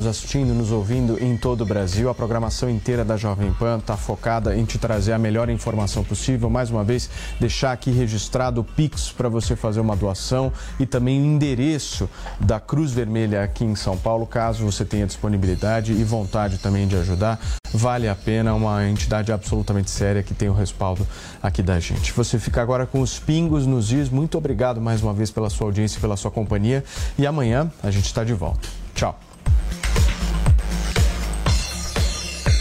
nos 0.00 0.06
assistindo, 0.06 0.54
nos 0.54 0.70
ouvindo 0.70 1.20
em 1.20 1.36
todo 1.36 1.62
o 1.62 1.66
Brasil. 1.66 2.08
A 2.08 2.14
programação 2.14 2.70
inteira 2.70 3.04
da 3.04 3.16
Jovem 3.16 3.52
Pan 3.54 3.78
está 3.78 3.96
focada 3.96 4.56
em 4.56 4.64
te 4.64 4.78
trazer 4.78 5.12
a 5.12 5.18
melhor 5.18 5.50
informação 5.50 6.04
possível. 6.04 6.48
Mais 6.48 6.70
uma 6.70 6.84
vez, 6.84 7.10
deixar 7.40 7.72
aqui 7.72 7.90
registrado 7.90 8.60
o 8.60 8.64
Pix 8.64 9.10
para 9.10 9.28
você 9.28 9.56
fazer 9.56 9.80
uma 9.80 9.96
doação 9.96 10.52
e 10.78 10.86
também 10.86 11.20
o 11.20 11.24
endereço 11.24 12.08
da 12.38 12.60
Cruz 12.60 12.92
Vermelha 12.92 13.42
aqui 13.42 13.64
em 13.64 13.74
São 13.74 13.98
Paulo, 13.98 14.24
caso 14.24 14.64
você 14.64 14.84
tenha 14.84 15.04
disponibilidade 15.04 15.90
e 15.90 16.04
vontade 16.04 16.58
também 16.58 16.86
de 16.86 16.94
ajudar. 16.94 17.40
Vale 17.74 18.08
a 18.08 18.14
pena, 18.14 18.54
uma 18.54 18.88
entidade 18.88 19.32
absolutamente 19.32 19.90
séria 19.90 20.22
que 20.22 20.32
tem 20.32 20.48
o 20.48 20.54
respaldo 20.54 21.04
aqui 21.42 21.60
da 21.60 21.80
gente. 21.80 22.12
Você 22.12 22.38
fica 22.38 22.62
agora 22.62 22.86
com 22.86 23.00
os 23.00 23.18
pingos 23.18 23.66
nos 23.66 23.88
dias. 23.88 24.08
Muito 24.08 24.38
obrigado 24.38 24.80
mais 24.80 25.02
uma 25.02 25.12
vez 25.12 25.32
pela 25.32 25.50
sua 25.50 25.66
audiência 25.66 26.00
pela 26.00 26.16
sua 26.16 26.30
companhia. 26.30 26.84
E 27.18 27.26
amanhã 27.26 27.68
a 27.82 27.90
gente 27.90 28.06
está 28.06 28.22
de 28.22 28.32
volta. 28.32 28.68
Tchau. 28.94 29.18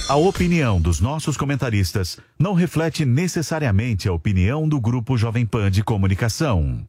A 0.09 0.16
opinião 0.16 0.79
dos 0.79 1.02
nossos 1.02 1.35
comentaristas 1.35 2.17
não 2.39 2.53
reflete 2.53 3.03
necessariamente 3.03 4.07
a 4.07 4.13
opinião 4.13 4.66
do 4.66 4.80
Grupo 4.80 5.17
Jovem 5.17 5.45
Pan 5.45 5.70
de 5.70 5.83
Comunicação. 5.83 6.85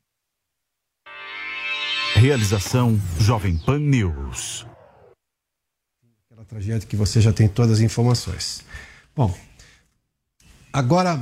Realização 2.14 2.96
Jovem 3.18 3.58
Pan 3.58 3.80
News. 3.80 4.64
Aquela 6.30 6.44
tragédia 6.44 6.86
que 6.86 6.94
você 6.94 7.20
já 7.20 7.32
tem 7.32 7.48
todas 7.48 7.78
as 7.78 7.80
informações. 7.80 8.64
Bom, 9.16 9.36
agora. 10.72 11.20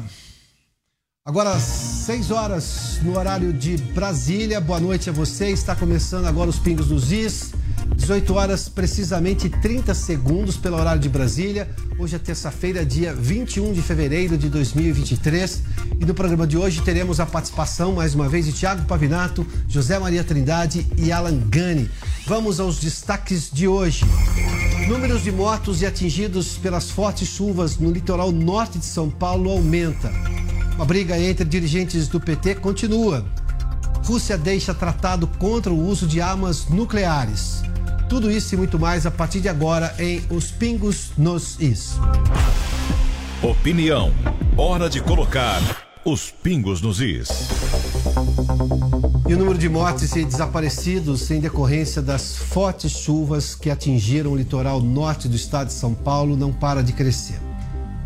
Agora, 1.24 1.58
6 1.58 2.30
horas 2.30 3.00
no 3.02 3.16
horário 3.16 3.54
de 3.54 3.78
Brasília. 3.78 4.60
Boa 4.60 4.78
noite 4.78 5.08
a 5.08 5.12
você. 5.14 5.48
Está 5.48 5.74
começando 5.74 6.26
agora 6.26 6.50
os 6.50 6.58
Pingos 6.58 6.88
dos 6.88 7.10
Is. 7.10 7.54
18 7.96 8.34
horas, 8.34 8.68
precisamente 8.68 9.48
30 9.48 9.94
segundos 9.94 10.56
pelo 10.56 10.76
horário 10.76 11.00
de 11.00 11.08
Brasília. 11.08 11.68
Hoje 11.98 12.14
é 12.14 12.18
terça-feira, 12.18 12.84
dia 12.84 13.12
21 13.12 13.72
de 13.72 13.82
fevereiro 13.82 14.38
de 14.38 14.48
2023. 14.48 15.62
E 16.00 16.04
no 16.04 16.14
programa 16.14 16.46
de 16.46 16.56
hoje 16.56 16.82
teremos 16.82 17.20
a 17.20 17.26
participação, 17.26 17.94
mais 17.94 18.14
uma 18.14 18.28
vez, 18.28 18.46
de 18.46 18.52
Tiago 18.52 18.84
Pavinato, 18.86 19.46
José 19.68 19.98
Maria 19.98 20.22
Trindade 20.22 20.86
e 20.96 21.10
Alan 21.10 21.38
Gani. 21.48 21.90
Vamos 22.26 22.60
aos 22.60 22.78
destaques 22.78 23.50
de 23.52 23.66
hoje. 23.66 24.04
Números 24.88 25.22
de 25.22 25.32
mortos 25.32 25.82
e 25.82 25.86
atingidos 25.86 26.58
pelas 26.58 26.90
fortes 26.90 27.28
chuvas 27.28 27.78
no 27.78 27.90
litoral 27.90 28.30
norte 28.30 28.78
de 28.78 28.84
São 28.84 29.10
Paulo 29.10 29.50
aumenta. 29.50 30.12
Uma 30.76 30.84
briga 30.84 31.18
entre 31.18 31.44
dirigentes 31.44 32.06
do 32.06 32.20
PT 32.20 32.56
continua. 32.56 33.24
Rússia 34.04 34.38
deixa 34.38 34.72
tratado 34.72 35.26
contra 35.26 35.72
o 35.72 35.88
uso 35.88 36.06
de 36.06 36.20
armas 36.20 36.68
nucleares. 36.68 37.62
Tudo 38.08 38.30
isso 38.30 38.54
e 38.54 38.56
muito 38.56 38.78
mais 38.78 39.04
a 39.04 39.10
partir 39.10 39.40
de 39.40 39.48
agora 39.48 39.94
em 39.98 40.22
Os 40.30 40.50
Pingos 40.50 41.10
nos 41.18 41.58
Is. 41.60 41.96
Opinião. 43.42 44.12
Hora 44.56 44.88
de 44.88 45.00
colocar 45.00 45.60
os 46.04 46.30
pingos 46.30 46.80
nos 46.80 47.00
is. 47.00 47.28
E 49.28 49.34
o 49.34 49.36
número 49.36 49.58
de 49.58 49.68
mortes 49.68 50.14
e 50.14 50.24
desaparecidos 50.24 51.28
em 51.32 51.40
decorrência 51.40 52.00
das 52.00 52.36
fortes 52.36 52.92
chuvas 52.92 53.56
que 53.56 53.70
atingiram 53.70 54.30
o 54.30 54.36
litoral 54.36 54.80
norte 54.80 55.26
do 55.26 55.34
estado 55.34 55.66
de 55.66 55.72
São 55.72 55.92
Paulo 55.92 56.36
não 56.36 56.52
para 56.52 56.80
de 56.80 56.92
crescer. 56.92 57.40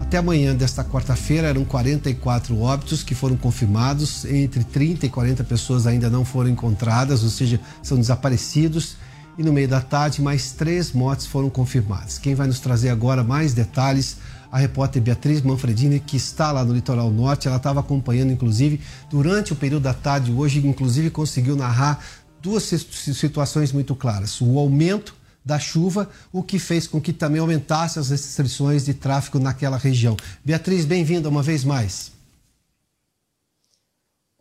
Até 0.00 0.16
amanhã 0.16 0.56
desta 0.56 0.82
quarta-feira 0.82 1.48
eram 1.48 1.62
44 1.62 2.58
óbitos 2.58 3.02
que 3.02 3.14
foram 3.14 3.36
confirmados, 3.36 4.24
entre 4.24 4.64
30 4.64 5.04
e 5.04 5.08
40 5.10 5.44
pessoas 5.44 5.86
ainda 5.86 6.08
não 6.08 6.24
foram 6.24 6.48
encontradas, 6.48 7.22
ou 7.22 7.28
seja, 7.28 7.60
são 7.82 7.98
desaparecidos 7.98 8.96
e 9.38 9.42
no 9.42 9.52
meio 9.52 9.68
da 9.68 9.80
tarde 9.80 10.20
mais 10.20 10.52
três 10.52 10.92
mortes 10.92 11.26
foram 11.26 11.48
confirmadas. 11.48 12.18
Quem 12.18 12.34
vai 12.34 12.46
nos 12.46 12.60
trazer 12.60 12.90
agora 12.90 13.22
mais 13.24 13.54
detalhes? 13.54 14.16
A 14.52 14.58
repórter 14.58 15.00
Beatriz 15.00 15.42
Manfredini, 15.42 16.00
que 16.00 16.16
está 16.16 16.50
lá 16.50 16.64
no 16.64 16.74
litoral 16.74 17.10
norte, 17.10 17.46
ela 17.46 17.56
estava 17.56 17.78
acompanhando, 17.78 18.32
inclusive, 18.32 18.80
durante 19.08 19.52
o 19.52 19.56
período 19.56 19.84
da 19.84 19.94
tarde 19.94 20.32
hoje, 20.32 20.66
inclusive 20.66 21.08
conseguiu 21.08 21.54
narrar 21.54 22.04
duas 22.42 22.64
situações 22.64 23.72
muito 23.72 23.94
claras. 23.94 24.40
O 24.40 24.58
aumento 24.58 25.14
da 25.44 25.58
chuva, 25.58 26.10
o 26.32 26.42
que 26.42 26.58
fez 26.58 26.86
com 26.86 27.00
que 27.00 27.12
também 27.12 27.40
aumentasse 27.40 27.98
as 27.98 28.10
restrições 28.10 28.84
de 28.84 28.92
tráfego 28.92 29.38
naquela 29.38 29.76
região. 29.76 30.16
Beatriz, 30.44 30.84
bem-vinda 30.84 31.28
uma 31.28 31.42
vez 31.42 31.64
mais. 31.64 32.12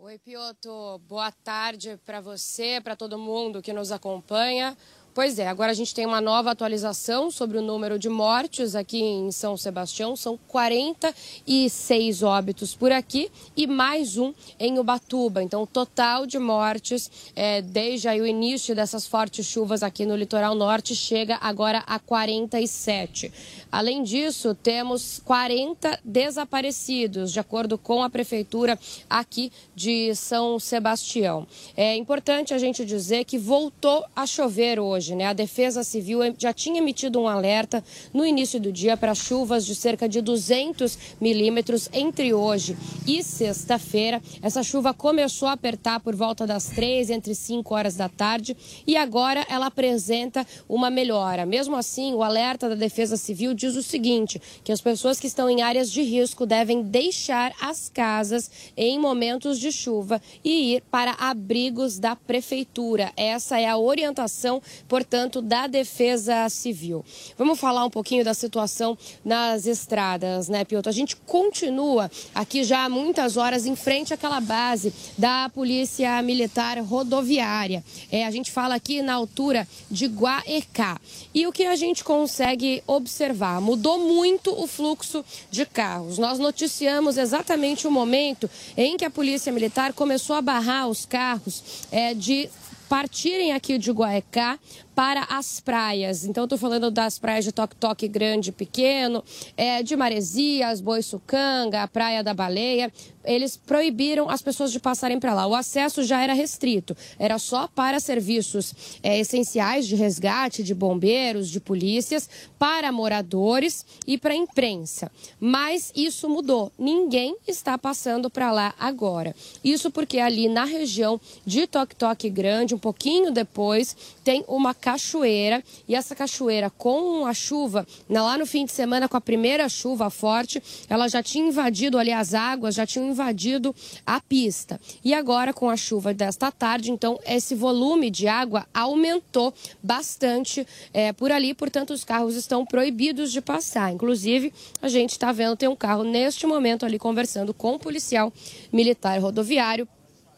Oi, 0.10 0.18
Pioto. 0.18 1.00
Boa 1.08 1.32
tarde 1.32 1.96
para 2.04 2.20
você, 2.20 2.82
para 2.84 2.96
todo 2.96 3.16
mundo 3.16 3.62
que 3.62 3.72
nos 3.72 3.92
acompanha. 3.92 4.76
Pois 5.14 5.40
é, 5.40 5.48
agora 5.48 5.72
a 5.72 5.76
gente 5.76 5.94
tem 5.94 6.06
uma 6.06 6.22
nova 6.22 6.52
atualização 6.52 7.32
sobre 7.32 7.58
o 7.58 7.62
número 7.62 7.98
de 7.98 8.08
mortes 8.08 8.76
aqui 8.76 9.02
em 9.02 9.32
São 9.32 9.58
Sebastião. 9.58 10.16
São 10.16 10.38
46 10.48 12.22
óbitos 12.22 12.76
por 12.76 12.92
aqui 12.92 13.32
e 13.58 13.66
mais 13.66 14.18
um 14.18 14.34
em 14.60 14.78
Ubatuba. 14.78 15.42
Então, 15.42 15.64
o 15.64 15.68
total 15.68 16.28
de 16.28 16.38
mortes 16.38 17.10
é, 17.36 17.62
desde 17.62 18.08
o 18.08 18.26
início 18.26 18.76
dessas 18.76 19.08
fortes 19.08 19.48
chuvas 19.48 19.82
aqui 19.82 20.06
no 20.06 20.16
litoral 20.16 20.54
norte 20.54 20.96
chega 20.96 21.38
agora 21.42 21.84
a 21.88 21.98
47. 21.98 23.32
Além 23.72 24.04
disso, 24.04 24.56
temos 24.56 25.22
40 25.26 26.00
desaparecidos, 26.04 27.32
de 27.32 27.40
acordo 27.40 27.78
com 27.78 28.02
a 28.02 28.10
prefeitura 28.10 28.80
aqui 29.10 29.52
de 29.76 30.16
São 30.16 30.60
Sebastião. 30.60 31.48
É 31.76 31.96
importante 31.96 32.54
a 32.54 32.58
gente 32.58 32.84
dizer 32.84 33.26
que 33.26 33.38
voltou 33.38 34.04
a 34.16 34.26
chover 34.26 34.80
hoje, 34.80 35.09
né? 35.16 35.26
A 35.26 35.34
Defesa 35.34 35.84
Civil 35.84 36.20
já 36.38 36.54
tinha 36.54 36.80
emitido 36.80 37.20
um 37.20 37.28
alerta 37.28 37.84
no 38.14 38.26
início 38.26 38.60
do 38.60 38.72
dia 38.72 38.98
para 38.98 39.14
chuvas 39.16 39.66
de 39.66 39.76
cerca 39.76 40.08
de 40.08 40.22
200 40.22 40.98
milímetros 41.20 41.90
entre 41.94 42.34
hoje 42.34 42.78
e 43.08 43.24
sexta-feira. 43.24 44.22
Essa 44.42 44.64
chuva 44.64 44.94
começou 44.94 45.48
a 45.48 45.54
apertar 45.54 46.00
por 46.00 46.16
volta 46.16 46.46
das 46.46 46.66
três, 46.68 47.10
entre 47.10 47.36
5 47.36 47.74
horas 47.74 47.96
da 47.96 48.10
tarde, 48.10 48.56
e 48.86 48.96
agora 48.98 49.46
ela 49.50 49.68
apresenta 49.68 50.46
uma 50.68 50.90
melhora. 50.90 51.46
Mesmo 51.46 51.76
assim, 51.76 52.14
o 52.14 52.24
alerta 52.24 52.70
da 52.70 52.76
Defesa 52.76 53.18
Civil 53.18 53.54
diz 53.54 53.76
o 53.76 53.84
seguinte: 53.84 54.42
que 54.64 54.72
as 54.72 54.82
pessoas 54.82 55.20
que 55.20 55.28
estão 55.28 55.50
em 55.50 55.62
áreas 55.62 55.92
de 55.92 56.02
risco 56.02 56.46
devem 56.46 56.82
deixar 56.82 57.54
as 57.62 57.90
casas 57.90 58.50
em 58.76 59.00
momentos 59.00 59.60
de 59.60 59.72
chuva 59.72 60.22
e 60.44 60.76
ir 60.76 60.84
para 60.90 61.12
abrigos 61.14 62.00
da 62.00 62.16
prefeitura. 62.16 63.12
Essa 63.16 63.60
é 63.60 63.68
a 63.68 63.78
orientação, 63.78 64.62
portanto, 64.90 65.42
da 65.42 65.68
Defesa 65.68 66.50
Civil. 66.50 67.06
Vamos 67.38 67.60
falar 67.60 67.86
um 67.86 67.90
pouquinho 67.90 68.26
da 68.26 68.34
situação 68.34 68.98
nas 69.24 69.68
estradas, 69.68 70.50
né, 70.50 70.66
Piotr? 70.66 70.90
A 70.90 70.92
gente 70.92 71.16
continua 71.16 72.10
aqui 72.34 72.64
já 72.64 72.86
há 72.86 72.90
muitas 72.90 73.38
horas 73.38 73.68
em 73.68 73.76
frente 73.76 74.14
àquela 74.14 74.42
base 74.42 74.92
da 75.18 75.48
Polícia 75.50 76.20
Militar 76.24 76.80
Rodoviária. 76.80 77.84
É, 78.12 78.26
a 78.26 78.32
gente 78.32 78.52
fala 78.52 78.74
aqui 78.76 79.04
na 79.04 79.14
altura 79.14 79.68
de 79.92 80.08
Guaecá. 80.08 81.00
E 81.34 81.46
o 81.46 81.52
que 81.52 81.66
a 81.66 81.76
gente 81.76 82.04
consegue 82.04 82.82
observar? 82.88 83.62
Mudou 83.62 84.00
muito 84.00 84.52
o 84.52 84.66
fluxo 84.66 85.24
de 85.52 85.66
carros. 85.68 86.18
Nós 86.18 86.40
noticiamos 86.40 87.16
exatamente 87.18 87.88
o 87.88 87.92
momento 87.92 88.50
em 88.76 88.98
que 88.98 89.06
a 89.06 89.12
Polícia 89.12 89.52
Militar 89.52 89.94
começou 89.94 90.36
a 90.36 90.42
barrar 90.42 90.88
os 90.88 91.06
carros 91.06 91.86
é, 91.92 92.16
de 92.16 92.50
partirem 92.90 93.54
aqui 93.54 93.78
de 93.78 93.92
Guaecá 93.92 94.60
para 95.00 95.26
as 95.30 95.62
praias. 95.62 96.26
Então, 96.26 96.44
estou 96.44 96.60
falando 96.60 96.92
das 96.92 97.18
praias 97.18 97.46
de 97.46 97.54
Toque 97.54 97.74
Toque 97.74 98.06
Grande 98.06 98.50
e 98.50 98.52
Pequeno, 98.52 99.24
é, 99.56 99.82
de 99.82 99.96
Maresias, 99.96 100.82
Boiçucanga, 100.82 101.84
a 101.84 101.88
Praia 101.88 102.22
da 102.22 102.34
Baleia. 102.34 102.92
Eles 103.24 103.56
proibiram 103.56 104.30
as 104.30 104.42
pessoas 104.42 104.74
de 104.74 104.80
passarem 104.80 105.18
para 105.18 105.34
lá. 105.34 105.48
O 105.48 105.56
acesso 105.56 106.04
já 106.04 106.22
era 106.22 106.34
restrito, 106.34 106.98
era 107.18 107.40
só 107.40 107.66
para 107.68 108.00
serviços 108.02 109.00
é, 109.02 109.18
essenciais 109.20 109.88
de 109.88 109.96
resgate, 109.96 110.64
de 110.64 110.76
bombeiros, 110.76 111.50
de 111.50 111.62
polícias, 111.62 112.30
para 112.58 112.92
moradores 112.92 113.86
e 114.06 114.18
para 114.18 114.36
imprensa. 114.36 115.10
Mas 115.40 115.94
isso 115.96 116.28
mudou. 116.28 116.74
Ninguém 116.78 117.38
está 117.48 117.78
passando 117.78 118.30
para 118.30 118.52
lá 118.52 118.74
agora. 118.78 119.34
Isso 119.64 119.90
porque 119.92 120.20
ali 120.20 120.50
na 120.50 120.66
região 120.66 121.22
de 121.46 121.68
Toque 121.68 121.96
Toque 121.96 122.30
Grande, 122.30 122.76
um 122.76 122.80
pouquinho 122.80 123.32
depois, 123.32 123.96
tem 124.26 124.44
uma 124.48 124.74
cachoeira 124.90 125.64
e 125.88 125.94
essa 125.94 126.16
cachoeira 126.16 126.68
com 126.72 127.24
a 127.28 127.32
chuva, 127.32 127.86
lá 128.10 128.36
no 128.40 128.46
fim 128.48 128.66
de 128.66 128.72
semana 128.72 129.08
com 129.08 129.16
a 129.16 129.22
primeira 129.22 129.70
chuva 129.70 130.10
forte, 130.10 130.64
ela 130.90 131.08
já 131.08 131.22
tinha 131.22 131.48
invadido 131.48 132.00
ali 132.00 132.12
as 132.12 132.34
águas, 132.34 132.74
já 132.74 132.88
tinham 132.88 133.08
invadido 133.08 133.76
a 134.04 134.20
pista. 134.20 134.82
E 135.04 135.14
agora 135.14 135.54
com 135.54 135.70
a 135.70 135.78
chuva 135.78 136.12
desta 136.12 136.52
tarde, 136.52 136.90
então 136.90 137.20
esse 137.24 137.54
volume 137.54 138.10
de 138.10 138.28
água 138.28 138.66
aumentou 138.74 139.54
bastante 139.84 140.66
é, 140.92 141.14
por 141.14 141.32
ali, 141.32 141.54
portanto 141.54 141.92
os 141.92 142.04
carros 142.04 142.36
estão 142.36 142.66
proibidos 142.66 143.32
de 143.32 143.42
passar. 143.42 143.94
Inclusive 143.94 144.52
a 144.82 144.88
gente 144.88 145.12
está 145.12 145.32
vendo 145.32 145.56
tem 145.56 145.70
um 145.70 145.76
carro 145.76 146.04
neste 146.04 146.48
momento 146.48 146.84
ali 146.84 146.98
conversando 146.98 147.54
com 147.54 147.74
o 147.74 147.76
um 147.76 147.80
policial 147.80 148.34
militar 148.74 149.20
rodoviário 149.20 149.88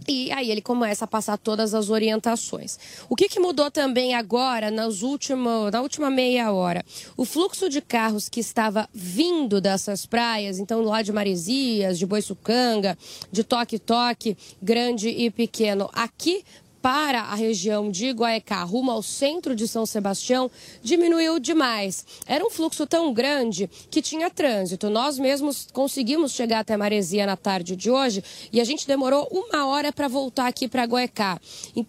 E 0.07 0.31
aí 0.31 0.49
ele 0.49 0.61
começa 0.61 1.05
a 1.05 1.07
passar 1.07 1.37
todas 1.37 1.73
as 1.73 1.89
orientações. 1.89 2.77
O 3.07 3.15
que, 3.15 3.29
que 3.29 3.39
mudou 3.39 3.69
também 3.69 4.15
agora, 4.15 4.71
nas 4.71 5.03
última, 5.03 5.69
na 5.69 5.81
última 5.81 6.09
meia 6.09 6.51
hora? 6.51 6.83
O 7.15 7.23
fluxo 7.23 7.69
de 7.69 7.81
carros 7.81 8.27
que 8.27 8.39
estava 8.39 8.89
vindo 8.93 9.61
dessas 9.61 10.05
praias, 10.05 10.59
então 10.59 10.81
lá 10.81 11.01
de 11.01 11.11
Maresias, 11.11 11.99
de 11.99 12.05
Boiçucanga, 12.05 12.97
de 13.31 13.43
Toque 13.43 13.77
Toque, 13.77 14.37
grande 14.61 15.09
e 15.09 15.29
pequeno, 15.29 15.89
aqui 15.93 16.43
para 16.81 17.21
a 17.21 17.35
região 17.35 17.91
de 17.91 18.09
Guaecá, 18.11 18.63
rumo 18.63 18.91
ao 18.91 19.03
centro 19.03 19.55
de 19.55 19.67
São 19.67 19.85
Sebastião, 19.85 20.49
diminuiu 20.81 21.39
demais. 21.39 22.05
Era 22.25 22.45
um 22.45 22.49
fluxo 22.49 22.87
tão 22.87 23.13
grande 23.13 23.69
que 23.89 24.01
tinha 24.01 24.29
trânsito. 24.29 24.89
Nós 24.89 25.19
mesmos 25.19 25.67
conseguimos 25.71 26.31
chegar 26.31 26.59
até 26.59 26.75
Maresia 26.75 27.25
na 27.25 27.37
tarde 27.37 27.75
de 27.75 27.91
hoje 27.91 28.23
e 28.51 28.59
a 28.59 28.63
gente 28.63 28.87
demorou 28.87 29.27
uma 29.31 29.67
hora 29.67 29.91
para 29.93 30.07
voltar 30.07 30.47
aqui 30.47 30.67
para 30.67 30.83
Guaecá, 30.85 31.39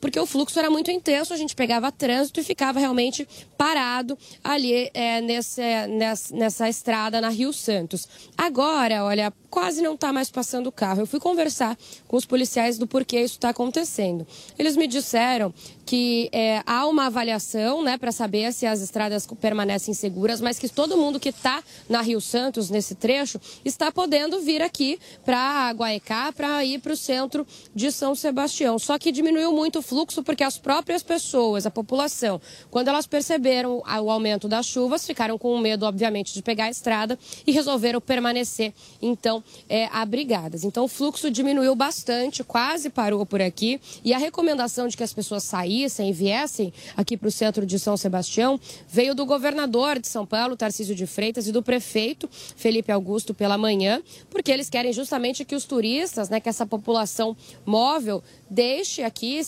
porque 0.01 0.21
o 0.21 0.27
fluxo 0.27 0.59
era 0.59 0.71
muito 0.71 0.91
intenso, 0.91 1.33
a 1.33 1.37
gente 1.37 1.55
pegava 1.55 1.91
trânsito 1.91 2.41
e 2.41 2.45
ficava 2.45 2.79
realmente 2.79 3.27
parado 3.57 4.19
ali 4.43 4.91
é, 4.93 5.21
nesse, 5.21 5.63
nessa, 5.89 6.35
nessa 6.35 6.69
estrada 6.69 7.21
na 7.21 7.29
Rio 7.29 7.53
Santos. 7.53 8.07
Agora, 8.37 9.05
olha, 9.05 9.33
quase 9.53 9.83
não 9.83 9.95
está 9.95 10.13
mais 10.13 10.31
passando 10.31 10.67
o 10.67 10.73
carro. 10.73 11.03
Eu 11.03 11.07
fui 11.07 11.21
conversar 11.21 11.77
com 12.09 12.17
os 12.17 12.25
policiais 12.25 12.79
do 12.79 12.87
porquê 12.87 13.21
isso 13.21 13.35
está 13.35 13.51
acontecendo. 13.51 14.27
Eles 14.59 14.77
me 14.77 14.82
disseram 14.87 15.53
que 15.85 16.29
é, 16.33 16.63
há 16.65 16.87
uma 16.87 17.07
avaliação 17.07 17.83
né, 17.83 17.99
para 17.99 18.13
saber 18.13 18.53
se 18.53 18.67
as 18.67 18.81
estradas 18.81 19.27
permanecem 19.41 19.93
seguras, 19.93 20.41
mas 20.41 20.59
que 20.59 20.69
todo 20.69 20.97
mundo 20.97 21.19
que 21.19 21.31
está 21.31 21.63
na 21.89 22.01
Rio 22.01 22.21
Santos, 22.21 22.71
nesse 22.71 22.95
trecho, 22.95 23.41
está 23.65 23.91
podendo 23.91 24.41
vir 24.41 24.63
aqui 24.63 24.99
para 25.25 25.71
Guaicá, 25.73 26.33
para 26.33 26.65
ir 26.65 26.81
para 26.81 26.93
o 26.93 26.97
centro 26.97 27.47
de 27.75 27.91
São 27.91 28.15
Sebastião. 28.15 28.79
Só 28.79 28.99
que 28.99 29.11
diminuiu 29.11 29.53
muito 29.53 29.81
o 29.81 29.83
fluxo 29.83 30.23
porque 30.23 30.45
as 30.45 30.57
próprias 30.57 31.03
pessoas, 31.03 31.67
a 31.67 31.71
população, 31.71 32.41
quando 32.71 32.89
elas 32.89 33.07
perceberam 33.07 33.83
o 33.83 34.11
aumento 34.11 34.49
das 34.49 34.67
chuvas, 34.67 35.07
ficaram 35.07 35.37
com 35.37 35.59
medo, 35.59 35.85
obviamente, 35.85 36.33
de 36.33 36.43
pegar 36.43 36.67
a 36.67 36.71
estrada 36.71 37.19
e 37.47 37.53
resolveram 37.53 38.01
permanecer, 38.01 38.73
então, 39.01 39.43
é, 39.69 39.87
abrigadas. 39.87 40.65
Então, 40.65 40.85
o 40.85 40.89
fluxo 40.89 41.31
diminuiu 41.31 41.75
bastante, 41.75 42.45
quase 42.45 42.89
parou 42.89 43.27
por 43.27 43.43
aqui, 43.43 43.81
e 44.05 44.15
a 44.15 44.19
recomendação 44.19 44.89
de 44.89 44.97
que 44.97 45.03
as 45.03 45.13
pessoas 45.13 45.43
saíram 45.43 45.72
saíssem 45.73 46.11
e 46.11 46.13
viessem 46.13 46.73
aqui 46.97 47.17
para 47.17 47.29
o 47.29 47.31
centro 47.31 47.65
de 47.65 47.79
São 47.79 47.97
Sebastião 47.97 48.61
veio 48.89 49.15
do 49.15 49.25
governador 49.25 49.99
de 49.99 50.07
São 50.07 50.27
Paulo, 50.27 50.57
Tarcísio 50.57 50.95
de 50.95 51.07
Freitas, 51.07 51.47
e 51.47 51.53
do 51.53 51.63
prefeito 51.63 52.29
Felipe 52.57 52.93
Augusto 52.93 53.33
pela 53.33 53.57
manhã, 53.57 54.03
porque 54.31 54.51
eles 54.51 54.69
querem 54.69 54.93
justamente 54.93 55.45
que 55.45 55.55
os 55.55 55.65
turistas, 55.65 56.29
né, 56.29 56.41
que 56.41 56.49
essa 56.49 56.67
população 56.67 57.37
móvel 57.65 58.23
deixe 58.51 59.03
aqui 59.03 59.41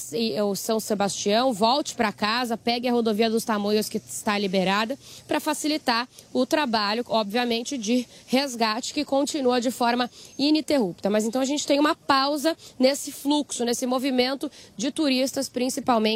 o 0.43 0.55
São 0.55 0.81
Sebastião, 0.81 1.53
volte 1.53 1.94
para 1.94 2.11
casa, 2.11 2.56
pegue 2.56 2.88
a 2.88 2.93
rodovia 2.93 3.29
dos 3.29 3.44
Tamoios 3.44 3.88
que 3.88 3.99
está 3.99 4.38
liberada, 4.38 4.99
para 5.29 5.38
facilitar 5.41 6.09
o 6.32 6.47
trabalho, 6.47 7.05
obviamente, 7.09 7.77
de 7.77 8.06
resgate 8.27 8.94
que 8.94 9.05
continua 9.05 9.61
de 9.61 9.70
forma 9.70 10.11
ininterrupta. 10.38 11.11
Mas 11.11 11.25
então 11.25 11.43
a 11.43 11.44
gente 11.44 11.67
tem 11.67 11.79
uma 11.79 11.94
pausa 11.94 12.56
nesse 12.79 13.12
fluxo, 13.12 13.65
nesse 13.65 13.85
movimento 13.85 14.50
de 14.77 14.91
turistas, 14.91 15.49
principalmente 15.49 16.13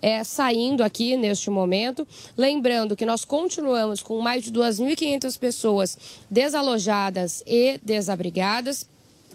é, 0.00 0.22
saindo 0.24 0.82
aqui 0.82 1.16
neste 1.16 1.50
momento. 1.50 2.06
Lembrando 2.36 2.96
que 2.96 3.06
nós 3.06 3.24
continuamos 3.24 4.02
com 4.02 4.20
mais 4.20 4.44
de 4.44 4.52
2.500 4.52 5.38
pessoas 5.38 5.98
desalojadas 6.30 7.42
e 7.46 7.78
desabrigadas 7.82 8.86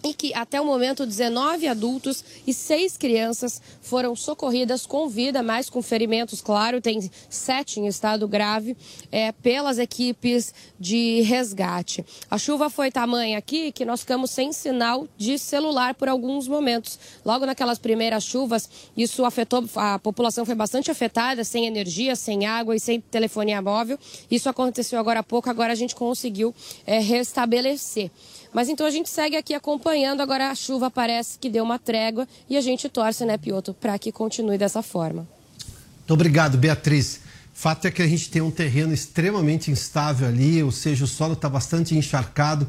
e 0.05 0.13
que 0.13 0.33
até 0.35 0.61
o 0.61 0.65
momento 0.65 1.03
19 1.03 1.67
adultos 1.67 2.23
e 2.45 2.53
6 2.53 2.95
crianças 2.95 3.59
foram 3.81 4.15
socorridas 4.15 4.85
com 4.85 5.09
vida, 5.09 5.41
mas 5.41 5.67
com 5.67 5.81
ferimentos, 5.81 6.41
claro, 6.41 6.79
tem 6.79 7.09
sete 7.27 7.79
em 7.79 7.87
estado 7.87 8.27
grave, 8.27 8.77
é, 9.11 9.31
pelas 9.31 9.79
equipes 9.79 10.53
de 10.79 11.21
resgate. 11.21 12.05
A 12.29 12.37
chuva 12.37 12.69
foi 12.69 12.91
tamanha 12.91 13.37
aqui 13.37 13.71
que 13.71 13.83
nós 13.83 14.01
ficamos 14.01 14.29
sem 14.29 14.53
sinal 14.53 15.07
de 15.17 15.39
celular 15.39 15.95
por 15.95 16.07
alguns 16.07 16.47
momentos. 16.47 16.99
Logo 17.25 17.45
naquelas 17.45 17.79
primeiras 17.79 18.23
chuvas, 18.23 18.69
isso 18.95 19.25
afetou, 19.25 19.65
a 19.75 19.97
população 19.97 20.45
foi 20.45 20.55
bastante 20.55 20.91
afetada, 20.91 21.43
sem 21.43 21.65
energia, 21.65 22.15
sem 22.15 22.45
água 22.45 22.75
e 22.75 22.79
sem 22.79 23.01
telefonia 23.01 23.59
móvel. 23.59 23.97
Isso 24.29 24.49
aconteceu 24.49 24.99
agora 24.99 25.21
há 25.21 25.23
pouco, 25.23 25.49
agora 25.49 25.73
a 25.73 25.75
gente 25.75 25.95
conseguiu 25.95 26.53
é, 26.85 26.99
restabelecer. 26.99 28.11
Mas 28.55 28.69
então 28.69 28.87
a 28.87 28.89
gente 28.89 29.09
segue 29.09 29.35
aqui 29.35 29.53
acompanhando. 29.53 30.21
Agora 30.21 30.49
a 30.49 30.55
chuva 30.55 30.89
parece 30.89 31.37
que 31.37 31.49
deu 31.49 31.61
uma 31.61 31.77
trégua 31.77 32.25
e 32.49 32.55
a 32.55 32.61
gente 32.61 32.87
torce, 32.87 33.25
né, 33.25 33.37
Pioto, 33.37 33.73
para 33.73 33.99
que 33.99 34.13
continue 34.13 34.57
dessa 34.57 34.81
forma. 34.81 35.27
Muito 35.97 36.13
obrigado, 36.13 36.57
Beatriz. 36.57 37.19
Fato 37.53 37.85
é 37.85 37.91
que 37.91 38.01
a 38.01 38.07
gente 38.07 38.29
tem 38.29 38.41
um 38.41 38.49
terreno 38.49 38.93
extremamente 38.93 39.69
instável 39.69 40.25
ali, 40.25 40.63
ou 40.63 40.71
seja, 40.71 41.03
o 41.03 41.07
solo 41.07 41.33
está 41.33 41.49
bastante 41.49 41.97
encharcado 41.97 42.65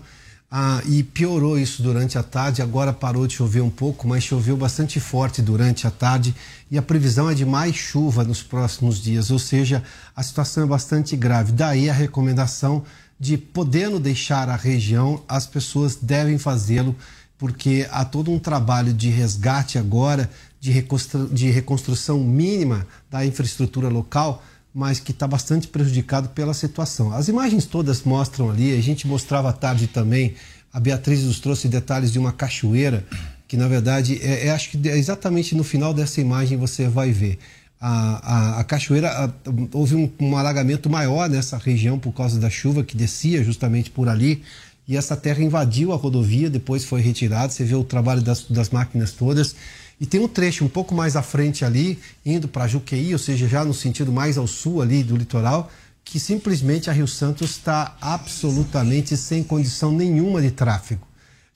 ah, 0.50 0.82
e 0.86 1.04
piorou 1.04 1.56
isso 1.56 1.84
durante 1.84 2.18
a 2.18 2.22
tarde. 2.24 2.62
Agora 2.62 2.92
parou 2.92 3.24
de 3.24 3.34
chover 3.34 3.60
um 3.60 3.70
pouco, 3.70 4.08
mas 4.08 4.24
choveu 4.24 4.56
bastante 4.56 4.98
forte 4.98 5.40
durante 5.40 5.86
a 5.86 5.90
tarde 5.92 6.34
e 6.68 6.76
a 6.76 6.82
previsão 6.82 7.30
é 7.30 7.34
de 7.34 7.44
mais 7.44 7.76
chuva 7.76 8.24
nos 8.24 8.42
próximos 8.42 9.00
dias, 9.00 9.30
ou 9.30 9.38
seja, 9.38 9.84
a 10.16 10.22
situação 10.24 10.64
é 10.64 10.66
bastante 10.66 11.16
grave. 11.16 11.52
Daí 11.52 11.88
a 11.88 11.92
recomendação 11.92 12.82
de 13.18 13.38
podendo 13.38 13.98
deixar 13.98 14.48
a 14.48 14.56
região, 14.56 15.22
as 15.28 15.46
pessoas 15.46 15.96
devem 15.96 16.38
fazê-lo, 16.38 16.94
porque 17.38 17.86
há 17.90 18.04
todo 18.04 18.30
um 18.30 18.38
trabalho 18.38 18.92
de 18.92 19.08
resgate 19.08 19.78
agora, 19.78 20.30
de, 20.60 20.70
reconstru 20.70 21.26
de 21.28 21.50
reconstrução 21.50 22.18
mínima 22.20 22.86
da 23.10 23.24
infraestrutura 23.24 23.88
local, 23.88 24.42
mas 24.74 25.00
que 25.00 25.10
está 25.10 25.26
bastante 25.26 25.68
prejudicado 25.68 26.28
pela 26.30 26.52
situação. 26.52 27.12
As 27.12 27.28
imagens 27.28 27.64
todas 27.64 28.02
mostram 28.02 28.50
ali, 28.50 28.76
a 28.76 28.82
gente 28.82 29.06
mostrava 29.06 29.48
à 29.48 29.52
tarde 29.52 29.86
também, 29.86 30.34
a 30.72 30.78
Beatriz 30.78 31.22
nos 31.24 31.40
trouxe 31.40 31.68
detalhes 31.68 32.12
de 32.12 32.18
uma 32.18 32.32
cachoeira, 32.32 33.06
que 33.48 33.56
na 33.56 33.68
verdade, 33.68 34.20
é, 34.22 34.48
é 34.48 34.50
acho 34.50 34.70
que 34.70 34.88
é 34.88 34.98
exatamente 34.98 35.54
no 35.54 35.64
final 35.64 35.94
dessa 35.94 36.20
imagem 36.20 36.58
você 36.58 36.88
vai 36.88 37.12
ver 37.12 37.38
a, 37.80 38.56
a, 38.56 38.60
a 38.60 38.64
cachoeira, 38.64 39.10
a, 39.10 39.30
houve 39.72 39.94
um, 39.94 40.10
um, 40.20 40.36
alagamento 40.36 40.88
maior 40.88 41.28
nessa 41.28 41.58
região 41.58 41.98
por 41.98 42.12
causa 42.12 42.38
da 42.40 42.48
chuva 42.48 42.82
que 42.82 42.96
descia 42.96 43.44
justamente 43.44 43.90
por 43.90 44.08
ali. 44.08 44.42
E 44.88 44.96
essa 44.96 45.16
terra 45.16 45.42
invadiu 45.42 45.92
a 45.92 45.96
rodovia, 45.96 46.48
depois 46.48 46.84
foi 46.84 47.00
retirada. 47.00 47.52
Você 47.52 47.64
vê 47.64 47.74
o 47.74 47.84
trabalho 47.84 48.22
das, 48.22 48.44
das 48.44 48.70
máquinas 48.70 49.12
todas. 49.12 49.56
E 50.00 50.06
tem 50.06 50.20
um 50.20 50.28
trecho 50.28 50.64
um 50.64 50.68
pouco 50.68 50.94
mais 50.94 51.16
à 51.16 51.22
frente 51.22 51.64
ali, 51.64 51.98
indo 52.24 52.46
para 52.46 52.68
Juqueí, 52.68 53.12
ou 53.12 53.18
seja, 53.18 53.48
já 53.48 53.64
no 53.64 53.74
sentido 53.74 54.12
mais 54.12 54.38
ao 54.38 54.46
sul 54.46 54.82
ali 54.82 55.02
do 55.02 55.16
litoral, 55.16 55.70
que 56.04 56.20
simplesmente 56.20 56.88
a 56.88 56.92
Rio 56.92 57.08
Santos 57.08 57.50
está 57.50 57.96
absolutamente 58.00 59.16
sem 59.16 59.42
condição 59.42 59.90
nenhuma 59.90 60.40
de 60.40 60.50
tráfego. 60.50 61.06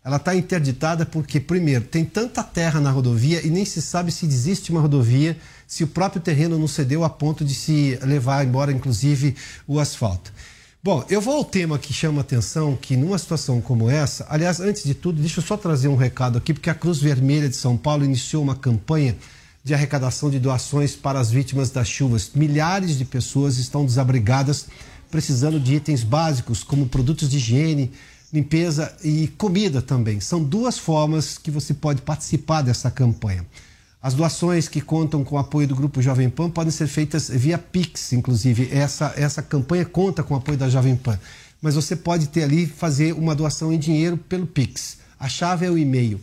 Ela 0.03 0.17
está 0.17 0.35
interditada 0.35 1.05
porque, 1.05 1.39
primeiro, 1.39 1.85
tem 1.85 2.05
tanta 2.05 2.43
terra 2.43 2.81
na 2.81 2.91
rodovia 2.91 3.47
e 3.47 3.50
nem 3.50 3.65
se 3.65 3.83
sabe 3.83 4.11
se 4.11 4.25
existe 4.25 4.73
uma 4.73 4.81
rodovia 4.81 5.37
se 5.71 5.85
o 5.85 5.87
próprio 5.87 6.21
terreno 6.21 6.59
não 6.59 6.67
cedeu 6.67 7.05
a 7.05 7.09
ponto 7.09 7.45
de 7.45 7.55
se 7.55 7.97
levar 8.03 8.45
embora, 8.45 8.73
inclusive, 8.73 9.37
o 9.69 9.79
asfalto. 9.79 10.33
Bom, 10.83 11.05
eu 11.09 11.21
vou 11.21 11.37
ao 11.37 11.45
tema 11.45 11.79
que 11.79 11.93
chama 11.93 12.23
atenção, 12.23 12.75
que 12.77 12.97
numa 12.97 13.17
situação 13.17 13.61
como 13.61 13.89
essa, 13.89 14.27
aliás, 14.29 14.59
antes 14.59 14.83
de 14.83 14.95
tudo, 14.95 15.21
deixa 15.21 15.39
eu 15.39 15.45
só 15.45 15.57
trazer 15.57 15.87
um 15.87 15.95
recado 15.95 16.37
aqui, 16.39 16.53
porque 16.53 16.69
a 16.69 16.75
Cruz 16.75 16.99
Vermelha 16.99 17.49
de 17.49 17.55
São 17.55 17.77
Paulo 17.77 18.05
iniciou 18.05 18.43
uma 18.43 18.57
campanha 18.57 19.17
de 19.62 19.73
arrecadação 19.73 20.29
de 20.29 20.41
doações 20.41 20.97
para 20.97 21.21
as 21.21 21.31
vítimas 21.31 21.71
das 21.71 21.87
chuvas. 21.87 22.33
Milhares 22.35 22.99
de 22.99 23.05
pessoas 23.05 23.57
estão 23.57 23.87
desabrigadas, 23.87 24.67
precisando 25.09 25.61
de 25.61 25.77
itens 25.77 26.03
básicos, 26.03 26.65
como 26.65 26.89
produtos 26.89 27.31
de 27.31 27.37
higiene, 27.37 27.93
limpeza 28.33 28.93
e 29.05 29.29
comida 29.39 29.81
também. 29.81 30.19
São 30.19 30.43
duas 30.43 30.77
formas 30.79 31.39
que 31.39 31.50
você 31.50 31.73
pode 31.73 32.03
participar 32.03 32.62
dessa 32.62 32.91
campanha. 32.91 33.47
As 34.02 34.14
doações 34.14 34.66
que 34.66 34.80
contam 34.80 35.23
com 35.23 35.35
o 35.35 35.38
apoio 35.38 35.69
do 35.69 35.76
Grupo 35.76 36.00
Jovem 36.00 36.30
Pan 36.30 36.49
podem 36.49 36.71
ser 36.71 36.87
feitas 36.87 37.28
via 37.28 37.59
Pix, 37.59 38.14
inclusive. 38.14 38.71
Essa, 38.73 39.12
essa 39.14 39.42
campanha 39.42 39.85
conta 39.85 40.23
com 40.23 40.33
o 40.33 40.38
apoio 40.38 40.57
da 40.57 40.71
Jovem 40.71 40.97
Pan. 40.97 41.21
Mas 41.61 41.75
você 41.75 41.95
pode 41.95 42.28
ter 42.28 42.45
ali, 42.45 42.66
fazer 42.66 43.12
uma 43.12 43.35
doação 43.35 43.71
em 43.71 43.78
dinheiro 43.78 44.16
pelo 44.16 44.47
Pix. 44.47 44.97
A 45.19 45.28
chave 45.28 45.66
é 45.66 45.71
o 45.71 45.76
e-mail 45.76 46.19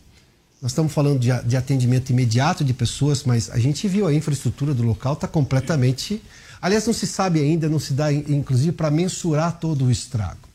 Nós 0.63 0.71
estamos 0.71 0.93
falando 0.93 1.19
de, 1.19 1.31
de 1.47 1.57
atendimento 1.57 2.11
imediato 2.11 2.65
de 2.65 2.73
pessoas, 2.73 3.25
mas 3.25 3.51
a 3.51 3.59
gente 3.59 3.89
viu 3.89 4.07
a 4.07 4.15
infraestrutura 4.15 4.73
do 4.73 4.85
local 4.85 5.15
está 5.15 5.27
completamente. 5.27 6.23
Aliás, 6.63 6.87
não 6.87 6.95
se 6.95 7.09
sabe 7.09 7.41
ainda, 7.41 7.69
não 7.69 7.81
se 7.81 7.93
dá, 7.93 8.13
inclusive, 8.13 8.71
para 8.71 8.89
mensurar 8.89 9.59
todo 9.59 9.87
o 9.87 9.91
estrago. 9.91 10.48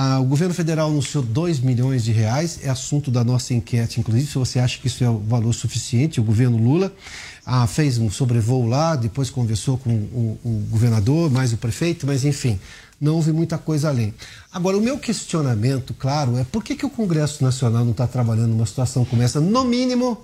Ah, 0.00 0.20
o 0.20 0.24
governo 0.24 0.54
federal 0.54 0.90
anunciou 0.90 1.24
2 1.24 1.58
milhões 1.58 2.04
de 2.04 2.12
reais, 2.12 2.60
é 2.62 2.68
assunto 2.68 3.10
da 3.10 3.24
nossa 3.24 3.52
enquete, 3.52 3.98
inclusive, 3.98 4.28
se 4.28 4.38
você 4.38 4.60
acha 4.60 4.78
que 4.78 4.86
isso 4.86 5.02
é 5.02 5.10
o 5.10 5.18
valor 5.18 5.52
suficiente. 5.52 6.20
O 6.20 6.22
governo 6.22 6.56
Lula 6.56 6.94
ah, 7.44 7.66
fez 7.66 7.98
um 7.98 8.08
sobrevoo 8.08 8.64
lá, 8.64 8.94
depois 8.94 9.28
conversou 9.28 9.76
com 9.76 9.90
o, 9.90 10.38
o, 10.44 10.66
governador, 10.70 11.28
mais 11.32 11.52
o 11.52 11.56
prefeito, 11.56 12.06
mas 12.06 12.24
enfim, 12.24 12.60
não 13.00 13.16
houve 13.16 13.32
muita 13.32 13.58
coisa 13.58 13.88
além. 13.88 14.14
Agora, 14.52 14.78
o 14.78 14.80
meu 14.80 15.00
questionamento, 15.00 15.92
claro, 15.94 16.38
é 16.38 16.44
por 16.44 16.62
que, 16.62 16.76
que 16.76 16.86
o 16.86 16.90
Congresso 16.90 17.42
Nacional 17.42 17.84
não 17.84 17.90
está 17.90 18.06
trabalhando 18.06 18.50
numa 18.50 18.66
situação 18.66 19.04
como 19.04 19.20
essa, 19.20 19.40
no 19.40 19.64
mínimo, 19.64 20.16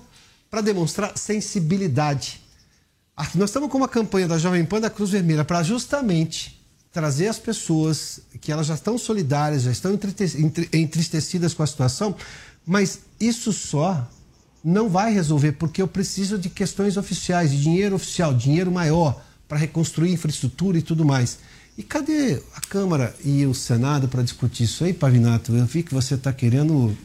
para 0.49 0.61
demonstrar 0.61 1.17
sensibilidade. 1.17 2.39
Aqui 3.13 3.37
nós 3.37 3.49
estamos 3.49 3.69
com 3.69 3.77
uma 3.77 3.89
campanha 3.89 4.25
da 4.25 4.37
Jovem 4.37 4.63
Pan 4.63 4.79
da 4.79 4.89
Cruz 4.89 5.09
Vermelha 5.09 5.43
para 5.43 5.61
justamente 5.63 6.54
trazer 6.95 7.27
as 7.27 7.37
pessoas 7.37 8.21
que 8.39 8.53
elas 8.53 8.67
já 8.67 8.73
estão 8.73 8.97
solidárias, 8.97 9.63
já 9.63 9.71
estão 9.71 9.91
entristecidas 10.71 11.53
com 11.53 11.61
a 11.61 11.67
situação, 11.67 12.15
mas 12.65 12.99
isso 13.19 13.51
só 13.51 14.07
não 14.63 14.87
vai 14.87 15.13
resolver, 15.13 15.51
porque 15.51 15.81
eu 15.81 15.89
preciso 15.89 16.37
de 16.37 16.49
questões 16.49 16.95
oficiais, 16.95 17.51
de 17.51 17.61
dinheiro 17.61 17.97
oficial, 17.97 18.33
dinheiro 18.33 18.71
maior 18.71 19.21
para 19.45 19.57
reconstruir 19.57 20.13
infraestrutura 20.13 20.77
e 20.77 20.81
tudo 20.81 21.03
mais. 21.03 21.39
E 21.77 21.83
cadê 21.83 22.41
a 22.55 22.61
Câmara 22.61 23.13
e 23.25 23.45
o 23.45 23.53
Senado 23.53 24.07
para 24.07 24.23
discutir 24.23 24.63
isso 24.63 24.85
aí, 24.85 24.93
Pavinato? 24.93 25.53
Eu 25.53 25.65
vi 25.65 25.83
que 25.83 25.93
você 25.93 26.13
está 26.13 26.31
querendo. 26.31 26.95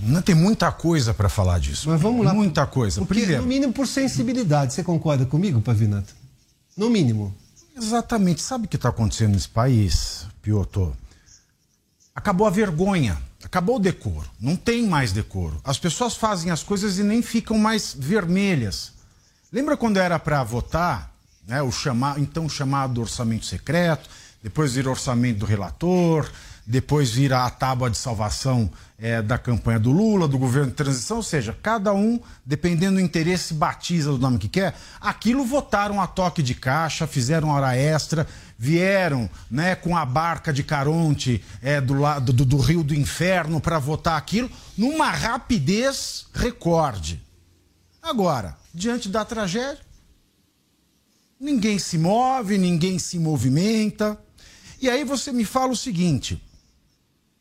Não 0.00 0.22
tem 0.22 0.36
muita 0.36 0.70
coisa 0.70 1.12
para 1.12 1.28
falar 1.28 1.58
disso. 1.58 1.90
Mas 1.90 2.00
vamos 2.00 2.24
lá. 2.24 2.32
Muita 2.32 2.64
coisa. 2.68 3.00
Porque, 3.00 3.14
Primeiro... 3.22 3.42
no 3.42 3.48
mínimo 3.48 3.72
por 3.72 3.88
sensibilidade. 3.88 4.74
Você 4.74 4.84
concorda 4.84 5.26
comigo, 5.26 5.60
Pavinato? 5.60 6.14
No 6.76 6.88
mínimo. 6.88 7.34
Exatamente. 7.76 8.42
Sabe 8.42 8.66
o 8.66 8.68
que 8.68 8.76
está 8.76 8.88
acontecendo 8.88 9.32
nesse 9.32 9.48
país, 9.48 10.26
Piotr? 10.42 10.90
Acabou 12.14 12.46
a 12.46 12.50
vergonha, 12.50 13.16
acabou 13.42 13.76
o 13.76 13.80
decoro. 13.80 14.28
Não 14.40 14.56
tem 14.56 14.86
mais 14.86 15.12
decoro. 15.12 15.60
As 15.64 15.78
pessoas 15.78 16.16
fazem 16.16 16.50
as 16.50 16.62
coisas 16.62 16.98
e 16.98 17.02
nem 17.02 17.22
ficam 17.22 17.58
mais 17.58 17.94
vermelhas. 17.96 18.92
Lembra 19.52 19.76
quando 19.76 19.96
era 19.96 20.18
para 20.18 20.42
votar, 20.44 21.12
né, 21.46 21.62
o 21.62 21.72
chama, 21.72 22.14
então 22.18 22.48
chamado 22.48 23.00
orçamento 23.00 23.46
secreto, 23.46 24.08
depois 24.42 24.74
vira 24.74 24.90
orçamento 24.90 25.40
do 25.40 25.46
relator, 25.46 26.30
depois 26.70 27.10
vira 27.10 27.44
a 27.44 27.50
tábua 27.50 27.90
de 27.90 27.98
salvação 27.98 28.70
é, 28.96 29.20
da 29.20 29.36
campanha 29.36 29.80
do 29.80 29.90
Lula, 29.90 30.28
do 30.28 30.38
governo 30.38 30.70
de 30.70 30.76
transição, 30.76 31.16
ou 31.16 31.22
seja, 31.22 31.56
cada 31.60 31.92
um, 31.92 32.20
dependendo 32.46 32.94
do 32.94 33.00
interesse, 33.00 33.52
batiza 33.52 34.12
do 34.12 34.18
nome 34.18 34.38
que 34.38 34.48
quer. 34.48 34.76
Aquilo 35.00 35.44
votaram 35.44 36.00
a 36.00 36.06
toque 36.06 36.44
de 36.44 36.54
caixa, 36.54 37.08
fizeram 37.08 37.48
hora 37.48 37.76
extra, 37.76 38.24
vieram 38.56 39.28
né, 39.50 39.74
com 39.74 39.96
a 39.96 40.04
barca 40.04 40.52
de 40.52 40.62
Caronte 40.62 41.42
é, 41.60 41.80
do, 41.80 41.94
lado, 41.94 42.32
do, 42.32 42.44
do 42.44 42.58
Rio 42.58 42.84
do 42.84 42.94
Inferno 42.94 43.60
para 43.60 43.80
votar 43.80 44.16
aquilo 44.16 44.48
numa 44.78 45.10
rapidez 45.10 46.26
recorde. 46.32 47.20
Agora, 48.00 48.56
diante 48.72 49.08
da 49.08 49.24
tragédia, 49.24 49.80
ninguém 51.40 51.80
se 51.80 51.98
move, 51.98 52.56
ninguém 52.56 52.96
se 52.96 53.18
movimenta. 53.18 54.16
E 54.80 54.88
aí 54.88 55.02
você 55.02 55.32
me 55.32 55.44
fala 55.44 55.72
o 55.72 55.76
seguinte: 55.76 56.40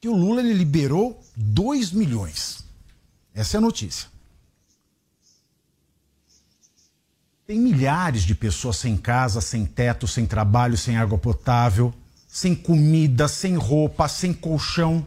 que 0.01 0.07
o 0.07 0.15
Lula 0.15 0.41
ele 0.41 0.53
liberou 0.53 1.21
2 1.35 1.91
milhões. 1.91 2.63
Essa 3.33 3.57
é 3.57 3.59
a 3.59 3.61
notícia. 3.61 4.07
Tem 7.45 7.59
milhares 7.59 8.23
de 8.23 8.35
pessoas 8.35 8.77
sem 8.77 8.95
casa, 8.95 9.41
sem 9.41 9.65
teto, 9.65 10.07
sem 10.07 10.25
trabalho, 10.25 10.77
sem 10.77 10.97
água 10.97 11.17
potável, 11.17 11.93
sem 12.27 12.55
comida, 12.55 13.27
sem 13.27 13.55
roupa, 13.55 14.07
sem 14.07 14.31
colchão, 14.33 15.05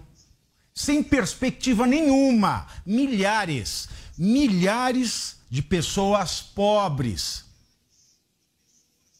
sem 0.75 1.03
perspectiva 1.03 1.87
nenhuma. 1.87 2.67
Milhares, 2.85 3.89
milhares 4.19 5.37
de 5.49 5.63
pessoas 5.63 6.43
pobres 6.43 7.45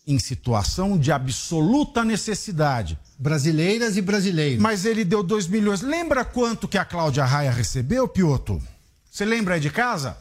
em 0.05 0.19
situação 0.19 0.99
de 0.99 1.13
absoluta 1.13 2.05
necessidade 2.05 2.99
Brasileiras 3.23 3.97
e 3.97 4.03
brasileiros. 4.03 4.61
Mas 4.61 4.85
ele 4.85 5.05
deu 5.05 5.23
2 5.23 5.47
milhões. 5.47 5.81
Lembra 5.81 6.25
quanto 6.25 6.67
que 6.67 6.77
a 6.77 6.85
Cláudia 6.85 7.25
Raia 7.25 7.53
recebeu, 7.53 8.09
Pioto? 8.09 8.61
Você 9.09 9.25
lembra 9.25 9.55
aí 9.55 9.61
de 9.61 9.71
casa? 9.71 10.19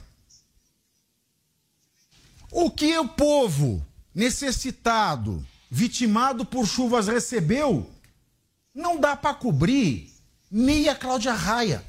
O 2.52 2.70
que 2.70 2.96
o 3.00 3.08
povo 3.08 3.84
necessitado, 4.14 5.44
vitimado 5.68 6.46
por 6.46 6.68
chuvas 6.68 7.08
recebeu, 7.08 7.90
não 8.72 9.00
dá 9.00 9.16
para 9.16 9.34
cobrir 9.34 10.14
meia 10.52 10.94
Cláudia 10.94 11.34
Raia. 11.34 11.84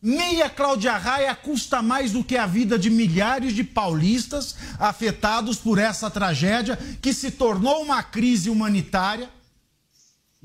Meia 0.00 0.48
Cláudia 0.48 0.96
Raia 0.96 1.34
custa 1.34 1.82
mais 1.82 2.12
do 2.12 2.24
que 2.24 2.38
a 2.38 2.46
vida 2.46 2.78
de 2.78 2.88
milhares 2.88 3.52
de 3.52 3.62
paulistas 3.62 4.56
afetados 4.78 5.58
por 5.58 5.78
essa 5.78 6.10
tragédia 6.10 6.78
que 7.02 7.12
se 7.12 7.30
tornou 7.30 7.82
uma 7.82 8.02
crise 8.02 8.48
humanitária 8.48 9.35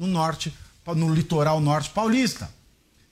no 0.01 0.07
norte, 0.07 0.51
no 0.87 1.13
litoral 1.13 1.61
norte 1.61 1.91
paulista. 1.91 2.49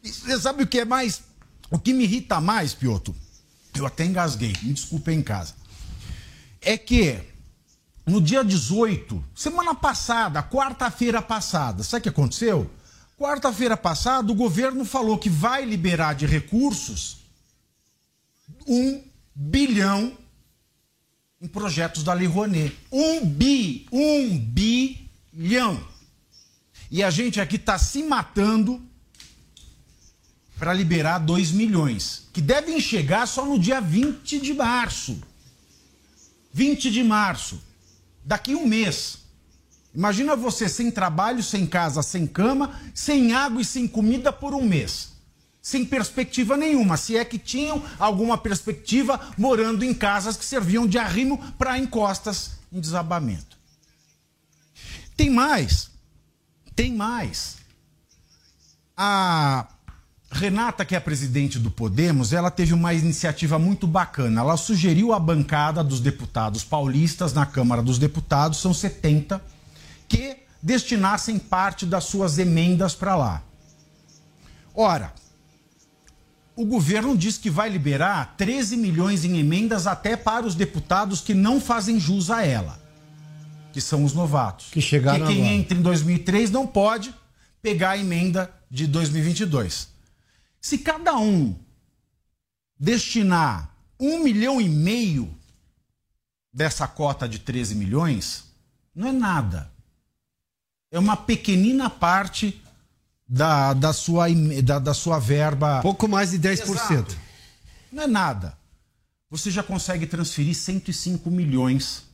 E 0.04 0.12
você 0.12 0.40
sabe 0.40 0.64
o 0.64 0.68
que 0.68 0.80
é 0.80 0.86
mais. 0.86 1.22
O 1.70 1.78
que 1.78 1.94
me 1.94 2.04
irrita 2.04 2.42
mais, 2.42 2.74
Pioto? 2.74 3.16
Eu 3.76 3.86
até 3.86 4.04
engasguei, 4.04 4.56
me 4.64 4.74
desculpe 4.74 5.12
em 5.12 5.22
casa. 5.22 5.54
É 6.60 6.76
que 6.76 7.20
no 8.08 8.20
dia 8.20 8.44
18, 8.44 9.24
semana 9.36 9.76
passada, 9.76 10.42
quarta-feira 10.42 11.22
passada, 11.22 11.84
sabe 11.84 12.00
o 12.00 12.04
que 12.04 12.10
aconteceu? 12.10 12.68
Quarta-feira 13.16 13.78
passada, 13.78 14.32
o 14.32 14.36
governo 14.36 14.84
falou 14.84 15.20
que 15.20 15.30
vai 15.30 15.66
liberar 15.66 16.16
de 16.16 16.26
recursos 16.26 17.20
um 18.66 19.04
bilhão 19.36 20.18
em 21.40 21.48
projetos 21.48 22.02
da 22.02 22.14
Lei 22.14 22.28
Rouanet. 22.28 22.76
Um 22.92 23.24
bi, 23.24 23.86
um 23.92 24.40
bilhão. 24.40 25.89
E 26.92 27.04
a 27.04 27.10
gente 27.10 27.40
aqui 27.40 27.56
está 27.56 27.78
se 27.78 28.04
matando 28.04 28.82
para 30.58 30.74
liberar 30.74 31.20
2 31.20 31.52
milhões, 31.52 32.28
que 32.34 32.42
devem 32.42 32.82
chegar 32.82 33.28
só 33.28 33.46
no 33.46 33.58
dia 33.58 33.80
20 33.80 34.40
de 34.40 34.54
março. 34.54 35.22
20 36.52 36.92
de 36.92 37.04
março, 37.04 37.62
daqui 38.26 38.56
um 38.56 38.68
mês. 38.68 39.20
Imagina 39.94 40.36
você 40.36 40.68
sem 40.68 40.92
trabalho, 40.92 41.42
sem 41.42 41.66
casa, 41.66 42.02
sem 42.02 42.28
cama, 42.28 42.80
sem 42.94 43.34
água 43.34 43.62
e 43.62 43.66
sem 43.66 43.88
comida 43.88 44.34
por 44.34 44.54
um 44.54 44.64
mês. 44.64 45.14
Sem 45.62 45.86
perspectiva 45.86 46.58
nenhuma, 46.58 46.98
se 46.98 47.16
é 47.16 47.24
que 47.24 47.38
tinham 47.38 47.84
alguma 47.98 48.38
perspectiva 48.38 49.20
morando 49.38 49.84
em 49.84 49.94
casas 49.94 50.36
que 50.36 50.46
serviam 50.46 50.88
de 50.88 50.98
arrimo 50.98 51.38
para 51.58 51.78
encostas 51.78 52.52
em 52.72 52.80
desabamento. 52.80 53.58
Tem 55.16 55.30
mais. 55.30 55.92
Tem 56.80 56.94
mais. 56.94 57.58
A 58.96 59.68
Renata, 60.32 60.86
que 60.86 60.96
é 60.96 60.98
a 60.98 61.02
presidente 61.02 61.60
do 61.60 61.70
Podemos, 61.70 62.32
ela 62.32 62.50
teve 62.50 62.74
uma 62.74 62.94
iniciativa 62.94 63.60
muito 63.60 63.86
bacana. 63.86 64.40
Ela 64.40 64.56
sugeriu 64.56 65.12
à 65.12 65.20
bancada 65.20 65.84
dos 65.84 66.00
deputados 66.00 66.64
paulistas 66.64 67.34
na 67.34 67.46
Câmara 67.46 67.82
dos 67.84 68.00
Deputados, 68.00 68.60
são 68.60 68.74
70, 68.74 69.44
que 70.08 70.38
destinassem 70.64 71.38
parte 71.38 71.86
das 71.86 72.06
suas 72.06 72.40
emendas 72.40 72.96
para 72.96 73.14
lá. 73.14 73.44
Ora, 74.74 75.14
o 76.56 76.64
governo 76.64 77.18
diz 77.18 77.38
que 77.38 77.50
vai 77.50 77.68
liberar 77.68 78.36
13 78.38 78.78
milhões 78.78 79.26
em 79.26 79.38
emendas 79.38 79.86
até 79.86 80.16
para 80.16 80.48
os 80.48 80.56
deputados 80.56 81.20
que 81.20 81.34
não 81.34 81.60
fazem 81.60 82.00
jus 82.00 82.32
a 82.32 82.46
ela 82.46 82.79
que 83.72 83.82
são 83.82 84.04
os 84.04 84.14
novatos. 84.14 84.68
Que 84.72 84.82
chegaram 84.82 85.26
Que 85.28 85.34
quem 85.34 85.42
agora. 85.44 85.56
entra 85.56 85.78
em 85.78 85.82
2003 85.82 86.52
não 86.52 86.66
pode 86.66 87.14
pegar 87.62 87.92
a 87.92 87.98
emenda 87.98 88.52
de 88.70 88.88
2022. 88.88 89.90
Se 90.62 90.78
cada 90.78 91.18
um 91.18 91.56
destinar 92.80 93.74
um 94.00 94.24
milhão 94.24 94.62
e 94.62 94.70
meio 94.70 95.34
dessa 96.52 96.88
cota 96.88 97.28
de 97.28 97.40
13 97.40 97.76
milhões, 97.76 98.46
não 98.96 99.08
é 99.08 99.12
nada. 99.12 99.72
É 100.92 100.98
uma 100.98 101.16
pequenina 101.16 101.90
parte 101.90 102.62
da, 103.28 103.74
da, 103.74 103.94
sua, 103.94 104.26
da, 104.64 104.80
da 104.80 104.94
sua 104.94 105.20
verba. 105.20 105.82
Pouco 105.82 106.08
mais 106.08 106.32
de 106.32 106.40
10%. 106.40 106.62
Exato. 106.70 107.18
Não 107.92 108.04
é 108.04 108.08
nada. 108.08 108.58
Você 109.30 109.52
já 109.52 109.62
consegue 109.62 110.08
transferir 110.08 110.56
105 110.56 111.30
milhões 111.30 112.09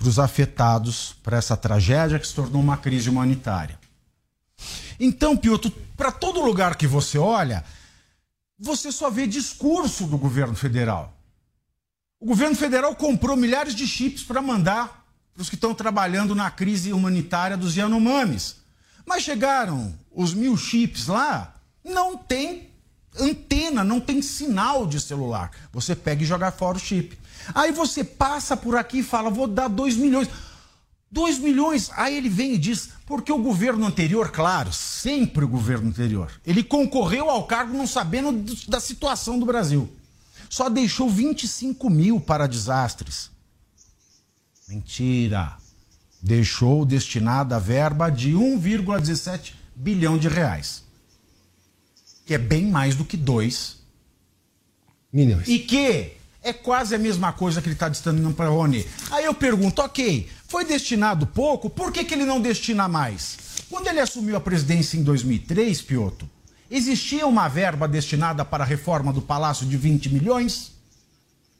para 0.00 0.08
os 0.08 0.18
afetados 0.18 1.14
para 1.22 1.36
essa 1.36 1.54
tragédia 1.54 2.18
que 2.18 2.26
se 2.26 2.34
tornou 2.34 2.62
uma 2.62 2.78
crise 2.78 3.10
humanitária. 3.10 3.78
Então, 4.98 5.36
Piotr, 5.36 5.68
para 5.94 6.10
todo 6.10 6.40
lugar 6.40 6.76
que 6.76 6.86
você 6.86 7.18
olha, 7.18 7.62
você 8.58 8.90
só 8.90 9.10
vê 9.10 9.26
discurso 9.26 10.06
do 10.06 10.16
governo 10.16 10.54
federal. 10.54 11.14
O 12.18 12.24
governo 12.24 12.56
federal 12.56 12.96
comprou 12.96 13.36
milhares 13.36 13.74
de 13.74 13.86
chips 13.86 14.22
para 14.22 14.40
mandar 14.40 15.06
para 15.34 15.42
os 15.42 15.50
que 15.50 15.54
estão 15.54 15.74
trabalhando 15.74 16.34
na 16.34 16.50
crise 16.50 16.94
humanitária 16.94 17.56
dos 17.56 17.76
Yanomamis. 17.76 18.56
Mas 19.04 19.22
chegaram 19.22 19.94
os 20.10 20.32
mil 20.32 20.56
chips 20.56 21.08
lá, 21.08 21.56
não 21.84 22.16
tem 22.16 22.69
antena, 23.18 23.82
não 23.82 24.00
tem 24.00 24.22
sinal 24.22 24.86
de 24.86 25.00
celular. 25.00 25.50
Você 25.72 25.94
pega 25.94 26.22
e 26.22 26.26
joga 26.26 26.50
fora 26.50 26.76
o 26.76 26.80
chip. 26.80 27.18
Aí 27.54 27.72
você 27.72 28.04
passa 28.04 28.56
por 28.56 28.76
aqui 28.76 28.98
e 28.98 29.02
fala, 29.02 29.30
vou 29.30 29.46
dar 29.46 29.68
2 29.68 29.96
milhões. 29.96 30.28
2 31.10 31.38
milhões. 31.38 31.90
Aí 31.96 32.16
ele 32.16 32.28
vem 32.28 32.54
e 32.54 32.58
diz, 32.58 32.90
porque 33.06 33.32
o 33.32 33.42
governo 33.42 33.86
anterior, 33.86 34.30
claro, 34.30 34.72
sempre 34.72 35.44
o 35.44 35.48
governo 35.48 35.88
anterior, 35.88 36.30
ele 36.46 36.62
concorreu 36.62 37.28
ao 37.28 37.44
cargo 37.44 37.76
não 37.76 37.86
sabendo 37.86 38.32
da 38.68 38.78
situação 38.78 39.38
do 39.38 39.46
Brasil. 39.46 39.90
Só 40.48 40.68
deixou 40.68 41.08
25 41.08 41.88
mil 41.90 42.20
para 42.20 42.46
desastres. 42.46 43.30
Mentira. 44.68 45.56
Deixou 46.22 46.84
destinada 46.84 47.56
a 47.56 47.58
verba 47.58 48.10
de 48.10 48.32
1,17 48.32 49.54
bilhão 49.74 50.18
de 50.18 50.28
reais. 50.28 50.84
Que 52.30 52.34
é 52.34 52.38
bem 52.38 52.64
mais 52.64 52.94
do 52.94 53.04
que 53.04 53.16
2 53.16 53.78
milhões. 55.12 55.48
E 55.48 55.58
que 55.58 56.12
é 56.40 56.52
quase 56.52 56.94
a 56.94 56.98
mesma 56.98 57.32
coisa 57.32 57.60
que 57.60 57.66
ele 57.66 57.74
está 57.74 57.88
destinando 57.88 58.32
para 58.34 58.48
Rony. 58.48 58.86
Aí 59.10 59.24
eu 59.24 59.34
pergunto, 59.34 59.82
ok, 59.82 60.30
foi 60.46 60.64
destinado 60.64 61.26
pouco, 61.26 61.68
por 61.68 61.90
que, 61.90 62.04
que 62.04 62.14
ele 62.14 62.24
não 62.24 62.40
destina 62.40 62.86
mais? 62.86 63.36
Quando 63.68 63.88
ele 63.88 63.98
assumiu 63.98 64.36
a 64.36 64.40
presidência 64.40 64.96
em 64.96 65.02
2003, 65.02 65.82
Piotr, 65.82 66.24
existia 66.70 67.26
uma 67.26 67.48
verba 67.48 67.88
destinada 67.88 68.44
para 68.44 68.62
a 68.62 68.66
reforma 68.68 69.12
do 69.12 69.20
Palácio 69.20 69.66
de 69.66 69.76
20 69.76 70.10
milhões? 70.10 70.70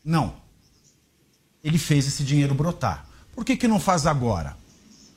Não. 0.05 0.37
Ele 1.65 1.79
fez 1.79 2.07
esse 2.07 2.23
dinheiro 2.23 2.55
brotar. 2.55 3.09
Por 3.35 3.45
que, 3.45 3.57
que 3.57 3.67
não 3.67 3.81
faz 3.81 4.07
agora? 4.07 4.57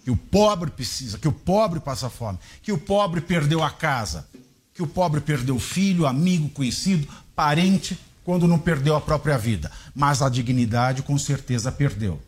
Que 0.04 0.10
o 0.10 0.18
pobre 0.18 0.72
precisa, 0.72 1.20
que 1.20 1.28
o 1.28 1.32
pobre 1.32 1.80
passa 1.80 2.10
fome, 2.10 2.40
que 2.64 2.72
o 2.72 2.78
pobre 2.80 3.22
perdeu 3.22 3.64
a 3.64 3.70
casa, 3.70 4.28
que 4.74 4.82
o 4.82 4.88
pobre 4.88 5.22
perdeu 5.22 5.60
filho, 5.60 6.06
amigo, 6.08 6.50
conhecido, 6.50 7.08
parente 7.36 7.98
quando 8.24 8.48
não 8.48 8.58
perdeu 8.58 8.96
a 8.96 9.02
própria 9.02 9.38
vida, 9.38 9.72
mas 9.94 10.22
a 10.22 10.30
dignidade 10.30 11.04
com 11.04 11.18
certeza 11.18 11.72
perdeu. 11.72 12.22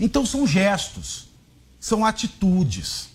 Então 0.00 0.24
são 0.24 0.46
gestos, 0.46 1.28
são 1.78 2.04
atitudes. 2.04 3.08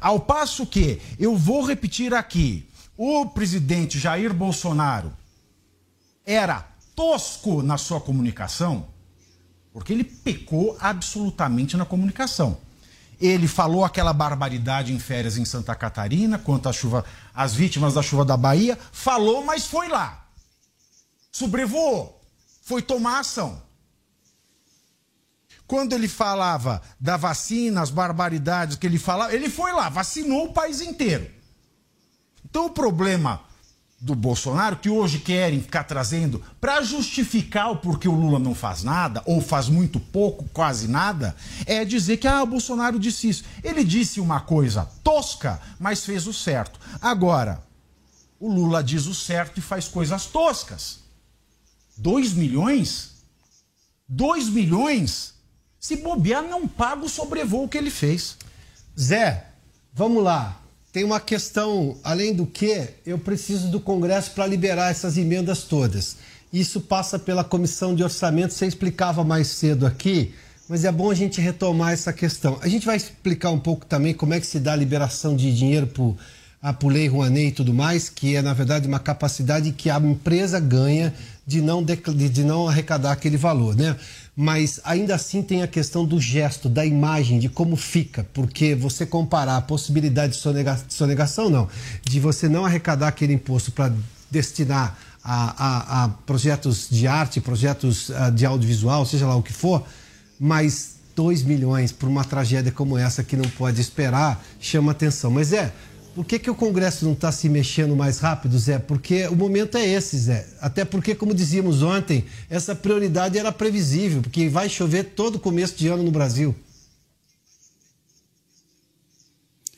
Ao 0.00 0.20
passo 0.20 0.66
que, 0.66 1.00
eu 1.18 1.36
vou 1.36 1.64
repetir 1.64 2.14
aqui, 2.14 2.68
o 2.96 3.26
presidente 3.26 3.98
Jair 3.98 4.32
Bolsonaro 4.32 5.12
era 6.24 6.66
tosco 6.94 7.62
na 7.62 7.78
sua 7.78 8.00
comunicação, 8.00 8.86
porque 9.72 9.92
ele 9.92 10.04
pecou 10.04 10.76
absolutamente 10.80 11.76
na 11.76 11.84
comunicação. 11.84 12.58
Ele 13.20 13.46
falou 13.46 13.84
aquela 13.84 14.12
barbaridade 14.12 14.92
em 14.92 14.98
férias 14.98 15.36
em 15.36 15.44
Santa 15.44 15.74
Catarina, 15.74 16.38
quanto 16.38 16.68
à 16.68 16.72
chuva, 16.72 17.04
as 17.34 17.54
vítimas 17.54 17.94
da 17.94 18.02
chuva 18.02 18.24
da 18.24 18.36
Bahia, 18.36 18.78
falou, 18.92 19.44
mas 19.44 19.66
foi 19.66 19.88
lá 19.88 20.20
sobrevoou, 21.30 22.20
foi 22.62 22.82
tomar 22.82 23.20
ação. 23.20 23.62
Quando 25.66 25.92
ele 25.92 26.08
falava 26.08 26.82
da 26.98 27.16
vacina, 27.16 27.80
as 27.80 27.90
barbaridades 27.90 28.76
que 28.76 28.86
ele 28.86 28.98
falava, 28.98 29.32
ele 29.32 29.48
foi 29.48 29.72
lá, 29.72 29.88
vacinou 29.88 30.46
o 30.46 30.52
país 30.52 30.80
inteiro. 30.80 31.30
Então 32.44 32.66
o 32.66 32.70
problema 32.70 33.40
do 34.00 34.14
Bolsonaro, 34.14 34.76
que 34.76 34.88
hoje 34.88 35.18
querem 35.18 35.60
ficar 35.60 35.84
trazendo 35.84 36.42
para 36.58 36.80
justificar 36.80 37.70
o 37.70 37.76
porquê 37.76 38.08
o 38.08 38.14
Lula 38.14 38.38
não 38.38 38.54
faz 38.54 38.82
nada, 38.82 39.22
ou 39.26 39.42
faz 39.42 39.68
muito 39.68 40.00
pouco, 40.00 40.48
quase 40.54 40.88
nada, 40.88 41.36
é 41.66 41.84
dizer 41.84 42.16
que 42.16 42.26
ah, 42.26 42.42
o 42.42 42.46
Bolsonaro 42.46 42.98
disse 42.98 43.28
isso. 43.28 43.44
Ele 43.62 43.84
disse 43.84 44.18
uma 44.18 44.40
coisa 44.40 44.88
tosca, 45.04 45.60
mas 45.78 46.04
fez 46.04 46.26
o 46.26 46.32
certo. 46.32 46.80
Agora, 47.00 47.62
o 48.38 48.50
Lula 48.50 48.82
diz 48.82 49.06
o 49.06 49.14
certo 49.14 49.58
e 49.58 49.60
faz 49.60 49.86
coisas 49.86 50.24
toscas. 50.24 51.00
2 51.98 52.32
milhões? 52.32 53.10
2 54.08 54.48
milhões? 54.48 55.34
Se 55.78 55.96
bobear, 55.96 56.42
não 56.42 56.66
paga 56.66 57.04
o 57.04 57.08
sobrevoo 57.08 57.68
que 57.68 57.76
ele 57.76 57.90
fez. 57.90 58.38
Zé, 58.98 59.46
vamos 59.92 60.24
lá. 60.24 60.59
Tem 60.92 61.04
uma 61.04 61.20
questão, 61.20 61.96
além 62.02 62.34
do 62.34 62.44
que, 62.44 62.88
eu 63.06 63.16
preciso 63.16 63.68
do 63.68 63.78
Congresso 63.78 64.32
para 64.32 64.44
liberar 64.44 64.90
essas 64.90 65.16
emendas 65.16 65.62
todas. 65.62 66.16
Isso 66.52 66.80
passa 66.80 67.16
pela 67.16 67.44
comissão 67.44 67.94
de 67.94 68.02
orçamento, 68.02 68.52
você 68.52 68.66
explicava 68.66 69.22
mais 69.22 69.46
cedo 69.46 69.86
aqui, 69.86 70.34
mas 70.68 70.84
é 70.84 70.90
bom 70.90 71.08
a 71.08 71.14
gente 71.14 71.40
retomar 71.40 71.92
essa 71.92 72.12
questão. 72.12 72.58
A 72.60 72.66
gente 72.66 72.86
vai 72.86 72.96
explicar 72.96 73.50
um 73.50 73.58
pouco 73.58 73.86
também 73.86 74.12
como 74.12 74.34
é 74.34 74.40
que 74.40 74.46
se 74.46 74.58
dá 74.58 74.72
a 74.72 74.76
liberação 74.76 75.36
de 75.36 75.54
dinheiro 75.54 75.86
para 75.86 76.72
a 76.72 76.88
Lei 76.88 77.06
Rouanet 77.06 77.48
e 77.48 77.52
tudo 77.52 77.72
mais, 77.72 78.08
que 78.08 78.34
é, 78.34 78.42
na 78.42 78.52
verdade, 78.52 78.88
uma 78.88 78.98
capacidade 78.98 79.70
que 79.70 79.88
a 79.88 79.98
empresa 79.98 80.58
ganha 80.58 81.14
de 81.46 81.60
não, 81.60 81.84
de 81.84 82.44
não 82.44 82.68
arrecadar 82.68 83.12
aquele 83.12 83.36
valor, 83.36 83.76
né? 83.76 83.96
Mas 84.42 84.80
ainda 84.84 85.16
assim 85.16 85.42
tem 85.42 85.62
a 85.62 85.68
questão 85.68 86.02
do 86.02 86.18
gesto, 86.18 86.66
da 86.66 86.82
imagem, 86.86 87.38
de 87.38 87.46
como 87.46 87.76
fica, 87.76 88.26
porque 88.32 88.74
você 88.74 89.04
comparar 89.04 89.58
a 89.58 89.60
possibilidade 89.60 90.32
de 90.32 90.38
sonega, 90.38 90.80
sonegação, 90.88 91.50
não, 91.50 91.68
de 92.02 92.18
você 92.18 92.48
não 92.48 92.64
arrecadar 92.64 93.08
aquele 93.08 93.34
imposto 93.34 93.70
para 93.70 93.92
destinar 94.30 94.98
a, 95.22 95.34
a, 95.58 96.04
a, 96.04 96.08
projetos 96.24 96.88
de 96.90 97.06
arte, 97.06 97.38
projetos 97.38 98.08
uh, 98.08 98.32
de 98.34 98.46
audiovisual, 98.46 99.04
seja 99.04 99.26
lá 99.26 99.36
o 99.36 99.42
que 99.42 99.52
for, 99.52 99.84
mas 100.40 100.94
2 101.14 101.42
milhões 101.42 101.92
por 101.92 102.08
uma 102.08 102.24
tragédia 102.24 102.72
como 102.72 102.96
essa 102.96 103.22
que 103.22 103.36
não 103.36 103.44
pode 103.44 103.78
esperar 103.78 104.42
chama 104.58 104.92
atenção. 104.92 105.30
Mas 105.30 105.52
é, 105.52 105.70
por 106.14 106.24
que, 106.24 106.38
que 106.38 106.50
o 106.50 106.54
Congresso 106.54 107.04
não 107.04 107.12
está 107.12 107.30
se 107.30 107.48
mexendo 107.48 107.96
mais 107.96 108.18
rápido, 108.18 108.58
Zé? 108.58 108.78
Porque 108.78 109.26
o 109.28 109.36
momento 109.36 109.76
é 109.76 109.86
esse, 109.86 110.18
Zé. 110.18 110.46
Até 110.60 110.84
porque, 110.84 111.14
como 111.14 111.34
dizíamos 111.34 111.82
ontem, 111.82 112.24
essa 112.48 112.74
prioridade 112.74 113.38
era 113.38 113.52
previsível, 113.52 114.22
porque 114.22 114.48
vai 114.48 114.68
chover 114.68 115.04
todo 115.16 115.38
começo 115.38 115.76
de 115.76 115.88
ano 115.88 116.02
no 116.02 116.10
Brasil. 116.10 116.54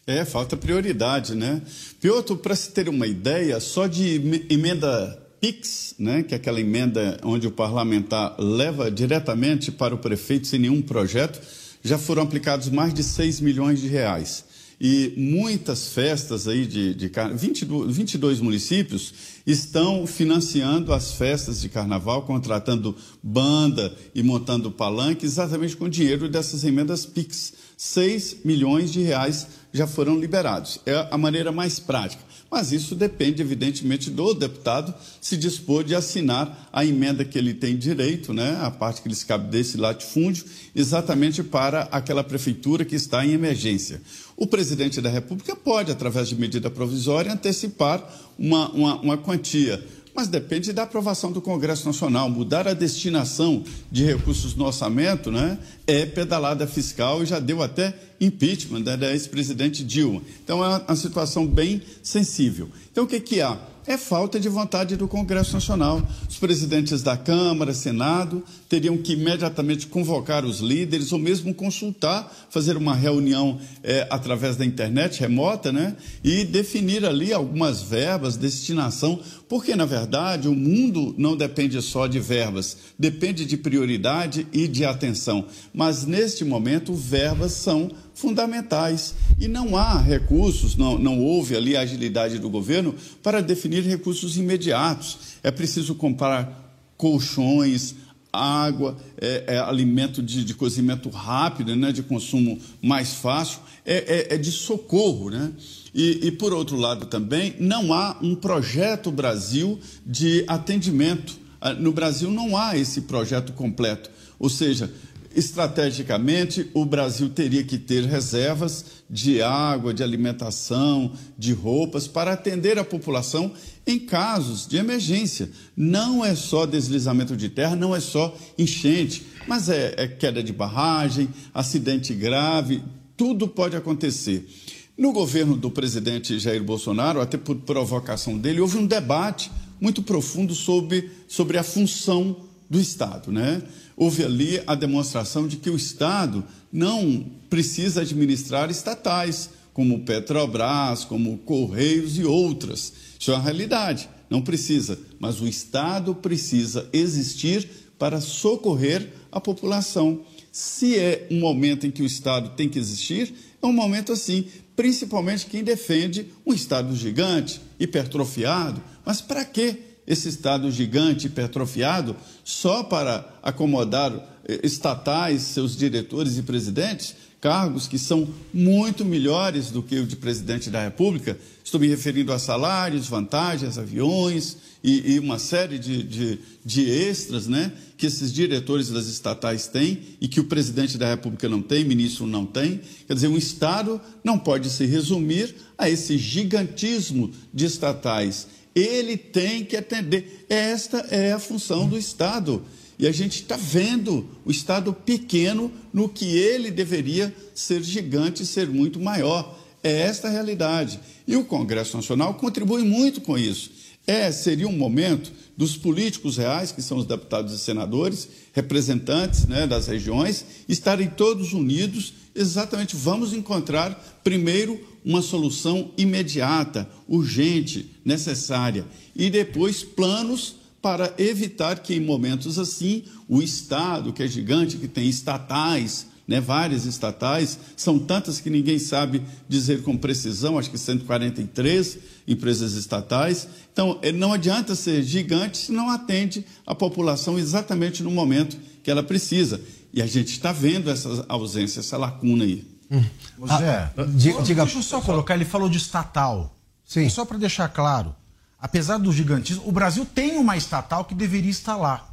É, 0.06 0.24
falta 0.24 0.56
prioridade, 0.56 1.34
né? 1.34 1.62
Piotr, 2.00 2.34
para 2.34 2.56
se 2.56 2.70
ter 2.70 2.88
uma 2.88 3.06
ideia, 3.06 3.60
só 3.60 3.86
de 3.86 4.44
emenda 4.50 5.18
PIX, 5.40 5.94
né, 5.98 6.22
que 6.22 6.34
é 6.34 6.36
aquela 6.36 6.60
emenda 6.60 7.18
onde 7.24 7.48
o 7.48 7.50
parlamentar 7.50 8.36
leva 8.38 8.90
diretamente 8.90 9.72
para 9.72 9.92
o 9.92 9.98
prefeito 9.98 10.46
sem 10.46 10.60
nenhum 10.60 10.80
projeto, 10.80 11.40
já 11.82 11.98
foram 11.98 12.22
aplicados 12.22 12.68
mais 12.68 12.94
de 12.94 13.02
6 13.02 13.40
milhões 13.40 13.80
de 13.80 13.88
reais. 13.88 14.44
E 14.84 15.14
muitas 15.16 15.90
festas 15.90 16.48
aí 16.48 16.66
de, 16.66 16.92
de 16.92 17.08
22, 17.36 17.96
22 17.96 18.40
municípios 18.40 19.14
estão 19.46 20.04
financiando 20.08 20.92
as 20.92 21.12
festas 21.12 21.60
de 21.60 21.68
carnaval, 21.68 22.22
contratando 22.22 22.96
banda 23.22 23.96
e 24.12 24.24
montando 24.24 24.72
palanque 24.72 25.24
exatamente 25.24 25.76
com 25.76 25.88
dinheiro 25.88 26.28
dessas 26.28 26.64
emendas 26.64 27.06
PIX. 27.06 27.52
6 27.76 28.38
milhões 28.44 28.92
de 28.92 29.02
reais 29.02 29.46
já 29.72 29.86
foram 29.86 30.18
liberados. 30.18 30.80
É 30.84 31.06
a 31.12 31.16
maneira 31.16 31.52
mais 31.52 31.78
prática. 31.78 32.31
Mas 32.52 32.70
isso 32.70 32.94
depende, 32.94 33.40
evidentemente, 33.40 34.10
do 34.10 34.34
deputado 34.34 34.92
se 35.22 35.38
dispor 35.38 35.82
de 35.82 35.94
assinar 35.94 36.68
a 36.70 36.84
emenda 36.84 37.24
que 37.24 37.38
ele 37.38 37.54
tem 37.54 37.78
direito, 37.78 38.34
né, 38.34 38.58
a 38.60 38.70
parte 38.70 39.00
que 39.00 39.08
lhes 39.08 39.24
cabe 39.24 39.48
desse 39.48 39.78
latifúndio, 39.78 40.44
exatamente 40.76 41.42
para 41.42 41.84
aquela 41.84 42.22
prefeitura 42.22 42.84
que 42.84 42.94
está 42.94 43.24
em 43.24 43.32
emergência. 43.32 44.02
O 44.36 44.46
presidente 44.46 45.00
da 45.00 45.08
República 45.08 45.56
pode, 45.56 45.90
através 45.90 46.28
de 46.28 46.36
medida 46.36 46.68
provisória, 46.68 47.32
antecipar 47.32 48.06
uma, 48.38 48.68
uma, 48.72 49.00
uma 49.00 49.16
quantia 49.16 49.82
mas 50.14 50.28
depende 50.28 50.72
da 50.72 50.82
aprovação 50.82 51.32
do 51.32 51.40
Congresso 51.40 51.86
Nacional. 51.86 52.28
Mudar 52.28 52.68
a 52.68 52.74
destinação 52.74 53.64
de 53.90 54.04
recursos 54.04 54.54
no 54.54 54.64
orçamento 54.64 55.30
né, 55.30 55.58
é 55.86 56.04
pedalada 56.04 56.66
fiscal 56.66 57.22
e 57.22 57.26
já 57.26 57.38
deu 57.38 57.62
até 57.62 57.94
impeachment 58.20 58.82
da 58.82 59.12
ex-presidente 59.12 59.82
Dilma. 59.82 60.22
Então 60.44 60.64
é 60.64 60.78
uma 60.78 60.96
situação 60.96 61.46
bem 61.46 61.82
sensível. 62.02 62.68
Então 62.90 63.04
o 63.04 63.06
que, 63.06 63.20
que 63.20 63.40
há? 63.40 63.58
é 63.86 63.96
falta 63.96 64.38
de 64.38 64.48
vontade 64.48 64.96
do 64.96 65.08
Congresso 65.08 65.54
Nacional. 65.54 66.02
Os 66.28 66.38
presidentes 66.38 67.02
da 67.02 67.16
Câmara, 67.16 67.74
Senado, 67.74 68.42
teriam 68.68 68.96
que 68.96 69.14
imediatamente 69.14 69.86
convocar 69.86 70.44
os 70.44 70.60
líderes 70.60 71.12
ou 71.12 71.18
mesmo 71.18 71.52
consultar, 71.54 72.32
fazer 72.48 72.76
uma 72.76 72.94
reunião 72.94 73.58
é, 73.82 74.06
através 74.10 74.56
da 74.56 74.64
internet 74.64 75.20
remota, 75.20 75.72
né? 75.72 75.96
E 76.22 76.44
definir 76.44 77.04
ali 77.04 77.32
algumas 77.32 77.82
verbas, 77.82 78.36
destinação, 78.36 79.20
porque 79.52 79.76
na 79.76 79.84
verdade 79.84 80.48
o 80.48 80.54
mundo 80.54 81.14
não 81.18 81.36
depende 81.36 81.82
só 81.82 82.06
de 82.06 82.18
verbas, 82.18 82.74
depende 82.98 83.44
de 83.44 83.58
prioridade 83.58 84.46
e 84.50 84.66
de 84.66 84.82
atenção. 84.82 85.44
Mas 85.74 86.06
neste 86.06 86.42
momento, 86.42 86.94
verbas 86.94 87.52
são 87.52 87.90
fundamentais. 88.14 89.14
E 89.38 89.46
não 89.48 89.76
há 89.76 89.98
recursos, 89.98 90.74
não, 90.74 90.96
não 90.96 91.20
houve 91.20 91.54
ali 91.54 91.76
a 91.76 91.82
agilidade 91.82 92.38
do 92.38 92.48
governo 92.48 92.94
para 93.22 93.42
definir 93.42 93.82
recursos 93.82 94.38
imediatos. 94.38 95.18
É 95.42 95.50
preciso 95.50 95.94
comprar 95.96 96.74
colchões, 96.96 97.94
água, 98.32 98.96
é, 99.20 99.44
é 99.48 99.58
alimento 99.58 100.22
de, 100.22 100.44
de, 100.44 100.54
cozimento 100.54 101.10
rápido, 101.10 101.76
né, 101.76 101.92
de 101.92 102.02
consumo 102.02 102.58
mais 102.80 103.12
fácil, 103.14 103.60
é, 103.84 104.28
é, 104.30 104.34
é 104.34 104.38
de 104.38 104.50
socorro. 104.50 105.30
Né? 105.30 105.52
E, 105.94 106.26
e, 106.28 106.32
por 106.32 106.52
outro 106.52 106.76
lado, 106.76 107.06
também, 107.06 107.54
não 107.60 107.92
há 107.92 108.16
um 108.22 108.34
projeto 108.34 109.10
Brasil 109.10 109.78
de 110.06 110.44
atendimento. 110.48 111.36
Ah, 111.60 111.74
no 111.74 111.92
Brasil 111.92 112.30
não 112.30 112.56
há 112.56 112.76
esse 112.76 113.02
projeto 113.02 113.52
completo. 113.52 114.10
Ou 114.38 114.48
seja, 114.48 114.90
estrategicamente, 115.34 116.70
o 116.74 116.84
Brasil 116.84 117.28
teria 117.28 117.62
que 117.62 117.78
ter 117.78 118.04
reservas 118.04 118.84
de 119.08 119.42
água, 119.42 119.92
de 119.92 120.02
alimentação, 120.02 121.12
de 121.38 121.52
roupas 121.52 122.08
para 122.08 122.32
atender 122.32 122.78
a 122.78 122.84
população 122.84 123.52
em 123.86 123.98
casos 123.98 124.66
de 124.66 124.76
emergência. 124.76 125.50
Não 125.76 126.24
é 126.24 126.34
só 126.34 126.66
deslizamento 126.66 127.36
de 127.36 127.48
terra, 127.48 127.76
não 127.76 127.94
é 127.94 128.00
só 128.00 128.36
enchente, 128.58 129.24
mas 129.46 129.68
é, 129.68 129.94
é 129.96 130.08
queda 130.08 130.42
de 130.42 130.52
barragem, 130.52 131.28
acidente 131.52 132.14
grave, 132.14 132.82
tudo 133.16 133.48
pode 133.48 133.76
acontecer. 133.76 134.48
No 134.96 135.12
governo 135.12 135.56
do 135.56 135.70
presidente 135.70 136.38
Jair 136.38 136.62
Bolsonaro, 136.62 137.20
até 137.20 137.38
por 137.38 137.56
provocação 137.56 138.38
dele, 138.38 138.60
houve 138.60 138.78
um 138.78 138.86
debate 138.86 139.50
muito 139.80 140.02
profundo 140.02 140.54
sobre, 140.54 141.10
sobre 141.26 141.58
a 141.58 141.62
função 141.62 142.36
do 142.70 142.80
Estado, 142.80 143.32
né? 143.32 143.62
houve 143.96 144.24
ali 144.24 144.62
a 144.66 144.74
demonstração 144.74 145.46
de 145.46 145.56
que 145.56 145.70
o 145.70 145.76
Estado 145.76 146.44
não 146.72 147.24
precisa 147.48 148.00
administrar 148.00 148.70
estatais, 148.70 149.50
como 149.72 150.00
Petrobras, 150.00 151.04
como 151.04 151.38
Correios 151.38 152.18
e 152.18 152.24
outras. 152.24 152.92
Isso 153.22 153.30
é 153.30 153.34
uma 153.34 153.44
realidade, 153.44 154.08
não 154.28 154.42
precisa. 154.42 154.98
Mas 155.20 155.40
o 155.40 155.46
Estado 155.46 156.12
precisa 156.12 156.88
existir 156.92 157.68
para 157.96 158.20
socorrer 158.20 159.10
a 159.30 159.40
população. 159.40 160.22
Se 160.50 160.98
é 160.98 161.28
um 161.30 161.38
momento 161.38 161.86
em 161.86 161.90
que 161.92 162.02
o 162.02 162.04
Estado 162.04 162.50
tem 162.56 162.68
que 162.68 162.80
existir, 162.80 163.32
é 163.62 163.64
um 163.64 163.72
momento 163.72 164.12
assim, 164.12 164.46
principalmente 164.74 165.46
quem 165.46 165.62
defende 165.62 166.32
um 166.44 166.52
Estado 166.52 166.96
gigante, 166.96 167.60
hipertrofiado. 167.78 168.82
Mas 169.06 169.20
para 169.20 169.44
quê? 169.44 169.78
esse 170.04 170.28
Estado 170.28 170.68
gigante 170.68 171.28
hipertrofiado 171.28 172.16
só 172.42 172.82
para 172.82 173.38
acomodar 173.40 174.12
eh, 174.44 174.58
estatais, 174.64 175.42
seus 175.42 175.76
diretores 175.76 176.36
e 176.38 176.42
presidentes, 176.42 177.14
cargos 177.42 177.88
que 177.88 177.98
são 177.98 178.28
muito 178.54 179.04
melhores 179.04 179.68
do 179.68 179.82
que 179.82 179.98
o 179.98 180.06
de 180.06 180.14
presidente 180.14 180.70
da 180.70 180.84
República. 180.84 181.36
Estou 181.64 181.80
me 181.80 181.88
referindo 181.88 182.32
a 182.32 182.38
salários, 182.38 183.08
vantagens, 183.08 183.76
aviões 183.76 184.58
e, 184.82 185.14
e 185.14 185.18
uma 185.18 185.40
série 185.40 185.76
de, 185.76 186.04
de, 186.04 186.38
de, 186.64 186.88
extras 186.88 187.48
né, 187.48 187.72
que 187.98 188.06
esses 188.06 188.32
diretores 188.32 188.90
das 188.90 189.06
estatais 189.06 189.66
têm 189.66 190.00
e 190.20 190.28
que 190.28 190.38
o 190.38 190.44
presidente 190.44 190.96
da 190.96 191.08
República 191.08 191.48
não 191.48 191.60
tem, 191.60 191.84
ministro 191.84 192.28
não 192.28 192.46
tem. 192.46 192.80
Quer 193.08 193.14
dizer, 193.14 193.26
um 193.26 193.36
Estado 193.36 194.00
não 194.22 194.38
pode 194.38 194.70
se 194.70 194.86
resumir 194.86 195.52
a 195.76 195.90
esse 195.90 196.16
gigantismo 196.16 197.32
de 197.52 197.66
estatais 197.66 198.46
ele 198.74 199.16
tem 199.16 199.64
que 199.64 199.76
atender. 199.76 200.46
Esta 200.48 200.98
é 201.10 201.32
a 201.32 201.38
função 201.38 201.86
do 201.86 201.98
Estado. 201.98 202.62
E 203.02 203.06
a 203.08 203.10
gente 203.10 203.42
está 203.42 203.56
vendo 203.56 204.28
o 204.44 204.50
Estado 204.52 204.92
pequeno 204.92 205.72
no 205.92 206.08
que 206.08 206.38
ele 206.38 206.70
deveria 206.70 207.34
ser 207.52 207.82
gigante, 207.82 208.46
ser 208.46 208.68
muito 208.68 209.00
maior. 209.00 209.58
É 209.82 210.02
esta 210.02 210.28
a 210.28 210.30
realidade. 210.30 211.00
E 211.26 211.34
o 211.34 211.44
Congresso 211.44 211.96
Nacional 211.96 212.34
contribui 212.34 212.84
muito 212.84 213.20
com 213.20 213.36
isso. 213.36 213.72
É, 214.06 214.30
seria 214.30 214.68
um 214.68 214.76
momento 214.76 215.32
dos 215.56 215.76
políticos 215.76 216.36
reais, 216.36 216.70
que 216.70 216.80
são 216.80 216.96
os 216.96 217.04
deputados 217.04 217.52
e 217.52 217.58
senadores, 217.58 218.28
representantes 218.52 219.48
né, 219.48 219.66
das 219.66 219.88
regiões, 219.88 220.44
estarem 220.68 221.08
todos 221.08 221.52
unidos. 221.52 222.14
Exatamente, 222.32 222.94
vamos 222.94 223.32
encontrar 223.32 224.20
primeiro 224.22 224.80
uma 225.04 225.22
solução 225.22 225.90
imediata, 225.98 226.88
urgente, 227.08 227.90
necessária, 228.04 228.86
e 229.16 229.28
depois 229.28 229.82
planos 229.82 230.61
para 230.82 231.14
evitar 231.16 231.78
que 231.78 231.94
em 231.94 232.00
momentos 232.00 232.58
assim 232.58 233.04
o 233.28 233.40
Estado, 233.40 234.12
que 234.12 234.22
é 234.22 234.26
gigante, 234.26 234.76
que 234.76 234.88
tem 234.88 235.08
estatais, 235.08 236.08
né, 236.26 236.40
várias 236.40 236.84
estatais, 236.84 237.58
são 237.76 237.98
tantas 237.98 238.40
que 238.40 238.50
ninguém 238.50 238.78
sabe 238.78 239.22
dizer 239.48 239.82
com 239.82 239.96
precisão, 239.96 240.58
acho 240.58 240.70
que 240.70 240.78
143 240.78 241.98
empresas 242.26 242.74
estatais. 242.74 243.48
Então, 243.72 243.98
eh, 244.02 244.12
não 244.12 244.32
adianta 244.32 244.74
ser 244.74 245.02
gigante 245.02 245.56
se 245.58 245.72
não 245.72 245.90
atende 245.90 246.44
a 246.66 246.74
população 246.74 247.38
exatamente 247.38 248.02
no 248.02 248.10
momento 248.10 248.56
que 248.82 248.90
ela 248.90 249.02
precisa. 249.02 249.60
E 249.92 250.00
a 250.00 250.06
gente 250.06 250.32
está 250.32 250.52
vendo 250.52 250.90
essa 250.90 251.24
ausência, 251.28 251.80
essa 251.80 251.96
lacuna 251.96 252.44
aí. 252.44 252.66
Hum. 252.90 253.04
José, 253.38 253.92
ah, 253.96 254.04
diga, 254.14 254.42
diga, 254.42 254.64
deixa 254.64 254.78
eu 254.78 254.82
só 254.82 255.00
colocar, 255.00 255.34
ele 255.34 255.44
falou 255.44 255.68
de 255.68 255.78
estatal. 255.78 256.54
Sim. 256.84 257.08
Só 257.08 257.24
para 257.24 257.38
deixar 257.38 257.68
claro, 257.68 258.14
apesar 258.62 258.98
do 258.98 259.12
gigantismo, 259.12 259.68
o 259.68 259.72
Brasil 259.72 260.06
tem 260.06 260.38
uma 260.38 260.56
estatal 260.56 261.04
que 261.04 261.16
deveria 261.16 261.50
estar 261.50 261.76
lá. 261.76 262.08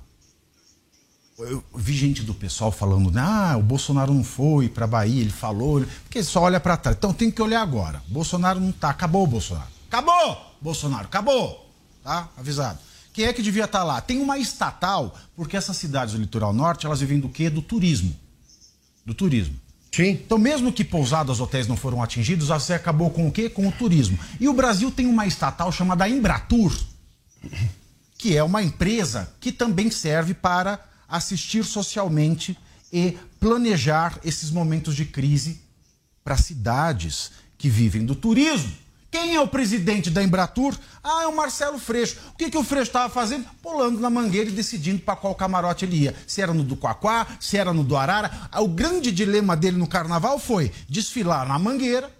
Eu 1.37 1.63
vi 1.73 1.93
gente 1.93 2.23
do 2.23 2.33
pessoal 2.33 2.71
falando, 2.71 3.17
ah, 3.17 3.55
o 3.55 3.61
Bolsonaro 3.61 4.13
não 4.13 4.23
foi 4.23 4.67
para 4.67 4.87
Bahia, 4.87 5.21
ele 5.21 5.29
falou, 5.29 5.85
porque 6.03 6.21
só 6.21 6.41
olha 6.41 6.59
para 6.59 6.75
trás. 6.75 6.97
Então 6.97 7.13
tem 7.13 7.31
que 7.31 7.41
olhar 7.41 7.61
agora. 7.61 8.01
Bolsonaro 8.07 8.59
não 8.59 8.71
tá, 8.71 8.89
acabou 8.89 9.23
o 9.23 9.27
Bolsonaro. 9.27 9.69
Acabou! 9.87 10.55
Bolsonaro, 10.59 11.05
acabou! 11.05 11.71
Tá? 12.03 12.27
Avisado. 12.35 12.79
Quem 13.13 13.25
é 13.25 13.31
que 13.33 13.41
devia 13.41 13.65
estar 13.65 13.79
tá 13.79 13.85
lá? 13.85 14.01
Tem 14.01 14.19
uma 14.19 14.37
estatal, 14.37 15.15
porque 15.35 15.55
essas 15.55 15.77
cidades 15.77 16.13
do 16.13 16.19
litoral 16.19 16.51
norte, 16.51 16.85
elas 16.85 16.99
vivem 16.99 17.19
do 17.19 17.29
quê? 17.29 17.49
Do 17.49 17.61
turismo. 17.61 18.13
Do 19.05 19.13
turismo. 19.13 19.55
Sim. 19.91 20.09
Então, 20.09 20.37
mesmo 20.37 20.71
que 20.71 20.83
pousadas, 20.83 21.39
hotéis 21.39 21.67
não 21.67 21.75
foram 21.75 22.01
atingidos, 22.01 22.47
você 22.47 22.73
acabou 22.73 23.09
com 23.09 23.27
o 23.27 23.31
quê? 23.31 23.49
Com 23.49 23.67
o 23.67 23.71
turismo. 23.71 24.19
E 24.39 24.47
o 24.47 24.53
Brasil 24.53 24.91
tem 24.91 25.07
uma 25.07 25.25
estatal 25.25 25.71
chamada 25.71 26.07
Embratur, 26.07 26.77
que 28.17 28.35
é 28.35 28.43
uma 28.43 28.61
empresa 28.61 29.31
que 29.39 29.51
também 29.51 29.89
serve 29.89 30.33
para 30.33 30.79
assistir 31.07 31.63
socialmente 31.63 32.57
e 32.93 33.17
planejar 33.39 34.19
esses 34.23 34.51
momentos 34.51 34.95
de 34.95 35.05
crise 35.05 35.61
para 36.23 36.37
cidades 36.37 37.31
que 37.57 37.69
vivem 37.69 38.05
do 38.05 38.15
turismo. 38.15 38.71
Quem 39.11 39.35
é 39.35 39.41
o 39.41 39.47
presidente 39.47 40.09
da 40.09 40.23
Embratur? 40.23 40.75
Ah, 41.03 41.23
é 41.23 41.27
o 41.27 41.35
Marcelo 41.35 41.79
Freixo. 41.79 42.17
O 42.33 42.37
que, 42.37 42.49
que 42.49 42.57
o 42.57 42.63
Freixo 42.63 42.89
estava 42.89 43.11
fazendo? 43.11 43.45
Pulando 43.61 43.99
na 43.99 44.09
mangueira 44.09 44.49
e 44.49 44.53
decidindo 44.53 44.99
para 44.99 45.15
qual 45.15 45.33
camarote 45.33 45.85
ele 45.85 46.03
ia. 46.03 46.15
Se 46.27 46.41
era 46.41 46.53
no 46.53 46.63
do 46.63 46.77
Quaquá, 46.77 47.25
se 47.39 47.57
era 47.57 47.73
no 47.73 47.83
do 47.83 47.97
Arara. 47.97 48.31
O 48.57 48.67
grande 48.67 49.11
dilema 49.11 49.57
dele 49.57 49.77
no 49.77 49.87
carnaval 49.87 50.37
foi 50.37 50.71
desfilar 50.87 51.47
na 51.47 51.57
mangueira 51.57 52.19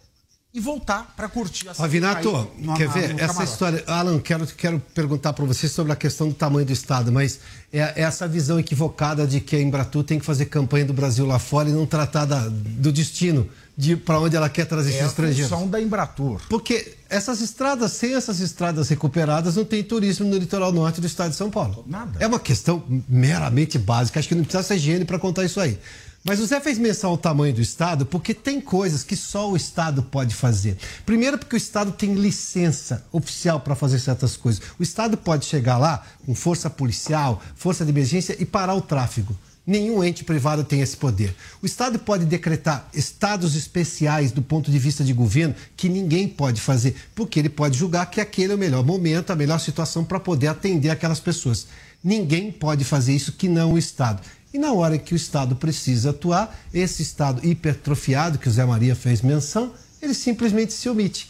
e 0.51 0.59
voltar 0.59 1.13
para 1.15 1.29
curtir 1.29 1.69
a 1.69 1.73
Ravinato, 1.73 2.49
quer 2.75 2.89
ver? 2.89 3.11
Essa 3.11 3.27
camarote. 3.27 3.43
história. 3.43 3.83
Alan, 3.85 4.19
quero, 4.19 4.47
quero 4.47 4.79
perguntar 4.95 5.33
para 5.33 5.45
você 5.45 5.67
sobre 5.67 5.93
a 5.93 5.95
questão 5.95 6.27
do 6.27 6.33
tamanho 6.33 6.65
do 6.65 6.73
Estado, 6.73 7.11
mas 7.11 7.39
é, 7.71 7.79
é, 7.79 8.01
essa 8.01 8.27
visão 8.27 8.59
equivocada 8.59 9.27
de 9.27 9.39
que 9.39 9.55
a 9.55 9.61
Embratur 9.61 10.03
tem 10.03 10.17
que 10.17 10.25
fazer 10.25 10.45
campanha 10.45 10.85
do 10.85 10.93
Brasil 10.93 11.25
lá 11.27 11.37
fora 11.37 11.69
e 11.69 11.71
não 11.71 11.85
tratar 11.85 12.25
da, 12.25 12.47
do 12.49 12.91
destino 12.91 13.47
de 13.79 13.95
para 13.95 14.19
onde 14.19 14.35
ela 14.35 14.49
quer 14.49 14.65
trazer 14.65 14.91
é 14.91 14.95
esses 14.95 15.07
estrangeiros. 15.07 15.49
É 15.49 15.55
a 15.55 15.65
da 15.65 15.81
Embratur. 15.81 16.41
Porque 16.49 16.95
essas 17.09 17.39
estradas, 17.39 17.93
sem 17.93 18.13
essas 18.13 18.41
estradas 18.41 18.89
recuperadas, 18.89 19.55
não 19.55 19.63
tem 19.63 19.81
turismo 19.81 20.27
no 20.27 20.37
litoral 20.37 20.73
norte 20.73 20.99
do 20.99 21.07
estado 21.07 21.29
de 21.29 21.37
São 21.37 21.49
Paulo. 21.49 21.85
Nada. 21.87 22.11
É 22.19 22.27
uma 22.27 22.41
questão 22.41 22.83
meramente 23.07 23.79
básica, 23.79 24.19
acho 24.19 24.27
que 24.27 24.35
não 24.35 24.43
precisa 24.43 24.63
ser 24.63 24.75
higiene 24.75 25.05
para 25.05 25.17
contar 25.17 25.45
isso 25.45 25.61
aí. 25.61 25.79
Mas 26.25 26.41
o 26.41 26.45
Zé 26.45 26.59
fez 26.59 26.77
menção 26.77 27.11
ao 27.11 27.17
tamanho 27.17 27.53
do 27.53 27.61
Estado 27.61 28.05
porque 28.05 28.33
tem 28.33 28.59
coisas 28.59 29.01
que 29.01 29.15
só 29.15 29.49
o 29.49 29.55
Estado 29.55 30.03
pode 30.03 30.35
fazer. 30.35 30.77
Primeiro, 31.05 31.37
porque 31.37 31.55
o 31.55 31.57
Estado 31.57 31.93
tem 31.93 32.15
licença 32.15 33.05
oficial 33.13 33.61
para 33.61 33.75
fazer 33.75 33.99
certas 33.99 34.35
coisas. 34.35 34.61
O 34.77 34.83
Estado 34.83 35.15
pode 35.15 35.45
chegar 35.45 35.77
lá 35.77 36.03
com 36.25 36.35
força 36.35 36.69
policial, 36.69 37.41
força 37.55 37.85
de 37.85 37.91
emergência 37.91 38.35
e 38.37 38.45
parar 38.45 38.75
o 38.75 38.81
tráfego. 38.81 39.33
Nenhum 39.69 40.03
ente 40.03 40.23
privado 40.23 40.63
tem 40.63 40.81
esse 40.81 40.97
poder. 40.97 41.35
O 41.61 41.65
Estado 41.67 41.99
pode 41.99 42.25
decretar 42.25 42.89
estados 42.91 43.55
especiais 43.55 44.31
do 44.31 44.41
ponto 44.41 44.71
de 44.71 44.79
vista 44.79 45.03
de 45.03 45.13
governo 45.13 45.53
que 45.77 45.87
ninguém 45.87 46.27
pode 46.27 46.59
fazer, 46.59 46.95
porque 47.13 47.37
ele 47.37 47.49
pode 47.49 47.77
julgar 47.77 48.09
que 48.09 48.19
aquele 48.19 48.53
é 48.53 48.55
o 48.55 48.57
melhor 48.57 48.83
momento, 48.83 49.29
a 49.29 49.35
melhor 49.35 49.59
situação 49.59 50.03
para 50.03 50.19
poder 50.19 50.47
atender 50.47 50.89
aquelas 50.89 51.19
pessoas. 51.19 51.67
Ninguém 52.03 52.51
pode 52.51 52.83
fazer 52.83 53.13
isso 53.13 53.33
que 53.33 53.47
não 53.47 53.73
o 53.73 53.77
Estado. 53.77 54.23
E 54.51 54.57
na 54.57 54.73
hora 54.73 54.97
que 54.97 55.13
o 55.13 55.15
Estado 55.15 55.55
precisa 55.55 56.09
atuar, 56.09 56.59
esse 56.73 57.03
Estado 57.03 57.45
hipertrofiado, 57.45 58.39
que 58.39 58.49
o 58.49 58.51
Zé 58.51 58.65
Maria 58.65 58.95
fez 58.95 59.21
menção, 59.21 59.71
ele 60.01 60.15
simplesmente 60.15 60.73
se 60.73 60.89
omite. 60.89 61.29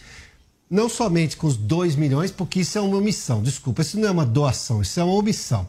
Não 0.70 0.88
somente 0.88 1.36
com 1.36 1.46
os 1.46 1.58
2 1.58 1.98
milhões, 1.98 2.32
porque 2.32 2.62
isso 2.62 2.78
é 2.78 2.82
uma 2.82 3.00
omissão. 3.00 3.44
Desculpa, 3.44 3.82
isso 3.82 4.00
não 4.00 4.08
é 4.08 4.12
uma 4.12 4.26
doação, 4.26 4.82
isso 4.82 4.98
é 4.98 5.04
uma 5.04 5.16
omissão. 5.16 5.68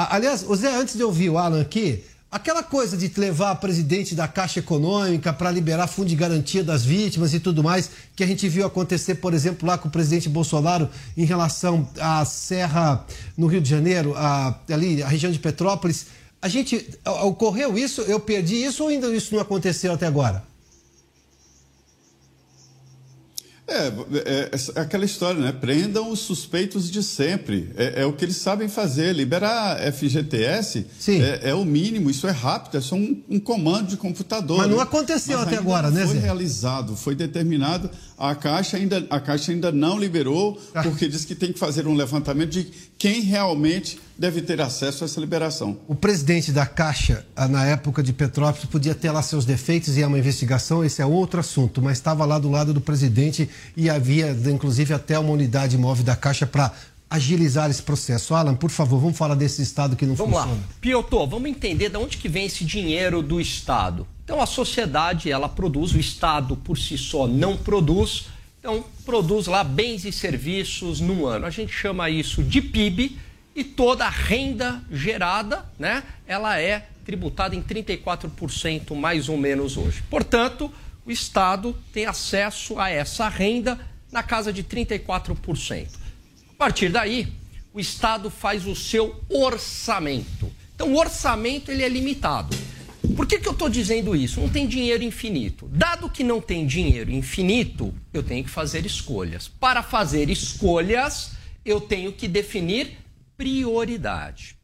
Aliás, 0.00 0.46
Zé, 0.54 0.76
antes 0.76 0.94
de 0.94 1.02
ouvir 1.02 1.28
o 1.28 1.36
Alan 1.36 1.60
aqui, 1.60 2.04
aquela 2.30 2.62
coisa 2.62 2.96
de 2.96 3.10
levar 3.18 3.50
a 3.50 3.54
presidente 3.56 4.14
da 4.14 4.28
Caixa 4.28 4.60
Econômica 4.60 5.32
para 5.32 5.50
liberar 5.50 5.88
fundo 5.88 6.06
de 6.06 6.14
garantia 6.14 6.62
das 6.62 6.84
vítimas 6.84 7.34
e 7.34 7.40
tudo 7.40 7.64
mais, 7.64 7.90
que 8.14 8.22
a 8.22 8.26
gente 8.26 8.48
viu 8.48 8.64
acontecer, 8.64 9.16
por 9.16 9.34
exemplo, 9.34 9.66
lá 9.66 9.76
com 9.76 9.88
o 9.88 9.90
presidente 9.90 10.28
Bolsonaro 10.28 10.88
em 11.16 11.24
relação 11.24 11.88
à 11.98 12.24
Serra 12.24 13.04
no 13.36 13.48
Rio 13.48 13.60
de 13.60 13.68
Janeiro, 13.68 14.14
a, 14.16 14.56
ali, 14.70 15.02
a 15.02 15.08
região 15.08 15.32
de 15.32 15.38
Petrópolis. 15.40 16.06
A 16.40 16.46
gente. 16.46 16.88
Ocorreu 17.24 17.76
isso? 17.76 18.02
Eu 18.02 18.20
perdi 18.20 18.54
isso 18.54 18.84
ou 18.84 18.90
ainda 18.90 19.08
isso 19.08 19.34
não 19.34 19.42
aconteceu 19.42 19.92
até 19.92 20.06
agora? 20.06 20.44
É, 23.68 23.92
é, 24.24 24.50
é, 24.76 24.80
aquela 24.80 25.04
história, 25.04 25.38
né? 25.38 25.52
Prendam 25.52 26.10
os 26.10 26.20
suspeitos 26.20 26.90
de 26.90 27.02
sempre. 27.02 27.70
É, 27.76 28.00
é 28.02 28.06
o 28.06 28.14
que 28.14 28.24
eles 28.24 28.36
sabem 28.36 28.66
fazer. 28.66 29.14
Liberar 29.14 29.78
FGTS 29.92 30.86
é, 31.06 31.50
é, 31.50 31.54
o 31.54 31.66
mínimo, 31.66 32.08
isso 32.08 32.26
é 32.26 32.30
rápido, 32.30 32.78
é 32.78 32.80
só 32.80 32.94
um, 32.94 33.22
um 33.28 33.38
comando 33.38 33.88
de 33.88 33.98
computador. 33.98 34.56
Mas 34.56 34.70
não 34.70 34.80
aconteceu 34.80 35.36
Mas 35.36 35.48
até 35.48 35.58
agora, 35.58 35.90
né? 35.90 36.06
Foi 36.06 36.18
realizado, 36.18 36.96
foi 36.96 37.14
determinado. 37.14 37.90
A 38.18 38.34
Caixa, 38.34 38.76
ainda, 38.76 39.06
a 39.10 39.20
Caixa 39.20 39.52
ainda 39.52 39.70
não 39.70 39.96
liberou, 39.96 40.60
ah. 40.74 40.82
porque 40.82 41.06
diz 41.06 41.24
que 41.24 41.36
tem 41.36 41.52
que 41.52 41.58
fazer 41.58 41.86
um 41.86 41.94
levantamento 41.94 42.50
de 42.50 42.66
quem 42.98 43.20
realmente 43.20 44.00
deve 44.18 44.42
ter 44.42 44.60
acesso 44.60 45.04
a 45.04 45.06
essa 45.06 45.20
liberação. 45.20 45.78
O 45.86 45.94
presidente 45.94 46.50
da 46.50 46.66
Caixa, 46.66 47.24
ah, 47.36 47.46
na 47.46 47.64
época 47.64 48.02
de 48.02 48.12
Petrópolis, 48.12 48.68
podia 48.68 48.94
ter 48.94 49.12
lá 49.12 49.22
seus 49.22 49.44
defeitos 49.44 49.96
e 49.96 50.02
é 50.02 50.06
uma 50.06 50.18
investigação, 50.18 50.84
esse 50.84 51.00
é 51.00 51.06
outro 51.06 51.38
assunto, 51.38 51.80
mas 51.80 51.98
estava 51.98 52.24
lá 52.24 52.40
do 52.40 52.50
lado 52.50 52.74
do 52.74 52.80
presidente 52.80 53.48
e 53.76 53.88
havia, 53.88 54.36
inclusive, 54.52 54.92
até 54.92 55.16
uma 55.16 55.30
unidade 55.30 55.78
móvel 55.78 56.04
da 56.04 56.16
Caixa 56.16 56.44
para 56.44 56.72
agilizar 57.08 57.70
esse 57.70 57.82
processo. 57.82 58.34
Alan, 58.34 58.56
por 58.56 58.70
favor, 58.70 58.98
vamos 58.98 59.16
falar 59.16 59.36
desse 59.36 59.62
Estado 59.62 59.94
que 59.94 60.04
não 60.04 60.16
vamos 60.16 60.34
funciona. 60.34 60.54
Vamos 60.56 60.68
lá. 60.68 60.76
Piotr, 60.80 61.30
vamos 61.30 61.48
entender 61.48 61.88
de 61.88 61.96
onde 61.96 62.16
que 62.16 62.28
vem 62.28 62.46
esse 62.46 62.64
dinheiro 62.64 63.22
do 63.22 63.40
Estado. 63.40 64.06
Então, 64.28 64.42
a 64.42 64.46
sociedade, 64.46 65.32
ela 65.32 65.48
produz, 65.48 65.94
o 65.94 65.98
Estado 65.98 66.54
por 66.54 66.76
si 66.76 66.98
só 66.98 67.26
não 67.26 67.56
produz, 67.56 68.26
então 68.60 68.84
produz 69.02 69.46
lá 69.46 69.64
bens 69.64 70.04
e 70.04 70.12
serviços 70.12 71.00
num 71.00 71.24
ano. 71.24 71.46
A 71.46 71.50
gente 71.50 71.72
chama 71.72 72.10
isso 72.10 72.42
de 72.42 72.60
PIB, 72.60 73.18
e 73.56 73.64
toda 73.64 74.04
a 74.04 74.10
renda 74.10 74.82
gerada, 74.92 75.64
né, 75.78 76.02
ela 76.26 76.60
é 76.60 76.90
tributada 77.06 77.56
em 77.56 77.62
34% 77.62 78.94
mais 78.94 79.30
ou 79.30 79.38
menos 79.38 79.78
hoje. 79.78 80.02
Portanto, 80.10 80.70
o 81.06 81.10
Estado 81.10 81.74
tem 81.90 82.04
acesso 82.04 82.78
a 82.78 82.90
essa 82.90 83.30
renda 83.30 83.80
na 84.12 84.22
casa 84.22 84.52
de 84.52 84.62
34%. 84.62 85.88
A 86.50 86.54
partir 86.58 86.90
daí, 86.90 87.32
o 87.72 87.80
Estado 87.80 88.28
faz 88.28 88.66
o 88.66 88.76
seu 88.76 89.24
orçamento. 89.30 90.52
Então, 90.74 90.92
o 90.92 90.98
orçamento 90.98 91.70
ele 91.70 91.82
é 91.82 91.88
limitado. 91.88 92.54
Por 93.14 93.26
que, 93.26 93.38
que 93.38 93.48
eu 93.48 93.52
estou 93.52 93.68
dizendo 93.68 94.14
isso? 94.14 94.40
Não 94.40 94.48
tem 94.48 94.66
dinheiro 94.66 95.02
infinito. 95.02 95.68
Dado 95.72 96.10
que 96.10 96.22
não 96.22 96.40
tem 96.40 96.66
dinheiro 96.66 97.10
infinito, 97.10 97.94
eu 98.12 98.22
tenho 98.22 98.44
que 98.44 98.50
fazer 98.50 98.84
escolhas. 98.84 99.48
Para 99.48 99.82
fazer 99.82 100.30
escolhas, 100.30 101.32
eu 101.64 101.80
tenho 101.80 102.12
que 102.12 102.28
definir 102.28 102.98
prioridade. 103.36 104.56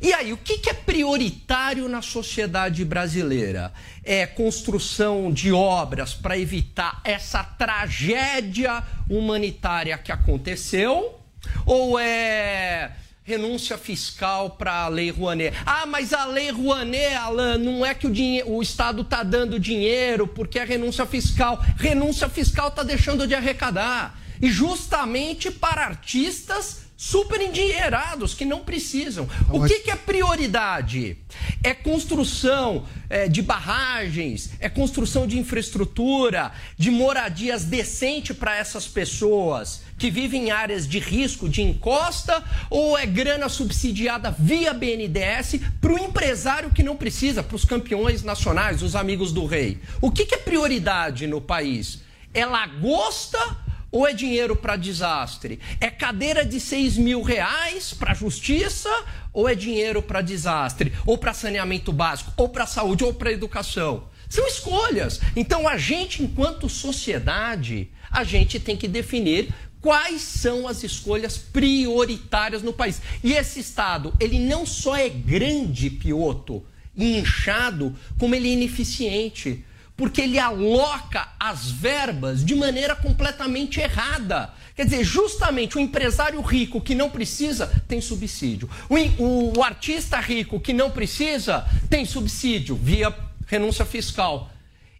E 0.00 0.12
aí, 0.12 0.32
o 0.32 0.36
que 0.36 0.68
é 0.68 0.74
prioritário 0.74 1.88
na 1.88 2.02
sociedade 2.02 2.84
brasileira? 2.84 3.72
É 4.02 4.26
construção 4.26 5.32
de 5.32 5.52
obras 5.52 6.14
para 6.14 6.38
evitar 6.38 7.00
essa 7.04 7.44
tragédia 7.44 8.82
humanitária 9.08 9.98
que 9.98 10.10
aconteceu? 10.10 11.20
Ou 11.64 11.98
é 11.98 12.92
renúncia 13.28 13.76
fiscal 13.76 14.52
para 14.52 14.84
a 14.84 14.88
Lei 14.88 15.10
Rouanet. 15.10 15.54
Ah, 15.66 15.84
mas 15.84 16.14
a 16.14 16.24
Lei 16.24 16.50
Rouanet, 16.50 17.14
Alan, 17.14 17.58
não 17.58 17.84
é 17.84 17.92
que 17.92 18.06
o, 18.06 18.10
dinheiro, 18.10 18.50
o 18.50 18.62
Estado 18.62 19.02
está 19.02 19.22
dando 19.22 19.60
dinheiro 19.60 20.26
porque 20.26 20.58
é 20.58 20.64
renúncia 20.64 21.04
fiscal. 21.04 21.62
Renúncia 21.76 22.26
fiscal 22.30 22.68
está 22.68 22.82
deixando 22.82 23.26
de 23.26 23.34
arrecadar. 23.34 24.18
E 24.40 24.50
justamente 24.50 25.50
para 25.50 25.84
artistas 25.84 26.87
super 27.00 27.40
endinheirados 27.40 28.34
que 28.34 28.44
não 28.44 28.58
precisam. 28.58 29.28
O 29.48 29.64
que, 29.64 29.78
que 29.78 29.90
é 29.92 29.94
prioridade? 29.94 31.16
É 31.62 31.72
construção 31.72 32.84
é, 33.08 33.28
de 33.28 33.40
barragens, 33.40 34.50
é 34.58 34.68
construção 34.68 35.24
de 35.24 35.38
infraestrutura, 35.38 36.50
de 36.76 36.90
moradias 36.90 37.62
decentes 37.62 38.36
para 38.36 38.56
essas 38.56 38.88
pessoas 38.88 39.82
que 39.96 40.10
vivem 40.10 40.48
em 40.48 40.50
áreas 40.50 40.88
de 40.88 40.98
risco, 40.98 41.48
de 41.48 41.62
encosta, 41.62 42.42
ou 42.68 42.98
é 42.98 43.06
grana 43.06 43.48
subsidiada 43.48 44.34
via 44.36 44.74
BNDES 44.74 45.60
para 45.80 45.92
o 45.92 45.98
empresário 46.00 46.70
que 46.70 46.82
não 46.82 46.96
precisa, 46.96 47.44
para 47.44 47.54
os 47.54 47.64
campeões 47.64 48.24
nacionais, 48.24 48.82
os 48.82 48.96
amigos 48.96 49.30
do 49.30 49.46
rei? 49.46 49.80
O 50.00 50.10
que, 50.10 50.26
que 50.26 50.34
é 50.34 50.38
prioridade 50.38 51.28
no 51.28 51.40
país? 51.40 52.00
É 52.34 52.44
lagosta 52.44 53.67
ou 53.90 54.06
é 54.06 54.12
dinheiro 54.12 54.54
para 54.54 54.76
desastre? 54.76 55.58
É 55.80 55.90
cadeira 55.90 56.44
de 56.44 56.60
6 56.60 56.98
mil 56.98 57.22
reais 57.22 57.94
para 57.94 58.14
justiça 58.14 58.90
ou 59.32 59.48
é 59.48 59.54
dinheiro 59.54 60.02
para 60.02 60.20
desastre? 60.20 60.92
Ou 61.06 61.16
para 61.16 61.32
saneamento 61.32 61.92
básico? 61.92 62.32
Ou 62.36 62.48
para 62.48 62.66
saúde? 62.66 63.04
Ou 63.04 63.14
para 63.14 63.32
educação? 63.32 64.08
São 64.28 64.46
escolhas. 64.46 65.20
Então 65.34 65.66
a 65.66 65.78
gente, 65.78 66.22
enquanto 66.22 66.68
sociedade, 66.68 67.90
a 68.10 68.24
gente 68.24 68.60
tem 68.60 68.76
que 68.76 68.86
definir 68.86 69.54
quais 69.80 70.20
são 70.22 70.68
as 70.68 70.82
escolhas 70.82 71.38
prioritárias 71.38 72.62
no 72.62 72.72
país. 72.72 73.00
E 73.22 73.32
esse 73.32 73.60
Estado, 73.60 74.12
ele 74.20 74.38
não 74.38 74.66
só 74.66 74.96
é 74.96 75.08
grande, 75.08 75.88
Pioto, 75.88 76.64
e 76.96 77.16
inchado, 77.16 77.96
como 78.18 78.34
ele 78.34 78.48
é 78.48 78.52
ineficiente 78.52 79.64
porque 79.98 80.20
ele 80.20 80.38
aloca 80.38 81.26
as 81.40 81.68
verbas 81.68 82.44
de 82.44 82.54
maneira 82.54 82.94
completamente 82.94 83.80
errada. 83.80 84.54
Quer 84.76 84.84
dizer, 84.84 85.02
justamente 85.02 85.76
o 85.76 85.80
empresário 85.80 86.40
rico 86.40 86.80
que 86.80 86.94
não 86.94 87.10
precisa 87.10 87.66
tem 87.88 88.00
subsídio. 88.00 88.70
O, 88.88 89.58
o, 89.58 89.62
artista 89.64 90.20
rico 90.20 90.60
que 90.60 90.72
não 90.72 90.88
precisa 90.88 91.66
tem 91.90 92.04
subsídio 92.04 92.76
via 92.76 93.12
renúncia 93.48 93.84
fiscal. 93.84 94.48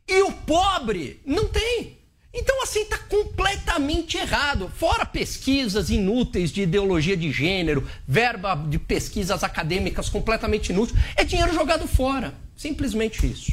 E 0.07 0.21
o 0.23 0.33
pobre 0.33 1.21
não 1.25 1.47
tem. 1.47 1.97
Então, 2.35 2.61
assim, 2.65 2.81
está 2.81 2.99
completamente 2.99 4.17
errado. 4.17 4.69
Fora 4.77 5.07
pesquisas 5.07 5.91
inúteis 5.91 6.51
de 6.51 6.63
ideologia 6.63 7.17
de 7.17 7.31
gênero, 7.31 7.89
verba 8.07 8.57
de 8.57 8.81
pesquisas 8.81 9.45
acadêmicas 9.45 10.09
completamente 10.09 10.71
inútil, 10.71 10.97
é 11.15 11.23
dinheiro 11.23 11.55
jogado 11.55 11.87
fora. 11.87 12.35
Simplesmente 12.57 13.25
isso. 13.25 13.53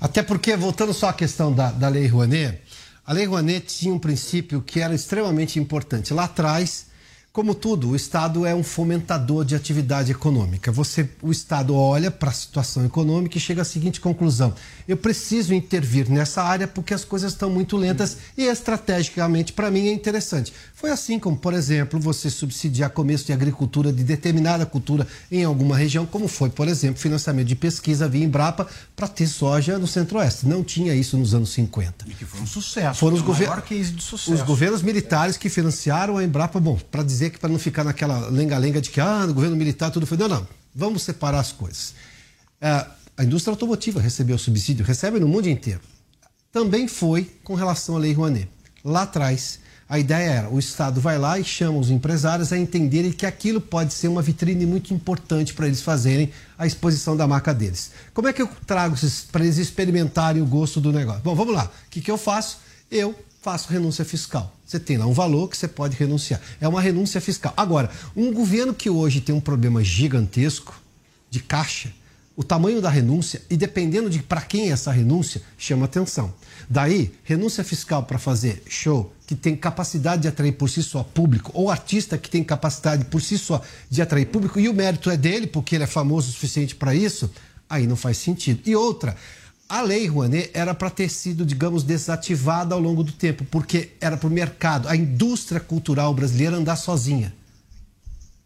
Até 0.00 0.22
porque, 0.22 0.56
voltando 0.56 0.92
só 0.92 1.08
à 1.08 1.12
questão 1.12 1.52
da, 1.52 1.70
da 1.70 1.88
Lei 1.88 2.06
Rouanet, 2.06 2.60
a 3.06 3.12
Lei 3.12 3.24
Rouanet 3.24 3.66
tinha 3.66 3.94
um 3.94 3.98
princípio 3.98 4.60
que 4.60 4.80
era 4.80 4.94
extremamente 4.94 5.58
importante. 5.58 6.12
Lá 6.12 6.24
atrás, 6.24 6.86
como 7.36 7.54
tudo, 7.54 7.90
o 7.90 7.94
Estado 7.96 8.46
é 8.46 8.54
um 8.54 8.62
fomentador 8.64 9.44
de 9.44 9.54
atividade 9.54 10.10
econômica. 10.10 10.72
Você, 10.72 11.06
o 11.20 11.30
Estado 11.30 11.74
olha 11.74 12.10
para 12.10 12.30
a 12.30 12.32
situação 12.32 12.86
econômica 12.86 13.36
e 13.36 13.40
chega 13.40 13.60
à 13.60 13.64
seguinte 13.64 14.00
conclusão: 14.00 14.54
eu 14.88 14.96
preciso 14.96 15.52
intervir 15.52 16.10
nessa 16.10 16.42
área 16.42 16.66
porque 16.66 16.94
as 16.94 17.04
coisas 17.04 17.32
estão 17.32 17.50
muito 17.50 17.76
lentas 17.76 18.16
e 18.38 18.44
estrategicamente 18.44 19.52
para 19.52 19.70
mim 19.70 19.86
é 19.86 19.92
interessante. 19.92 20.50
Foi 20.76 20.90
assim 20.90 21.18
como, 21.18 21.38
por 21.38 21.54
exemplo, 21.54 21.98
você 21.98 22.28
subsidiar 22.28 22.90
começo 22.90 23.24
de 23.24 23.32
agricultura 23.32 23.90
de 23.90 24.04
determinada 24.04 24.66
cultura 24.66 25.06
em 25.32 25.42
alguma 25.42 25.74
região, 25.74 26.04
como 26.04 26.28
foi, 26.28 26.50
por 26.50 26.68
exemplo, 26.68 27.00
financiamento 27.00 27.48
de 27.48 27.56
pesquisa 27.56 28.06
via 28.06 28.22
Embrapa 28.22 28.68
para 28.94 29.08
ter 29.08 29.26
soja 29.26 29.78
no 29.78 29.86
Centro-Oeste. 29.86 30.46
Não 30.46 30.62
tinha 30.62 30.94
isso 30.94 31.16
nos 31.16 31.32
anos 31.32 31.48
50. 31.54 32.04
E 32.06 32.14
que 32.14 32.26
foi 32.26 32.42
um 32.42 32.46
sucesso. 32.46 33.00
Foram 33.00 33.16
os, 33.16 33.22
gover... 33.22 33.48
os 33.70 34.42
governos 34.42 34.82
militares 34.82 35.38
que 35.38 35.48
financiaram 35.48 36.18
a 36.18 36.22
Embrapa, 36.22 36.60
bom, 36.60 36.78
para 36.90 37.02
dizer 37.02 37.30
que 37.30 37.38
para 37.38 37.48
não 37.48 37.58
ficar 37.58 37.82
naquela 37.82 38.28
lenga-lenga 38.28 38.78
de 38.78 38.90
que 38.90 39.00
ah, 39.00 39.26
no 39.26 39.32
governo 39.32 39.56
militar 39.56 39.90
tudo 39.90 40.06
foi. 40.06 40.18
Não, 40.18 40.28
não. 40.28 40.46
Vamos 40.74 41.02
separar 41.04 41.40
as 41.40 41.52
coisas. 41.52 41.94
É, 42.60 42.86
a 43.16 43.24
indústria 43.24 43.50
automotiva 43.50 43.98
recebeu 43.98 44.36
subsídio, 44.36 44.84
recebe 44.84 45.18
no 45.18 45.26
mundo 45.26 45.48
inteiro. 45.48 45.80
Também 46.52 46.86
foi 46.86 47.24
com 47.42 47.54
relação 47.54 47.96
à 47.96 47.98
Lei 47.98 48.12
Rouanet. 48.12 48.50
Lá 48.84 49.04
atrás, 49.04 49.58
A 49.88 50.00
ideia 50.00 50.30
era, 50.30 50.50
o 50.50 50.58
Estado 50.58 51.00
vai 51.00 51.16
lá 51.16 51.38
e 51.38 51.44
chama 51.44 51.78
os 51.78 51.90
empresários 51.90 52.52
a 52.52 52.58
entenderem 52.58 53.12
que 53.12 53.24
aquilo 53.24 53.60
pode 53.60 53.94
ser 53.94 54.08
uma 54.08 54.20
vitrine 54.20 54.66
muito 54.66 54.92
importante 54.92 55.54
para 55.54 55.66
eles 55.66 55.80
fazerem 55.80 56.32
a 56.58 56.66
exposição 56.66 57.16
da 57.16 57.26
marca 57.26 57.54
deles. 57.54 57.92
Como 58.12 58.26
é 58.26 58.32
que 58.32 58.42
eu 58.42 58.48
trago 58.66 58.96
para 59.30 59.44
eles 59.44 59.58
experimentarem 59.58 60.42
o 60.42 60.46
gosto 60.46 60.80
do 60.80 60.92
negócio? 60.92 61.22
Bom, 61.22 61.36
vamos 61.36 61.54
lá. 61.54 61.64
O 61.86 61.90
que, 61.90 62.00
que 62.00 62.10
eu 62.10 62.18
faço? 62.18 62.58
Eu 62.90 63.14
faço 63.40 63.72
renúncia 63.72 64.04
fiscal. 64.04 64.52
Você 64.66 64.80
tem 64.80 64.96
lá 64.96 65.06
um 65.06 65.12
valor 65.12 65.48
que 65.48 65.56
você 65.56 65.68
pode 65.68 65.96
renunciar. 65.96 66.40
É 66.60 66.66
uma 66.66 66.80
renúncia 66.80 67.20
fiscal. 67.20 67.54
Agora, 67.56 67.88
um 68.16 68.32
governo 68.32 68.74
que 68.74 68.90
hoje 68.90 69.20
tem 69.20 69.32
um 69.32 69.40
problema 69.40 69.84
gigantesco 69.84 70.82
de 71.30 71.38
caixa, 71.38 71.92
o 72.34 72.42
tamanho 72.42 72.82
da 72.82 72.90
renúncia 72.90 73.40
e 73.48 73.56
dependendo 73.56 74.10
de 74.10 74.18
para 74.20 74.40
quem 74.40 74.68
é 74.68 74.72
essa 74.72 74.90
renúncia, 74.90 75.40
chama 75.56 75.84
atenção. 75.84 76.34
Daí, 76.68 77.12
renúncia 77.22 77.62
fiscal 77.62 78.02
para 78.02 78.18
fazer 78.18 78.62
show 78.68 79.12
que 79.26 79.34
tem 79.34 79.56
capacidade 79.56 80.22
de 80.22 80.28
atrair 80.28 80.52
por 80.52 80.68
si 80.68 80.82
só 80.82 81.02
público, 81.02 81.50
ou 81.54 81.70
artista 81.70 82.16
que 82.16 82.30
tem 82.30 82.44
capacidade 82.44 83.04
por 83.06 83.20
si 83.20 83.38
só 83.38 83.60
de 83.90 84.00
atrair 84.00 84.26
público, 84.26 84.58
e 84.58 84.68
o 84.68 84.74
mérito 84.74 85.10
é 85.10 85.16
dele, 85.16 85.46
porque 85.46 85.74
ele 85.74 85.84
é 85.84 85.86
famoso 85.86 86.28
o 86.28 86.32
suficiente 86.32 86.74
para 86.74 86.94
isso, 86.94 87.30
aí 87.68 87.86
não 87.86 87.96
faz 87.96 88.18
sentido. 88.18 88.60
E 88.64 88.76
outra, 88.76 89.16
a 89.68 89.82
lei 89.82 90.06
Rouanet 90.06 90.50
era 90.54 90.74
para 90.74 90.90
ter 90.90 91.08
sido, 91.08 91.44
digamos, 91.44 91.82
desativada 91.82 92.74
ao 92.74 92.80
longo 92.80 93.02
do 93.02 93.12
tempo, 93.12 93.44
porque 93.50 93.90
era 94.00 94.16
para 94.16 94.28
o 94.28 94.30
mercado, 94.30 94.88
a 94.88 94.94
indústria 94.94 95.60
cultural 95.60 96.14
brasileira 96.14 96.56
andar 96.56 96.76
sozinha. 96.76 97.34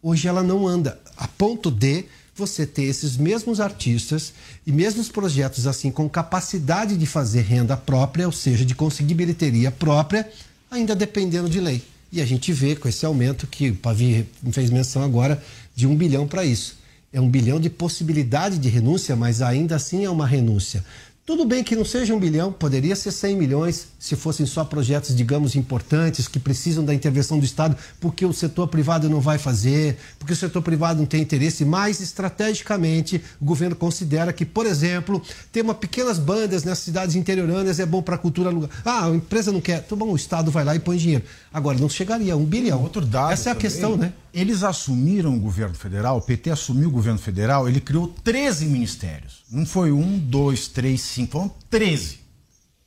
Hoje 0.01 0.27
ela 0.27 0.41
não 0.41 0.67
anda, 0.67 0.99
a 1.15 1.27
ponto 1.27 1.69
de 1.69 2.05
você 2.35 2.65
ter 2.65 2.83
esses 2.83 3.17
mesmos 3.17 3.59
artistas 3.59 4.33
e 4.65 4.71
mesmos 4.71 5.09
projetos 5.09 5.67
assim 5.67 5.91
com 5.91 6.09
capacidade 6.09 6.97
de 6.97 7.05
fazer 7.05 7.41
renda 7.41 7.75
própria, 7.75 8.25
ou 8.25 8.31
seja, 8.31 8.65
de 8.65 8.73
conseguir 8.73 9.13
bilheteria 9.13 9.71
própria, 9.71 10.29
ainda 10.69 10.95
dependendo 10.95 11.49
de 11.49 11.59
lei. 11.59 11.83
E 12.11 12.21
a 12.21 12.25
gente 12.25 12.51
vê 12.51 12.75
com 12.75 12.87
esse 12.87 13.05
aumento 13.05 13.47
que 13.47 13.69
o 13.69 13.75
Pavi 13.75 14.27
fez 14.51 14.69
menção 14.69 15.03
agora 15.03 15.41
de 15.75 15.87
um 15.87 15.95
bilhão 15.95 16.27
para 16.27 16.43
isso. 16.43 16.79
É 17.13 17.19
um 17.19 17.29
bilhão 17.29 17.59
de 17.59 17.69
possibilidade 17.69 18.57
de 18.57 18.69
renúncia, 18.69 19.15
mas 19.15 19.41
ainda 19.41 19.75
assim 19.75 20.05
é 20.05 20.09
uma 20.09 20.25
renúncia. 20.25 20.83
Tudo 21.31 21.45
bem 21.45 21.63
que 21.63 21.77
não 21.77 21.85
seja 21.85 22.13
um 22.13 22.19
bilhão, 22.19 22.51
poderia 22.51 22.93
ser 22.93 23.09
100 23.09 23.37
milhões 23.37 23.87
se 23.97 24.17
fossem 24.17 24.45
só 24.45 24.65
projetos, 24.65 25.15
digamos, 25.15 25.55
importantes, 25.55 26.27
que 26.27 26.37
precisam 26.37 26.83
da 26.83 26.93
intervenção 26.93 27.39
do 27.39 27.45
Estado, 27.45 27.77
porque 28.01 28.25
o 28.25 28.33
setor 28.33 28.67
privado 28.67 29.09
não 29.09 29.21
vai 29.21 29.37
fazer, 29.37 29.97
porque 30.19 30.33
o 30.33 30.35
setor 30.35 30.61
privado 30.61 30.99
não 30.99 31.05
tem 31.05 31.21
interesse, 31.21 31.63
mas 31.63 32.01
estrategicamente 32.01 33.23
o 33.39 33.45
governo 33.45 33.77
considera 33.77 34.33
que, 34.33 34.43
por 34.43 34.65
exemplo, 34.65 35.21
ter 35.53 35.61
uma 35.61 35.73
pequenas 35.73 36.19
bandas 36.19 36.65
nas 36.65 36.79
cidades 36.79 37.15
interioranas 37.15 37.79
é 37.79 37.85
bom 37.85 38.01
para 38.01 38.15
a 38.15 38.19
cultura. 38.19 38.51
Ah, 38.83 39.05
a 39.05 39.09
empresa 39.11 39.53
não 39.53 39.61
quer, 39.61 39.81
então 39.85 39.97
bom, 39.97 40.11
o 40.11 40.17
Estado 40.17 40.51
vai 40.51 40.65
lá 40.65 40.75
e 40.75 40.79
põe 40.79 40.97
dinheiro. 40.97 41.23
Agora, 41.53 41.77
não 41.77 41.87
chegaria 41.87 42.33
a 42.33 42.35
um 42.35 42.43
bilhão. 42.43 42.81
Outro 42.83 43.05
dado 43.05 43.31
Essa 43.31 43.49
é 43.49 43.51
a 43.51 43.55
também, 43.55 43.69
questão, 43.69 43.95
né? 43.95 44.11
Eles 44.33 44.63
assumiram 44.63 45.35
o 45.35 45.39
governo 45.39 45.75
federal, 45.75 46.17
o 46.17 46.21
PT 46.21 46.51
assumiu 46.51 46.87
o 46.87 46.91
governo 46.91 47.19
federal, 47.19 47.67
ele 47.67 47.81
criou 47.81 48.07
13 48.23 48.65
ministérios. 48.65 49.43
Não 49.51 49.65
foi 49.65 49.91
um, 49.91 50.17
dois, 50.17 50.67
três, 50.67 51.01
cinco, 51.01 51.33
foram 51.33 51.55
13. 51.69 52.19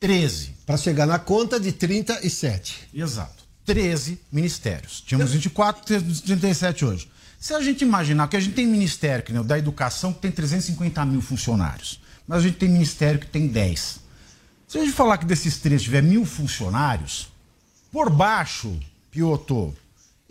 13. 0.00 0.54
Para 0.66 0.76
chegar 0.76 1.06
na 1.06 1.18
conta 1.18 1.60
de 1.60 1.72
37. 1.72 2.88
Exato. 2.94 3.44
13 3.64 4.20
ministérios. 4.32 5.00
Tínhamos 5.00 5.32
24, 5.32 5.84
temos 5.84 6.20
37 6.20 6.84
hoje. 6.84 7.08
Se 7.38 7.52
a 7.52 7.60
gente 7.60 7.82
imaginar 7.82 8.28
que 8.28 8.36
a 8.36 8.40
gente 8.40 8.54
tem 8.54 8.66
ministério 8.66 9.22
que, 9.24 9.32
né, 9.32 9.42
da 9.42 9.58
educação 9.58 10.12
que 10.12 10.20
tem 10.20 10.30
350 10.30 11.04
mil 11.04 11.20
funcionários, 11.20 12.00
mas 12.26 12.38
a 12.38 12.42
gente 12.42 12.56
tem 12.56 12.68
ministério 12.70 13.20
que 13.20 13.26
tem 13.26 13.46
10. 13.46 14.00
Se 14.66 14.78
a 14.78 14.80
gente 14.80 14.94
falar 14.94 15.18
que 15.18 15.26
desses 15.26 15.58
três 15.58 15.82
tiver 15.82 16.02
mil 16.02 16.24
funcionários, 16.24 17.28
por 17.92 18.10
baixo, 18.10 18.74
Piotr, 19.10 19.72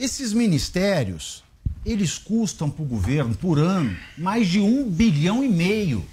esses 0.03 0.33
ministérios, 0.33 1.45
eles 1.85 2.17
custam 2.17 2.69
para 2.69 2.83
o 2.83 2.85
governo, 2.85 3.33
por 3.35 3.57
ano, 3.57 3.95
mais 4.17 4.49
de 4.49 4.59
um 4.59 4.89
bilhão 4.89 5.41
e 5.41 5.47
meio. 5.47 6.05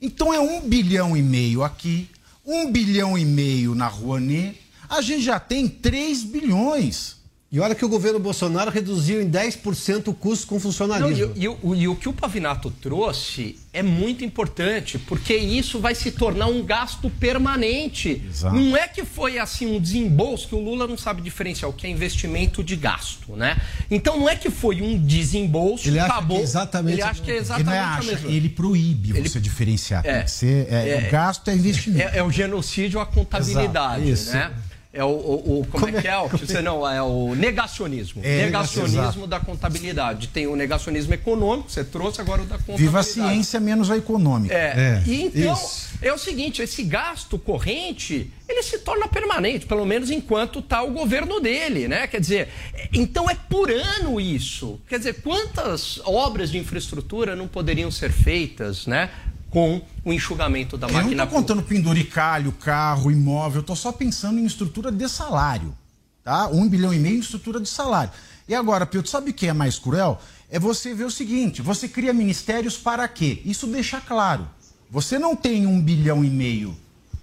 Então 0.00 0.32
é 0.32 0.40
um 0.40 0.66
bilhão 0.66 1.14
e 1.14 1.22
meio 1.22 1.62
aqui, 1.62 2.08
um 2.46 2.72
bilhão 2.72 3.18
e 3.18 3.26
meio 3.26 3.74
na 3.74 3.86
Rouanet, 3.86 4.58
a 4.88 5.02
gente 5.02 5.20
já 5.24 5.38
tem 5.38 5.68
3 5.68 6.22
bilhões. 6.24 7.17
E 7.50 7.58
olha 7.60 7.74
que 7.74 7.82
o 7.82 7.88
governo 7.88 8.18
Bolsonaro 8.18 8.70
reduziu 8.70 9.22
em 9.22 9.30
10% 9.30 10.08
o 10.08 10.12
custo 10.12 10.46
com 10.46 10.60
funcionalismo. 10.60 11.28
Não, 11.28 11.74
e, 11.74 11.78
e, 11.78 11.82
e, 11.82 11.88
o 11.88 11.96
que 11.96 12.06
o 12.06 12.12
Pavinato 12.12 12.70
trouxe 12.70 13.58
é 13.72 13.82
muito 13.82 14.22
importante, 14.22 14.98
porque 14.98 15.34
isso 15.34 15.80
vai 15.80 15.94
se 15.94 16.10
tornar 16.10 16.46
um 16.48 16.62
gasto 16.62 17.08
permanente. 17.08 18.22
Exato. 18.28 18.54
Não 18.54 18.76
é 18.76 18.86
que 18.86 19.02
foi 19.02 19.38
assim 19.38 19.64
um 19.66 19.80
desembolso, 19.80 20.46
que 20.46 20.54
o 20.54 20.60
Lula 20.60 20.86
não 20.86 20.98
sabe 20.98 21.22
diferenciar 21.22 21.70
o 21.70 21.72
que 21.72 21.86
é 21.86 21.90
investimento 21.90 22.62
de 22.62 22.76
gasto, 22.76 23.34
né? 23.34 23.56
Então 23.90 24.18
não 24.18 24.28
é 24.28 24.36
que 24.36 24.50
foi 24.50 24.82
um 24.82 24.98
desembolso, 25.02 25.88
ele 25.88 25.98
acabou. 25.98 26.36
Acha 26.36 26.44
exatamente 26.44 26.94
ele 26.96 27.02
acha 27.02 27.22
que 27.22 27.30
é 27.30 27.36
exatamente 27.38 27.70
ele, 27.70 27.78
a 27.78 27.94
acha, 27.94 28.10
mesma. 28.12 28.30
ele 28.30 28.48
proíbe 28.50 29.16
Ele- 29.16 29.26
você 29.26 29.40
diferenciar. 29.40 30.04
É. 30.04 30.26
Ser, 30.26 30.66
é, 30.70 30.90
É. 30.90 31.08
o 31.08 31.10
gasto 31.10 31.48
é 31.48 31.54
investimento. 31.54 32.08
É, 32.14 32.18
é 32.18 32.22
o 32.22 32.30
genocídio 32.30 33.00
à 33.00 33.06
contabilidade, 33.06 34.06
Exato, 34.06 34.28
isso. 34.28 34.32
né? 34.34 34.52
É 34.90 35.04
o, 35.04 35.08
o- 35.08 35.60
o- 35.60 35.66
como, 35.66 35.86
é 35.86 36.00
que 36.00 36.08
é? 36.08 36.16
O, 36.18 36.28
você 36.28 36.62
não, 36.62 36.88
é 36.88 37.02
o 37.02 37.34
negacionismo. 37.34 38.22
É, 38.24 38.46
negacionismo 38.46 39.02
exato. 39.02 39.26
da 39.26 39.38
contabilidade. 39.38 40.28
Tem 40.28 40.46
o 40.46 40.56
negacionismo 40.56 41.12
econômico, 41.12 41.70
você 41.70 41.84
trouxe 41.84 42.22
agora 42.22 42.40
o 42.40 42.46
da 42.46 42.56
contabilidade. 42.56 42.82
Viva 42.82 43.00
a 43.00 43.02
ciência 43.02 43.60
menos 43.60 43.90
a 43.90 43.98
econômica. 43.98 44.54
É. 44.54 45.02
É, 45.06 45.10
e 45.10 45.24
então, 45.24 45.52
isso. 45.52 45.90
é 46.00 46.10
o 46.10 46.16
seguinte, 46.16 46.62
esse 46.62 46.82
gasto 46.82 47.38
corrente, 47.38 48.32
ele 48.48 48.62
se 48.62 48.78
torna 48.78 49.06
permanente, 49.06 49.66
pelo 49.66 49.84
menos 49.84 50.10
enquanto 50.10 50.60
está 50.60 50.82
o 50.82 50.90
governo 50.90 51.38
dele, 51.38 51.86
né? 51.86 52.06
Quer 52.06 52.20
dizer, 52.20 52.48
é- 52.72 52.88
então 52.94 53.28
é 53.28 53.34
por 53.34 53.70
ano 53.70 54.18
isso. 54.18 54.80
Quer 54.88 54.96
dizer, 54.98 55.20
quantas 55.20 56.00
obras 56.06 56.50
de 56.50 56.56
infraestrutura 56.56 57.36
não 57.36 57.46
poderiam 57.46 57.90
ser 57.90 58.10
feitas, 58.10 58.86
né? 58.86 59.10
Com 59.50 59.80
o 60.04 60.12
enxugamento 60.12 60.76
da 60.76 60.86
Eu 60.86 60.92
não 60.92 61.02
máquina 61.02 61.26
tô 61.26 61.32
contando 61.32 61.62
penduricalho, 61.62 62.52
carro, 62.52 63.10
imóvel, 63.10 63.60
eu 63.60 63.66
tô 63.66 63.74
só 63.74 63.90
pensando 63.90 64.38
em 64.38 64.44
estrutura 64.44 64.92
de 64.92 65.08
salário. 65.08 65.74
Tá? 66.22 66.48
Um 66.48 66.68
bilhão 66.68 66.92
e 66.92 66.98
meio 66.98 67.16
em 67.16 67.20
estrutura 67.20 67.58
de 67.58 67.68
salário. 67.68 68.12
E 68.46 68.54
agora, 68.54 68.84
Piotr, 68.84 69.08
sabe 69.08 69.30
o 69.30 69.34
que 69.34 69.46
é 69.46 69.52
mais 69.52 69.78
cruel? 69.78 70.20
É 70.50 70.58
você 70.58 70.94
ver 70.94 71.04
o 71.04 71.10
seguinte: 71.10 71.62
você 71.62 71.88
cria 71.88 72.12
ministérios 72.12 72.76
para 72.76 73.06
quê? 73.08 73.40
Isso 73.44 73.66
deixa 73.66 74.00
claro. 74.00 74.48
Você 74.90 75.18
não 75.18 75.36
tem 75.36 75.66
um 75.66 75.80
bilhão 75.80 76.24
e 76.24 76.30
meio 76.30 76.76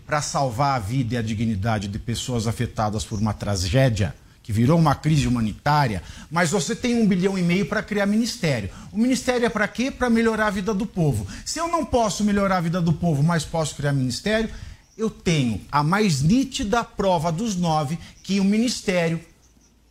para 0.05 0.21
salvar 0.21 0.75
a 0.75 0.79
vida 0.79 1.15
e 1.15 1.17
a 1.17 1.21
dignidade 1.21 1.87
de 1.87 1.97
pessoas 1.97 2.45
afetadas 2.45 3.03
por 3.03 3.19
uma 3.19 3.33
tragédia 3.33 4.15
que 4.45 4.53
virou 4.53 4.77
uma 4.77 4.93
crise 4.93 5.27
humanitária, 5.27 6.03
mas 6.29 6.51
você 6.51 6.75
tem 6.75 7.01
um 7.01 7.07
bilhão 7.07 7.35
e 7.35 7.41
meio 7.41 7.65
para 7.65 7.81
criar 7.81 8.05
ministério. 8.05 8.69
O 8.91 8.97
ministério 8.97 9.43
é 9.43 9.49
para 9.49 9.67
quê? 9.67 9.89
Para 9.89 10.07
melhorar 10.07 10.45
a 10.45 10.51
vida 10.51 10.71
do 10.71 10.85
povo. 10.85 11.25
Se 11.43 11.59
eu 11.59 11.67
não 11.67 11.83
posso 11.83 12.23
melhorar 12.23 12.57
a 12.57 12.61
vida 12.61 12.79
do 12.79 12.93
povo, 12.93 13.23
mas 13.23 13.43
posso 13.43 13.75
criar 13.75 13.91
ministério, 13.91 14.47
eu 14.95 15.09
tenho 15.09 15.59
a 15.71 15.81
mais 15.81 16.21
nítida 16.21 16.83
prova 16.83 17.31
dos 17.31 17.55
nove 17.55 17.97
que 18.21 18.39
o 18.39 18.43
ministério, 18.43 19.19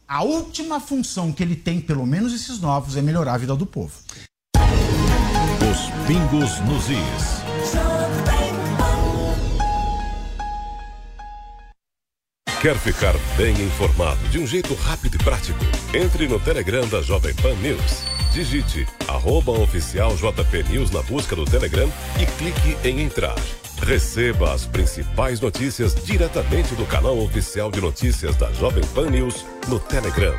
a 0.06 0.22
última 0.22 0.78
função 0.78 1.32
que 1.32 1.42
ele 1.42 1.56
tem, 1.56 1.80
pelo 1.80 2.06
menos 2.06 2.32
esses 2.32 2.60
novos, 2.60 2.96
é 2.96 3.02
melhorar 3.02 3.34
a 3.34 3.38
vida 3.38 3.56
do 3.56 3.66
povo. 3.66 3.92
Os 4.56 6.06
pingos 6.06 6.60
nos 6.60 6.88
is. 6.88 7.43
Quer 12.64 12.76
ficar 12.76 13.12
bem 13.36 13.52
informado 13.60 14.26
de 14.30 14.38
um 14.38 14.46
jeito 14.46 14.72
rápido 14.72 15.16
e 15.16 15.18
prático? 15.18 15.58
Entre 15.92 16.26
no 16.26 16.40
Telegram 16.40 16.88
da 16.88 17.02
Jovem 17.02 17.34
Pan 17.34 17.52
News. 17.56 18.04
Digite 18.32 18.86
arroba 19.06 19.52
oficial 19.52 20.16
JP 20.16 20.62
News 20.70 20.90
na 20.90 21.02
busca 21.02 21.36
do 21.36 21.44
Telegram 21.44 21.86
e 22.18 22.24
clique 22.24 22.74
em 22.82 23.02
entrar. 23.02 23.34
Receba 23.82 24.54
as 24.54 24.64
principais 24.64 25.40
notícias 25.40 25.94
diretamente 26.06 26.74
do 26.74 26.86
canal 26.86 27.18
oficial 27.18 27.70
de 27.70 27.82
notícias 27.82 28.34
da 28.36 28.50
Jovem 28.54 28.84
Pan 28.94 29.10
News 29.10 29.44
no 29.68 29.78
Telegram. 29.78 30.34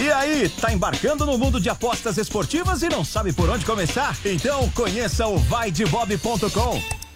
E 0.00 0.12
aí, 0.12 0.48
tá 0.48 0.72
embarcando 0.72 1.26
no 1.26 1.36
mundo 1.36 1.60
de 1.60 1.68
apostas 1.68 2.18
esportivas 2.18 2.84
e 2.84 2.88
não 2.88 3.04
sabe 3.04 3.32
por 3.32 3.50
onde 3.50 3.64
começar? 3.64 4.16
Então 4.24 4.70
conheça 4.70 5.26
o 5.26 5.38
vaidebob.com. 5.38 7.07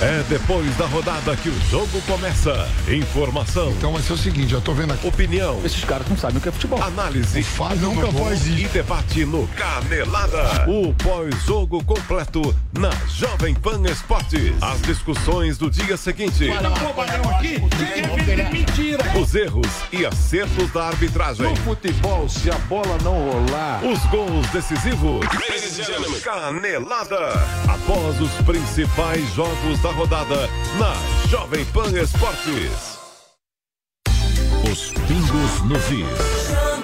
É 0.00 0.22
depois 0.28 0.76
da 0.76 0.84
rodada 0.84 1.34
que 1.36 1.48
o 1.48 1.60
jogo 1.70 2.02
começa. 2.02 2.68
Informação. 2.86 3.70
Então 3.70 3.94
vai 3.94 4.02
ser 4.02 4.12
o 4.12 4.18
seguinte, 4.18 4.52
eu 4.52 4.60
tô 4.60 4.74
vendo 4.74 4.92
aqui. 4.92 5.06
Opinião. 5.06 5.58
Esses 5.64 5.82
caras 5.84 6.06
não 6.06 6.18
sabem 6.18 6.36
o 6.36 6.40
que 6.40 6.50
é 6.50 6.52
futebol. 6.52 6.82
Análise. 6.82 7.42
Fábio 7.42 7.94
nunca 7.94 8.08
ir. 8.46 8.60
E 8.60 8.68
debate 8.68 9.24
no 9.24 9.48
Canelada. 9.48 10.68
O 10.68 10.92
pós-jogo 10.94 11.82
completo 11.84 12.54
na 12.78 12.90
Jovem 13.08 13.54
Pan 13.54 13.80
Esportes. 13.90 14.52
As 14.60 14.82
discussões 14.82 15.56
do 15.56 15.70
dia 15.70 15.96
seguinte. 15.96 16.46
aqui, 17.30 17.58
mentira. 18.52 19.18
Os 19.18 19.34
erros 19.34 19.66
e 19.90 20.04
acertos 20.04 20.70
da 20.72 20.88
arbitragem. 20.88 21.48
No 21.48 21.56
futebol, 21.56 22.28
se 22.28 22.50
a 22.50 22.58
bola 22.68 22.98
não 23.02 23.14
rolar. 23.14 23.82
Os 23.82 24.04
gols 24.10 24.46
decisivos. 24.48 25.24
Canelada. 26.22 27.32
Após 27.66 28.20
os 28.20 28.32
principais 28.44 29.26
jogos 29.34 29.80
da 29.80 29.85
rodada 29.92 30.48
na 30.78 31.28
Jovem 31.28 31.64
Pan 31.66 31.90
Esportes. 31.90 32.96
Os 34.70 34.92
pingos 35.06 35.62
nos 35.68 35.90
is. 35.90 36.76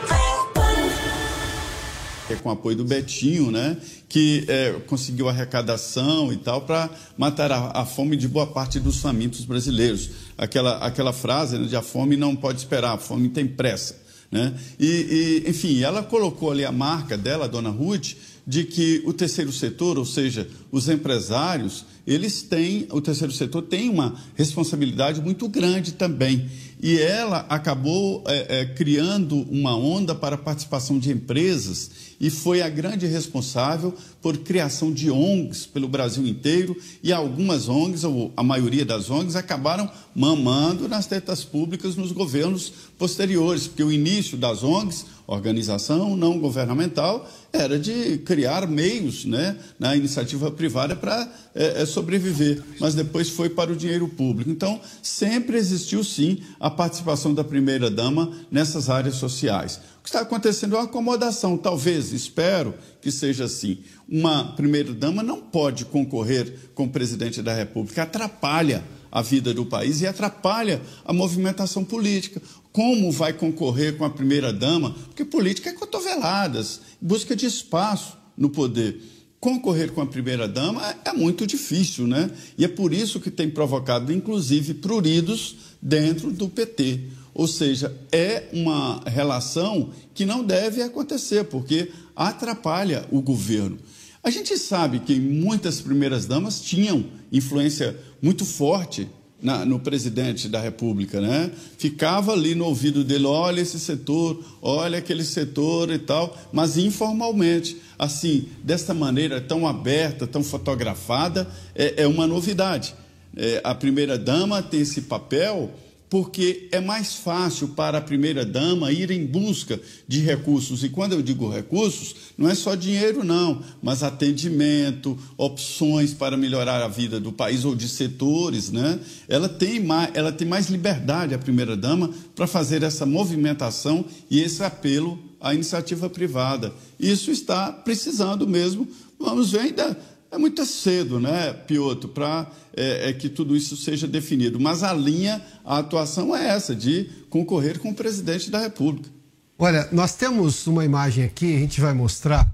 É 2.30 2.36
com 2.36 2.50
apoio 2.50 2.76
do 2.76 2.84
Betinho, 2.84 3.50
né? 3.50 3.76
Que 4.09 4.44
é, 4.48 4.72
conseguiu 4.86 5.28
arrecadação 5.28 6.32
e 6.32 6.36
tal 6.36 6.62
para 6.62 6.88
matar 7.18 7.50
a, 7.53 7.80
a, 7.80 7.84
fome 7.84 8.16
de 8.16 8.28
boa 8.28 8.46
parte 8.46 8.80
dos 8.80 8.98
famintos 8.98 9.44
brasileiros. 9.44 10.11
Aquela, 10.38 10.78
aquela 10.78 11.12
frase 11.12 11.59
né, 11.59 11.66
de 11.66 11.76
a 11.76 11.82
fome 11.82 12.16
não 12.16 12.34
pode 12.34 12.59
esperar, 12.59 12.94
a 12.94 12.98
fome 12.98 13.28
tem 13.28 13.46
pressa. 13.46 14.00
Né? 14.30 14.55
E, 14.80 15.42
e, 15.44 15.50
enfim, 15.50 15.82
ela 15.82 16.03
colocou 16.03 16.50
ali 16.50 16.64
a 16.64 16.72
marca 16.72 17.18
dela, 17.18 17.44
a 17.44 17.48
dona 17.48 17.68
Ruth, 17.68 18.14
de 18.47 18.64
que 18.64 19.03
o 19.05 19.12
terceiro 19.12 19.53
setor, 19.53 19.99
ou 19.99 20.05
seja, 20.05 20.49
os 20.70 20.88
empresários, 20.88 21.84
eles 22.07 22.43
têm, 22.43 22.88
o 22.90 23.01
terceiro 23.01 23.32
setor 23.32 23.62
tem 23.62 23.88
uma 23.88 24.16
responsabilidade 24.34 25.20
muito 25.20 25.49
grande 25.49 25.93
também. 25.93 26.49
E 26.82 26.99
ela 26.99 27.47
acabou 27.49 28.24
é, 28.26 28.61
é, 28.61 28.64
criando 28.64 29.36
uma 29.49 29.76
onda 29.76 30.16
para 30.16 30.34
a 30.34 30.38
participação 30.38 30.99
de 30.99 31.12
empresas 31.12 31.93
e 32.20 32.28
foi 32.28 32.61
a 32.61 32.68
grande 32.68 33.07
responsável 33.07 33.95
por 34.20 34.38
criação 34.38 34.93
de 34.93 35.09
ONGs 35.09 35.64
pelo 35.64 35.86
Brasil 35.86 36.26
inteiro. 36.26 36.76
E 37.01 37.12
algumas 37.12 37.68
ONGs, 37.68 38.03
ou 38.03 38.32
a 38.36 38.43
maioria 38.43 38.84
das 38.84 39.11
ONGs, 39.11 39.36
acabaram 39.36 39.88
mamando 40.12 40.88
nas 40.88 41.07
tetas 41.07 41.45
públicas 41.45 41.95
nos 41.95 42.11
governos 42.11 42.72
posteriores, 42.99 43.68
porque 43.68 43.84
o 43.84 43.93
início 43.93 44.36
das 44.36 44.64
ONGs, 44.64 45.07
organização 45.32 46.16
não 46.16 46.38
governamental, 46.38 47.28
era 47.52 47.78
de 47.78 48.18
criar 48.18 48.66
meios 48.66 49.24
né, 49.24 49.56
na 49.78 49.94
iniciativa 49.96 50.50
privada 50.50 50.96
para 50.96 51.30
é, 51.54 51.82
é, 51.82 51.86
sobreviver, 51.86 52.62
mas 52.80 52.94
depois 52.94 53.28
foi 53.28 53.50
para 53.50 53.72
o 53.72 53.76
dinheiro 53.76 54.08
público. 54.08 54.50
Então, 54.50 54.80
sempre 55.02 55.56
existiu 55.56 56.02
sim 56.02 56.38
a 56.58 56.70
participação 56.70 57.34
da 57.34 57.44
primeira-dama 57.44 58.32
nessas 58.50 58.88
áreas 58.88 59.16
sociais. 59.16 59.80
O 59.98 60.02
que 60.02 60.08
está 60.08 60.20
acontecendo 60.20 60.74
é 60.74 60.78
uma 60.78 60.84
acomodação, 60.84 61.56
talvez, 61.56 62.12
espero 62.12 62.74
que 63.00 63.10
seja 63.10 63.44
assim. 63.44 63.78
Uma 64.08 64.52
primeira-dama 64.54 65.22
não 65.22 65.40
pode 65.40 65.84
concorrer 65.84 66.70
com 66.74 66.84
o 66.84 66.90
presidente 66.90 67.42
da 67.42 67.54
República, 67.54 68.02
atrapalha 68.02 68.82
a 69.12 69.20
vida 69.20 69.52
do 69.52 69.66
país 69.66 70.00
e 70.00 70.06
atrapalha 70.06 70.80
a 71.04 71.12
movimentação 71.12 71.84
política. 71.84 72.40
Como 72.72 73.12
vai 73.12 73.34
concorrer 73.34 73.96
com 73.98 74.04
a 74.04 74.10
primeira-dama? 74.10 74.92
Porque 75.06 75.24
política 75.24 75.68
é 75.68 75.74
cotoveladas, 75.74 76.80
busca 77.00 77.36
de 77.36 77.44
espaço 77.44 78.16
no 78.36 78.48
poder. 78.48 78.98
Concorrer 79.38 79.92
com 79.92 80.00
a 80.00 80.06
primeira-dama 80.06 80.82
é 81.04 81.12
muito 81.12 81.46
difícil, 81.46 82.06
né? 82.06 82.30
E 82.56 82.64
é 82.64 82.68
por 82.68 82.94
isso 82.94 83.20
que 83.20 83.30
tem 83.30 83.50
provocado, 83.50 84.12
inclusive, 84.12 84.74
pruridos 84.74 85.56
dentro 85.82 86.30
do 86.30 86.48
PT. 86.48 87.00
Ou 87.34 87.46
seja, 87.46 87.94
é 88.10 88.48
uma 88.52 89.02
relação 89.04 89.90
que 90.14 90.24
não 90.24 90.44
deve 90.44 90.80
acontecer, 90.80 91.44
porque 91.44 91.90
atrapalha 92.16 93.06
o 93.10 93.20
governo. 93.20 93.78
A 94.22 94.30
gente 94.30 94.56
sabe 94.56 95.00
que 95.00 95.18
muitas 95.18 95.80
primeiras-damas 95.80 96.60
tinham 96.60 97.04
influência 97.32 97.98
muito 98.22 98.44
forte 98.44 99.08
na, 99.43 99.66
no 99.66 99.80
presidente 99.80 100.49
da 100.49 100.61
República, 100.61 101.20
né? 101.20 101.51
Ficava 101.76 102.32
ali 102.32 102.55
no 102.55 102.64
ouvido 102.64 103.03
dele, 103.03 103.26
olha 103.26 103.61
esse 103.61 103.80
setor, 103.80 104.43
olha 104.62 104.99
aquele 104.99 105.24
setor 105.24 105.90
e 105.90 105.99
tal, 105.99 106.38
mas 106.53 106.78
informalmente, 106.78 107.76
assim, 107.99 108.47
desta 108.62 108.95
maneira 108.95 109.40
tão 109.40 109.66
aberta, 109.66 110.26
tão 110.26 110.45
fotografada, 110.45 111.49
é, 111.74 112.05
é 112.05 112.07
uma 112.07 112.26
novidade. 112.26 112.95
É, 113.36 113.61
a 113.64 113.74
primeira 113.74 114.16
dama 114.16 114.62
tem 114.62 114.80
esse 114.80 115.03
papel 115.03 115.70
porque 116.12 116.68
é 116.70 116.78
mais 116.78 117.14
fácil 117.14 117.68
para 117.68 117.96
a 117.96 118.00
primeira-dama 118.02 118.92
ir 118.92 119.10
em 119.10 119.24
busca 119.24 119.80
de 120.06 120.20
recursos. 120.20 120.84
E 120.84 120.90
quando 120.90 121.14
eu 121.14 121.22
digo 121.22 121.48
recursos, 121.48 122.14
não 122.36 122.50
é 122.50 122.54
só 122.54 122.74
dinheiro, 122.74 123.24
não, 123.24 123.62
mas 123.82 124.02
atendimento, 124.02 125.18
opções 125.38 126.12
para 126.12 126.36
melhorar 126.36 126.82
a 126.82 126.86
vida 126.88 127.18
do 127.18 127.32
país 127.32 127.64
ou 127.64 127.74
de 127.74 127.88
setores. 127.88 128.70
Né? 128.70 129.00
Ela, 129.26 129.48
tem 129.48 129.80
mais, 129.80 130.10
ela 130.12 130.30
tem 130.30 130.46
mais 130.46 130.68
liberdade, 130.68 131.32
a 131.32 131.38
primeira-dama, 131.38 132.10
para 132.36 132.46
fazer 132.46 132.82
essa 132.82 133.06
movimentação 133.06 134.04
e 134.30 134.38
esse 134.38 134.62
apelo 134.62 135.18
à 135.40 135.54
iniciativa 135.54 136.10
privada. 136.10 136.74
Isso 137.00 137.30
está 137.30 137.72
precisando 137.72 138.46
mesmo. 138.46 138.86
Vamos 139.18 139.52
ver 139.52 139.60
ainda 139.60 139.96
é 140.32 140.38
muito 140.38 140.64
cedo, 140.64 141.20
né, 141.20 141.52
Piotr, 141.52 142.08
para 142.08 142.50
é, 142.74 143.10
é, 143.10 143.12
que 143.12 143.28
tudo 143.28 143.54
isso 143.54 143.76
seja 143.76 144.08
definido. 144.08 144.58
Mas 144.58 144.82
a 144.82 144.92
linha, 144.94 145.42
a 145.62 145.78
atuação 145.78 146.34
é 146.34 146.48
essa, 146.48 146.74
de 146.74 147.08
concorrer 147.28 147.78
com 147.78 147.90
o 147.90 147.94
presidente 147.94 148.50
da 148.50 148.58
República. 148.58 149.10
Olha, 149.58 149.86
nós 149.92 150.14
temos 150.14 150.66
uma 150.66 150.84
imagem 150.86 151.22
aqui, 151.22 151.54
a 151.54 151.58
gente 151.58 151.80
vai 151.80 151.92
mostrar. 151.92 152.50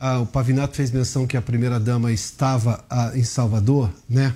Ah, 0.00 0.20
o 0.20 0.26
Pavinato 0.26 0.74
fez 0.74 0.90
menção 0.90 1.26
que 1.26 1.36
a 1.36 1.42
primeira-dama 1.42 2.10
estava 2.10 2.82
ah, 2.88 3.12
em 3.14 3.22
Salvador, 3.22 3.90
né? 4.08 4.34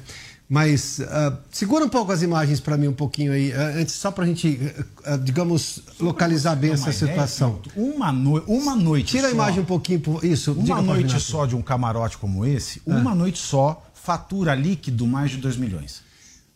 Mas 0.48 1.00
uh, 1.00 1.36
segura 1.50 1.84
um 1.84 1.88
pouco 1.88 2.12
as 2.12 2.22
imagens 2.22 2.60
para 2.60 2.76
mim 2.76 2.86
um 2.86 2.92
pouquinho 2.92 3.32
aí, 3.32 3.50
uh, 3.50 3.80
antes 3.80 3.94
só 3.96 4.12
para 4.12 4.22
a 4.22 4.26
gente, 4.28 4.60
uh, 5.04 5.18
digamos, 5.18 5.80
localizar 5.98 6.54
bem 6.54 6.70
essa 6.70 6.92
situação. 6.92 7.60
Ideia, 7.66 7.94
uma, 7.94 8.12
no... 8.12 8.38
uma 8.44 8.76
noite 8.76 9.10
Tira 9.10 9.22
só, 9.22 9.28
a 9.28 9.30
imagem 9.32 9.60
um 9.60 9.64
pouquinho, 9.64 10.00
isso. 10.22 10.52
Uma 10.52 10.80
noite 10.80 11.18
só 11.18 11.46
de 11.46 11.56
um 11.56 11.62
camarote 11.62 12.16
como 12.16 12.46
esse, 12.46 12.80
uma 12.86 13.14
noite 13.14 13.38
só, 13.38 13.84
fatura 13.92 14.54
líquido 14.54 15.04
mais 15.04 15.32
de 15.32 15.38
2 15.38 15.56
milhões. 15.56 16.06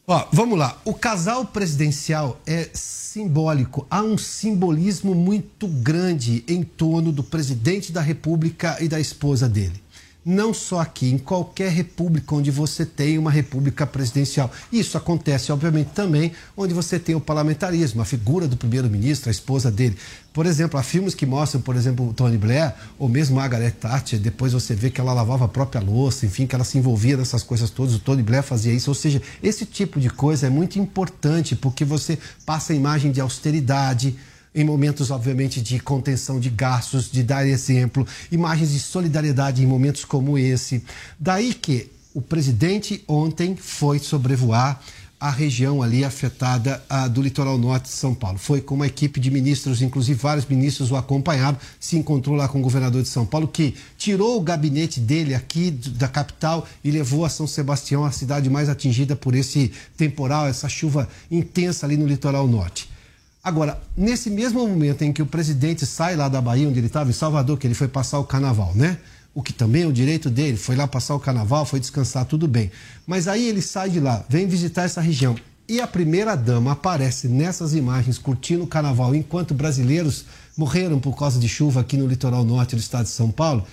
Ó, 0.07 0.29
vamos 0.33 0.59
lá. 0.59 0.77
O 0.85 0.95
casal 0.95 1.45
presidencial 1.45 2.41
é 2.47 2.69
simbólico. 2.73 3.87
Há 3.91 4.03
um 4.03 4.17
simbolismo 4.17 5.15
muito 5.15 5.67
grande 5.69 6.45
em 6.49 6.63
torno 6.63 7.13
do 7.13 7.23
presidente 7.23 7.93
da 7.93 8.01
República 8.01 8.77
e 8.81 8.89
da 8.89 9.01
esposa 9.01 9.49
dele 9.49 9.81
não 10.25 10.53
só 10.53 10.81
aqui, 10.81 11.11
em 11.11 11.19
qualquer 11.19 11.71
república 11.71 12.35
onde 12.35 12.51
você 12.51 12.85
tem 12.85 13.17
uma 13.17 13.31
república 13.31 13.87
presidencial. 13.87 14.51
Isso 14.71 14.99
acontece, 14.99 15.51
obviamente, 15.51 15.89
também 15.89 16.33
onde 16.57 16.75
você 16.75 16.99
tem 16.99 17.15
o 17.15 17.21
parlamentarismo, 17.21 18.03
a 18.03 18.05
figura 18.05 18.47
do 18.47 18.57
primeiro-ministro, 18.57 19.31
a 19.31 19.33
esposa 19.33 19.71
dele. 19.71 19.97
Por 20.33 20.47
exemplo, 20.47 20.79
há 20.79 20.83
filmes 20.83 21.15
que 21.15 21.27
mostram, 21.27 21.61
por 21.61 21.75
exemplo, 21.75 22.13
Tony 22.15 22.39
Blair, 22.39 22.73
ou 22.99 23.09
mesmo 23.09 23.37
Margaret 23.37 23.73
Thatcher, 23.73 24.19
depois 24.19 24.53
você 24.53 24.75
vê 24.75 24.91
que 24.91 25.01
ela 25.01 25.13
lavava 25.13 25.47
a 25.47 25.49
própria 25.49 25.81
louça, 25.81 26.27
enfim, 26.27 26.47
que 26.47 26.55
ela 26.55 26.65
se 26.65 26.79
envolvia 26.79 27.17
nessas 27.17 27.43
coisas 27.43 27.71
todas, 27.71 27.95
o 27.95 27.99
Tony 27.99 28.23
Blair 28.23 28.43
fazia 28.43 28.73
isso. 28.73 28.91
Ou 28.91 28.95
seja, 28.95 29.21
esse 29.43 29.65
tipo 29.65 29.99
de 29.99 30.11
coisa 30.11 30.47
é 30.47 30.51
muito 30.51 30.79
importante, 30.79 31.57
porque 31.57 31.85
você 31.85 32.19
passa 32.47 32.73
a 32.73 32.77
imagem 32.77 33.11
de 33.11 33.21
austeridade, 33.21 34.17
em 34.55 34.65
momentos, 34.65 35.11
obviamente, 35.11 35.61
de 35.61 35.79
contenção 35.79 36.41
de 36.41 36.51
gastos, 36.51 37.11
de 37.11 37.23
dar 37.23 37.47
exemplo, 37.47 38.07
imagens 38.31 38.73
de 38.73 38.81
solidariedade 38.81 39.63
em 39.63 39.67
momentos 39.67 40.05
como 40.05 40.37
esse. 40.37 40.83
Daí 41.19 41.55
que 41.55 41.91
o 42.13 42.21
presidente 42.21 43.05
ontem 43.07 43.55
foi 43.57 43.99
sobrevoar 43.99 44.81
a 45.21 45.31
região 45.31 45.83
ali 45.83 46.03
afetada 46.03 46.83
a, 46.89 47.07
do 47.07 47.21
litoral 47.21 47.59
norte 47.59 47.85
de 47.85 47.91
São 47.91 48.15
Paulo. 48.15 48.39
Foi 48.39 48.63
com 48.63 48.75
uma 48.75 48.87
equipe 48.87 49.21
de 49.21 49.31
ministros, 49.31 49.83
inclusive 49.83 50.19
vários 50.19 50.47
ministros 50.47 50.91
o 50.91 50.97
acompanharam, 50.97 51.59
se 51.79 51.99
encontrou 51.99 52.35
lá 52.35 52.49
com 52.49 52.59
o 52.59 52.63
governador 52.63 53.03
de 53.03 53.09
São 53.09 53.27
Paulo, 53.27 53.47
que 53.47 53.75
tirou 53.99 54.39
o 54.39 54.41
gabinete 54.41 54.99
dele 54.99 55.35
aqui 55.35 55.71
da 55.71 56.09
capital 56.09 56.67
e 56.83 56.91
levou 56.91 57.27
a 57.27 57.29
São 57.29 57.47
Sebastião, 57.47 58.05
a 58.05 58.11
cidade 58.11 58.49
mais 58.49 58.71
atingida 58.71 59.15
por 59.15 59.35
esse 59.35 59.71
temporal, 59.95 60.49
essa 60.49 60.71
chuva 60.71 61.07
intensa 61.31 61.85
ali 61.85 61.99
no 61.99 62.07
litoral 62.07 62.49
norte. 62.49 62.89
Agora, 63.43 63.81
nesse 63.97 64.29
mesmo 64.29 64.67
momento 64.69 65.03
em 65.03 65.13
que 65.15 65.23
o 65.23 65.27
presidente 65.27 65.87
sai 65.87 66.15
lá 66.15 66.29
da 66.29 66.43
Bahia, 66.43 66.69
onde 66.69 66.79
ele 66.79 66.89
estava, 66.89 67.09
em 67.09 67.15
Salvador, 67.15 67.57
que 67.57 67.67
ele 67.67 67.75
foi 67.75 67.89
passar 67.89 68.19
o 68.19 68.25
carnaval, 68.25 68.73
né? 68.75 68.99
O 69.35 69.43
que 69.43 69.53
também 69.53 69.85
é 69.85 69.87
o 69.87 69.93
direito 69.93 70.29
dele, 70.29 70.59
foi 70.59 70.77
lá 70.77 70.87
passar 70.87 71.15
o 71.15 71.21
carnaval, 71.21 71.65
foi 71.65 71.81
descansar, 71.81 72.27
tudo 72.27 72.47
bem. 72.47 72.71
Mas 73.07 73.27
aí 73.27 73.49
ele 73.49 73.63
sai 73.63 73.89
de 73.89 73.99
lá, 73.99 74.25
vem 74.29 74.47
visitar 74.47 74.83
essa 74.83 75.01
região. 75.01 75.35
E 75.67 75.81
a 75.81 75.87
primeira 75.87 76.37
dama 76.37 76.73
aparece 76.73 77.29
nessas 77.29 77.75
imagens 77.75 78.19
curtindo 78.19 78.65
o 78.65 78.67
carnaval, 78.67 79.15
enquanto 79.15 79.55
brasileiros 79.55 80.27
morreram 80.55 80.99
por 80.99 81.17
causa 81.17 81.41
de 81.41 81.49
chuva 81.49 81.81
aqui 81.81 81.97
no 81.97 82.07
litoral 82.07 82.45
norte 82.45 82.77
do 82.77 82.81
estado 82.81 83.05
de 83.05 83.11
São 83.11 83.31
Paulo. 83.31 83.65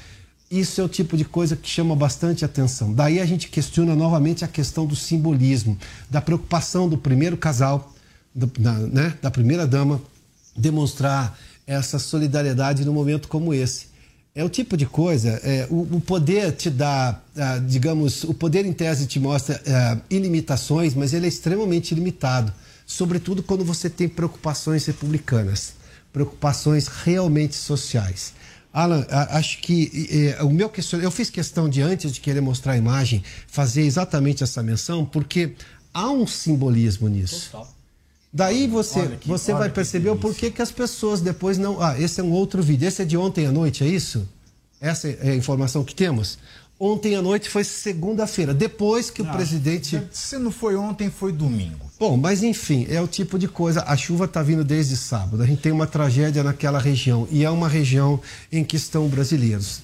Isso 0.50 0.80
é 0.80 0.84
o 0.84 0.88
tipo 0.88 1.18
de 1.18 1.26
coisa 1.26 1.58
que 1.58 1.70
chama 1.70 1.94
bastante 1.94 2.46
atenção. 2.46 2.94
Daí 2.94 3.20
a 3.20 3.26
gente 3.26 3.50
questiona 3.50 3.96
novamente 3.96 4.46
a 4.46 4.48
questão 4.48 4.86
do 4.86 4.96
simbolismo, 4.96 5.78
da 6.10 6.22
preocupação 6.22 6.88
do 6.88 6.98
primeiro 6.98 7.36
casal 7.36 7.92
da, 8.38 8.74
né, 8.74 9.18
da 9.22 9.32
primeira-dama 9.32 10.00
demonstrar 10.56 11.38
essa 11.66 11.98
solidariedade 11.98 12.86
num 12.86 12.94
momento 12.94 13.28
como 13.28 13.54
esse. 13.54 13.88
É 14.36 14.44
o 14.44 14.50
tipo 14.50 14.78
de 14.78 14.86
coisa, 14.86 15.30
é, 15.44 15.68
o, 15.70 15.82
o, 15.96 16.00
poder 16.00 16.52
te 16.52 16.70
dá, 16.70 17.20
ah, 17.36 17.58
digamos, 17.58 18.24
o 18.24 18.36
poder 18.36 18.68
em 18.68 18.74
tese 18.74 19.08
te 19.08 19.20
mostra 19.20 19.60
ah, 19.68 19.98
ilimitações, 20.12 20.94
mas 20.94 21.12
ele 21.12 21.26
é 21.26 21.30
extremamente 21.30 21.96
limitado, 21.96 22.54
sobretudo 22.86 23.42
quando 23.42 23.66
você 23.66 23.90
tem 23.90 24.08
preocupações 24.08 24.86
republicanas, 24.86 25.74
preocupações 26.14 26.88
realmente 26.88 27.56
sociais. 27.56 28.34
Alan, 28.72 29.08
acho 29.10 29.60
que 29.60 30.36
o 30.42 30.52
meu 30.52 30.70
questionamento, 30.70 31.08
eu 31.08 31.12
fiz 31.12 31.32
questão 31.32 31.68
de 31.68 31.82
antes 31.82 32.12
de 32.12 32.20
querer 32.20 32.42
mostrar 32.42 32.74
a 32.74 32.78
imagem, 32.78 33.24
fazer 33.48 33.82
exatamente 33.82 34.44
essa 34.44 34.62
menção, 34.62 35.04
porque 35.04 35.56
há 35.92 36.12
um 36.12 36.28
simbolismo 36.28 37.08
nisso. 37.08 37.50
Total. 37.50 37.77
Daí 38.32 38.68
você, 38.68 39.18
você 39.26 39.54
vai 39.54 39.70
perceber 39.70 40.10
o 40.10 40.16
porquê 40.16 40.52
que 40.52 40.62
as 40.62 40.72
pessoas 40.72 41.22
depois 41.22 41.58
não. 41.58 41.82
Ah, 41.82 42.00
esse 42.00 42.20
é 42.20 42.24
um 42.24 42.32
outro 42.32 42.62
vídeo. 42.62 42.88
Esse 42.88 43.02
é 43.02 43.06
de 43.06 43.18
ontem 43.18 43.46
à 43.46 43.52
noite, 43.52 43.84
é 43.84 43.88
isso? 43.88 44.28
Essa 44.80 45.08
é 45.08 45.32
a 45.32 45.36
informação 45.36 45.84
que 45.84 45.96
temos? 45.96 46.38
Ontem 46.80 47.16
à 47.16 47.22
noite 47.24 47.50
foi 47.50 47.64
segunda-feira, 47.64 48.54
depois 48.54 49.10
que 49.10 49.24
o 49.24 49.26
presidente. 49.26 50.00
Se 50.12 50.38
não 50.38 50.52
foi 50.52 50.76
ontem, 50.76 51.10
foi 51.10 51.32
domingo. 51.32 51.88
Bom, 52.00 52.16
mas 52.16 52.44
enfim, 52.44 52.86
é 52.88 53.02
o 53.02 53.08
tipo 53.08 53.40
de 53.40 53.48
coisa. 53.48 53.84
A 53.88 53.98
chuva 53.98 54.26
está 54.26 54.44
vindo 54.44 54.64
desde 54.64 54.96
sábado. 54.96 55.42
A 55.42 55.48
gente 55.48 55.62
tem 55.62 55.72
uma 55.72 55.88
tragédia 55.88 56.44
naquela 56.44 56.78
região. 56.78 57.28
E 57.32 57.44
é 57.44 57.50
uma 57.50 57.68
região 57.68 58.20
em 58.52 58.64
que 58.64 58.76
estão 58.76 59.08
brasileiros. 59.08 59.82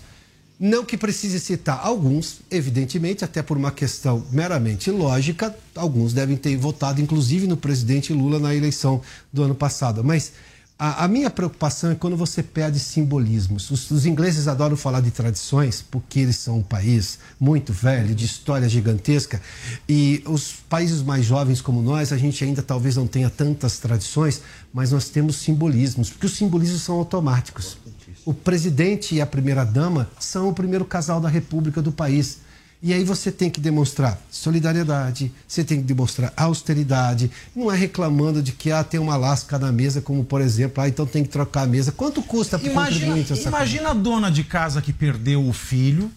Não 0.66 0.86
que 0.86 0.98
precise 0.98 1.42
citar 1.42 1.82
alguns, 1.84 2.40
evidentemente, 2.50 3.26
até 3.26 3.44
por 3.44 3.58
uma 3.58 3.70
questão 3.70 4.26
meramente 4.32 4.90
lógica, 4.90 5.54
alguns 5.76 6.14
devem 6.14 6.38
ter 6.38 6.56
votado, 6.56 7.02
inclusive, 7.02 7.46
no 7.46 7.58
presidente 7.58 8.14
Lula 8.14 8.40
na 8.40 8.56
eleição 8.56 9.02
do 9.34 9.44
ano 9.44 9.54
passado. 9.54 10.02
Mas 10.06 10.32
a, 10.80 11.04
a 11.04 11.08
minha 11.10 11.30
preocupação 11.30 11.92
é 11.92 11.96
quando 11.96 12.16
você 12.16 12.42
perde 12.42 12.80
simbolismos. 12.80 13.70
Os, 13.72 13.92
os, 13.92 14.06
ingleses 14.06 14.48
adoram 14.48 14.78
falar 14.78 15.02
de 15.02 15.12
tradições, 15.12 15.82
porque 15.82 16.22
eles 16.22 16.38
são 16.38 16.60
um 16.60 16.64
país 16.64 17.20
muito 17.38 17.74
velho, 17.74 18.16
de 18.16 18.24
história 18.24 18.70
gigantesca, 18.70 19.42
e 19.88 20.24
os 20.26 20.54
países 20.70 21.02
mais 21.02 21.26
jovens 21.26 21.60
como 21.60 21.82
nós, 21.82 22.14
a 22.14 22.18
gente 22.18 22.42
ainda 22.42 22.62
talvez 22.62 22.96
não 22.96 23.06
tenha 23.06 23.30
tantas 23.30 23.80
tradições, 23.80 24.42
mas 24.74 24.94
nós 24.94 25.10
temos 25.10 25.36
simbolismos, 25.36 26.10
porque 26.10 26.26
os 26.26 26.38
simbolismos 26.38 26.84
são 26.84 26.96
automáticos 26.96 27.78
o 28.26 28.34
presidente 28.34 29.16
e 29.16 29.22
a 29.22 29.26
primeira-dama 29.26 30.10
são 30.20 30.50
o 30.50 30.54
primeiro 30.54 30.86
casal 30.86 31.20
da 31.20 31.30
República 31.30 31.82
do 31.82 31.92
país. 31.92 32.40
E 32.82 32.94
aí 32.94 33.06
você 33.06 33.32
tem 33.32 33.50
que 33.50 33.62
demonstrar 33.62 34.20
solidariedade, 34.30 35.32
você 35.48 35.64
tem 35.64 35.78
que 35.78 35.86
demonstrar 35.86 36.34
austeridade. 36.36 37.32
Não 37.56 37.72
é 37.72 37.78
reclamando 37.78 38.42
de 38.44 38.52
que 38.52 38.72
ah, 38.72 38.84
tem 38.84 39.00
uma 39.00 39.16
lasca 39.16 39.58
na 39.58 39.72
mesa, 39.72 40.02
como 40.02 40.26
por 40.26 40.42
exemplo, 40.42 40.84
ah, 40.84 40.90
então 40.90 41.06
tem 41.06 41.24
que 41.24 41.30
trocar 41.30 41.62
a 41.62 41.66
mesa. 41.66 41.94
Quanto 41.94 42.22
custa 42.22 42.60
para 42.60 42.70
o 42.70 42.74
contribuinte 42.74 43.32
essa 43.32 43.48
Imagina 43.48 43.86
coisa? 43.86 44.00
a 44.00 44.02
dona 44.02 44.30
de 44.30 44.44
casa 44.44 44.82
que 44.82 44.92
perdeu 44.92 45.48
o 45.48 45.54
filho, 45.54 46.12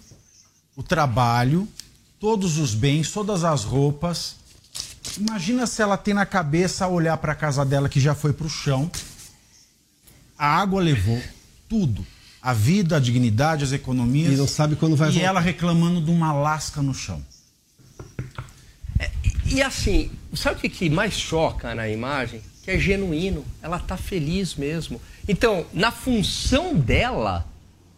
o 0.74 0.82
trabalho, 0.82 1.68
todos 2.18 2.58
os 2.58 2.74
bens, 2.74 3.12
todas 3.12 3.44
as 3.44 3.62
roupas. 3.62 4.34
Imagina 5.16 5.68
se 5.68 5.80
ela 5.80 5.96
tem 5.96 6.14
na 6.14 6.26
cabeça 6.26 6.88
olhar 6.88 7.16
para 7.18 7.30
a 7.30 7.36
casa 7.36 7.64
dela 7.64 7.88
que 7.88 8.00
já 8.00 8.12
foi 8.12 8.32
para 8.32 8.46
o 8.46 8.50
chão, 8.50 8.90
a 10.36 10.48
água 10.60 10.82
levou, 10.82 11.22
tudo. 11.68 12.04
A 12.42 12.52
vida, 12.52 12.96
a 12.96 13.00
dignidade, 13.00 13.64
as 13.64 13.72
economias. 13.72 14.32
E 14.32 14.36
não 14.36 14.46
sabe 14.46 14.76
quando 14.76 14.94
vai 14.96 15.08
E 15.08 15.12
voltar. 15.12 15.26
ela 15.26 15.40
reclamando 15.40 16.00
de 16.00 16.10
uma 16.10 16.32
lasca 16.32 16.80
no 16.80 16.94
chão. 16.94 17.20
É, 18.98 19.10
e, 19.46 19.56
e, 19.56 19.62
assim, 19.62 20.10
sabe 20.34 20.56
o 20.56 20.60
que, 20.60 20.68
que 20.68 20.88
mais 20.90 21.14
choca 21.14 21.74
na 21.74 21.88
imagem? 21.88 22.40
Que 22.62 22.72
é 22.72 22.78
genuíno. 22.78 23.44
Ela 23.62 23.78
tá 23.78 23.96
feliz 23.96 24.54
mesmo. 24.54 25.00
Então, 25.28 25.66
na 25.72 25.90
função 25.90 26.74
dela, 26.74 27.46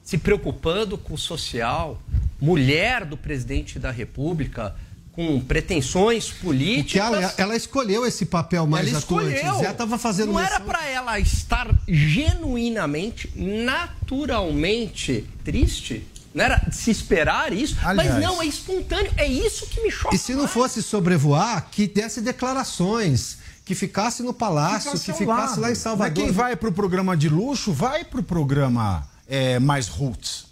se 0.02 0.16
preocupando 0.16 0.96
com 0.96 1.14
o 1.14 1.18
social, 1.18 2.00
mulher 2.40 3.04
do 3.04 3.16
presidente 3.16 3.78
da 3.78 3.90
República, 3.90 4.74
com 5.18 5.40
pretensões 5.40 6.30
políticas. 6.30 7.04
Ela, 7.04 7.34
ela, 7.36 7.56
escolheu 7.56 8.06
esse 8.06 8.24
papel 8.24 8.68
mais 8.68 8.86
ela 8.86 8.98
atuante. 8.98 9.34
Escolheu. 9.34 9.58
Zé 9.58 9.72
estava 9.72 9.98
fazendo 9.98 10.32
Não 10.32 10.38
era 10.38 10.60
para 10.60 10.86
ela 10.86 11.18
estar 11.18 11.68
genuinamente, 11.88 13.28
naturalmente 13.34 15.28
triste? 15.42 16.06
Não 16.32 16.44
era 16.44 16.58
de 16.58 16.76
se 16.76 16.92
esperar 16.92 17.52
isso? 17.52 17.76
Aliás, 17.82 18.12
mas 18.12 18.22
não, 18.22 18.40
é 18.40 18.46
espontâneo. 18.46 19.12
É 19.16 19.26
isso 19.26 19.66
que 19.66 19.82
me 19.82 19.90
choca. 19.90 20.14
E 20.14 20.18
se 20.18 20.36
não 20.36 20.46
fosse 20.46 20.80
sobrevoar, 20.84 21.66
que 21.68 21.88
desse 21.88 22.20
declarações 22.20 23.38
que 23.64 23.74
ficasse 23.74 24.22
no 24.22 24.32
palácio, 24.32 24.92
ficasse 24.92 25.04
que 25.04 25.12
ficasse 25.14 25.50
lado. 25.54 25.60
lá 25.62 25.72
em 25.72 25.74
Salvador. 25.74 26.16
Mas 26.16 26.24
quem 26.26 26.32
vai 26.32 26.54
para 26.54 26.68
o 26.68 26.72
programa 26.72 27.16
de 27.16 27.28
luxo, 27.28 27.72
vai 27.72 28.04
para 28.04 28.20
o 28.20 28.22
programa 28.22 29.04
é, 29.26 29.58
mais 29.58 29.88
roots. 29.88 30.46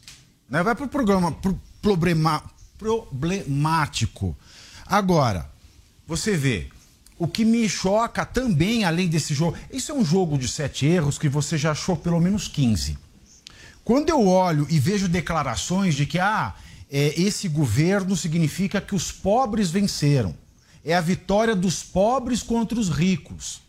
Né? 0.51 0.61
Vai 0.61 0.75
para 0.75 0.87
o 0.87 0.89
programa 0.89 1.31
pro, 1.31 1.57
problema, 1.81 2.43
problemático. 2.77 4.37
Agora, 4.87 5.51
você 6.07 6.37
vê, 6.37 6.68
o 7.18 7.26
que 7.26 7.45
me 7.45 7.68
choca 7.68 8.24
também, 8.24 8.84
além 8.84 9.09
desse 9.09 9.34
jogo, 9.34 9.57
isso 9.72 9.91
é 9.91 9.95
um 9.95 10.05
jogo 10.05 10.39
de 10.39 10.47
sete 10.47 10.87
erros 10.87 11.18
que 11.18 11.28
você 11.28 11.59
já 11.59 11.72
achou 11.72 11.97
pelo 11.97 12.20
menos 12.20 12.47
15. 12.47 12.97
Quando 13.82 14.11
eu 14.11 14.26
olho 14.26 14.66
e 14.68 14.78
vejo 14.78 15.09
declarações 15.09 15.95
de 15.95 16.07
que 16.07 16.18
ah, 16.18 16.55
é, 16.91 17.20
esse 17.20 17.49
governo 17.49 18.16
significa 18.16 18.80
que 18.80 18.95
os 18.95 19.11
pobres 19.11 19.70
venceram, 19.70 20.34
é 20.84 20.95
a 20.95 21.01
vitória 21.01 21.57
dos 21.57 21.82
pobres 21.82 22.43
contra 22.43 22.78
os 22.78 22.89
ricos. 22.89 23.61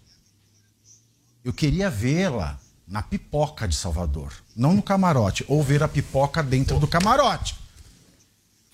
Eu 1.43 1.53
queria 1.53 1.89
vê-la 1.89 2.59
na 2.87 3.01
pipoca 3.01 3.67
de 3.67 3.75
Salvador, 3.75 4.33
não 4.55 4.73
no 4.73 4.83
camarote, 4.83 5.43
ou 5.47 5.63
ver 5.63 5.81
a 5.81 5.87
pipoca 5.87 6.43
dentro 6.43 6.79
do 6.79 6.87
camarote. 6.87 7.55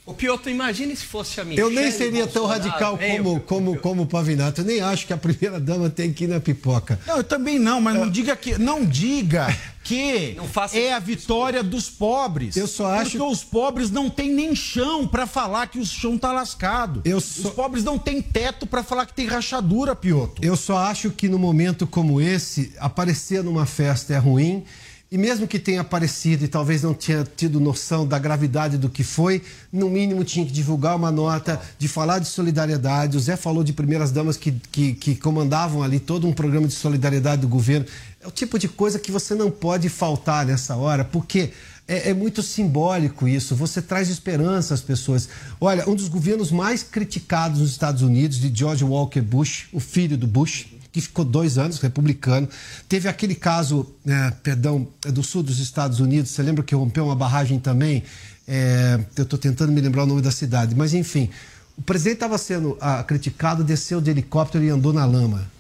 O 0.06 0.14
Piotr, 0.14 0.50
imagine 0.50 0.94
se 0.98 1.06
fosse 1.06 1.40
a 1.40 1.46
Michelle 1.46 1.62
Eu 1.76 1.82
nem 1.82 1.90
seria 1.90 2.28
tão 2.28 2.46
radical 2.46 3.00
hein, 3.02 3.18
como, 3.18 3.36
o- 3.36 3.40
como, 3.40 3.78
como 3.78 4.02
o 4.04 4.06
Pavinato. 4.06 4.60
Eu 4.60 4.66
nem 4.66 4.82
acho 4.82 5.08
que 5.08 5.14
a 5.14 5.18
primeira 5.18 5.62
dama 5.62 5.90
tem 5.90 6.12
que 6.12 6.26
ir 6.26 6.28
na 6.28 6.42
pipoca. 6.42 7.00
Não, 7.08 7.18
eu 7.18 7.24
também 7.24 7.58
não, 7.58 7.80
mas 7.80 7.96
não 7.96 8.10
diga 8.10 8.36
que. 8.36 8.58
Não 8.58 8.84
diga 8.86 9.48
que 9.82 10.34
Não 10.38 10.46
faça 10.46 10.78
é 10.78 10.92
a 10.92 11.00
vitória 11.00 11.64
dos 11.64 11.90
pobres. 11.90 12.58
Eu 12.58 12.68
só 12.68 12.88
acho- 12.88 13.12
Porque 13.18 13.24
os 13.34 13.46
pobres 13.46 13.90
não 13.92 14.10
têm 14.10 14.30
nem 14.34 14.54
chão 14.54 15.08
pra 15.08 15.26
falar 15.26 15.68
que 15.68 15.80
o 15.80 15.86
chão 15.86 16.18
tá 16.18 16.34
lascado. 16.34 17.02
Eu 17.06 17.18
Os 17.20 17.24
só- 17.24 17.52
pobres 17.52 17.82
não 17.86 17.98
têm 17.98 18.22
teto 18.22 18.68
pra 18.68 18.84
falar 18.84 19.06
que 19.06 19.14
tem 19.14 19.26
rachadura, 19.26 19.96
Pioto. 19.96 20.44
Eu 20.44 20.58
só 20.58 20.80
acho 20.80 21.12
que 21.12 21.30
no 21.30 21.40
momento 21.40 21.88
como 21.88 22.20
esse, 22.20 22.74
aparecer 22.78 23.42
numa 23.42 23.66
festa 23.66 24.14
é 24.14 24.18
ruim. 24.18 24.66
E 25.14 25.18
mesmo 25.18 25.48
que 25.48 25.60
tenha 25.60 25.82
aparecido 25.82 26.44
e 26.44 26.48
talvez 26.48 26.82
não 26.82 26.92
tenha 26.92 27.24
tido 27.24 27.60
noção 27.60 28.04
da 28.04 28.18
gravidade 28.18 28.80
do 28.80 28.90
que 28.90 29.04
foi, 29.04 29.44
no 29.72 29.88
mínimo 29.88 30.24
tinha 30.24 30.44
que 30.44 30.52
divulgar 30.52 30.96
uma 30.96 31.12
nota, 31.12 31.62
de 31.78 31.88
falar 31.88 32.18
de 32.18 32.28
solidariedade. 32.28 33.16
O 33.16 33.20
Zé 33.20 33.36
falou 33.36 33.64
de 33.64 33.74
primeiras 33.74 34.12
damas 34.12 34.38
que, 34.38 34.52
que, 34.72 34.96
que 34.96 35.16
comandavam 35.16 35.84
ali 35.84 36.00
todo 36.00 36.28
um 36.28 36.34
programa 36.34 36.66
de 36.66 36.74
solidariedade 36.74 37.44
do 37.44 37.48
governo. 37.48 37.86
É 38.20 38.28
o 38.28 38.32
tipo 38.32 38.58
de 38.58 38.68
coisa 38.68 38.98
que 38.98 39.12
você 39.12 39.36
não 39.36 39.52
pode 39.52 39.88
faltar 39.88 40.48
nessa 40.48 40.76
hora, 40.76 41.06
porque 41.06 41.52
é, 41.88 42.10
é 42.10 42.14
muito 42.16 42.42
simbólico 42.42 43.28
isso. 43.28 43.56
Você 43.56 43.84
traz 43.84 44.10
esperança 44.10 44.74
às 44.74 44.82
pessoas. 44.82 45.30
Olha, 45.62 45.88
um 45.88 45.94
dos 45.94 46.08
governos 46.08 46.52
mais 46.52 46.82
criticados 46.82 47.60
nos 47.60 47.70
Estados 47.70 48.02
Unidos, 48.02 48.40
de 48.40 48.52
George 48.52 48.84
Walker 48.84 49.22
Bush, 49.22 49.68
o 49.72 49.80
filho 49.80 50.18
do 50.18 50.26
Bush, 50.26 50.66
que 50.94 51.02
ficou 51.02 51.26
dois 51.26 51.58
anos 51.58 51.80
republicano. 51.80 52.48
Teve 52.88 53.10
aquele 53.10 53.34
caso, 53.34 53.92
né, 54.06 54.32
perdão, 54.44 54.88
é 55.04 55.12
do 55.12 55.24
sul 55.24 55.42
dos 55.42 55.60
Estados 55.60 56.00
Unidos. 56.00 56.32
Você 56.32 56.44
lembra 56.44 56.64
que 56.64 56.76
rompeu 56.76 57.06
uma 57.06 57.16
barragem 57.16 57.60
também? 57.60 58.04
É, 58.48 59.00
eu 59.18 59.24
estou 59.24 59.40
tentando 59.40 59.72
me 59.72 59.82
lembrar 59.82 60.04
o 60.04 60.06
nome 60.06 60.22
da 60.22 60.32
cidade, 60.32 60.76
mas 60.76 60.94
enfim. 60.94 61.30
O 61.76 61.82
presidente 61.82 62.18
estava 62.18 62.38
sendo 62.38 62.78
ah, 62.80 63.04
criticado, 63.04 63.64
desceu 63.64 64.00
de 64.00 64.12
helicóptero 64.12 64.64
e 64.64 64.70
andou 64.70 64.94
na 64.94 65.04
lama. 65.04 65.52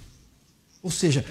Ou 0.83 0.91
seja, 0.91 1.25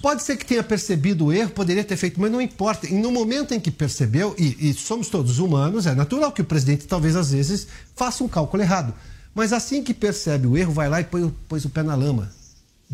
pode 0.00 0.22
ser 0.22 0.36
que 0.36 0.46
tenha 0.46 0.62
percebido 0.62 1.26
o 1.26 1.32
erro, 1.32 1.50
poderia 1.50 1.84
ter 1.84 1.96
feito, 1.96 2.18
mas 2.18 2.30
não 2.30 2.40
importa. 2.40 2.86
E 2.86 2.94
no 2.94 3.10
momento 3.10 3.52
em 3.52 3.60
que 3.60 3.70
percebeu, 3.70 4.34
e, 4.38 4.70
e 4.70 4.72
somos 4.72 5.08
todos 5.08 5.40
humanos, 5.40 5.86
é 5.86 5.94
natural 5.94 6.32
que 6.32 6.40
o 6.40 6.44
presidente 6.44 6.86
talvez 6.86 7.16
às 7.16 7.32
vezes 7.32 7.66
faça 7.94 8.24
um 8.24 8.28
cálculo 8.28 8.62
errado. 8.62 8.94
Mas 9.34 9.52
assim 9.52 9.82
que 9.82 9.92
percebe 9.92 10.46
o 10.46 10.56
erro, 10.56 10.72
vai 10.72 10.88
lá 10.88 11.00
e 11.00 11.04
põe, 11.04 11.28
pôs 11.48 11.64
o 11.64 11.70
pé 11.70 11.82
na 11.82 11.94
lama. 11.94 12.32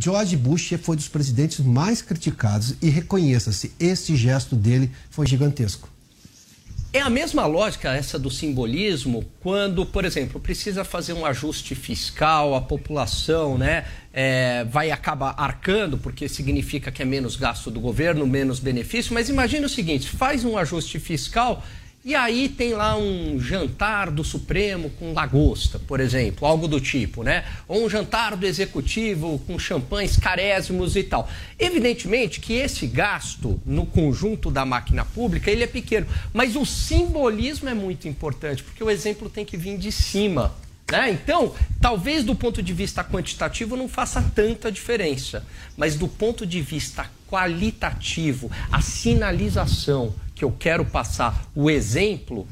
George 0.00 0.36
Bush 0.36 0.74
foi 0.80 0.94
dos 0.94 1.08
presidentes 1.08 1.58
mais 1.58 2.00
criticados 2.00 2.76
e 2.80 2.88
reconheça-se, 2.88 3.72
esse 3.80 4.14
gesto 4.14 4.54
dele 4.54 4.92
foi 5.10 5.26
gigantesco. 5.26 5.88
É 6.90 7.00
a 7.00 7.10
mesma 7.10 7.44
lógica 7.44 7.92
essa 7.92 8.18
do 8.18 8.30
simbolismo 8.30 9.24
quando, 9.40 9.84
por 9.84 10.06
exemplo, 10.06 10.40
precisa 10.40 10.84
fazer 10.84 11.12
um 11.12 11.26
ajuste 11.26 11.74
fiscal, 11.74 12.54
a 12.54 12.62
população 12.62 13.58
né, 13.58 13.84
é, 14.12 14.64
vai 14.64 14.90
acabar 14.90 15.34
arcando, 15.36 15.98
porque 15.98 16.28
significa 16.28 16.90
que 16.90 17.02
é 17.02 17.04
menos 17.04 17.36
gasto 17.36 17.70
do 17.70 17.78
governo, 17.78 18.26
menos 18.26 18.58
benefício. 18.58 19.12
Mas 19.12 19.28
imagine 19.28 19.66
o 19.66 19.68
seguinte: 19.68 20.08
faz 20.08 20.46
um 20.46 20.56
ajuste 20.56 20.98
fiscal 20.98 21.62
e 22.08 22.14
aí 22.14 22.48
tem 22.48 22.72
lá 22.72 22.96
um 22.96 23.38
jantar 23.38 24.10
do 24.10 24.24
Supremo 24.24 24.88
com 24.98 25.12
lagosta, 25.12 25.78
por 25.78 26.00
exemplo, 26.00 26.48
algo 26.48 26.66
do 26.66 26.80
tipo, 26.80 27.22
né? 27.22 27.44
Ou 27.68 27.84
um 27.84 27.90
jantar 27.90 28.34
do 28.34 28.46
Executivo 28.46 29.38
com 29.46 29.58
champanhes 29.58 30.16
carésimos 30.16 30.96
e 30.96 31.02
tal. 31.02 31.28
Evidentemente 31.58 32.40
que 32.40 32.54
esse 32.54 32.86
gasto 32.86 33.60
no 33.62 33.84
conjunto 33.84 34.50
da 34.50 34.64
máquina 34.64 35.04
pública, 35.04 35.50
ele 35.50 35.64
é 35.64 35.66
pequeno, 35.66 36.06
mas 36.32 36.56
o 36.56 36.64
simbolismo 36.64 37.68
é 37.68 37.74
muito 37.74 38.08
importante, 38.08 38.62
porque 38.62 38.82
o 38.82 38.88
exemplo 38.88 39.28
tem 39.28 39.44
que 39.44 39.58
vir 39.58 39.76
de 39.76 39.92
cima. 39.92 40.54
Né? 40.90 41.10
Então, 41.10 41.54
talvez 41.78 42.24
do 42.24 42.34
ponto 42.34 42.62
de 42.62 42.72
vista 42.72 43.04
quantitativo 43.04 43.76
não 43.76 43.86
faça 43.86 44.22
tanta 44.34 44.72
diferença, 44.72 45.44
mas 45.76 45.94
do 45.94 46.08
ponto 46.08 46.46
de 46.46 46.62
vista 46.62 47.04
qualitativo, 47.28 48.50
a 48.72 48.80
sinalização 48.80 50.14
que 50.38 50.44
eu 50.44 50.52
quero 50.52 50.84
passar, 50.84 51.46
o 51.52 51.68
exemplo, 51.68 52.46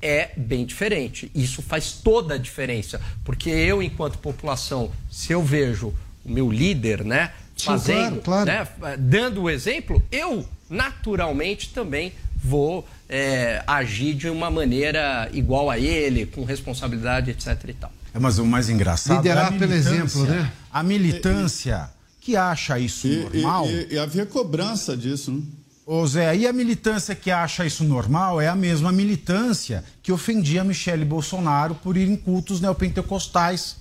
é 0.00 0.30
bem 0.34 0.64
diferente. 0.64 1.30
Isso 1.34 1.60
faz 1.60 1.92
toda 1.92 2.34
a 2.34 2.38
diferença, 2.38 2.98
porque 3.22 3.50
eu, 3.50 3.82
enquanto 3.82 4.16
população, 4.18 4.90
se 5.10 5.30
eu 5.34 5.42
vejo 5.42 5.88
o 6.24 6.30
meu 6.32 6.50
líder, 6.50 7.04
né, 7.04 7.32
Sim, 7.54 7.66
fazendo, 7.66 8.22
claro, 8.22 8.46
né, 8.46 8.66
dando 8.98 9.42
o 9.42 9.50
exemplo, 9.50 10.02
eu 10.10 10.48
naturalmente 10.70 11.68
também 11.74 12.14
vou 12.42 12.88
é, 13.10 13.62
agir 13.66 14.14
de 14.14 14.30
uma 14.30 14.50
maneira 14.50 15.28
igual 15.32 15.68
a 15.68 15.78
ele, 15.78 16.24
com 16.24 16.44
responsabilidade, 16.44 17.30
etc. 17.30 17.48
e 17.68 17.72
tal. 17.74 17.92
É, 18.14 18.18
mas 18.18 18.38
o 18.38 18.46
mais 18.46 18.70
engraçado 18.70 19.18
Liderar 19.18 19.52
é 19.52 19.58
pelo 19.58 19.74
exemplo, 19.74 20.24
né? 20.24 20.50
A 20.72 20.82
militância 20.82 21.90
que 22.22 22.36
acha 22.36 22.78
isso 22.78 23.06
E, 23.06 23.16
normal. 23.42 23.66
e- 23.66 23.86
e- 23.90 23.94
e 23.94 23.98
havia 23.98 24.24
cobrança 24.24 24.96
disso, 24.96 25.30
né? 25.32 25.42
Ô 25.90 26.06
Zé, 26.06 26.36
e 26.36 26.46
a 26.46 26.52
militância 26.52 27.14
que 27.14 27.30
acha 27.30 27.64
isso 27.64 27.82
normal 27.82 28.38
é 28.38 28.46
a 28.46 28.54
mesma 28.54 28.92
militância 28.92 29.82
que 30.02 30.12
ofendia 30.12 30.62
Michele 30.62 31.02
Bolsonaro 31.02 31.74
por 31.76 31.96
ir 31.96 32.06
em 32.06 32.14
cultos 32.14 32.60
neopentecostais, 32.60 33.78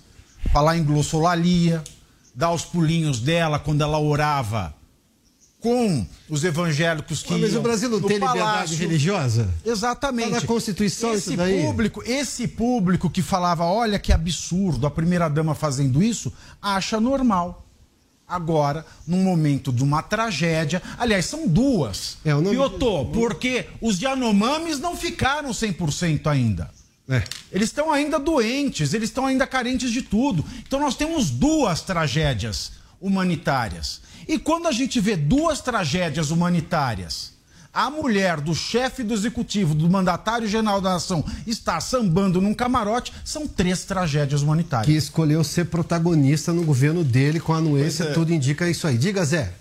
falar 0.54 0.78
em 0.78 0.86
glossolalia, 0.86 1.84
dar 2.34 2.54
os 2.54 2.64
pulinhos 2.64 3.20
dela 3.20 3.60
quando 3.60 3.82
ela 3.82 4.00
orava 4.00 4.74
com 5.60 6.08
os 6.30 6.46
evangélicos 6.46 7.24
que 7.24 7.34
Mas 7.34 7.54
o 7.54 7.60
Brasil 7.60 7.90
não 7.90 8.00
tem 8.00 8.20
liberdade 8.20 8.40
palácio. 8.40 8.78
religiosa? 8.78 9.50
Exatamente. 9.66 10.30
Tá 10.30 10.40
na 10.40 10.48
Constituição 10.48 11.14
esse 11.14 11.32
isso 11.32 11.36
daí? 11.36 11.62
público, 11.62 12.02
esse 12.06 12.48
público 12.48 13.10
que 13.10 13.22
falava, 13.22 13.66
olha 13.66 14.00
que 14.00 14.14
absurdo, 14.14 14.88
a 14.88 14.92
primeira 14.92 15.28
dama 15.28 15.54
fazendo 15.54 16.02
isso, 16.02 16.32
acha 16.62 17.02
normal. 17.02 17.67
Agora, 18.28 18.86
num 19.08 19.24
momento 19.24 19.72
de 19.72 19.82
uma 19.82 20.04
tragédia, 20.04 20.84
aliás, 21.00 21.26
são 21.26 21.48
duas. 21.48 22.18
É, 22.26 22.36
o 22.36 22.42
nome- 22.42 22.58
Piotô, 22.58 23.06
porque 23.06 23.68
os 23.80 24.02
Yanomamis 24.02 24.80
não 24.80 24.98
ficaram 24.98 25.52
100% 25.54 26.28
ainda. 26.30 26.70
É. 27.08 27.24
Eles 27.54 27.70
estão 27.70 27.90
ainda 27.90 28.20
doentes, 28.20 28.94
eles 28.94 29.08
estão 29.10 29.26
ainda 29.26 29.48
carentes 29.48 29.92
de 29.92 30.02
tudo. 30.02 30.44
Então 30.68 30.78
nós 30.78 30.98
temos 30.98 31.30
duas 31.30 31.80
tragédias 31.82 32.74
humanitárias. 33.00 34.02
E 34.28 34.38
quando 34.38 34.68
a 34.68 34.74
gente 34.74 35.00
vê 35.00 35.16
duas 35.16 35.62
tragédias 35.62 36.30
humanitárias, 36.30 37.32
a 37.78 37.92
mulher 37.92 38.42
do 38.42 38.56
chefe 38.56 39.04
do 39.04 39.14
executivo, 39.14 39.76
do 39.76 39.88
mandatário 39.88 40.48
geral 40.48 40.82
da 40.82 40.94
nação, 40.94 41.24
está 41.46 41.80
sambando 41.80 42.42
num 42.42 42.52
camarote, 42.52 43.14
são 43.24 43.48
três 43.48 43.84
tragédias 43.86 44.42
Que 44.42 44.46
humanitárias. 44.48 45.04
escolheu 45.04 45.44
ser 45.44 45.66
protagonista 45.66 46.52
no 46.52 46.64
governo 46.64 47.04
dele 47.04 47.40
com 47.40 47.54
a 47.54 47.58
anuência, 47.58 48.06
é. 48.06 48.14
tudo 48.14 48.34
indica 48.34 48.68
isso 48.68 48.88
aí. 48.88 48.98
Diga, 48.98 49.24
Zé. 49.24 49.54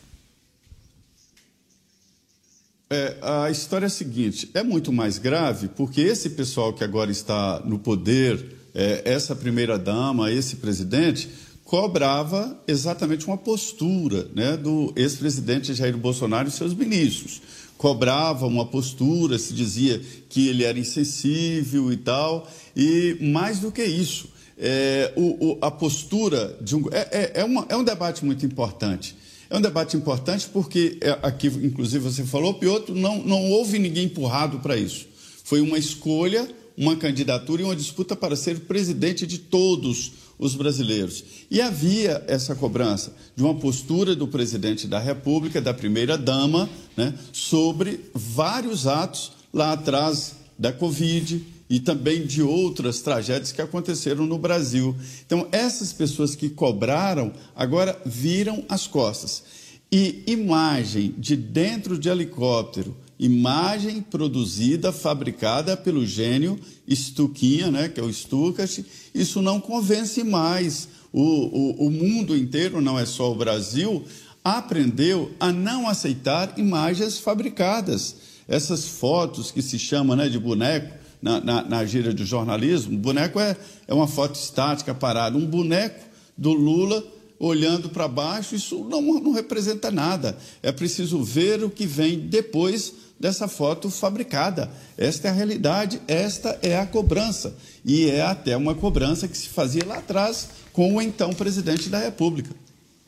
É, 2.89 3.17
a 3.21 3.51
história 3.51 3.85
é 3.85 3.89
a 3.89 3.91
seguinte: 3.91 4.51
é 4.55 4.63
muito 4.63 4.91
mais 4.91 5.19
grave 5.19 5.69
porque 5.69 6.01
esse 6.01 6.31
pessoal 6.31 6.73
que 6.73 6.83
agora 6.83 7.11
está 7.11 7.61
no 7.67 7.79
poder, 7.79 8.57
é, 8.75 9.03
essa 9.05 9.37
primeira-dama, 9.37 10.33
esse 10.33 10.57
presidente, 10.57 11.29
cobrava 11.65 12.57
exatamente 12.67 13.27
uma 13.27 13.37
postura 13.37 14.27
né, 14.35 14.57
do 14.57 14.91
ex-presidente 14.97 15.75
Jair 15.75 15.99
Bolsonaro 15.99 16.49
e 16.49 16.51
seus 16.51 16.73
ministros. 16.73 17.43
Cobrava 17.77 18.47
uma 18.47 18.65
postura, 18.67 19.39
se 19.39 19.53
dizia 19.53 20.01
que 20.29 20.49
ele 20.49 20.65
era 20.65 20.79
insensível 20.79 21.93
e 21.93 21.97
tal, 21.97 22.51
e 22.75 23.17
mais 23.21 23.59
do 23.61 23.71
que 23.71 23.85
isso, 23.85 24.29
é, 24.59 25.13
o- 25.17 25.53
o- 25.53 25.59
a 25.61 25.71
postura 25.71 26.57
de 26.63 26.75
um. 26.75 26.85
É, 26.91 27.09
é- 27.13 27.41
é 27.41 27.45
uma- 27.45 27.67
é 27.69 27.77
um 27.77 27.85
debate 27.85 28.25
muito 28.25 28.47
importante. 28.47 29.15
É 29.49 29.57
um 29.57 29.61
debate 29.61 29.97
importante 29.97 30.49
porque, 30.53 30.97
é, 31.01 31.11
aqui, 31.23 31.47
inclusive, 31.49 32.03
você 32.03 32.25
falou, 32.25 32.55
Piotr, 32.55 32.93
não, 32.93 33.23
não 33.23 33.51
houve 33.51 33.79
ninguém 33.79 34.07
empurrado 34.07 34.59
para 34.61 34.77
isso. 34.77 35.07
Foi 35.45 35.61
uma 35.61 35.79
escolha, 35.79 36.49
uma 36.77 36.97
candidatura 36.97 37.63
e 37.63 37.65
uma 37.65 37.77
disputa 37.77 38.17
para 38.17 38.35
ser 38.35 38.61
presidente 38.61 39.27
de 39.27 39.39
todos 39.39 40.13
os 40.39 40.55
brasileiros. 40.55 41.25
E 41.51 41.61
havia 41.61 42.25
essa 42.27 42.55
cobrança 42.55 43.15
de 43.35 43.43
uma 43.43 43.55
postura 43.55 44.15
do 44.15 44.29
presidente 44.29 44.87
da 44.87 44.99
República, 44.99 45.61
da 45.61 45.73
primeira-dama, 45.73 46.69
né, 46.97 47.15
sobre 47.33 48.01
vários 48.15 48.87
atos 48.87 49.33
lá 49.53 49.73
atrás 49.73 50.37
da 50.59 50.73
Covid 50.73 51.45
e 51.69 51.81
também 51.81 52.25
de 52.25 52.43
outras 52.43 53.01
tragédias 53.01 53.53
que 53.53 53.61
aconteceram 53.61 54.27
no 54.27 54.39
Brasil. 54.39 54.95
Então, 55.27 55.49
essas 55.51 55.93
pessoas 55.93 56.35
que 56.37 56.49
cobraram 56.49 57.33
agora 57.55 58.01
viram 58.05 58.65
as 58.69 58.87
costas. 58.87 59.43
E 59.91 60.23
imagem 60.27 61.15
de 61.17 61.37
dentro 61.37 61.99
de 61.99 62.09
helicóptero, 62.09 62.97
imagem 63.19 64.01
produzida, 64.01 64.93
fabricada 64.93 65.77
pelo 65.77 66.05
gênio 66.05 66.59
Stuquinha, 66.91 67.71
né, 67.71 67.89
que 67.89 67.99
é 67.99 68.03
o 68.03 68.13
Stukat, 68.13 68.85
isso 69.15 69.41
não 69.41 69.61
convence 69.61 70.23
mais. 70.23 70.89
O, 71.13 71.23
o, 71.23 71.87
o 71.87 71.91
mundo 71.91 72.37
inteiro, 72.37 72.81
não 72.81 72.99
é 72.99 73.07
só 73.07 73.33
o 73.33 73.37
Brasil, 73.37 74.05
aprendeu 74.45 75.33
a 75.41 75.51
não 75.51 75.89
aceitar 75.89 76.55
imagens 76.59 77.19
fabricadas. 77.19 78.17
Essas 78.47 78.87
fotos 78.87 79.51
que 79.51 79.63
se 79.63 79.79
chamam 79.79 80.17
né, 80.17 80.29
de 80.29 80.39
boneco, 80.39 80.95
na, 81.21 81.41
na, 81.41 81.63
na 81.63 81.85
gíria 81.85 82.13
de 82.13 82.25
jornalismo, 82.25 82.97
boneco 82.97 83.41
é, 83.41 83.57
é 83.89 83.95
uma 83.95 84.07
foto 84.07 84.35
estática, 84.35 84.95
parada. 84.95 85.37
Um 85.37 85.47
boneco 85.47 86.05
do 86.37 86.53
Lula 86.53 87.03
olhando 87.39 87.89
para 87.89 88.07
baixo, 88.07 88.55
isso 88.55 88.87
não, 88.89 89.03
não 89.03 89.33
representa 89.33 89.91
nada. 89.91 90.37
É 90.63 90.71
preciso 90.71 91.23
ver 91.23 91.65
o 91.65 91.71
que 91.71 91.87
vem 91.87 92.19
depois 92.19 92.93
dessa 93.19 93.49
foto 93.49 93.91
fabricada. 93.91 94.71
Esta 94.97 95.29
é 95.29 95.31
a 95.31 95.35
realidade, 95.35 96.01
esta 96.07 96.59
é 96.63 96.79
a 96.79 96.87
cobrança. 96.87 97.55
E 97.85 98.11
é 98.11 98.23
até 98.23 98.57
uma 98.57 98.75
cobrança 98.75 99.27
que 99.27 99.37
se 99.37 99.49
fazia 99.49 99.85
lá 99.87 99.99
atrás 99.99 100.49
com 100.73 100.95
o 100.95 101.03
então 101.03 101.33
presidente 101.33 101.89
da 101.89 101.99
República. 101.99 102.51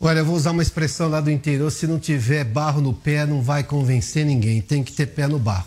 Olha, 0.00 0.20
eu 0.20 0.24
vou 0.24 0.36
usar 0.36 0.52
uma 0.52 0.62
expressão 0.62 1.08
lá 1.08 1.20
do 1.20 1.30
interior: 1.30 1.70
se 1.70 1.86
não 1.86 1.98
tiver 1.98 2.44
barro 2.44 2.80
no 2.80 2.94
pé, 2.94 3.26
não 3.26 3.42
vai 3.42 3.64
convencer 3.64 4.24
ninguém, 4.24 4.60
tem 4.60 4.82
que 4.82 4.92
ter 4.92 5.06
pé 5.06 5.26
no 5.26 5.38
barro. 5.38 5.66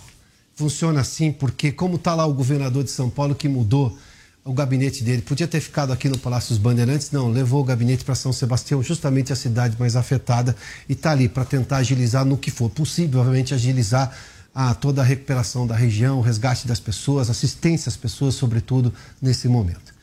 Funciona 0.56 1.02
assim 1.02 1.32
porque, 1.32 1.72
como 1.72 1.96
está 1.96 2.16
lá 2.16 2.26
o 2.26 2.34
governador 2.34 2.84
de 2.84 2.92
São 2.92 3.10
Paulo 3.10 3.36
que 3.36 3.50
mudou 3.50 3.98
o 4.44 4.54
gabinete 4.54 5.04
dele, 5.04 5.22
podia 5.22 5.48
ter 5.48 5.60
ficado 5.60 5.94
aqui 5.94 6.10
no 6.10 6.18
Palácio 6.18 6.50
dos 6.50 6.58
Bandeirantes, 6.58 7.12
não, 7.12 7.30
levou 7.30 7.62
o 7.62 7.64
gabinete 7.64 8.04
para 8.04 8.16
São 8.16 8.34
Sebastião, 8.34 8.82
justamente 8.82 9.32
a 9.32 9.36
cidade 9.36 9.76
mais 9.80 9.96
afetada, 9.96 10.56
e 10.90 10.94
está 10.94 11.12
ali 11.12 11.30
para 11.30 11.46
tentar 11.46 11.78
agilizar 11.78 12.26
no 12.26 12.38
que 12.38 12.50
for 12.50 12.70
possível, 12.70 13.20
obviamente, 13.20 13.54
agilizar 13.54 14.12
a 14.54 14.74
toda 14.74 15.02
a 15.02 15.06
recuperação 15.06 15.68
da 15.68 15.76
região, 15.76 16.18
o 16.18 16.22
resgate 16.22 16.68
das 16.68 16.80
pessoas, 16.80 17.30
assistência 17.30 17.90
às 17.90 17.96
pessoas, 17.96 18.36
sobretudo 18.36 18.94
nesse 19.22 19.48
momento. 19.48 19.94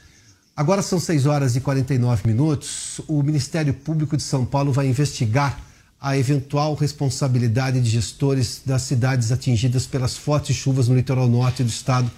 Agora 0.57 0.83
são 0.83 0.99
6 0.99 1.27
horas 1.27 1.55
e 1.55 1.61
49 1.61 2.27
minutos. 2.27 3.01
O 3.07 3.23
Ministério 3.23 3.73
Público 3.75 4.17
de 4.17 4.23
São 4.23 4.45
Paulo 4.45 4.73
vai 4.73 4.89
investigar 4.89 5.61
a 6.01 6.17
eventual 6.17 6.75
responsabilidade 6.75 7.81
de 7.81 7.91
gestores 7.91 8.63
das 8.65 8.83
cidades 8.83 9.31
atingidas 9.31 9.87
pelas 9.87 10.17
fortes 10.17 10.57
chuvas 10.57 10.89
no 10.89 10.97
litoral 10.97 11.29
norte 11.29 11.63
do 11.63 11.69
estado 11.69 12.11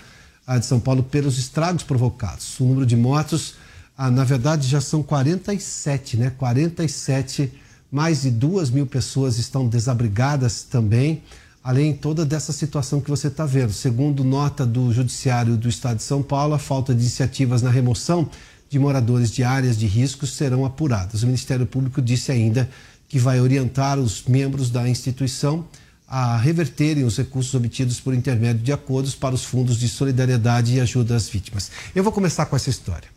de 0.59 0.67
São 0.67 0.81
Paulo 0.81 1.03
pelos 1.03 1.39
estragos 1.39 1.83
provocados. 1.83 2.59
O 2.59 2.65
número 2.65 2.87
de 2.87 2.97
mortos, 2.97 3.55
ah, 3.97 4.11
na 4.11 4.25
verdade, 4.25 4.67
já 4.67 4.81
são 4.81 5.03
47, 5.03 6.17
né? 6.17 6.33
47, 6.37 7.53
mais 7.91 8.23
de 8.23 8.31
duas 8.31 8.71
mil 8.71 8.87
pessoas 8.87 9.39
estão 9.39 9.69
desabrigadas 9.69 10.63
também 10.63 11.23
além 11.63 11.93
toda 11.93 12.25
dessa 12.25 12.53
situação 12.53 13.01
que 13.01 13.11
você 13.11 13.29
está 13.29 13.45
vendo. 13.45 13.73
Segundo 13.73 14.25
nota 14.25 14.65
do 14.65 14.93
Judiciário 14.93 15.57
do 15.57 15.69
Estado 15.69 15.99
de 15.99 16.03
São 16.03 16.23
Paulo, 16.23 16.55
a 16.55 16.59
falta 16.59 16.95
de 16.95 17.01
iniciativas 17.01 17.63
na 17.63 17.71
remoção 17.71 18.29
de 18.69 18.79
moradores 18.79 19.31
de 19.31 19.43
áreas 19.43 19.77
de 19.77 19.87
risco 19.87 20.27
serão 20.27 20.65
apuradas. 20.65 21.23
O 21.23 21.27
Ministério 21.27 21.67
Público 21.67 22.01
disse 22.01 22.33
ainda 22.33 22.69
que 23.09 23.19
vai 23.19 23.41
orientar 23.41 23.99
os 23.99 24.25
membros 24.25 24.71
da 24.71 24.89
instituição 24.89 25.65
a 26.11 26.37
reverterem 26.37 27.05
os 27.05 27.17
recursos 27.17 27.55
obtidos 27.55 28.01
por 28.01 28.13
intermédio 28.13 28.65
de 28.65 28.73
acordos 28.73 29.15
para 29.15 29.33
os 29.33 29.45
fundos 29.45 29.79
de 29.79 29.89
solidariedade 29.89 30.75
e 30.75 30.81
ajuda 30.81 31.15
às 31.15 31.29
vítimas. 31.29 31.71
Eu 31.95 32.03
vou 32.03 32.13
começar 32.13 32.47
com 32.47 32.57
essa 32.57 32.69
história. 32.69 33.09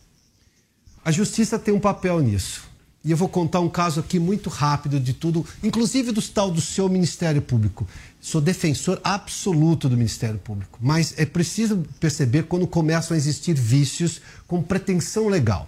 A 1.03 1.11
justiça 1.11 1.57
tem 1.57 1.73
um 1.73 1.79
papel 1.79 2.19
nisso. 2.19 2.71
E 3.03 3.11
eu 3.11 3.17
vou 3.17 3.27
contar 3.27 3.59
um 3.59 3.67
caso 3.67 3.99
aqui 3.99 4.17
muito 4.17 4.49
rápido 4.49 4.97
de 4.97 5.11
tudo, 5.11 5.45
inclusive 5.61 6.11
do 6.11 6.21
tal 6.21 6.49
do 6.49 6.61
seu 6.61 6.87
Ministério 6.87 7.41
Público. 7.41 7.85
Sou 8.21 8.39
defensor 8.39 9.01
absoluto 9.03 9.89
do 9.89 9.97
Ministério 9.97 10.39
Público, 10.39 10.79
mas 10.81 11.13
é 11.17 11.25
preciso 11.25 11.83
perceber 11.99 12.43
quando 12.43 12.65
começam 12.65 13.13
a 13.13 13.17
existir 13.17 13.55
vícios 13.55 14.21
com 14.47 14.63
pretensão 14.63 15.27
legal. 15.27 15.67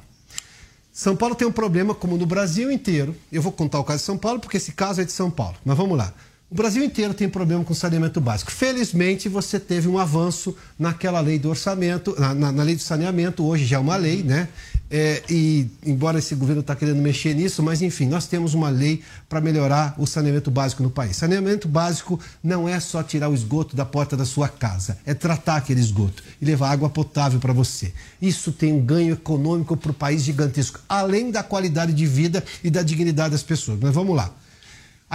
São 0.94 1.14
Paulo 1.14 1.36
tem 1.36 1.46
um 1.46 1.52
problema, 1.52 1.94
como 1.94 2.16
no 2.18 2.26
Brasil 2.26 2.72
inteiro. 2.72 3.14
Eu 3.30 3.42
vou 3.42 3.52
contar 3.52 3.80
o 3.80 3.84
caso 3.84 4.00
de 4.00 4.06
São 4.06 4.18
Paulo, 4.18 4.40
porque 4.40 4.56
esse 4.56 4.72
caso 4.72 5.02
é 5.02 5.04
de 5.04 5.12
São 5.12 5.30
Paulo. 5.30 5.58
Mas 5.66 5.76
vamos 5.76 5.98
lá. 5.98 6.14
O 6.48 6.54
Brasil 6.54 6.84
inteiro 6.84 7.12
tem 7.12 7.28
problema 7.28 7.64
com 7.64 7.74
saneamento 7.74 8.22
básico. 8.22 8.52
Felizmente, 8.52 9.28
você 9.28 9.60
teve 9.60 9.88
um 9.88 9.98
avanço 9.98 10.56
naquela 10.78 11.20
lei 11.20 11.40
do 11.40 11.50
orçamento, 11.50 12.16
na, 12.20 12.36
na, 12.36 12.52
na 12.52 12.64
lei 12.64 12.76
do 12.76 12.82
saneamento, 12.84 13.44
hoje 13.44 13.66
já 13.66 13.78
é 13.78 13.80
uma 13.80 13.96
lei, 13.96 14.22
né? 14.22 14.48
É, 14.92 15.24
e 15.28 15.68
embora 15.84 16.20
esse 16.20 16.36
governo 16.36 16.62
está 16.62 16.76
querendo 16.76 17.02
mexer 17.02 17.34
nisso, 17.34 17.64
mas 17.64 17.82
enfim, 17.82 18.06
nós 18.06 18.28
temos 18.28 18.54
uma 18.54 18.70
lei 18.70 19.02
para 19.28 19.42
melhorar 19.42 19.96
o 19.98 20.06
saneamento 20.06 20.52
básico 20.52 20.84
no 20.84 20.92
país. 20.92 21.18
Saneamento 21.18 21.68
básico 21.68 22.20
não 22.44 22.70
é 22.70 22.80
só 22.80 23.02
tirar 23.02 23.28
o 23.28 23.34
esgoto 23.34 23.76
da 23.76 23.84
porta 23.84 24.16
da 24.16 24.24
sua 24.24 24.48
casa, 24.48 25.00
é 25.04 25.16
tratar 25.16 25.56
aquele 25.56 25.80
esgoto 25.80 26.24
e 26.40 26.46
levar 26.46 26.70
água 26.70 26.92
potável 26.92 27.40
para 27.40 27.54
você. 27.54 27.92
Isso 28.22 28.52
tem 28.52 28.72
um 28.72 28.80
ganho 28.80 29.14
econômico 29.14 29.76
para 29.76 29.90
o 29.90 29.96
país 29.96 30.22
gigantesco, 30.22 30.80
além 30.88 31.32
da 31.32 31.42
qualidade 31.42 31.92
de 31.92 32.06
vida 32.06 32.44
e 32.64 32.70
da 32.70 32.84
dignidade 32.84 33.32
das 33.32 33.42
pessoas. 33.42 33.80
Mas 33.82 33.94
vamos 33.96 34.16
lá. 34.16 34.32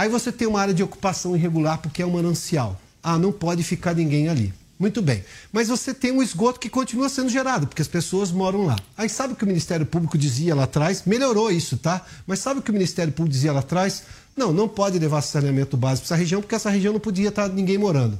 Aí 0.01 0.09
você 0.09 0.31
tem 0.31 0.47
uma 0.47 0.59
área 0.59 0.73
de 0.73 0.81
ocupação 0.81 1.35
irregular 1.35 1.77
porque 1.77 2.01
é 2.01 2.05
um 2.07 2.09
manancial. 2.09 2.75
Ah, 3.03 3.19
não 3.19 3.31
pode 3.31 3.61
ficar 3.61 3.93
ninguém 3.93 4.29
ali. 4.29 4.51
Muito 4.79 4.99
bem. 4.99 5.23
Mas 5.53 5.67
você 5.67 5.93
tem 5.93 6.11
um 6.11 6.23
esgoto 6.23 6.59
que 6.59 6.71
continua 6.71 7.07
sendo 7.07 7.29
gerado, 7.29 7.67
porque 7.67 7.83
as 7.83 7.87
pessoas 7.87 8.31
moram 8.31 8.65
lá. 8.65 8.77
Aí 8.97 9.07
sabe 9.07 9.33
o 9.33 9.35
que 9.35 9.43
o 9.43 9.47
Ministério 9.47 9.85
Público 9.85 10.17
dizia 10.17 10.55
lá 10.55 10.63
atrás? 10.63 11.03
Melhorou 11.05 11.51
isso, 11.51 11.77
tá? 11.77 12.03
Mas 12.25 12.39
sabe 12.39 12.59
o 12.59 12.63
que 12.63 12.71
o 12.71 12.73
Ministério 12.73 13.13
Público 13.13 13.31
dizia 13.31 13.53
lá 13.53 13.59
atrás? 13.59 14.01
Não, 14.35 14.51
não 14.51 14.67
pode 14.67 14.97
levar 14.97 15.21
saneamento 15.21 15.77
básico 15.77 16.07
para 16.07 16.15
essa 16.15 16.19
região, 16.19 16.41
porque 16.41 16.55
essa 16.55 16.71
região 16.71 16.93
não 16.93 16.99
podia 16.99 17.29
estar 17.29 17.47
ninguém 17.49 17.77
morando. 17.77 18.17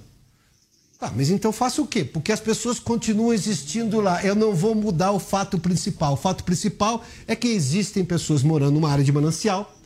Tá, 0.99 1.11
mas 1.15 1.32
então 1.32 1.51
faça 1.51 1.82
o 1.82 1.88
quê? 1.88 2.03
Porque 2.03 2.32
as 2.32 2.39
pessoas 2.39 2.79
continuam 2.79 3.34
existindo 3.34 3.99
lá. 3.99 4.23
Eu 4.23 4.36
não 4.36 4.53
vou 4.53 4.75
mudar 4.75 5.13
o 5.13 5.19
fato 5.19 5.57
principal. 5.57 6.13
O 6.13 6.17
fato 6.17 6.43
principal 6.43 7.03
é 7.25 7.36
que 7.36 7.47
existem 7.47 8.05
pessoas 8.05 8.43
morando 8.43 8.75
numa 8.75 8.91
área 8.91 9.03
de 9.03 9.11
manancial 9.11 9.80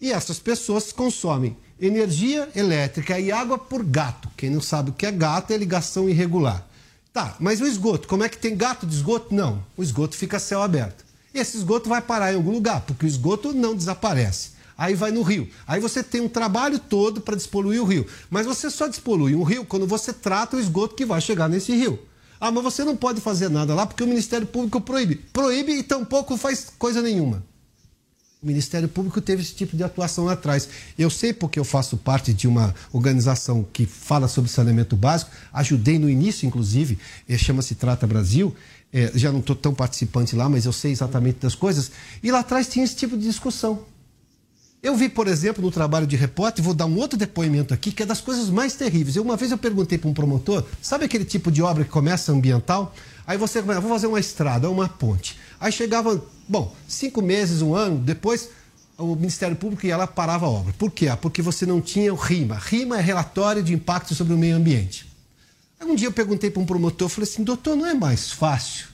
e 0.00 0.12
essas 0.12 0.38
pessoas 0.38 0.92
consomem 0.92 1.56
energia 1.80 2.48
elétrica 2.54 3.18
e 3.18 3.32
água 3.32 3.58
por 3.58 3.84
gato. 3.84 4.28
Quem 4.36 4.50
não 4.50 4.60
sabe 4.60 4.90
o 4.90 4.94
que 4.94 5.06
é 5.06 5.12
gato 5.12 5.52
é 5.52 5.56
ligação 5.56 6.08
irregular. 6.08 6.66
Tá, 7.12 7.36
mas 7.40 7.60
o 7.60 7.66
esgoto, 7.66 8.06
como 8.06 8.22
é 8.22 8.28
que 8.28 8.38
tem 8.38 8.56
gato 8.56 8.86
de 8.86 8.94
esgoto? 8.94 9.34
Não, 9.34 9.64
o 9.76 9.82
esgoto 9.82 10.16
fica 10.16 10.38
céu 10.38 10.62
aberto. 10.62 11.04
Esse 11.34 11.56
esgoto 11.56 11.88
vai 11.88 12.00
parar 12.00 12.32
em 12.32 12.36
algum 12.36 12.52
lugar, 12.52 12.82
porque 12.82 13.04
o 13.04 13.08
esgoto 13.08 13.52
não 13.52 13.74
desaparece. 13.74 14.50
Aí 14.76 14.94
vai 14.94 15.10
no 15.10 15.22
rio. 15.22 15.48
Aí 15.66 15.78
você 15.80 16.02
tem 16.02 16.20
um 16.20 16.28
trabalho 16.28 16.78
todo 16.78 17.20
para 17.20 17.36
despoluir 17.36 17.82
o 17.82 17.84
rio. 17.84 18.06
Mas 18.30 18.46
você 18.46 18.70
só 18.70 18.88
despolui 18.88 19.34
um 19.34 19.42
rio 19.42 19.64
quando 19.64 19.86
você 19.86 20.12
trata 20.12 20.56
o 20.56 20.60
esgoto 20.60 20.94
que 20.94 21.04
vai 21.04 21.20
chegar 21.20 21.48
nesse 21.48 21.74
rio. 21.74 21.98
Ah, 22.40 22.50
mas 22.50 22.64
você 22.64 22.82
não 22.82 22.96
pode 22.96 23.20
fazer 23.20 23.50
nada 23.50 23.74
lá 23.74 23.84
porque 23.86 24.02
o 24.02 24.06
Ministério 24.06 24.46
Público 24.46 24.80
proíbe. 24.80 25.16
Proíbe 25.16 25.72
e 25.72 25.82
tampouco 25.82 26.36
faz 26.38 26.68
coisa 26.78 27.02
nenhuma. 27.02 27.44
O 28.42 28.46
Ministério 28.46 28.88
Público 28.88 29.20
teve 29.20 29.42
esse 29.42 29.54
tipo 29.54 29.76
de 29.76 29.84
atuação 29.84 30.24
lá 30.24 30.32
atrás. 30.32 30.66
Eu 30.98 31.10
sei 31.10 31.30
porque 31.30 31.60
eu 31.60 31.64
faço 31.64 31.98
parte 31.98 32.32
de 32.32 32.48
uma 32.48 32.74
organização 32.90 33.66
que 33.70 33.84
fala 33.84 34.28
sobre 34.28 34.50
saneamento 34.50 34.96
básico, 34.96 35.30
ajudei 35.52 35.98
no 35.98 36.08
início, 36.08 36.46
inclusive, 36.46 36.98
eh, 37.28 37.36
chama-se 37.36 37.74
Trata 37.74 38.06
Brasil. 38.06 38.56
É, 38.90 39.12
já 39.14 39.30
não 39.30 39.40
estou 39.40 39.54
tão 39.54 39.74
participante 39.74 40.34
lá, 40.34 40.48
mas 40.48 40.64
eu 40.64 40.72
sei 40.72 40.90
exatamente 40.90 41.38
das 41.40 41.54
coisas. 41.54 41.92
E 42.22 42.32
lá 42.32 42.40
atrás 42.40 42.66
tinha 42.66 42.82
esse 42.82 42.96
tipo 42.96 43.14
de 43.14 43.24
discussão. 43.24 43.84
Eu 44.82 44.96
vi, 44.96 45.10
por 45.10 45.28
exemplo, 45.28 45.62
no 45.62 45.70
trabalho 45.70 46.06
de 46.06 46.16
repórter, 46.16 46.64
vou 46.64 46.72
dar 46.72 46.86
um 46.86 46.96
outro 46.96 47.18
depoimento 47.18 47.74
aqui, 47.74 47.92
que 47.92 48.02
é 48.02 48.06
das 48.06 48.22
coisas 48.22 48.48
mais 48.48 48.74
terríveis. 48.74 49.14
Eu, 49.14 49.22
uma 49.22 49.36
vez 49.36 49.52
eu 49.52 49.58
perguntei 49.58 49.98
para 49.98 50.08
um 50.08 50.14
promotor, 50.14 50.64
sabe 50.80 51.04
aquele 51.04 51.26
tipo 51.26 51.52
de 51.52 51.60
obra 51.60 51.84
que 51.84 51.90
começa 51.90 52.32
ambiental? 52.32 52.94
Aí 53.26 53.38
você 53.38 53.60
começa, 53.60 53.80
vou 53.80 53.90
fazer 53.90 54.06
uma 54.06 54.20
estrada, 54.20 54.70
uma 54.70 54.88
ponte. 54.88 55.38
Aí 55.60 55.70
chegava, 55.70 56.22
bom, 56.48 56.74
cinco 56.88 57.22
meses, 57.22 57.62
um 57.62 57.74
ano, 57.74 57.98
depois 57.98 58.48
o 58.98 59.14
Ministério 59.14 59.56
Público 59.56 59.86
ia 59.86 59.96
lá 59.96 60.06
parava 60.06 60.46
a 60.46 60.48
obra. 60.48 60.72
Por 60.78 60.90
quê? 60.90 61.08
Ah, 61.08 61.16
porque 61.16 61.40
você 61.40 61.64
não 61.64 61.80
tinha 61.80 62.12
o 62.12 62.16
RIMA. 62.16 62.56
RIMA 62.56 62.98
é 62.98 63.00
relatório 63.00 63.62
de 63.62 63.72
impacto 63.72 64.14
sobre 64.14 64.34
o 64.34 64.38
meio 64.38 64.56
ambiente. 64.56 65.06
Aí 65.78 65.86
um 65.86 65.94
dia 65.94 66.08
eu 66.08 66.12
perguntei 66.12 66.50
para 66.50 66.62
um 66.62 66.66
promotor, 66.66 67.08
falei 67.08 67.28
assim, 67.28 67.42
doutor, 67.42 67.74
não 67.74 67.86
é 67.86 67.94
mais 67.94 68.30
fácil? 68.30 68.88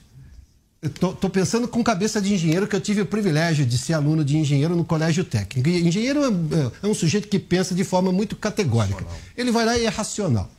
Eu 0.81 0.89
tô, 0.91 1.11
tô, 1.11 1.29
pensando 1.29 1.67
com 1.67 1.83
cabeça 1.83 2.21
de 2.21 2.33
engenheiro, 2.33 2.67
que 2.67 2.75
eu 2.75 2.79
tive 2.79 3.01
o 3.01 3.05
privilégio 3.05 3.65
de 3.65 3.77
ser 3.77 3.93
aluno 3.93 4.23
de 4.23 4.37
engenheiro 4.37 4.75
no 4.75 4.85
colégio 4.85 5.25
técnico. 5.25 5.67
E 5.67 5.85
engenheiro 5.85 6.23
é, 6.23 6.27
é, 6.27 6.71
é 6.83 6.87
um 6.87 6.93
sujeito 6.93 7.27
que 7.27 7.39
pensa 7.39 7.73
de 7.73 7.83
forma 7.83 8.11
muito 8.11 8.35
categórica. 8.35 9.03
Ele 9.35 9.51
vai 9.51 9.65
lá 9.65 9.77
e 9.77 9.85
é 9.85 9.89
racional. 9.89 10.49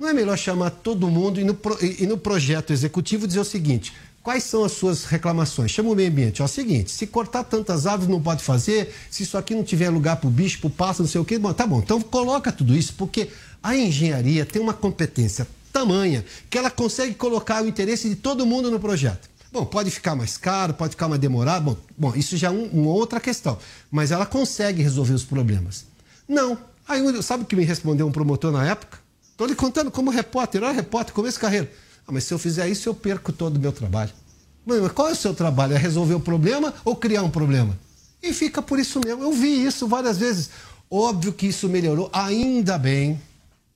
Não 0.00 0.08
é 0.08 0.14
melhor 0.14 0.38
chamar 0.38 0.70
todo 0.70 1.10
mundo 1.10 1.38
e 1.38 1.44
no, 1.44 1.58
e 1.98 2.06
no 2.06 2.16
projeto 2.16 2.72
executivo 2.72 3.26
dizer 3.26 3.40
o 3.40 3.44
seguinte: 3.44 3.92
Quais 4.22 4.44
são 4.44 4.64
as 4.64 4.72
suas 4.72 5.04
reclamações? 5.04 5.70
Chama 5.70 5.90
o 5.90 5.94
meio 5.94 6.10
ambiente. 6.10 6.40
É 6.40 6.44
o 6.44 6.48
seguinte: 6.48 6.90
se 6.90 7.06
cortar 7.06 7.44
tantas 7.44 7.86
árvores 7.86 8.10
não 8.10 8.20
pode 8.20 8.42
fazer, 8.42 8.94
se 9.10 9.24
isso 9.24 9.36
aqui 9.36 9.54
não 9.54 9.62
tiver 9.62 9.90
lugar 9.90 10.16
para 10.16 10.26
o 10.26 10.30
bicho, 10.30 10.58
para 10.58 10.68
o 10.68 10.70
pássaro, 10.70 11.02
não 11.02 11.10
sei 11.10 11.20
o 11.20 11.24
quê. 11.24 11.38
Bom, 11.38 11.52
tá 11.52 11.66
bom, 11.66 11.80
então 11.80 12.00
coloca 12.00 12.50
tudo 12.50 12.74
isso, 12.74 12.94
porque 12.96 13.28
a 13.62 13.76
engenharia 13.76 14.46
tem 14.46 14.60
uma 14.60 14.72
competência 14.72 15.46
tamanha 15.70 16.24
que 16.48 16.56
ela 16.56 16.70
consegue 16.70 17.14
colocar 17.14 17.62
o 17.62 17.68
interesse 17.68 18.08
de 18.08 18.16
todo 18.16 18.46
mundo 18.46 18.70
no 18.70 18.80
projeto. 18.80 19.28
Bom, 19.52 19.66
pode 19.66 19.90
ficar 19.90 20.16
mais 20.16 20.38
caro, 20.38 20.72
pode 20.72 20.92
ficar 20.92 21.08
mais 21.08 21.20
demorado. 21.20 21.64
Bom, 21.64 21.76
bom 21.96 22.12
isso 22.16 22.38
já 22.38 22.48
é 22.48 22.50
um, 22.50 22.64
uma 22.66 22.90
outra 22.90 23.20
questão. 23.20 23.58
Mas 23.90 24.10
ela 24.10 24.24
consegue 24.24 24.82
resolver 24.82 25.12
os 25.12 25.24
problemas. 25.24 25.84
Não. 26.26 26.56
Aí, 26.88 27.22
sabe 27.22 27.44
o 27.44 27.46
que 27.46 27.54
me 27.54 27.64
respondeu 27.64 28.06
um 28.06 28.12
promotor 28.12 28.50
na 28.50 28.66
época? 28.66 28.98
Estou 29.40 29.48
lhe 29.48 29.54
contando 29.54 29.90
como 29.90 30.10
repórter, 30.10 30.62
olha 30.62 30.70
repórter, 30.70 31.14
começo 31.14 31.38
de 31.38 31.40
carreira. 31.40 31.72
Ah, 32.06 32.12
mas 32.12 32.24
se 32.24 32.34
eu 32.34 32.38
fizer 32.38 32.68
isso, 32.68 32.86
eu 32.90 32.94
perco 32.94 33.32
todo 33.32 33.56
o 33.56 33.58
meu 33.58 33.72
trabalho. 33.72 34.10
Mas 34.66 34.92
qual 34.92 35.08
é 35.08 35.12
o 35.12 35.16
seu 35.16 35.32
trabalho? 35.32 35.72
É 35.72 35.78
resolver 35.78 36.12
o 36.12 36.20
problema 36.20 36.74
ou 36.84 36.94
criar 36.94 37.22
um 37.22 37.30
problema? 37.30 37.74
E 38.22 38.34
fica 38.34 38.60
por 38.60 38.78
isso 38.78 39.00
mesmo. 39.02 39.22
Eu 39.22 39.32
vi 39.32 39.64
isso 39.64 39.88
várias 39.88 40.18
vezes. 40.18 40.50
Óbvio 40.90 41.32
que 41.32 41.46
isso 41.46 41.70
melhorou, 41.70 42.10
ainda 42.12 42.76
bem. 42.76 43.18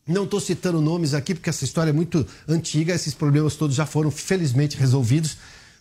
Não 0.07 0.25
estou 0.25 0.39
citando 0.39 0.83
nomes 0.83 1.15
aqui 1.15 1.35
porque 1.35 1.49
essa 1.49 1.65
história 1.65 1.89
é 1.89 1.95
muito 1.95 2.27
antiga, 2.47 2.95
esses 2.95 3.15
problemas 3.15 3.57
todos 3.57 3.75
já 3.75 3.87
foram 3.87 4.11
felizmente 4.11 4.77
resolvidos. 4.77 5.39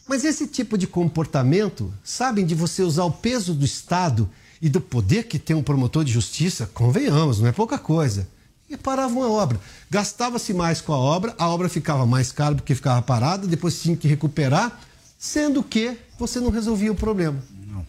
Mas 0.07 0.23
esse 0.23 0.47
tipo 0.47 0.77
de 0.77 0.87
comportamento, 0.87 1.93
sabem, 2.01 2.45
de 2.45 2.55
você 2.55 2.83
usar 2.83 3.03
o 3.03 3.11
peso 3.11 3.53
do 3.53 3.65
Estado 3.65 4.29
e 4.61 4.69
do 4.69 4.79
poder 4.79 5.23
que 5.25 5.37
tem 5.37 5.53
um 5.53 5.61
promotor 5.61 6.05
de 6.05 6.13
justiça, 6.13 6.69
convenhamos, 6.73 7.41
não 7.41 7.49
é 7.49 7.51
pouca 7.51 7.77
coisa. 7.77 8.31
E 8.73 8.77
parava 8.77 9.13
uma 9.13 9.29
obra. 9.29 9.59
Gastava-se 9.87 10.51
mais 10.51 10.81
com 10.81 10.91
a 10.93 10.97
obra, 10.97 11.35
a 11.37 11.47
obra 11.47 11.69
ficava 11.69 12.07
mais 12.07 12.31
cara 12.31 12.55
porque 12.55 12.73
ficava 12.73 13.01
parada, 13.03 13.45
depois 13.45 13.79
tinha 13.79 13.95
que 13.95 14.07
recuperar, 14.07 14.79
sendo 15.19 15.61
que 15.61 15.95
você 16.17 16.39
não 16.39 16.49
resolvia 16.49 16.91
o 16.91 16.95
problema. 16.95 17.37
Não. 17.67 17.85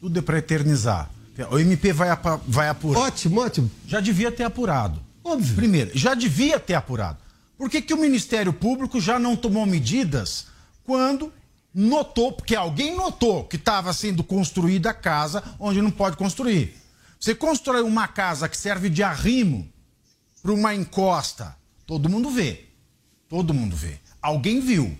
Tudo 0.00 0.18
é 0.18 0.22
para 0.22 0.38
eternizar. 0.38 1.10
O 1.50 1.58
MP 1.58 1.92
vai, 1.92 2.08
apa- 2.08 2.40
vai 2.48 2.66
apurar. 2.70 3.00
Ótimo, 3.00 3.42
ótimo. 3.42 3.70
Já 3.86 4.00
devia 4.00 4.32
ter 4.32 4.44
apurado. 4.44 4.98
Óbvio. 5.22 5.54
Primeiro, 5.54 5.90
já 5.94 6.14
devia 6.14 6.58
ter 6.58 6.72
apurado. 6.72 7.18
Por 7.58 7.68
que, 7.68 7.82
que 7.82 7.92
o 7.92 7.98
Ministério 8.00 8.54
Público 8.54 8.98
já 8.98 9.18
não 9.18 9.36
tomou 9.36 9.66
medidas 9.66 10.46
quando 10.82 11.30
notou, 11.74 12.32
porque 12.32 12.56
alguém 12.56 12.96
notou 12.96 13.44
que 13.44 13.56
estava 13.56 13.92
sendo 13.92 14.24
construída 14.24 14.90
a 14.90 14.94
casa 14.94 15.42
onde 15.60 15.82
não 15.82 15.90
pode 15.90 16.16
construir? 16.16 16.74
Você 17.20 17.34
constrói 17.34 17.82
uma 17.82 18.08
casa 18.08 18.48
que 18.48 18.56
serve 18.56 18.88
de 18.88 19.02
arrimo 19.02 19.68
para 20.46 20.54
uma 20.54 20.72
encosta, 20.72 21.56
todo 21.84 22.08
mundo 22.08 22.30
vê. 22.30 22.66
Todo 23.28 23.52
mundo 23.52 23.74
vê. 23.74 23.98
Alguém 24.22 24.60
viu. 24.60 24.96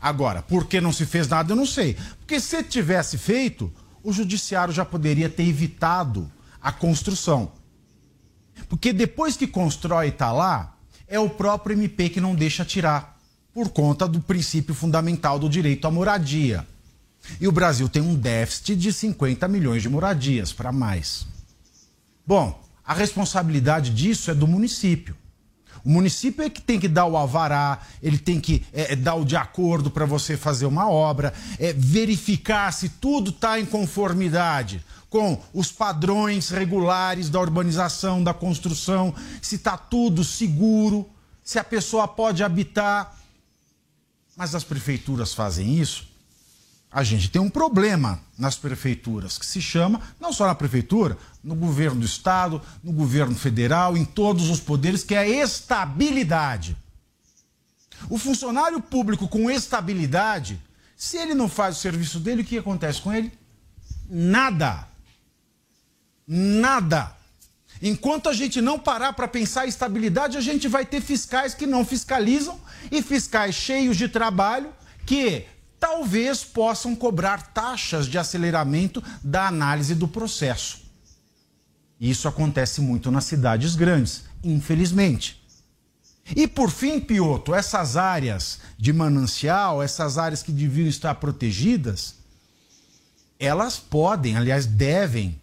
Agora, 0.00 0.40
por 0.40 0.66
que 0.66 0.80
não 0.80 0.90
se 0.90 1.04
fez 1.04 1.28
nada, 1.28 1.52
eu 1.52 1.56
não 1.56 1.66
sei. 1.66 1.98
Porque 2.18 2.40
se 2.40 2.62
tivesse 2.62 3.18
feito, 3.18 3.70
o 4.02 4.10
judiciário 4.10 4.72
já 4.72 4.82
poderia 4.82 5.28
ter 5.28 5.42
evitado 5.42 6.32
a 6.62 6.72
construção. 6.72 7.52
Porque 8.70 8.90
depois 8.90 9.36
que 9.36 9.46
constrói 9.46 10.06
e 10.06 10.08
está 10.08 10.32
lá, 10.32 10.74
é 11.06 11.20
o 11.20 11.28
próprio 11.28 11.76
MP 11.76 12.08
que 12.08 12.20
não 12.20 12.34
deixa 12.34 12.64
tirar, 12.64 13.20
por 13.52 13.68
conta 13.68 14.08
do 14.08 14.22
princípio 14.22 14.74
fundamental 14.74 15.38
do 15.38 15.50
direito 15.50 15.86
à 15.86 15.90
moradia. 15.90 16.66
E 17.38 17.46
o 17.46 17.52
Brasil 17.52 17.86
tem 17.86 18.00
um 18.00 18.14
déficit 18.14 18.76
de 18.76 18.94
50 18.94 19.46
milhões 19.46 19.82
de 19.82 19.90
moradias 19.90 20.54
para 20.54 20.72
mais. 20.72 21.26
Bom, 22.26 22.69
a 22.90 22.92
responsabilidade 22.92 23.90
disso 23.90 24.32
é 24.32 24.34
do 24.34 24.48
município. 24.48 25.16
O 25.84 25.88
município 25.88 26.42
é 26.42 26.50
que 26.50 26.60
tem 26.60 26.80
que 26.80 26.88
dar 26.88 27.06
o 27.06 27.16
alvará, 27.16 27.78
ele 28.02 28.18
tem 28.18 28.40
que 28.40 28.66
é, 28.72 28.94
é, 28.94 28.96
dar 28.96 29.14
o 29.14 29.24
de 29.24 29.36
acordo 29.36 29.92
para 29.92 30.04
você 30.04 30.36
fazer 30.36 30.66
uma 30.66 30.90
obra, 30.90 31.32
é, 31.60 31.72
verificar 31.72 32.72
se 32.72 32.88
tudo 32.88 33.30
está 33.30 33.60
em 33.60 33.64
conformidade 33.64 34.84
com 35.08 35.40
os 35.54 35.70
padrões 35.70 36.50
regulares 36.50 37.30
da 37.30 37.38
urbanização, 37.38 38.24
da 38.24 38.34
construção, 38.34 39.14
se 39.40 39.54
está 39.54 39.76
tudo 39.76 40.24
seguro, 40.24 41.08
se 41.44 41.60
a 41.60 41.64
pessoa 41.64 42.08
pode 42.08 42.42
habitar. 42.42 43.16
Mas 44.36 44.52
as 44.52 44.64
prefeituras 44.64 45.32
fazem 45.32 45.78
isso? 45.78 46.09
A 46.92 47.04
gente 47.04 47.30
tem 47.30 47.40
um 47.40 47.48
problema 47.48 48.20
nas 48.36 48.56
prefeituras 48.56 49.38
que 49.38 49.46
se 49.46 49.62
chama, 49.62 50.00
não 50.18 50.32
só 50.32 50.46
na 50.46 50.54
prefeitura, 50.56 51.16
no 51.42 51.54
governo 51.54 52.00
do 52.00 52.06
estado, 52.06 52.60
no 52.82 52.92
governo 52.92 53.34
federal, 53.36 53.96
em 53.96 54.04
todos 54.04 54.50
os 54.50 54.58
poderes, 54.58 55.04
que 55.04 55.14
é 55.14 55.18
a 55.18 55.28
estabilidade. 55.28 56.76
O 58.08 58.18
funcionário 58.18 58.80
público 58.80 59.28
com 59.28 59.48
estabilidade, 59.48 60.60
se 60.96 61.16
ele 61.16 61.34
não 61.34 61.48
faz 61.48 61.76
o 61.76 61.80
serviço 61.80 62.18
dele, 62.18 62.42
o 62.42 62.44
que 62.44 62.58
acontece 62.58 63.00
com 63.00 63.12
ele? 63.12 63.32
Nada. 64.08 64.88
Nada. 66.26 67.16
Enquanto 67.80 68.28
a 68.28 68.32
gente 68.32 68.60
não 68.60 68.78
parar 68.78 69.12
para 69.12 69.28
pensar 69.28 69.64
em 69.64 69.68
estabilidade, 69.68 70.36
a 70.36 70.40
gente 70.40 70.66
vai 70.66 70.84
ter 70.84 71.00
fiscais 71.00 71.54
que 71.54 71.66
não 71.66 71.84
fiscalizam 71.84 72.60
e 72.90 73.00
fiscais 73.00 73.54
cheios 73.54 73.96
de 73.96 74.08
trabalho 74.08 74.72
que 75.06 75.46
talvez 75.80 76.44
possam 76.44 76.94
cobrar 76.94 77.52
taxas 77.54 78.06
de 78.06 78.18
aceleramento 78.18 79.02
da 79.24 79.48
análise 79.48 79.94
do 79.94 80.06
processo. 80.06 80.82
Isso 81.98 82.28
acontece 82.28 82.80
muito 82.80 83.10
nas 83.10 83.24
cidades 83.24 83.74
grandes, 83.74 84.24
infelizmente. 84.44 85.40
E 86.36 86.46
por 86.46 86.70
fim, 86.70 87.00
Pioto, 87.00 87.54
essas 87.54 87.96
áreas 87.96 88.60
de 88.78 88.92
manancial, 88.92 89.82
essas 89.82 90.16
áreas 90.16 90.42
que 90.42 90.52
deviam 90.52 90.86
estar 90.86 91.14
protegidas, 91.16 92.16
elas 93.38 93.78
podem, 93.78 94.36
aliás, 94.36 94.66
devem 94.66 95.40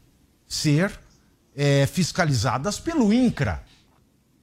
ser 0.47 0.97
é, 1.55 1.85
fiscalizadas 1.88 2.79
pelo 2.79 3.11
INCRA. 3.11 3.63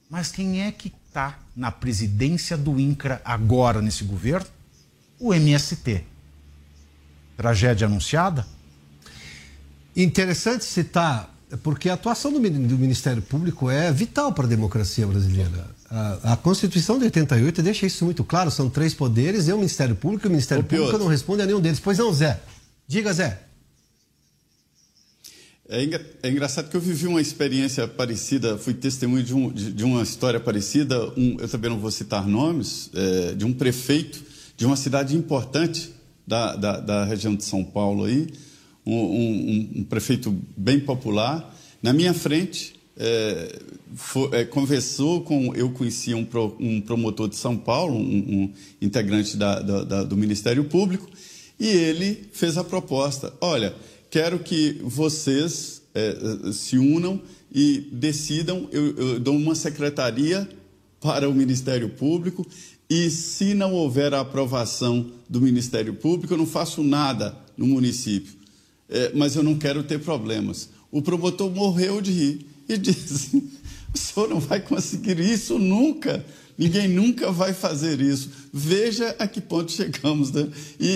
Mas 0.09 0.31
quem 0.31 0.61
é 0.61 0.71
que 0.71 0.93
está 1.07 1.39
na 1.55 1.71
presidência 1.71 2.55
do 2.55 2.79
INCRA 2.79 3.21
agora 3.25 3.81
nesse 3.81 4.03
governo? 4.03 4.54
O 5.19 5.33
MST. 5.33 6.03
Tragédia 7.37 7.87
anunciada? 7.87 8.45
Interessante 9.95 10.65
citar, 10.65 11.33
porque 11.63 11.89
a 11.89 11.93
atuação 11.93 12.31
do, 12.31 12.39
Min- 12.39 12.67
do 12.67 12.77
Ministério 12.77 13.21
Público 13.21 13.69
é 13.69 13.91
vital 13.91 14.33
para 14.33 14.45
a 14.45 14.47
democracia 14.49 15.07
brasileira. 15.07 15.69
A, 15.89 16.33
a 16.33 16.37
Constituição 16.37 16.97
de 16.97 17.05
88 17.05 17.61
deixa 17.61 17.85
isso 17.85 18.03
muito 18.03 18.23
claro: 18.23 18.51
são 18.51 18.69
três 18.69 18.93
poderes, 18.93 19.47
e 19.47 19.53
o 19.53 19.57
Ministério 19.57 19.95
Público, 19.95 20.25
e 20.25 20.29
o 20.29 20.31
Ministério 20.31 20.63
Ô, 20.63 20.67
Público 20.67 20.97
não 20.97 21.07
responde 21.07 21.41
a 21.41 21.45
nenhum 21.45 21.61
deles. 21.61 21.79
Pois 21.79 21.97
não, 21.97 22.11
Zé. 22.13 22.41
Diga, 22.87 23.13
Zé. 23.13 23.41
É, 25.67 25.83
engra- 25.83 26.05
é 26.21 26.29
engraçado 26.29 26.69
que 26.69 26.77
eu 26.77 26.81
vivi 26.81 27.07
uma 27.07 27.19
experiência 27.21 27.87
parecida, 27.87 28.57
fui 28.57 28.73
testemunho 28.73 29.23
de, 29.23 29.33
um- 29.33 29.51
de- 29.51 29.71
de 29.71 29.83
uma 29.83 30.03
história 30.03 30.39
parecida. 30.39 31.09
um- 31.17 31.37
eu 31.39 31.47
também 31.49 31.69
não 31.71 31.79
vou 31.79 31.89
citar 31.89 32.27
nomes, 32.27 32.89
é, 32.93 33.33
de 33.33 33.45
um 33.45 33.53
prefeito 33.53 34.23
de 34.57 34.65
uma 34.65 34.75
cidade 34.75 35.15
importante 35.15 35.91
da, 36.25 36.55
da, 36.55 36.79
da 36.79 37.03
região 37.05 37.35
de 37.35 37.43
São 37.43 37.63
Paulo 37.63 38.05
aí, 38.05 38.27
um, 38.85 38.93
um- 38.95 39.71
um 39.77 39.83
prefeito 39.83 40.35
bem 40.55 40.79
popular. 40.79 41.55
Na 41.81 41.91
minha 41.93 42.13
frente, 42.13 42.73
é, 42.97 43.59
fo- 43.95 44.29
é, 44.33 44.45
conversou 44.45 45.21
com. 45.21 45.53
Eu 45.55 45.71
conhecia 45.71 46.15
um, 46.15 46.23
pro- 46.25 46.55
um 46.59 46.79
promotor 46.81 47.27
de 47.27 47.35
São 47.35 47.57
Paulo, 47.57 47.95
um, 47.97 48.51
integrante 48.81 49.35
da- 49.37 49.61
da- 49.61 50.03
do 50.03 50.15
Ministério 50.15 50.63
Público, 50.65 51.07
e 51.59 51.67
ele 51.67 52.27
fez 52.31 52.57
a 52.57 52.63
proposta: 52.63 53.33
olha, 53.41 53.73
quero 54.09 54.39
que 54.39 54.79
vocês 54.83 55.81
eh, 55.93 56.51
se 56.53 56.77
unam 56.77 57.21
e 57.53 57.87
decidam. 57.91 58.67
Eu, 58.71 58.95
eu 58.97 59.19
dou 59.19 59.35
uma 59.35 59.55
secretaria 59.55 60.47
para 61.01 61.29
o 61.29 61.33
Ministério 61.33 61.89
Público 61.89 62.45
e, 62.89 63.09
se 63.09 63.53
não 63.53 63.73
houver 63.73 64.13
a 64.13 64.19
aprovação 64.21 65.11
do 65.29 65.41
Ministério 65.41 65.93
Público, 65.95 66.33
eu 66.33 66.37
não 66.37 66.45
faço 66.45 66.83
nada 66.83 67.37
no 67.57 67.65
município. 67.65 68.33
Eh, 68.89 69.11
mas 69.15 69.35
eu 69.35 69.41
não 69.43 69.55
quero 69.57 69.83
ter 69.83 69.99
problemas. 69.99 70.69
O 70.91 71.01
promotor 71.01 71.49
morreu 71.51 71.99
de 72.01 72.11
rir 72.11 72.45
e 72.69 72.77
disse: 72.77 73.37
o 73.93 73.97
senhor 73.97 74.29
não 74.29 74.39
vai 74.39 74.59
conseguir 74.59 75.19
isso 75.19 75.57
nunca. 75.57 76.23
Ninguém 76.57 76.87
nunca 76.87 77.31
vai 77.33 77.53
fazer 77.53 77.99
isso. 77.99 78.29
Veja 78.53 79.13
a 79.19 79.27
que 79.27 79.41
ponto 79.41 79.71
chegamos. 79.71 80.31
Né? 80.31 80.47
E, 80.79 80.87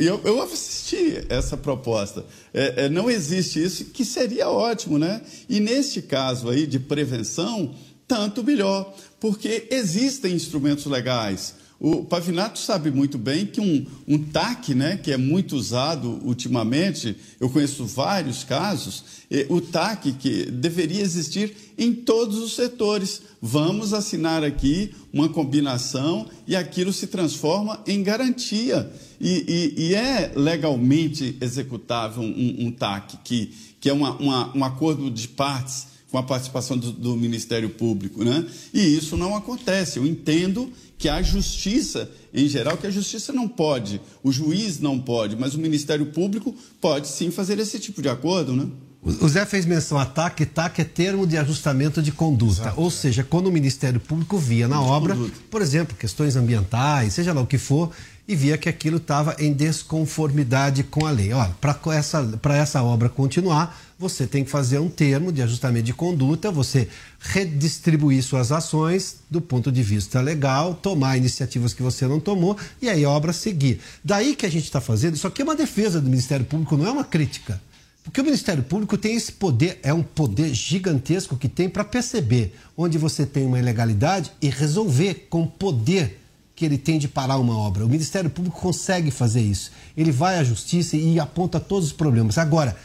e- 0.00 0.02
e 0.02 0.06
eu, 0.06 0.20
eu 0.24 0.40
assisti 0.40 1.22
essa 1.28 1.54
proposta. 1.56 2.24
É, 2.54 2.84
é, 2.84 2.88
não 2.88 3.10
existe 3.10 3.62
isso, 3.62 3.84
que 3.86 4.04
seria 4.06 4.48
ótimo, 4.48 4.98
né? 4.98 5.20
E 5.50 5.60
neste 5.60 6.00
caso 6.00 6.48
aí 6.48 6.66
de 6.66 6.78
prevenção, 6.78 7.74
tanto 8.08 8.42
melhor, 8.42 8.94
porque 9.20 9.66
existem 9.70 10.34
instrumentos 10.34 10.86
legais. 10.86 11.54
O 11.78 12.04
Pavinato 12.04 12.58
sabe 12.58 12.90
muito 12.90 13.18
bem 13.18 13.44
que 13.44 13.60
um, 13.60 13.84
um 14.08 14.16
TAC, 14.16 14.74
né, 14.74 14.96
que 14.96 15.12
é 15.12 15.18
muito 15.18 15.54
usado 15.56 16.18
ultimamente, 16.24 17.14
eu 17.38 17.50
conheço 17.50 17.84
vários 17.84 18.42
casos, 18.44 19.04
o 19.50 19.60
TAC 19.60 20.12
que 20.12 20.46
deveria 20.50 21.02
existir 21.02 21.54
em 21.76 21.92
todos 21.92 22.38
os 22.38 22.54
setores. 22.54 23.20
Vamos 23.42 23.92
assinar 23.92 24.42
aqui 24.42 24.90
uma 25.12 25.28
combinação 25.28 26.26
e 26.46 26.56
aquilo 26.56 26.94
se 26.94 27.08
transforma 27.08 27.82
em 27.86 28.02
garantia. 28.02 28.90
E, 29.20 29.74
e- 29.76 29.88
e 29.88 29.94
é 29.94 30.32
legalmente 30.34 31.36
executável 31.42 32.22
um, 32.22 32.66
um 32.66 32.70
TAC, 32.72 33.18
que, 33.22 33.50
que 33.78 33.90
é 33.90 33.92
uma- 33.92 34.16
uma- 34.16 34.56
um 34.56 34.64
acordo 34.64 35.10
de 35.10 35.28
partes 35.28 35.88
com 36.16 36.20
a 36.20 36.22
participação 36.22 36.78
do, 36.78 36.92
do 36.92 37.14
Ministério 37.14 37.68
Público, 37.68 38.24
né? 38.24 38.46
E 38.72 38.96
isso 38.96 39.18
não 39.18 39.36
acontece. 39.36 39.98
Eu 39.98 40.06
entendo 40.06 40.72
que 40.96 41.10
a 41.10 41.20
justiça, 41.20 42.10
em 42.32 42.48
geral, 42.48 42.78
que 42.78 42.86
a 42.86 42.90
justiça 42.90 43.34
não 43.34 43.46
pode, 43.46 44.00
o 44.22 44.32
juiz 44.32 44.80
não 44.80 44.98
pode, 44.98 45.36
mas 45.36 45.54
o 45.54 45.58
Ministério 45.58 46.06
Público 46.06 46.54
pode 46.80 47.06
sim 47.08 47.30
fazer 47.30 47.58
esse 47.58 47.78
tipo 47.78 48.00
de 48.00 48.08
acordo, 48.08 48.56
né? 48.56 48.66
O 49.02 49.28
Zé 49.28 49.44
fez 49.44 49.66
menção 49.66 49.98
a 49.98 50.06
TAC, 50.06 50.46
TAC 50.46 50.80
é 50.80 50.84
termo 50.84 51.26
de 51.26 51.36
ajustamento 51.36 52.02
de 52.02 52.10
conduta. 52.10 52.72
Ou 52.76 52.90
seja, 52.90 53.22
quando 53.22 53.48
o 53.48 53.52
Ministério 53.52 54.00
Público 54.00 54.38
via 54.38 54.66
na 54.66 54.80
obra, 54.80 55.16
por 55.50 55.60
exemplo, 55.60 55.94
questões 55.96 56.34
ambientais, 56.34 57.12
seja 57.12 57.32
lá 57.32 57.40
o 57.40 57.46
que 57.46 57.58
for, 57.58 57.92
e 58.26 58.34
via 58.34 58.58
que 58.58 58.68
aquilo 58.68 58.96
estava 58.96 59.36
em 59.38 59.52
desconformidade 59.52 60.82
com 60.82 61.06
a 61.06 61.10
lei. 61.10 61.32
Olha, 61.32 61.54
para 61.60 61.78
essa, 61.94 62.40
essa 62.54 62.82
obra 62.82 63.08
continuar, 63.08 63.78
você 63.98 64.26
tem 64.26 64.44
que 64.44 64.50
fazer 64.50 64.78
um 64.78 64.88
termo 64.88 65.32
de 65.32 65.42
ajustamento 65.42 65.86
de 65.86 65.94
conduta, 65.94 66.50
você 66.50 66.88
redistribuir 67.18 68.22
suas 68.22 68.52
ações 68.52 69.16
do 69.30 69.40
ponto 69.40 69.72
de 69.72 69.82
vista 69.82 70.20
legal, 70.20 70.74
tomar 70.74 71.16
iniciativas 71.16 71.72
que 71.72 71.82
você 71.82 72.06
não 72.06 72.20
tomou 72.20 72.56
e 72.80 72.88
aí 72.88 73.04
a 73.04 73.10
obra 73.10 73.32
seguir. 73.32 73.80
Daí 74.04 74.36
que 74.36 74.44
a 74.44 74.50
gente 74.50 74.64
está 74.64 74.80
fazendo, 74.80 75.14
isso 75.14 75.26
aqui 75.26 75.40
é 75.40 75.44
uma 75.44 75.56
defesa 75.56 76.00
do 76.00 76.10
Ministério 76.10 76.44
Público, 76.44 76.76
não 76.76 76.86
é 76.86 76.90
uma 76.90 77.04
crítica. 77.04 77.60
Porque 78.04 78.20
o 78.20 78.24
Ministério 78.24 78.62
Público 78.62 78.96
tem 78.96 79.16
esse 79.16 79.32
poder, 79.32 79.80
é 79.82 79.92
um 79.92 80.02
poder 80.02 80.54
gigantesco 80.54 81.36
que 81.36 81.48
tem 81.48 81.68
para 81.68 81.82
perceber 81.82 82.54
onde 82.76 82.98
você 82.98 83.26
tem 83.26 83.44
uma 83.44 83.58
ilegalidade 83.58 84.30
e 84.40 84.48
resolver 84.48 85.26
com 85.28 85.46
poder 85.46 86.20
que 86.54 86.64
ele 86.64 86.78
tem 86.78 86.98
de 86.98 87.08
parar 87.08 87.36
uma 87.36 87.58
obra. 87.58 87.84
O 87.84 87.88
Ministério 87.88 88.30
Público 88.30 88.60
consegue 88.60 89.10
fazer 89.10 89.40
isso. 89.42 89.72
Ele 89.96 90.12
vai 90.12 90.38
à 90.38 90.44
justiça 90.44 90.96
e 90.96 91.18
aponta 91.18 91.58
todos 91.58 91.88
os 91.88 91.92
problemas. 91.92 92.38
Agora, 92.38 92.76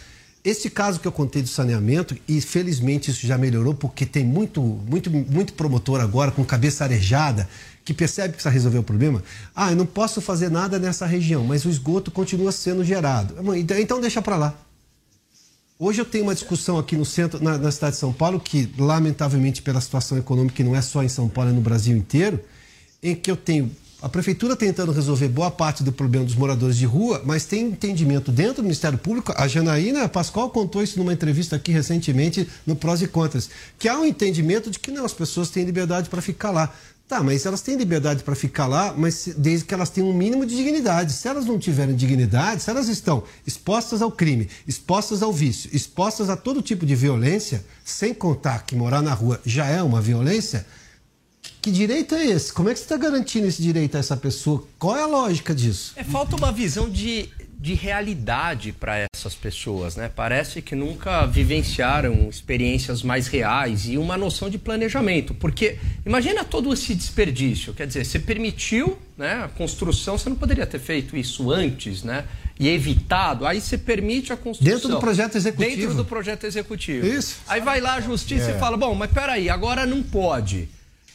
esse 0.43 0.69
caso 0.69 0.99
que 0.99 1.07
eu 1.07 1.11
contei 1.11 1.41
do 1.41 1.47
saneamento, 1.47 2.17
e 2.27 2.41
felizmente 2.41 3.11
isso 3.11 3.27
já 3.27 3.37
melhorou, 3.37 3.75
porque 3.75 4.05
tem 4.05 4.25
muito, 4.25 4.61
muito, 4.61 5.11
muito 5.11 5.53
promotor 5.53 6.01
agora 6.01 6.31
com 6.31 6.43
cabeça 6.43 6.83
arejada 6.83 7.47
que 7.85 7.93
percebe 7.93 8.29
que 8.29 8.33
precisa 8.35 8.51
resolver 8.51 8.79
o 8.79 8.83
problema. 8.83 9.23
Ah, 9.55 9.71
eu 9.71 9.75
não 9.75 9.85
posso 9.85 10.21
fazer 10.21 10.49
nada 10.49 10.79
nessa 10.79 11.05
região, 11.05 11.43
mas 11.43 11.65
o 11.65 11.69
esgoto 11.69 12.09
continua 12.11 12.51
sendo 12.51 12.83
gerado. 12.83 13.35
Então, 13.55 13.77
então 13.77 14.01
deixa 14.01 14.21
para 14.21 14.35
lá. 14.35 14.55
Hoje 15.77 15.99
eu 15.99 16.05
tenho 16.05 16.25
uma 16.25 16.35
discussão 16.35 16.77
aqui 16.77 16.95
no 16.95 17.05
centro, 17.05 17.43
na, 17.43 17.57
na, 17.57 17.71
cidade 17.71 17.95
de 17.95 17.99
São 17.99 18.13
Paulo, 18.13 18.39
que 18.39 18.71
lamentavelmente 18.77 19.63
pela 19.63 19.81
situação 19.81 20.15
econômica, 20.17 20.55
que 20.55 20.63
não 20.63 20.75
é 20.75 20.81
só 20.81 21.01
em 21.01 21.09
São 21.09 21.27
Paulo, 21.27 21.49
é 21.49 21.53
no 21.53 21.61
Brasil 21.61 21.97
inteiro, 21.97 22.39
em 23.01 23.15
que 23.15 23.31
eu 23.31 23.35
tenho 23.35 23.71
a 24.01 24.09
prefeitura 24.09 24.55
tentando 24.55 24.91
resolver 24.91 25.27
boa 25.27 25.51
parte 25.51 25.83
do 25.83 25.91
problema 25.91 26.25
dos 26.25 26.35
moradores 26.35 26.75
de 26.75 26.85
rua, 26.85 27.21
mas 27.23 27.45
tem 27.45 27.67
entendimento 27.67 28.31
dentro 28.31 28.55
do 28.55 28.63
Ministério 28.63 28.97
Público. 28.97 29.31
A 29.37 29.47
Janaína 29.47 30.09
Pascoal 30.09 30.49
contou 30.49 30.81
isso 30.81 30.97
numa 30.97 31.13
entrevista 31.13 31.55
aqui 31.55 31.71
recentemente 31.71 32.47
no 32.65 32.75
Prós 32.75 33.01
e 33.01 33.07
Contras, 33.07 33.49
que 33.77 33.87
há 33.87 33.99
um 33.99 34.05
entendimento 34.05 34.71
de 34.71 34.79
que 34.79 34.89
não, 34.89 35.05
as 35.05 35.13
pessoas 35.13 35.49
têm 35.49 35.63
liberdade 35.63 36.09
para 36.09 36.21
ficar 36.21 36.49
lá. 36.49 36.73
Tá, 37.07 37.21
mas 37.21 37.45
elas 37.45 37.59
têm 37.59 37.75
liberdade 37.75 38.23
para 38.23 38.33
ficar 38.35 38.67
lá, 38.67 38.93
mas 38.97 39.27
desde 39.37 39.65
que 39.65 39.73
elas 39.73 39.89
tenham 39.89 40.09
um 40.09 40.13
mínimo 40.13 40.45
de 40.45 40.55
dignidade. 40.55 41.11
Se 41.11 41.27
elas 41.27 41.45
não 41.45 41.59
tiverem 41.59 41.93
dignidade, 41.93 42.63
se 42.63 42.69
elas 42.69 42.87
estão 42.87 43.23
expostas 43.45 44.01
ao 44.01 44.09
crime, 44.09 44.47
expostas 44.65 45.21
ao 45.21 45.33
vício, 45.33 45.69
expostas 45.73 46.29
a 46.29 46.37
todo 46.37 46.61
tipo 46.61 46.85
de 46.85 46.95
violência, 46.95 47.65
sem 47.83 48.13
contar 48.13 48.65
que 48.65 48.77
morar 48.77 49.01
na 49.01 49.13
rua 49.13 49.41
já 49.45 49.65
é 49.65 49.83
uma 49.83 49.99
violência, 49.99 50.65
que 51.61 51.69
direito 51.69 52.15
é 52.15 52.25
esse? 52.25 52.51
Como 52.51 52.69
é 52.69 52.73
que 52.73 52.79
você 52.79 52.85
está 52.85 52.97
garantindo 52.97 53.45
esse 53.45 53.61
direito 53.61 53.95
a 53.95 53.99
essa 53.99 54.17
pessoa? 54.17 54.67
Qual 54.79 54.97
é 54.97 55.03
a 55.03 55.05
lógica 55.05 55.53
disso? 55.53 55.93
É, 55.95 56.03
falta 56.03 56.35
uma 56.35 56.51
visão 56.51 56.89
de, 56.89 57.29
de 57.59 57.75
realidade 57.75 58.71
para 58.71 59.07
essas 59.13 59.35
pessoas, 59.35 59.95
né? 59.95 60.09
Parece 60.13 60.59
que 60.63 60.73
nunca 60.73 61.23
vivenciaram 61.27 62.27
experiências 62.27 63.03
mais 63.03 63.27
reais 63.27 63.85
e 63.85 63.95
uma 63.95 64.17
noção 64.17 64.49
de 64.49 64.57
planejamento. 64.57 65.35
Porque 65.35 65.77
imagina 66.03 66.43
todo 66.43 66.73
esse 66.73 66.95
desperdício. 66.95 67.75
Quer 67.75 67.85
dizer, 67.85 68.05
você 68.05 68.17
permitiu 68.17 68.97
né, 69.15 69.43
a 69.43 69.47
construção, 69.47 70.17
você 70.17 70.29
não 70.29 70.35
poderia 70.35 70.65
ter 70.65 70.79
feito 70.79 71.15
isso 71.15 71.51
antes, 71.51 72.01
né? 72.01 72.25
E 72.59 72.67
evitado, 72.69 73.45
aí 73.45 73.61
você 73.61 73.77
permite 73.77 74.33
a 74.33 74.37
construção. 74.37 74.73
Dentro 74.73 74.89
do 74.89 74.99
projeto 74.99 75.35
executivo. 75.35 75.75
Dentro 75.77 75.95
do 75.95 76.05
projeto 76.05 76.43
executivo. 76.45 77.05
Isso. 77.05 77.37
Aí 77.47 77.61
vai 77.61 77.79
lá 77.79 77.95
a 77.95 78.01
justiça 78.01 78.51
é. 78.51 78.55
e 78.55 78.59
fala: 78.59 78.77
bom, 78.77 78.95
mas 78.95 79.11
peraí, 79.11 79.49
agora 79.49 79.85
não 79.85 80.01
pode. 80.01 80.67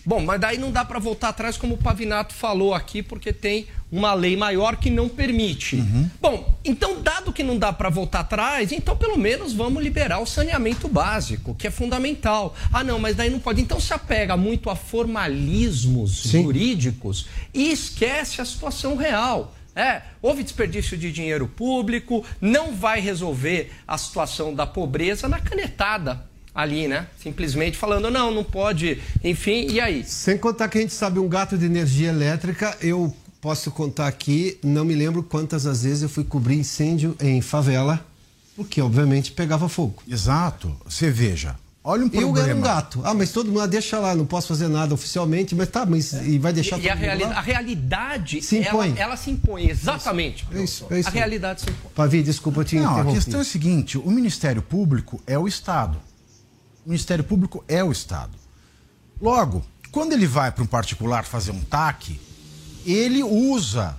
Bom, 0.07 0.21
mas 0.25 0.41
daí 0.41 0.57
não 0.57 0.71
dá 0.71 0.85
para 0.85 1.01
voltar 1.01 1.31
atrás, 1.31 1.57
como 1.57 1.75
o 1.75 1.79
Pavinato 1.79 2.33
falou 2.33 2.73
aqui, 2.73 3.03
porque 3.03 3.33
tem 3.33 3.67
uma 3.91 4.15
lei 4.15 4.37
maior 4.37 4.77
que 4.77 4.89
não 4.89 5.09
permite. 5.09 5.77
Uhum. 5.77 6.09
Bom, 6.21 6.57
então, 6.65 7.03
dado 7.03 7.33
que 7.33 7.43
não 7.43 7.59
dá 7.59 7.73
para 7.73 7.91
voltar 7.91 8.21
atrás, 8.21 8.71
então 8.71 8.97
pelo 8.97 9.19
menos 9.19 9.53
vamos 9.53 9.83
liberar 9.83 10.21
o 10.21 10.27
saneamento 10.27 10.87
básico, 10.87 11.57
que 11.57 11.67
é 11.67 11.73
fundamental. 11.73 12.55
Ah, 12.73 12.85
não, 12.85 13.01
mas 13.01 13.17
daí 13.17 13.31
não 13.31 13.41
pode. 13.41 13.61
Então 13.61 13.81
se 13.81 13.93
apega 13.93 14.37
muito 14.37 14.71
a 14.71 14.77
formalismos 14.77 16.23
Sim. 16.23 16.45
jurídicos 16.45 17.27
e 17.53 17.73
esquece 17.73 18.41
a 18.41 18.45
situação 18.45 18.95
real. 18.95 19.55
É, 19.75 20.03
houve 20.23 20.45
desperdício 20.45 20.97
de 20.97 21.11
dinheiro 21.11 21.49
público, 21.49 22.25
não 22.41 22.73
vai 22.73 23.01
resolver 23.01 23.73
a 23.87 23.99
situação 23.99 24.55
da 24.55 24.67
pobreza 24.67 25.29
na 25.29 25.41
canetada 25.41 26.25
ali, 26.57 26.89
né? 26.89 27.07
Simplesmente 27.23 27.77
falando, 27.77 28.11
não, 28.11 28.31
não 28.31 28.43
pode, 28.43 28.99
enfim, 29.23 29.67
e 29.71 29.79
aí? 29.79 30.03
Sem 30.03 30.39
contar 30.39 30.69
que 30.69 30.79
a 30.79 30.81
gente 30.81 30.95
sabe 30.95 31.19
um 31.19 31.29
gato 31.29 31.59
de 31.59 31.67
energia 31.67 32.09
elétrica, 32.09 32.75
eu 32.81 33.15
posso 33.43 33.71
contar 33.71 34.07
aqui, 34.09 34.59
não 34.65 34.85
me 34.85 34.95
lembro 34.95 35.23
quantas 35.23 35.67
as 35.67 35.83
vezes 35.83 36.03
eu 36.03 36.09
fui 36.09 36.25
cobrir 36.25 36.57
incêndio 36.57 37.15
em 37.21 37.43
favela, 37.43 38.05
porque 38.57 38.81
obviamente 38.81 39.33
pegava 39.33 39.69
fogo. 39.69 40.03
Exato. 40.09 40.75
Você 40.87 41.11
veja, 41.11 41.55
Olha 41.89 42.05
um 42.05 42.09
problema. 42.09 42.39
Eu 42.39 42.45
era 42.45 42.57
um 42.57 42.61
gato. 42.61 43.01
Ah, 43.05 43.15
mas 43.15 43.31
todo 43.31 43.47
mundo 43.47 43.61
ah, 43.61 43.67
deixa 43.67 43.97
lá, 44.01 44.13
não 44.13 44.27
posso 44.27 44.49
fazer 44.49 44.67
nada 44.67 44.93
oficialmente, 44.93 45.55
mas 45.55 45.69
tá, 45.69 45.87
mas 45.87 46.13
é. 46.15 46.25
e 46.27 46.37
vai 46.37 46.53
deixar 46.53 46.81
e, 46.81 46.83
e 46.83 46.91
a, 46.91 46.95
reali 46.97 47.23
lá? 47.23 47.31
a 47.31 47.41
realidade 47.41 48.43
se 48.43 48.59
impõe. 48.59 48.89
Ela, 48.89 48.99
ela 48.99 49.17
se 49.17 49.31
impõe, 49.31 49.71
exatamente. 49.71 50.45
É 50.53 50.65
isso, 50.65 50.85
é 50.91 50.99
isso. 50.99 51.09
A 51.09 51.13
realidade 51.13 51.61
se 51.61 51.71
impõe. 51.71 51.93
Pavi, 51.95 52.25
desculpa 52.25 52.65
te 52.65 52.75
Não, 52.75 53.03
a 53.03 53.05
questão 53.05 53.39
é 53.39 53.43
a 53.43 53.45
seguinte, 53.45 53.97
o 53.97 54.11
Ministério 54.11 54.63
Público 54.63 55.23
é 55.29 55.39
o 55.39 55.47
Estado. 55.47 55.97
O 56.87 56.89
Ministério 56.89 57.24
Público 57.24 57.64
é 57.66 57.82
o 57.82 57.91
Estado. 57.91 58.39
Logo, 59.20 59.66
quando 59.91 60.12
ele 60.12 60.24
vai 60.24 60.53
para 60.53 60.62
um 60.62 60.68
particular 60.68 61.24
fazer 61.24 61.51
um 61.51 61.61
TAC, 61.61 62.20
ele 62.87 63.24
usa 63.24 63.99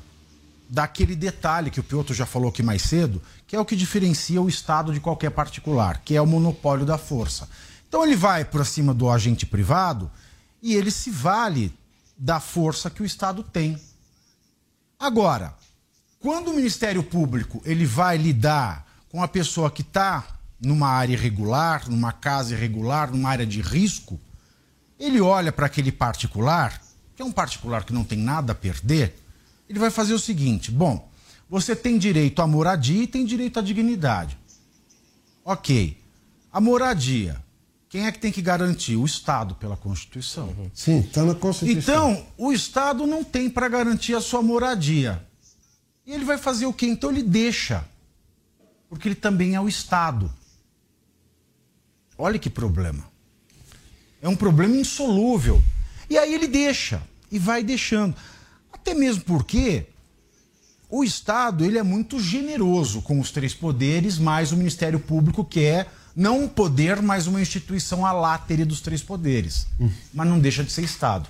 daquele 0.69 1.13
detalhe 1.13 1.69
que 1.69 1.81
o 1.81 1.83
Piotr 1.83 2.13
já 2.13 2.25
falou 2.25 2.47
aqui 2.47 2.63
mais 2.63 2.83
cedo, 2.83 3.21
que 3.45 3.57
é 3.57 3.59
o 3.59 3.65
que 3.65 3.75
diferencia 3.75 4.41
o 4.41 4.47
Estado 4.47 4.93
de 4.93 5.01
qualquer 5.01 5.31
particular, 5.31 5.99
que 5.99 6.15
é 6.15 6.21
o 6.21 6.25
monopólio 6.25 6.85
da 6.85 6.97
força. 6.97 7.49
Então 7.89 8.05
ele 8.05 8.15
vai 8.15 8.45
para 8.45 8.63
cima 8.63 8.93
do 8.93 9.09
agente 9.09 9.45
privado 9.45 10.09
e 10.63 10.73
ele 10.73 10.89
se 10.89 11.11
vale 11.11 11.77
da 12.17 12.39
força 12.39 12.89
que 12.89 13.01
o 13.01 13.05
Estado 13.05 13.43
tem. 13.43 13.77
Agora, 14.97 15.53
quando 16.21 16.51
o 16.51 16.53
Ministério 16.53 17.03
Público 17.03 17.61
ele 17.65 17.85
vai 17.85 18.15
lidar 18.15 18.87
com 19.09 19.21
a 19.21 19.27
pessoa 19.27 19.69
que 19.69 19.81
está 19.81 20.36
numa 20.59 20.87
área 20.87 21.13
irregular, 21.13 21.89
numa 21.89 22.11
casa 22.11 22.53
irregular, 22.53 23.11
numa 23.11 23.29
área 23.29 23.45
de 23.45 23.61
risco, 23.61 24.19
ele 24.99 25.21
olha 25.21 25.51
para 25.51 25.67
aquele 25.67 25.91
particular, 25.91 26.81
que 27.15 27.21
é 27.21 27.25
um 27.25 27.31
particular 27.31 27.83
que 27.83 27.93
não 27.93 28.03
tem 28.03 28.17
nada 28.17 28.51
a 28.51 28.55
perder, 28.55 29.15
ele 29.69 29.79
vai 29.79 29.89
fazer 29.89 30.13
o 30.13 30.19
seguinte: 30.19 30.71
bom, 30.71 31.09
você 31.49 31.75
tem 31.75 31.97
direito 31.97 32.41
à 32.41 32.47
moradia 32.47 33.03
e 33.03 33.07
tem 33.07 33.25
direito 33.25 33.59
à 33.59 33.61
dignidade. 33.61 34.37
Ok. 35.43 35.97
A 36.51 36.59
moradia, 36.59 37.41
quem 37.89 38.05
é 38.05 38.11
que 38.11 38.19
tem 38.19 38.31
que 38.31 38.41
garantir? 38.41 38.95
O 38.95 39.05
Estado, 39.05 39.55
pela 39.55 39.77
Constituição. 39.77 40.47
Uhum. 40.47 40.71
Sim, 40.73 40.99
está 40.99 41.23
na 41.23 41.35
Constituição. 41.35 42.11
Então, 42.11 42.27
o 42.37 42.51
Estado 42.51 43.05
não 43.05 43.23
tem 43.23 43.49
para 43.49 43.67
garantir 43.67 44.15
a 44.15 44.21
sua 44.21 44.41
moradia. 44.41 45.23
E 46.05 46.13
ele 46.13 46.25
vai 46.25 46.37
fazer 46.37 46.65
o 46.65 46.73
quê? 46.73 46.87
Então, 46.87 47.11
ele 47.11 47.23
deixa. 47.23 47.85
Porque 48.89 49.07
ele 49.07 49.15
também 49.15 49.55
é 49.55 49.61
o 49.61 49.67
Estado. 49.67 50.31
Olha 52.17 52.39
que 52.39 52.49
problema. 52.49 53.03
É 54.21 54.27
um 54.27 54.35
problema 54.35 54.75
insolúvel. 54.75 55.61
E 56.09 56.17
aí 56.17 56.33
ele 56.33 56.47
deixa 56.47 57.01
e 57.31 57.37
vai 57.37 57.63
deixando. 57.63 58.15
Até 58.71 58.93
mesmo 58.93 59.23
porque 59.23 59.85
o 60.89 61.03
Estado 61.03 61.65
ele 61.65 61.77
é 61.77 61.83
muito 61.83 62.19
generoso 62.19 63.01
com 63.01 63.19
os 63.19 63.31
três 63.31 63.53
poderes, 63.53 64.17
mais 64.17 64.51
o 64.51 64.57
Ministério 64.57 64.99
Público, 64.99 65.43
que 65.43 65.61
é 65.61 65.85
não 66.15 66.45
um 66.45 66.47
poder, 66.47 67.01
mas 67.01 67.27
uma 67.27 67.41
instituição 67.41 68.05
alátere 68.05 68.65
dos 68.65 68.81
três 68.81 69.03
poderes. 69.03 69.67
Hum. 69.79 69.89
Mas 70.13 70.27
não 70.27 70.39
deixa 70.39 70.63
de 70.63 70.71
ser 70.71 70.83
Estado. 70.83 71.29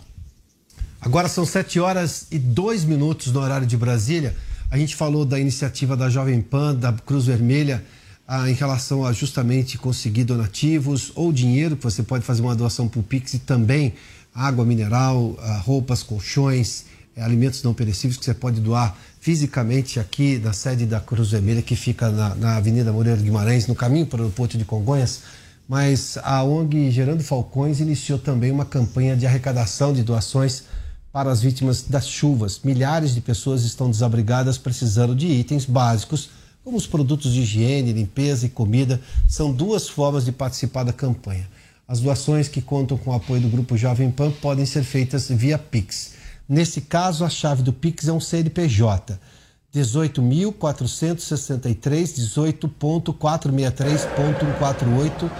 Agora 1.02 1.28
são 1.28 1.46
sete 1.46 1.80
horas 1.80 2.28
e 2.32 2.40
dois 2.40 2.84
minutos 2.84 3.32
no 3.32 3.40
horário 3.40 3.68
de 3.68 3.76
Brasília. 3.76 4.36
A 4.70 4.78
gente 4.78 4.96
falou 4.96 5.26
da 5.26 5.40
iniciativa 5.40 5.98
da 5.98 6.10
Jovem 6.10 6.42
Pan, 6.42 6.76
da 6.76 6.94
Cruz 6.94 7.26
Vermelha 7.26 7.84
ah, 8.28 8.50
em 8.50 8.54
relação 8.54 9.06
a 9.06 9.14
justamente 9.14 9.78
conseguir 9.78 10.26
donativos 10.26 11.14
ou 11.16 11.32
dinheiro, 11.32 11.78
que 11.78 11.84
você 11.84 12.04
pode 12.04 12.26
fazer 12.26 12.42
uma 12.42 12.56
doação 12.56 12.88
para 12.88 13.00
o 13.00 13.04
Pix 13.04 13.36
e 13.36 13.40
também 13.40 13.94
água 14.36 14.66
mineral, 14.66 15.38
ah, 15.40 15.58
roupas, 15.60 16.04
colchões, 16.04 16.86
eh, 17.16 17.22
alimentos 17.22 17.64
não 17.64 17.74
perecíveis 17.74 18.18
que 18.18 18.26
você 18.26 18.34
pode 18.34 18.60
doar 18.60 18.98
fisicamente 19.22 19.98
aqui 19.98 20.38
na 20.40 20.52
sede 20.52 20.86
da 20.86 21.00
Cruz 21.00 21.32
Vermelha, 21.32 21.62
que 21.62 21.76
fica 21.76 22.10
na, 22.10 22.36
na 22.36 22.58
Avenida 22.58 22.92
Moreira 22.92 23.22
Guimarães, 23.22 23.66
no 23.66 23.74
caminho 23.74 24.06
para 24.06 24.20
o 24.20 24.24
aeroporto 24.24 24.58
de 24.58 24.66
Congonhas. 24.66 25.22
Mas 25.68 26.18
a 26.24 26.44
ONG 26.44 26.92
Gerando 26.92 27.24
Falcões 27.24 27.80
iniciou 27.80 28.20
também 28.20 28.52
uma 28.52 28.66
campanha 28.66 29.16
de 29.16 29.26
arrecadação 29.26 29.94
de 29.94 30.04
doações 30.04 30.64
para 31.12 31.32
as 31.32 31.42
vítimas 31.42 31.82
das 31.82 32.08
chuvas. 32.08 32.60
Milhares 32.64 33.14
de 33.14 33.22
pessoas 33.22 33.64
estão 33.64 33.90
desabrigadas 33.90 34.58
precisando 34.58 35.16
de 35.16 35.28
itens 35.28 35.66
básicos 35.66 36.30
como 36.68 36.76
os 36.76 36.86
produtos 36.86 37.32
de 37.32 37.44
higiene, 37.44 37.94
limpeza 37.94 38.46
e 38.46 38.50
comida, 38.50 39.00
são 39.26 39.54
duas 39.54 39.88
formas 39.88 40.26
de 40.26 40.34
participar 40.34 40.84
da 40.84 40.92
campanha. 40.92 41.48
As 41.88 42.02
doações 42.02 42.50
que 42.50 42.62
contam 42.62 42.98
com 42.98 43.12
o 43.12 43.14
apoio 43.14 43.40
do 43.40 43.48
Grupo 43.48 43.78
Jovem 43.78 44.12
Pan 44.12 44.32
podem 44.32 44.66
ser 44.66 44.84
feitas 44.84 45.30
via 45.30 45.58
Pix. 45.58 46.16
Nesse 46.50 46.82
caso, 46.82 47.24
a 47.24 47.30
chave 47.30 47.64
do 47.64 47.72
Pix 47.72 48.10
é 48.10 48.12
um 48.12 48.20
CNPJ. 48.20 49.18
18.463, 49.74 52.36
18.463.148, 52.36 55.32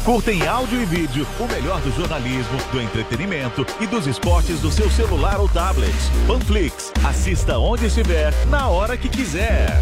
Curta 0.05 0.31
em 0.31 0.47
áudio 0.47 0.81
e 0.81 0.85
vídeo 0.85 1.27
o 1.37 1.47
melhor 1.47 1.81
do 1.81 1.91
jornalismo, 1.91 2.57
do 2.71 2.81
entretenimento 2.81 3.65
e 3.81 3.87
dos 3.87 4.07
esportes 4.07 4.61
do 4.61 4.71
seu 4.71 4.89
celular 4.89 5.37
ou 5.37 5.49
tablet. 5.49 5.93
Panflix. 6.25 6.93
Assista 7.05 7.59
onde 7.59 7.87
estiver, 7.87 8.33
na 8.45 8.69
hora 8.69 8.95
que 8.95 9.09
quiser. 9.09 9.81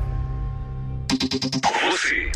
Você, 1.11 2.31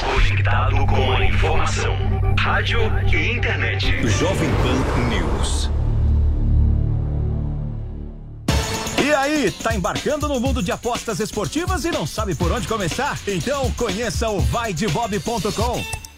conectado 0.00 0.86
com 0.86 1.12
a 1.12 1.26
informação, 1.26 1.96
rádio 2.38 2.78
e 3.12 3.32
internet. 3.32 4.06
Jovem 4.06 4.48
Pan 4.62 5.08
News. 5.08 5.68
E 9.04 9.12
aí, 9.12 9.50
tá 9.50 9.74
embarcando 9.74 10.28
no 10.28 10.38
mundo 10.38 10.62
de 10.62 10.70
apostas 10.70 11.18
esportivas 11.18 11.84
e 11.84 11.90
não 11.90 12.06
sabe 12.06 12.36
por 12.36 12.52
onde 12.52 12.68
começar? 12.68 13.18
Então 13.26 13.68
conheça 13.72 14.28
o 14.28 14.38
vaidebob.com. 14.38 16.03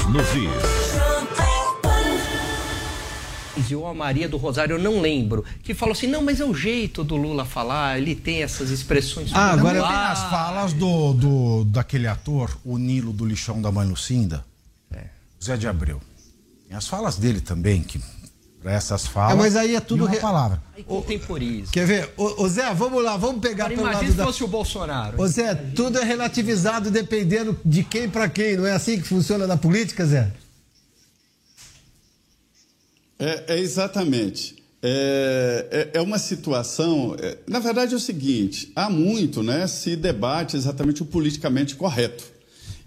Pingos 0.00 0.06
nos 0.06 0.28
is. 0.34 0.50
ou 3.74 3.86
a 3.86 3.94
Maria 3.94 4.28
do 4.28 4.36
Rosário, 4.36 4.76
eu 4.76 4.82
não 4.82 5.00
lembro, 5.00 5.44
que 5.62 5.74
falou 5.74 5.92
assim: 5.92 6.06
não, 6.08 6.22
mas 6.22 6.40
é 6.40 6.44
o 6.44 6.52
jeito 6.54 7.04
do 7.04 7.16
Lula 7.16 7.44
falar, 7.44 7.98
ele 7.98 8.14
tem 8.16 8.42
essas 8.42 8.70
expressões. 8.70 9.30
Ah, 9.32 9.52
agora 9.52 9.80
tem 9.80 9.96
as 9.96 10.24
falas 10.24 10.72
do, 10.72 11.12
do, 11.12 11.64
daquele 11.64 12.08
ator, 12.08 12.56
o 12.64 12.78
Nilo 12.78 13.12
do 13.12 13.24
Lixão 13.24 13.62
da 13.62 13.70
Mãe 13.70 13.86
Lucinda, 13.86 14.44
Zé 15.42 15.56
de 15.56 15.68
Abreu. 15.68 16.00
Tem 16.68 16.76
as 16.76 16.88
falas 16.88 17.16
dele 17.16 17.40
também, 17.40 17.82
que 17.82 18.00
para 18.62 18.72
essas 18.72 19.06
falas. 19.06 19.32
É, 19.34 19.36
mas 19.38 19.56
aí 19.56 19.74
é 19.74 19.80
tudo 19.80 20.04
uma 20.04 20.10
re- 20.10 20.18
palavra. 20.20 20.62
Aí 20.76 20.84
contemporiza. 20.84 21.72
Quer 21.72 21.86
ver? 21.86 22.12
Ô, 22.16 22.42
ô, 22.44 22.48
Zé, 22.48 22.72
vamos 22.74 23.02
lá, 23.02 23.16
vamos 23.16 23.40
pegar 23.40 23.64
Agora 23.66 23.76
pelo 23.76 23.88
imagina 23.88 24.02
lado 24.02 24.12
se 24.12 24.16
da... 24.18 24.24
fosse 24.24 24.44
o 24.44 24.48
Bolsonaro. 24.48 25.20
Ô 25.20 25.26
Zé, 25.26 25.54
tudo 25.54 25.98
é 25.98 26.04
relativizado 26.04 26.90
dependendo 26.90 27.58
de 27.64 27.82
quem 27.82 28.08
pra 28.08 28.28
quem, 28.28 28.56
não 28.56 28.66
é 28.66 28.72
assim 28.72 29.00
que 29.00 29.06
funciona 29.08 29.46
na 29.46 29.56
política, 29.56 30.04
Zé? 30.04 30.30
É, 33.18 33.54
é 33.54 33.58
exatamente. 33.58 34.56
É, 34.82 35.88
é, 35.94 35.98
é 35.98 36.00
uma 36.00 36.18
situação. 36.18 37.14
é, 37.20 37.36
na 37.46 37.58
verdade, 37.58 37.92
é 37.92 37.96
o 37.96 38.00
seguinte: 38.00 38.72
há 38.74 38.88
muito 38.88 39.42
né, 39.42 39.66
se 39.66 39.94
debate 39.96 40.56
exatamente 40.56 41.02
o 41.02 41.06
politicamente 41.06 41.74
correto. 41.76 42.24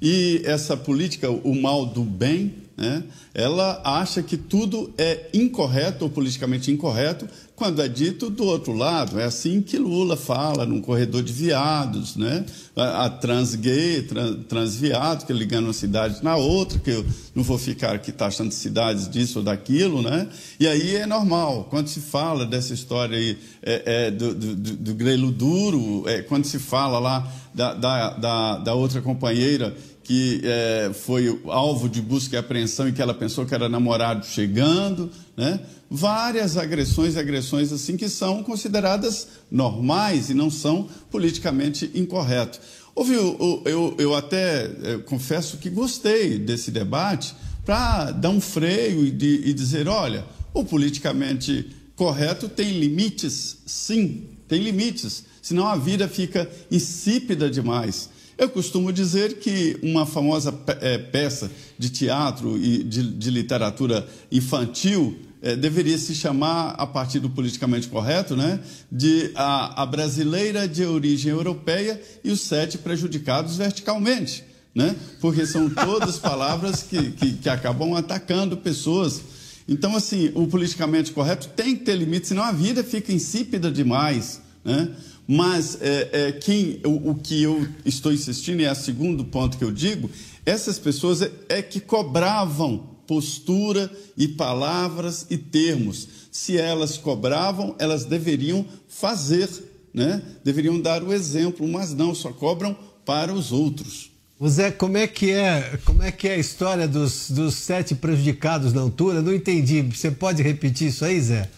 E 0.04 0.42
essa 0.44 0.76
política, 0.76 1.32
o 1.32 1.56
mal 1.56 1.86
do 1.86 2.04
bem, 2.04 2.56
né, 2.76 3.04
ela 3.34 3.82
acha 3.86 4.22
que 4.22 4.36
tudo 4.36 4.94
é 4.98 5.30
incorreto 5.34 6.04
ou 6.04 6.10
politicamente 6.10 6.70
incorreto 6.70 7.26
quando 7.56 7.82
é 7.82 7.88
dito 7.88 8.30
do 8.30 8.44
outro 8.44 8.74
lado. 8.74 9.20
É 9.20 9.24
assim 9.24 9.62
que 9.62 9.78
Lula 9.78 10.18
fala 10.18 10.66
num 10.66 10.82
corredor 10.82 11.24
de 11.24 11.32
viados, 11.32 12.16
né? 12.16 12.46
A, 12.76 13.06
a 13.06 13.10
trans 13.10 13.56
gay, 13.56 14.02
trans, 14.02 14.38
transviado, 14.50 15.26
que 15.26 15.32
ligando 15.32 15.66
uma 15.66 15.74
cidade 15.74 16.22
na 16.24 16.36
outra, 16.36 16.80
que 16.80 16.90
eu 16.90 17.06
não 17.34 17.44
vou 17.44 17.58
ficar 17.58 17.94
aqui 17.96 18.12
taxando 18.12 18.52
cidades 18.52 19.08
disso 19.08 19.40
ou 19.40 19.46
daquilo, 19.46 20.02
né? 20.02 20.28
E 20.60 20.68
aí 20.68 20.96
é 20.98 21.06
normal. 21.06 21.68
Quando 21.70 21.88
se 21.88 22.02
fala 22.02 22.46
dessa 22.46 22.74
história 22.74 23.18
aí 23.18 23.38
é, 23.62 23.84
é, 23.86 24.12
do, 24.12 24.34
do, 24.34 24.56
do, 24.56 24.94
grelo 24.96 25.32
duro, 25.32 26.04
é, 26.08 26.22
quando 26.24 26.46
se 26.46 26.60
fala 26.60 27.00
lá 27.00 27.32
da, 27.54 27.74
da, 27.74 28.10
da, 28.10 28.58
da 28.58 28.74
outra 28.74 29.02
companheira 29.02 29.76
que 30.04 30.42
é, 30.44 30.92
foi 30.94 31.42
alvo 31.46 31.88
de 31.88 32.02
busca 32.02 32.36
e 32.36 32.40
apreensão 32.40 32.88
e 32.90 32.92
que 32.92 33.02
ela 33.02 33.14
pensou 33.14 33.46
que 33.46 33.56
era 33.56 33.70
namorado 33.70 34.26
chegando, 34.26 35.10
né? 35.36 35.62
Várias 35.90 36.58
agressões, 36.58 37.16
agressões 37.16 37.72
assim 37.72 37.96
que 37.96 38.10
são 38.10 38.44
consideradas 38.44 39.28
normais 39.50 40.30
e 40.30 40.34
não 40.34 40.50
são 40.50 40.90
politicamente 41.10 41.90
incorretas. 41.94 42.60
Houve, 42.96 43.14
eu, 43.14 43.62
eu, 43.66 43.96
eu 43.98 44.16
até 44.16 44.70
eu 44.84 45.00
confesso 45.04 45.58
que 45.58 45.70
gostei 45.70 46.38
desse 46.38 46.70
debate 46.70 47.34
para 47.66 48.12
dar 48.12 48.30
um 48.30 48.42
freio 48.42 49.06
e, 49.06 49.12
de, 49.12 49.42
e 49.46 49.54
dizer, 49.54 49.88
olha, 49.88 50.26
o 50.54 50.64
politicamente 50.64 51.72
correto 51.96 52.50
tem 52.50 52.80
limites, 52.80 53.58
sim, 53.66 54.26
tem 54.48 54.62
limites, 54.62 55.24
senão 55.42 55.68
a 55.68 55.76
vida 55.76 56.08
fica 56.08 56.50
insípida 56.70 57.50
demais. 57.50 58.10
Eu 58.38 58.50
costumo 58.50 58.92
dizer 58.92 59.40
que 59.40 59.78
uma 59.84 60.06
famosa 60.06 60.54
é, 60.82 60.98
peça 60.98 61.52
de 61.78 61.90
teatro 61.90 62.58
e 62.58 62.84
de, 62.84 63.12
de 63.12 63.30
literatura 63.30 64.08
infantil 64.32 65.18
é, 65.44 65.58
deveria 65.58 65.98
se 65.98 66.16
chamar, 66.16 66.70
a 66.78 66.88
partir 66.88 67.20
do 67.20 67.30
politicamente 67.30 67.90
correto, 67.90 68.36
né, 68.36 68.62
de 68.90 69.30
a, 69.36 69.84
a 69.84 69.86
brasileira 69.86 70.68
de 70.68 70.86
origem 70.86 71.32
europeia 71.32 72.02
e 72.24 72.32
os 72.32 72.40
sete 72.40 72.78
prejudicados 72.78 73.58
verticalmente. 73.58 74.46
Né? 74.74 74.96
Porque 75.20 75.46
são 75.46 75.70
todas 75.70 76.18
palavras 76.18 76.82
que, 76.82 77.12
que, 77.12 77.34
que 77.34 77.50
acabam 77.50 77.94
atacando 77.94 78.58
pessoas. 78.58 79.22
Então, 79.68 79.96
assim, 79.96 80.32
o 80.34 80.48
politicamente 80.48 81.12
correto 81.12 81.50
tem 81.50 81.76
que 81.76 81.84
ter 81.84 81.96
limite, 81.96 82.28
senão 82.28 82.44
a 82.44 82.52
vida 82.52 82.84
fica 82.84 83.12
insípida 83.14 83.70
demais. 83.70 84.42
Né? 84.64 84.90
Mas 85.28 85.78
é, 85.82 86.10
é, 86.12 86.32
quem, 86.34 86.82
o, 86.86 87.12
o, 87.12 87.16
que 87.16 87.42
eu 87.42 87.66
estou 87.86 88.12
insistindo, 88.12 88.62
e 88.62 88.66
é 88.66 88.72
o 88.72 88.76
segundo 88.76 89.24
ponto 89.24 89.58
que 89.58 89.64
eu 89.64 89.72
digo, 89.72 90.10
essas 90.46 90.78
pessoas 90.78 91.22
é, 91.22 91.32
é 91.50 91.62
que 91.62 91.80
cobravam 91.80 92.90
postura 93.08 93.92
e 94.18 94.28
palavras 94.28 95.26
e 95.30 95.38
termos. 95.38 96.08
Se 96.32 96.58
elas 96.58 96.98
cobravam, 96.98 97.76
elas 97.80 98.06
deveriam 98.06 98.66
fazer, 98.88 99.50
né? 99.94 100.22
deveriam 100.44 100.80
dar 100.80 101.04
o 101.04 101.14
exemplo, 101.14 101.68
mas 101.68 101.94
não, 101.94 102.14
só 102.14 102.32
cobram 102.32 102.76
para 103.06 103.34
os 103.34 103.52
outros. 103.52 104.12
O 104.40 104.50
Zé, 104.50 104.72
como 104.72 104.98
é 104.98 105.08
que 105.08 105.32
é, 105.32 105.80
como 105.86 106.04
é 106.04 106.12
que 106.12 106.28
é 106.28 106.34
a 106.34 106.38
história 106.38 106.88
dos, 106.88 107.30
dos 107.30 107.54
sete 107.56 107.96
prejudicados 107.96 108.74
na 108.74 108.82
altura? 108.82 109.22
Não 109.22 109.34
entendi. 109.34 109.82
Você 109.84 110.12
pode 110.12 110.44
repetir 110.44 110.90
isso 110.90 111.06
aí, 111.06 111.22
Zé? 111.22 111.50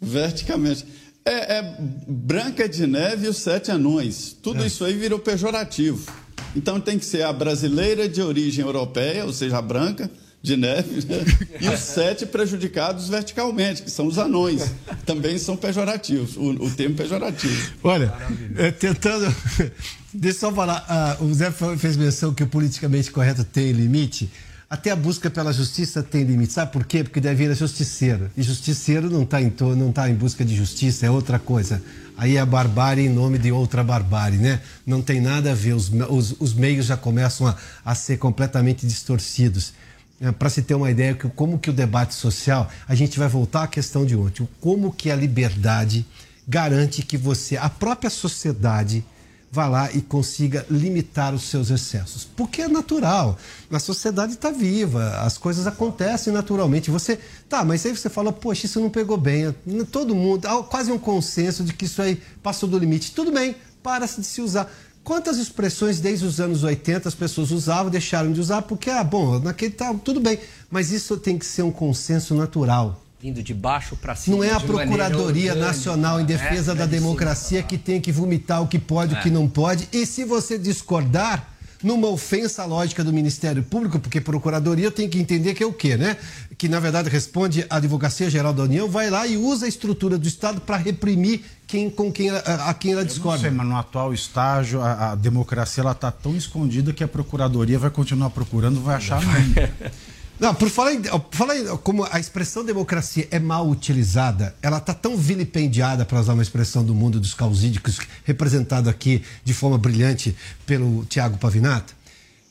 Verticamente. 0.00 0.86
É, 1.24 1.58
é, 1.58 1.76
Branca 2.06 2.68
de 2.68 2.86
Neve 2.86 3.26
e 3.26 3.28
os 3.28 3.38
Sete 3.38 3.70
Anões. 3.70 4.36
Tudo 4.42 4.62
é. 4.62 4.66
isso 4.66 4.84
aí 4.84 4.94
virou 4.94 5.18
pejorativo. 5.18 6.10
Então 6.54 6.80
tem 6.80 6.98
que 6.98 7.04
ser 7.04 7.22
a 7.22 7.32
brasileira 7.32 8.08
de 8.08 8.20
origem 8.20 8.64
europeia, 8.64 9.24
ou 9.24 9.32
seja, 9.32 9.58
a 9.58 9.62
branca 9.62 10.10
de 10.42 10.56
neve, 10.56 11.06
né? 11.06 11.24
e 11.60 11.68
os 11.68 11.78
sete 11.78 12.26
prejudicados 12.26 13.08
verticalmente, 13.08 13.82
que 13.82 13.90
são 13.90 14.06
os 14.08 14.18
anões. 14.18 14.72
Também 15.06 15.38
são 15.38 15.56
pejorativos, 15.56 16.36
o, 16.36 16.50
o 16.64 16.70
termo 16.70 16.96
pejorativo. 16.96 17.72
Olha, 17.84 18.12
é, 18.56 18.72
tentando. 18.72 19.32
Deixa 20.12 20.38
eu 20.38 20.50
só 20.50 20.52
falar. 20.52 21.16
Uh, 21.20 21.24
o 21.24 21.32
Zé 21.32 21.50
fez 21.78 21.96
menção 21.96 22.34
que 22.34 22.42
o 22.42 22.46
politicamente 22.46 23.10
correto 23.10 23.44
tem 23.44 23.70
limite. 23.70 24.28
Até 24.72 24.90
a 24.90 24.96
busca 24.96 25.28
pela 25.28 25.52
justiça 25.52 26.02
tem 26.02 26.24
limite. 26.24 26.54
Sabe 26.54 26.72
por 26.72 26.86
quê? 26.86 27.04
Porque 27.04 27.20
deve 27.20 27.44
ir 27.44 27.54
justiceiro. 27.54 28.30
E 28.34 28.42
justiceiro 28.42 29.10
não 29.10 29.22
está 29.22 29.38
em, 29.38 29.50
to... 29.50 29.76
tá 29.92 30.08
em 30.08 30.14
busca 30.14 30.46
de 30.46 30.56
justiça, 30.56 31.04
é 31.04 31.10
outra 31.10 31.38
coisa. 31.38 31.82
Aí 32.16 32.38
é 32.38 32.46
barbárie 32.46 33.04
em 33.04 33.10
nome 33.10 33.36
de 33.36 33.52
outra 33.52 33.84
barbárie, 33.84 34.38
né? 34.38 34.62
Não 34.86 35.02
tem 35.02 35.20
nada 35.20 35.50
a 35.50 35.54
ver. 35.54 35.74
Os, 35.74 35.92
os, 36.08 36.36
os 36.40 36.54
meios 36.54 36.86
já 36.86 36.96
começam 36.96 37.48
a, 37.48 37.56
a 37.84 37.94
ser 37.94 38.16
completamente 38.16 38.86
distorcidos. 38.86 39.74
É, 40.18 40.32
Para 40.32 40.48
se 40.48 40.62
ter 40.62 40.74
uma 40.74 40.90
ideia 40.90 41.14
como 41.14 41.58
que 41.58 41.68
o 41.68 41.72
debate 41.74 42.14
social, 42.14 42.70
a 42.88 42.94
gente 42.94 43.18
vai 43.18 43.28
voltar 43.28 43.64
à 43.64 43.66
questão 43.66 44.06
de 44.06 44.16
ontem, 44.16 44.48
como 44.58 44.90
que 44.90 45.10
a 45.10 45.14
liberdade 45.14 46.06
garante 46.48 47.02
que 47.02 47.18
você, 47.18 47.58
a 47.58 47.68
própria 47.68 48.08
sociedade, 48.08 49.04
vá 49.52 49.68
lá 49.68 49.92
e 49.92 50.00
consiga 50.00 50.64
limitar 50.70 51.34
os 51.34 51.42
seus 51.42 51.70
excessos. 51.70 52.24
Porque 52.24 52.62
é 52.62 52.68
natural. 52.68 53.36
A 53.70 53.78
sociedade 53.78 54.32
está 54.32 54.50
viva, 54.50 55.18
as 55.18 55.36
coisas 55.36 55.66
acontecem 55.66 56.32
naturalmente. 56.32 56.90
Você, 56.90 57.18
tá, 57.50 57.62
mas 57.62 57.84
aí 57.84 57.94
você 57.94 58.08
fala, 58.08 58.32
poxa, 58.32 58.64
isso 58.64 58.80
não 58.80 58.88
pegou 58.88 59.18
bem. 59.18 59.54
Todo 59.92 60.14
mundo, 60.14 60.46
há 60.46 60.62
quase 60.64 60.90
um 60.90 60.98
consenso 60.98 61.62
de 61.62 61.74
que 61.74 61.84
isso 61.84 62.00
aí 62.00 62.20
passou 62.42 62.66
do 62.66 62.78
limite. 62.78 63.12
Tudo 63.12 63.30
bem, 63.30 63.54
para-se 63.82 64.22
de 64.22 64.26
se 64.26 64.40
usar. 64.40 64.72
Quantas 65.04 65.36
expressões 65.36 66.00
desde 66.00 66.24
os 66.24 66.40
anos 66.40 66.64
80 66.64 67.08
as 67.08 67.14
pessoas 67.14 67.50
usavam, 67.50 67.90
deixaram 67.90 68.32
de 68.32 68.40
usar, 68.40 68.62
porque, 68.62 68.88
ah, 68.88 69.04
bom, 69.04 69.38
naquele 69.38 69.72
tá, 69.72 69.92
tudo 69.92 70.18
bem. 70.18 70.38
Mas 70.70 70.90
isso 70.90 71.18
tem 71.18 71.36
que 71.36 71.44
ser 71.44 71.62
um 71.62 71.72
consenso 71.72 72.34
natural 72.34 73.01
vindo 73.22 73.40
de 73.40 73.54
baixo 73.54 73.94
para 73.94 74.16
cima. 74.16 74.36
Não 74.36 74.42
é 74.42 74.50
a 74.50 74.58
Procuradoria 74.58 75.54
Nacional 75.54 76.20
em 76.20 76.24
Defesa 76.24 76.72
é, 76.72 76.74
da 76.74 76.84
é 76.84 76.88
Democracia 76.88 77.62
que 77.62 77.78
tem 77.78 78.00
que 78.00 78.10
vomitar 78.10 78.60
o 78.60 78.66
que 78.66 78.80
pode 78.80 79.14
e 79.14 79.16
é. 79.16 79.20
o 79.20 79.22
que 79.22 79.30
não 79.30 79.48
pode. 79.48 79.88
E 79.92 80.04
se 80.04 80.24
você 80.24 80.58
discordar, 80.58 81.48
numa 81.84 82.08
ofensa 82.08 82.64
lógica 82.64 83.04
do 83.04 83.12
Ministério 83.12 83.62
Público, 83.62 84.00
porque 84.00 84.20
Procuradoria 84.20 84.90
tem 84.90 85.08
que 85.08 85.20
entender 85.20 85.54
que 85.54 85.62
é 85.62 85.66
o 85.66 85.72
quê, 85.72 85.96
né? 85.96 86.16
Que 86.58 86.68
na 86.68 86.80
verdade 86.80 87.08
responde 87.08 87.64
à 87.70 87.76
Advocacia 87.76 88.28
Geral 88.28 88.52
da 88.52 88.64
União, 88.64 88.88
vai 88.88 89.08
lá 89.08 89.24
e 89.24 89.36
usa 89.36 89.66
a 89.66 89.68
estrutura 89.68 90.18
do 90.18 90.26
Estado 90.26 90.60
para 90.60 90.76
reprimir 90.76 91.42
quem, 91.66 91.88
com 91.88 92.10
quem, 92.10 92.28
a, 92.28 92.38
a 92.38 92.74
quem 92.74 92.92
ela 92.92 93.04
discorda. 93.04 93.46
Eu 93.46 93.52
não 93.52 93.58
sei, 93.58 93.58
mas 93.58 93.66
no 93.68 93.76
atual 93.76 94.12
estágio 94.12 94.80
a, 94.80 95.12
a 95.12 95.14
democracia 95.14 95.82
ela 95.82 95.92
está 95.92 96.10
tão 96.10 96.36
escondida 96.36 96.92
que 96.92 97.04
a 97.04 97.08
Procuradoria 97.08 97.78
vai 97.78 97.90
continuar 97.90 98.30
procurando, 98.30 98.80
vai 98.80 98.96
achar 98.96 99.20
ainda. 99.24 99.72
Não, 100.38 100.54
por 100.54 100.68
falar, 100.68 100.94
em, 100.94 101.02
por 101.02 101.22
falar 101.30 101.56
em, 101.56 101.76
como 101.78 102.06
a 102.10 102.18
expressão 102.18 102.64
democracia 102.64 103.28
é 103.30 103.38
mal 103.38 103.68
utilizada, 103.68 104.54
ela 104.60 104.78
está 104.78 104.92
tão 104.92 105.16
vilipendiada, 105.16 106.04
para 106.04 106.18
usar 106.20 106.32
uma 106.32 106.42
expressão 106.42 106.84
do 106.84 106.94
mundo 106.94 107.20
dos 107.20 107.34
causídicos, 107.34 107.98
representado 108.24 108.90
aqui 108.90 109.22
de 109.44 109.54
forma 109.54 109.78
brilhante 109.78 110.34
pelo 110.66 111.04
Tiago 111.04 111.38
Pavinato, 111.38 111.94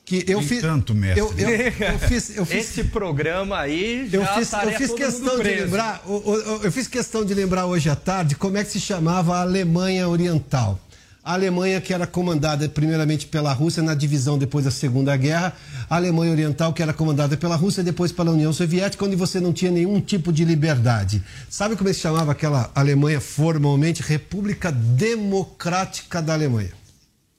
que 0.05 0.23
eu 0.27 0.41
fiz. 0.41 0.61
tanto, 0.61 0.93
mestre. 0.93 1.19
Eu, 1.19 1.33
eu, 1.37 1.49
eu, 1.49 1.99
fiz, 1.99 2.37
eu 2.37 2.45
fiz, 2.45 2.69
Esse 2.69 2.83
programa 2.85 3.59
aí 3.59 4.09
já 4.09 4.17
eu 4.17 4.25
fiz, 4.25 4.53
eu 4.53 4.71
fiz 4.71 4.93
questão 4.93 5.37
de 5.37 5.43
lembrar, 5.43 6.01
eu, 6.05 6.61
eu 6.63 6.71
fiz 6.71 6.87
questão 6.87 7.25
de 7.25 7.33
lembrar 7.33 7.65
hoje 7.65 7.89
à 7.89 7.95
tarde 7.95 8.35
como 8.35 8.57
é 8.57 8.63
que 8.63 8.71
se 8.71 8.79
chamava 8.79 9.37
a 9.37 9.41
Alemanha 9.41 10.07
Oriental. 10.07 10.79
A 11.23 11.33
Alemanha, 11.33 11.79
que 11.79 11.93
era 11.93 12.07
comandada 12.07 12.67
primeiramente 12.67 13.27
pela 13.27 13.53
Rússia 13.53 13.83
na 13.83 13.93
divisão 13.93 14.39
depois 14.39 14.65
da 14.65 14.71
Segunda 14.71 15.15
Guerra, 15.15 15.53
a 15.87 15.95
Alemanha 15.95 16.31
Oriental, 16.31 16.73
que 16.73 16.81
era 16.81 16.93
comandada 16.93 17.37
pela 17.37 17.55
Rússia 17.55 17.83
depois 17.83 18.11
pela 18.11 18.31
União 18.31 18.51
Soviética, 18.51 19.05
onde 19.05 19.15
você 19.15 19.39
não 19.39 19.53
tinha 19.53 19.69
nenhum 19.69 20.01
tipo 20.01 20.33
de 20.33 20.43
liberdade. 20.43 21.21
Sabe 21.47 21.75
como 21.75 21.89
é 21.89 21.91
que 21.91 21.97
se 21.97 22.01
chamava 22.01 22.31
aquela 22.31 22.71
Alemanha 22.73 23.21
formalmente? 23.21 24.01
República 24.01 24.71
Democrática 24.71 26.23
da 26.23 26.33
Alemanha. 26.33 26.71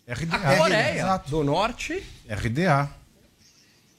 RDA. 0.07 0.37
A 0.37 0.57
Coreia 0.57 1.17
do 1.29 1.43
Norte. 1.43 2.03
RDA. 2.29 2.89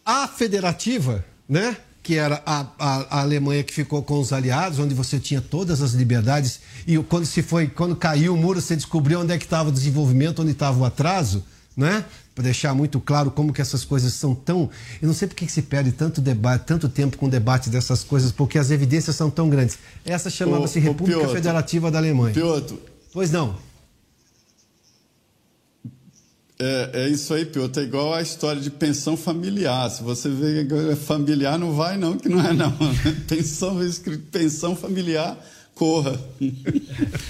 A 0.05 0.27
federativa, 0.29 1.25
né? 1.47 1.75
Que 2.03 2.17
era 2.17 2.43
a, 2.45 2.67
a, 2.77 3.17
a, 3.17 3.21
Alemanha 3.21 3.63
que 3.63 3.73
ficou 3.73 4.03
com 4.03 4.19
os 4.19 4.33
aliados, 4.33 4.77
onde 4.77 4.93
você 4.93 5.17
tinha 5.17 5.39
todas 5.39 5.81
as 5.81 5.93
liberdades, 5.93 6.59
e 6.85 6.97
quando 6.97 7.25
se 7.25 7.41
foi, 7.41 7.67
quando 7.67 7.95
caiu 7.95 8.33
o 8.33 8.37
muro, 8.37 8.59
você 8.59 8.75
descobriu 8.75 9.21
onde 9.21 9.31
é 9.31 9.37
que 9.37 9.45
estava 9.45 9.69
o 9.69 9.71
desenvolvimento, 9.71 10.41
onde 10.41 10.51
estava 10.51 10.77
o 10.77 10.83
atraso, 10.83 11.45
né? 11.77 12.03
Para 12.35 12.43
deixar 12.43 12.73
muito 12.73 12.99
claro 12.99 13.31
como 13.31 13.53
que 13.53 13.61
essas 13.61 13.85
coisas 13.85 14.13
são 14.13 14.35
tão. 14.35 14.69
Eu 15.01 15.07
não 15.07 15.13
sei 15.13 15.27
por 15.27 15.35
que 15.35 15.47
se 15.47 15.61
perde 15.61 15.93
tanto 15.93 16.19
debate, 16.19 16.65
tanto 16.65 16.89
tempo 16.89 17.15
com 17.15 17.29
debate 17.29 17.69
dessas 17.69 18.03
coisas, 18.03 18.31
porque 18.31 18.59
as 18.59 18.69
evidências 18.69 19.15
são 19.15 19.29
tão 19.29 19.49
grandes. 19.49 19.77
Essa 20.03 20.29
chamava-se 20.29 20.79
República 20.79 21.19
Piotr, 21.19 21.33
Federativa 21.33 21.89
da 21.89 21.99
Alemanha. 21.99 22.33
Piotr. 22.33 22.73
Pois 23.13 23.31
não. 23.31 23.55
É, 26.63 26.89
é 26.93 27.09
isso 27.09 27.33
aí, 27.33 27.45
Piotr. 27.45 27.81
É 27.81 27.83
igual 27.83 28.13
a 28.13 28.21
história 28.21 28.61
de 28.61 28.69
pensão 28.69 29.17
familiar. 29.17 29.89
Se 29.89 30.01
você 30.01 30.29
vê 30.29 30.63
que 30.63 30.73
é 30.73 30.95
familiar, 30.95 31.59
não 31.59 31.73
vai, 31.73 31.97
não, 31.97 32.17
que 32.17 32.29
não 32.29 32.39
é, 32.39 32.53
não. 32.53 32.73
Pensão, 33.27 33.77
pensão 34.31 34.75
familiar, 34.75 35.37
corra. 35.75 36.17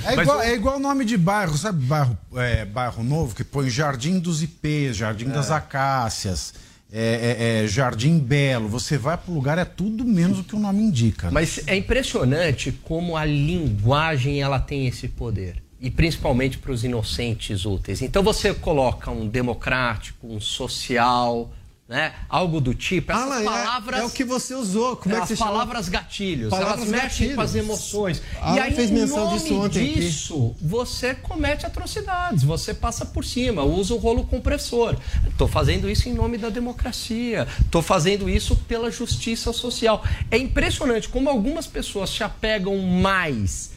É 0.05 0.13
igual, 0.21 0.41
é 0.41 0.53
igual 0.53 0.77
o 0.77 0.79
nome 0.79 1.03
de 1.03 1.17
bairro, 1.17 1.57
sabe? 1.57 1.83
Bairro, 1.83 2.15
é, 2.35 2.63
bairro 2.63 3.03
Novo, 3.03 3.33
que 3.33 3.43
põe 3.43 3.69
Jardim 3.69 4.19
dos 4.19 4.43
Ipês, 4.43 4.97
Jardim 4.97 5.25
das 5.25 5.49
é. 5.49 5.53
Acácias. 5.55 6.53
É, 6.95 7.63
é, 7.63 7.63
é, 7.63 7.67
Jardim 7.67 8.19
Belo, 8.19 8.69
você 8.69 8.99
vai 8.99 9.17
para 9.17 9.31
o 9.31 9.33
lugar, 9.33 9.57
é 9.57 9.65
tudo 9.65 10.05
menos 10.05 10.37
o 10.37 10.43
que 10.43 10.55
o 10.55 10.59
nome 10.59 10.83
indica. 10.83 11.25
Né? 11.25 11.33
Mas 11.33 11.59
é 11.65 11.75
impressionante 11.75 12.71
como 12.83 13.17
a 13.17 13.25
linguagem 13.25 14.43
ela 14.43 14.59
tem 14.59 14.85
esse 14.85 15.07
poder 15.07 15.63
e 15.83 15.91
principalmente 15.91 16.57
para 16.57 16.71
os 16.71 16.85
inocentes 16.85 17.65
úteis. 17.65 18.01
Então 18.01 18.23
você 18.23 18.53
coloca 18.53 19.11
um 19.11 19.27
democrático, 19.27 20.25
um 20.33 20.39
social, 20.39 21.51
né? 21.89 22.13
Algo 22.29 22.61
do 22.61 22.73
tipo. 22.73 23.11
Essas 23.11 23.41
é- 23.41 23.43
palavras. 23.43 23.99
é 23.99 24.05
o 24.05 24.09
que 24.09 24.23
você 24.23 24.55
usou. 24.55 24.95
Como 24.95 25.13
é 25.13 25.19
que 25.19 25.27
você 25.27 25.35
palavras 25.35 25.89
gatilhos. 25.89 26.51
Palavras 26.51 26.77
elas 26.77 26.89
mexem 26.89 27.09
gatilhos. 27.09 27.35
com 27.35 27.41
as 27.41 27.55
emoções. 27.55 28.21
Alan 28.39 28.55
e 28.55 28.59
aí, 28.61 28.73
fez 28.73 28.91
menção 28.91 29.33
disso 29.33 29.59
ontem 29.59 29.89
aqui. 29.89 29.99
disso, 29.99 30.55
você 30.61 31.13
comete 31.15 31.65
atrocidades, 31.65 32.43
você 32.43 32.73
passa 32.73 33.05
por 33.05 33.25
cima, 33.25 33.63
usa 33.63 33.93
o 33.93 33.97
rolo 33.97 34.23
compressor. 34.23 34.95
Estou 35.27 35.49
fazendo 35.49 35.89
isso 35.89 36.07
em 36.07 36.13
nome 36.13 36.37
da 36.37 36.49
democracia. 36.49 37.45
Estou 37.59 37.81
fazendo 37.81 38.29
isso 38.29 38.55
pela 38.55 38.89
justiça 38.89 39.51
social. 39.51 40.01
É 40.31 40.37
impressionante 40.37 41.09
como 41.09 41.29
algumas 41.29 41.67
pessoas 41.67 42.09
se 42.09 42.23
apegam 42.23 42.77
mais 42.77 43.73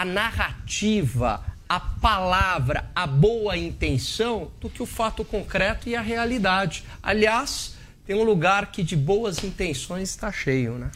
à 0.00 0.04
narrativa, 0.04 1.44
à 1.68 1.78
palavra, 1.78 2.90
à 2.94 3.06
boa 3.06 3.54
intenção, 3.58 4.50
do 4.58 4.70
que 4.70 4.82
o 4.82 4.86
fato 4.86 5.22
concreto 5.22 5.90
e 5.90 5.94
a 5.94 6.00
realidade. 6.00 6.84
Aliás, 7.02 7.74
tem 8.06 8.16
um 8.16 8.22
lugar 8.22 8.72
que 8.72 8.82
de 8.82 8.96
boas 8.96 9.44
intenções 9.44 10.08
está 10.08 10.32
cheio, 10.32 10.78
né? 10.78 10.90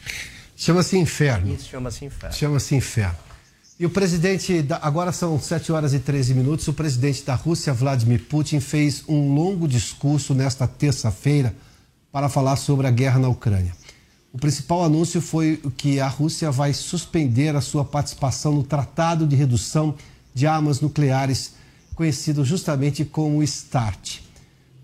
Chama-se 0.57 0.97
inferno. 0.97 1.53
Isso 1.53 1.69
chama-se 1.69 2.03
inferno. 2.03 2.35
Chama-se 2.35 2.73
inferno. 2.73 3.17
E 3.79 3.85
o 3.85 3.91
presidente, 3.91 4.63
da, 4.63 4.79
agora 4.81 5.11
são 5.11 5.39
7 5.39 5.71
horas 5.71 5.93
e 5.93 5.99
13 5.99 6.33
minutos, 6.33 6.67
o 6.67 6.73
presidente 6.73 7.23
da 7.23 7.35
Rússia, 7.35 7.73
Vladimir 7.73 8.23
Putin, 8.23 8.59
fez 8.59 9.03
um 9.07 9.35
longo 9.35 9.67
discurso 9.67 10.33
nesta 10.33 10.67
terça-feira 10.67 11.53
para 12.11 12.27
falar 12.27 12.55
sobre 12.55 12.87
a 12.87 12.91
guerra 12.91 13.19
na 13.19 13.29
Ucrânia. 13.29 13.71
O 14.35 14.37
principal 14.37 14.83
anúncio 14.83 15.21
foi 15.21 15.61
que 15.77 15.97
a 15.97 16.09
Rússia 16.09 16.51
vai 16.51 16.73
suspender 16.73 17.55
a 17.55 17.61
sua 17.61 17.85
participação 17.85 18.51
no 18.51 18.63
Tratado 18.63 19.25
de 19.25 19.33
Redução 19.33 19.95
de 20.33 20.45
Armas 20.45 20.81
Nucleares, 20.81 21.53
conhecido 21.95 22.43
justamente 22.43 23.05
como 23.05 23.41
START. 23.47 24.19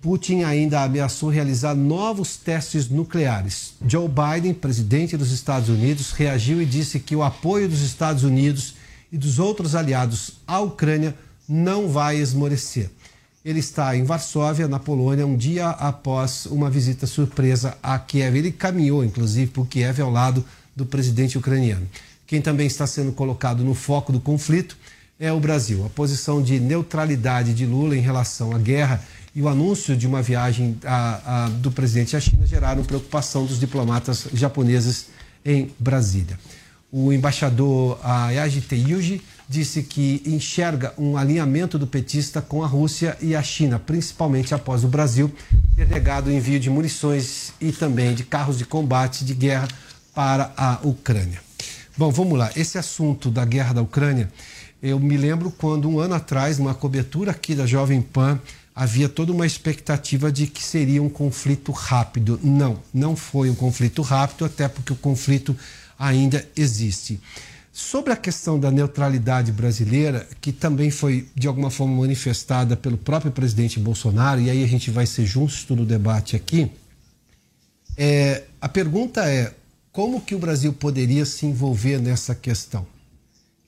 Putin 0.01 0.43
ainda 0.43 0.81
ameaçou 0.81 1.27
realizar 1.27 1.75
novos 1.75 2.37
testes 2.37 2.87
nucleares. 2.87 3.73
Joe 3.85 4.07
Biden, 4.07 4.53
presidente 4.53 5.17
dos 5.17 5.33
Estados 5.33 5.67
Unidos, 5.67 6.13
reagiu 6.13 6.61
e 6.61 6.65
disse 6.65 6.97
que 6.97 7.13
o 7.13 7.21
apoio 7.21 7.67
dos 7.67 7.81
Estados 7.81 8.23
Unidos 8.23 8.75
e 9.11 9.17
dos 9.17 9.37
outros 9.37 9.75
aliados 9.75 10.35
à 10.47 10.61
Ucrânia 10.61 11.13
não 11.45 11.89
vai 11.89 12.15
esmorecer. 12.15 12.89
Ele 13.43 13.59
está 13.59 13.95
em 13.97 14.03
Varsóvia, 14.03 14.67
na 14.67 14.77
Polônia, 14.77 15.25
um 15.25 15.35
dia 15.35 15.69
após 15.69 16.45
uma 16.45 16.69
visita 16.69 17.07
surpresa 17.07 17.75
a 17.81 17.97
Kiev. 17.97 18.37
Ele 18.37 18.51
caminhou, 18.51 19.03
inclusive, 19.03 19.49
por 19.49 19.65
Kiev 19.65 19.99
ao 19.99 20.11
lado 20.11 20.45
do 20.75 20.85
presidente 20.85 21.39
ucraniano. 21.39 21.87
Quem 22.27 22.39
também 22.39 22.67
está 22.67 22.85
sendo 22.85 23.11
colocado 23.11 23.63
no 23.63 23.73
foco 23.73 24.11
do 24.11 24.19
conflito 24.19 24.77
é 25.19 25.33
o 25.33 25.39
Brasil. 25.39 25.83
A 25.83 25.89
posição 25.89 26.41
de 26.41 26.59
neutralidade 26.59 27.53
de 27.53 27.65
Lula 27.65 27.97
em 27.97 27.99
relação 27.99 28.55
à 28.55 28.59
guerra 28.59 29.03
e 29.35 29.41
o 29.41 29.49
anúncio 29.49 29.97
de 29.97 30.05
uma 30.05 30.21
viagem 30.21 30.77
a, 30.85 31.45
a, 31.45 31.49
do 31.49 31.71
presidente 31.71 32.15
à 32.15 32.19
China 32.19 32.45
geraram 32.45 32.83
preocupação 32.83 33.45
dos 33.45 33.59
diplomatas 33.59 34.27
japoneses 34.33 35.07
em 35.43 35.71
Brasília. 35.79 36.39
O 36.91 37.11
embaixador 37.11 37.99
Yajite 38.31 38.75
Yuji 38.75 39.21
disse 39.51 39.83
que 39.83 40.23
enxerga 40.25 40.93
um 40.97 41.17
alinhamento 41.17 41.77
do 41.77 41.85
petista 41.85 42.41
com 42.41 42.63
a 42.63 42.67
Rússia 42.67 43.17
e 43.21 43.35
a 43.35 43.43
China, 43.43 43.77
principalmente 43.77 44.55
após 44.55 44.85
o 44.85 44.87
Brasil 44.87 45.29
ter 45.75 45.89
negado 45.89 46.29
o 46.29 46.33
envio 46.33 46.57
de 46.57 46.69
munições 46.69 47.51
e 47.59 47.73
também 47.73 48.15
de 48.15 48.23
carros 48.23 48.57
de 48.57 48.63
combate 48.63 49.25
de 49.25 49.33
guerra 49.33 49.67
para 50.15 50.53
a 50.55 50.79
Ucrânia. 50.83 51.41
Bom, 51.97 52.09
vamos 52.09 52.39
lá. 52.39 52.49
Esse 52.55 52.77
assunto 52.77 53.29
da 53.29 53.43
guerra 53.43 53.73
da 53.73 53.81
Ucrânia, 53.81 54.31
eu 54.81 54.97
me 54.97 55.17
lembro 55.17 55.51
quando 55.51 55.89
um 55.89 55.99
ano 55.99 56.13
atrás, 56.13 56.57
numa 56.57 56.73
cobertura 56.73 57.31
aqui 57.31 57.53
da 57.53 57.65
Jovem 57.65 58.01
Pan, 58.01 58.39
havia 58.73 59.09
toda 59.09 59.33
uma 59.33 59.45
expectativa 59.45 60.31
de 60.31 60.47
que 60.47 60.63
seria 60.63 61.03
um 61.03 61.09
conflito 61.09 61.73
rápido. 61.73 62.39
Não, 62.41 62.79
não 62.93 63.17
foi 63.17 63.49
um 63.49 63.55
conflito 63.55 64.01
rápido, 64.01 64.45
até 64.45 64.69
porque 64.69 64.93
o 64.93 64.95
conflito 64.95 65.53
ainda 65.99 66.47
existe. 66.55 67.19
Sobre 67.81 68.13
a 68.13 68.15
questão 68.15 68.59
da 68.59 68.71
neutralidade 68.71 69.51
brasileira, 69.51 70.25
que 70.39 70.53
também 70.53 70.91
foi 70.91 71.27
de 71.35 71.47
alguma 71.47 71.69
forma 71.69 71.99
manifestada 71.99 72.77
pelo 72.77 72.95
próprio 72.95 73.31
presidente 73.31 73.79
Bolsonaro, 73.79 74.39
e 74.39 74.49
aí 74.49 74.63
a 74.63 74.67
gente 74.67 74.91
vai 74.91 75.05
ser 75.05 75.25
justo 75.25 75.75
no 75.75 75.83
debate 75.83 76.35
aqui, 76.35 76.71
é, 77.97 78.43
a 78.61 78.69
pergunta 78.69 79.27
é 79.27 79.53
como 79.91 80.21
que 80.21 80.35
o 80.35 80.39
Brasil 80.39 80.71
poderia 80.71 81.25
se 81.25 81.45
envolver 81.47 81.99
nessa 81.99 82.33
questão? 82.35 82.85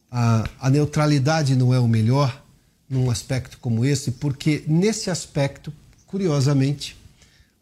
A, 0.10 0.48
a 0.60 0.70
neutralidade 0.70 1.56
não 1.56 1.74
é 1.74 1.80
o 1.80 1.88
melhor 1.88 2.42
num 2.88 3.10
aspecto 3.10 3.58
como 3.60 3.84
esse, 3.84 4.12
porque 4.12 4.64
nesse 4.68 5.10
aspecto, 5.10 5.74
curiosamente, 6.06 6.96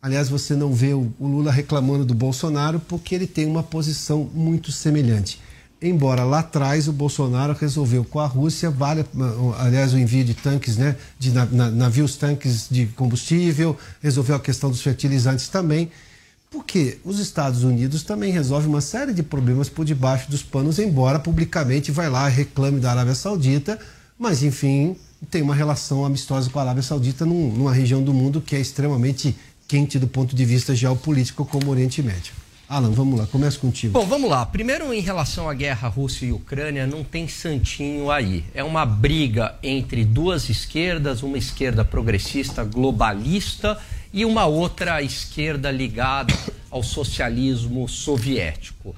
aliás, 0.02 0.30
você 0.30 0.54
não 0.54 0.74
vê 0.74 0.94
o, 0.94 1.12
o 1.18 1.28
Lula 1.28 1.52
reclamando 1.52 2.06
do 2.06 2.14
Bolsonaro 2.14 2.80
porque 2.80 3.16
ele 3.16 3.26
tem 3.26 3.48
uma 3.48 3.64
posição 3.64 4.30
muito 4.34 4.70
semelhante 4.72 5.40
embora 5.82 6.24
lá 6.24 6.40
atrás 6.40 6.88
o 6.88 6.94
Bolsonaro 6.94 7.54
resolveu 7.60 8.06
com 8.06 8.20
a 8.20 8.28
Rússia, 8.28 8.70
vale, 8.70 9.04
aliás, 9.58 9.94
o 9.94 9.98
envio 9.98 10.24
de 10.24 10.36
tanques, 10.36 10.78
né, 10.78 10.96
de 11.18 11.32
navios 11.32 12.16
tanques 12.16 12.68
de 12.70 12.86
combustível, 12.88 13.76
resolveu 14.02 14.36
a 14.36 14.40
questão 14.40 14.70
dos 14.70 14.82
fertilizantes 14.82 15.48
também, 15.48 15.90
porque 16.52 17.00
os 17.04 17.18
Estados 17.18 17.64
Unidos 17.64 18.04
também 18.04 18.32
resolvem 18.32 18.70
uma 18.70 18.82
série 18.82 19.14
de 19.14 19.24
problemas 19.24 19.70
por 19.70 19.84
debaixo 19.84 20.30
dos 20.30 20.44
panos, 20.44 20.78
embora 20.78 21.18
publicamente 21.18 21.92
vai 21.92 22.10
lá 22.10 22.28
reclame 22.28 22.80
da 22.80 22.92
Arábia 22.92 23.16
Saudita, 23.16 23.80
mas 24.20 24.44
enfim, 24.44 24.96
tem 25.32 25.42
uma 25.42 25.56
relação 25.56 26.06
amistosa 26.06 26.50
com 26.50 26.60
a 26.60 26.62
Arábia 26.62 26.84
Saudita 26.84 27.26
num, 27.26 27.52
numa 27.52 27.74
região 27.74 28.04
do 28.04 28.14
mundo 28.14 28.40
que 28.40 28.56
é 28.56 28.60
extremamente 28.60 29.36
quente 29.68 29.98
do 29.98 30.08
ponto 30.08 30.36
de 30.36 30.46
vista 30.46 30.76
geopolítico 30.76 31.46
como 31.46 31.68
o 31.68 31.70
Oriente 31.70 32.04
Médio. 32.04 32.41
Alan, 32.72 32.92
vamos 32.92 33.20
lá, 33.20 33.28
começa 33.28 33.60
contigo. 33.60 33.92
Bom, 33.92 34.06
vamos 34.06 34.30
lá. 34.30 34.46
Primeiro, 34.46 34.94
em 34.94 35.02
relação 35.02 35.50
à 35.50 35.54
guerra 35.54 35.90
Rússia 35.90 36.28
e 36.28 36.32
Ucrânia, 36.32 36.88
não 36.88 37.04
tem 37.04 37.28
santinho 37.28 38.10
aí. 38.10 38.46
É 38.54 38.64
uma 38.64 38.86
briga 38.86 39.56
entre 39.62 40.06
duas 40.06 40.50
esquerdas, 40.50 41.22
uma 41.22 41.38
esquerda 41.38 41.84
progressista, 41.84 42.64
globalista, 42.64 43.78
e 44.14 44.24
uma 44.24 44.46
outra 44.46 45.02
esquerda 45.02 45.70
ligada 45.70 46.34
ao 46.70 46.82
socialismo 46.82 47.90
soviético. 47.90 48.96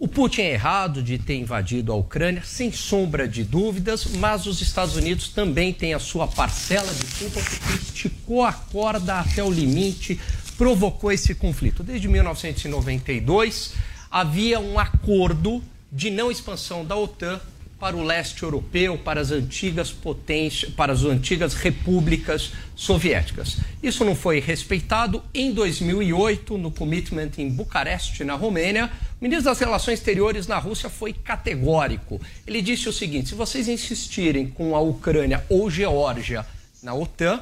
O 0.00 0.08
Putin 0.08 0.40
é 0.40 0.54
errado 0.54 1.00
de 1.00 1.16
ter 1.16 1.36
invadido 1.36 1.92
a 1.92 1.94
Ucrânia, 1.94 2.42
sem 2.44 2.72
sombra 2.72 3.28
de 3.28 3.44
dúvidas, 3.44 4.04
mas 4.18 4.46
os 4.48 4.60
Estados 4.60 4.96
Unidos 4.96 5.28
também 5.28 5.72
têm 5.72 5.94
a 5.94 6.00
sua 6.00 6.26
parcela 6.26 6.92
de 6.92 7.06
culpa 7.06 7.40
porque 7.40 7.84
esticou 7.84 8.42
a 8.42 8.52
corda 8.52 9.20
até 9.20 9.44
o 9.44 9.48
limite, 9.48 10.18
provocou 10.62 11.10
esse 11.10 11.34
conflito. 11.34 11.82
Desde 11.82 12.06
1992 12.06 13.74
havia 14.08 14.60
um 14.60 14.78
acordo 14.78 15.60
de 15.90 16.08
não 16.08 16.30
expansão 16.30 16.84
da 16.84 16.94
OTAN 16.94 17.40
para 17.80 17.96
o 17.96 18.04
leste 18.04 18.44
europeu, 18.44 18.96
para 18.96 19.20
as 19.20 19.32
antigas 19.32 19.90
potências, 19.90 20.72
para 20.72 20.92
as 20.92 21.02
antigas 21.02 21.54
repúblicas 21.54 22.52
soviéticas. 22.76 23.56
Isso 23.82 24.04
não 24.04 24.14
foi 24.14 24.38
respeitado. 24.38 25.20
Em 25.34 25.52
2008, 25.52 26.56
no 26.56 26.70
commitment 26.70 27.32
em 27.38 27.50
Bucareste, 27.50 28.22
na 28.22 28.34
Romênia, 28.34 28.88
o 29.20 29.24
ministro 29.24 29.46
das 29.46 29.58
Relações 29.58 29.98
Exteriores 29.98 30.46
na 30.46 30.58
Rússia 30.58 30.88
foi 30.88 31.12
categórico. 31.12 32.20
Ele 32.46 32.62
disse 32.62 32.88
o 32.88 32.92
seguinte: 32.92 33.30
se 33.30 33.34
vocês 33.34 33.66
insistirem 33.66 34.46
com 34.46 34.76
a 34.76 34.80
Ucrânia 34.80 35.44
ou 35.48 35.68
Geórgia 35.68 36.46
na 36.84 36.94
OTAN, 36.94 37.40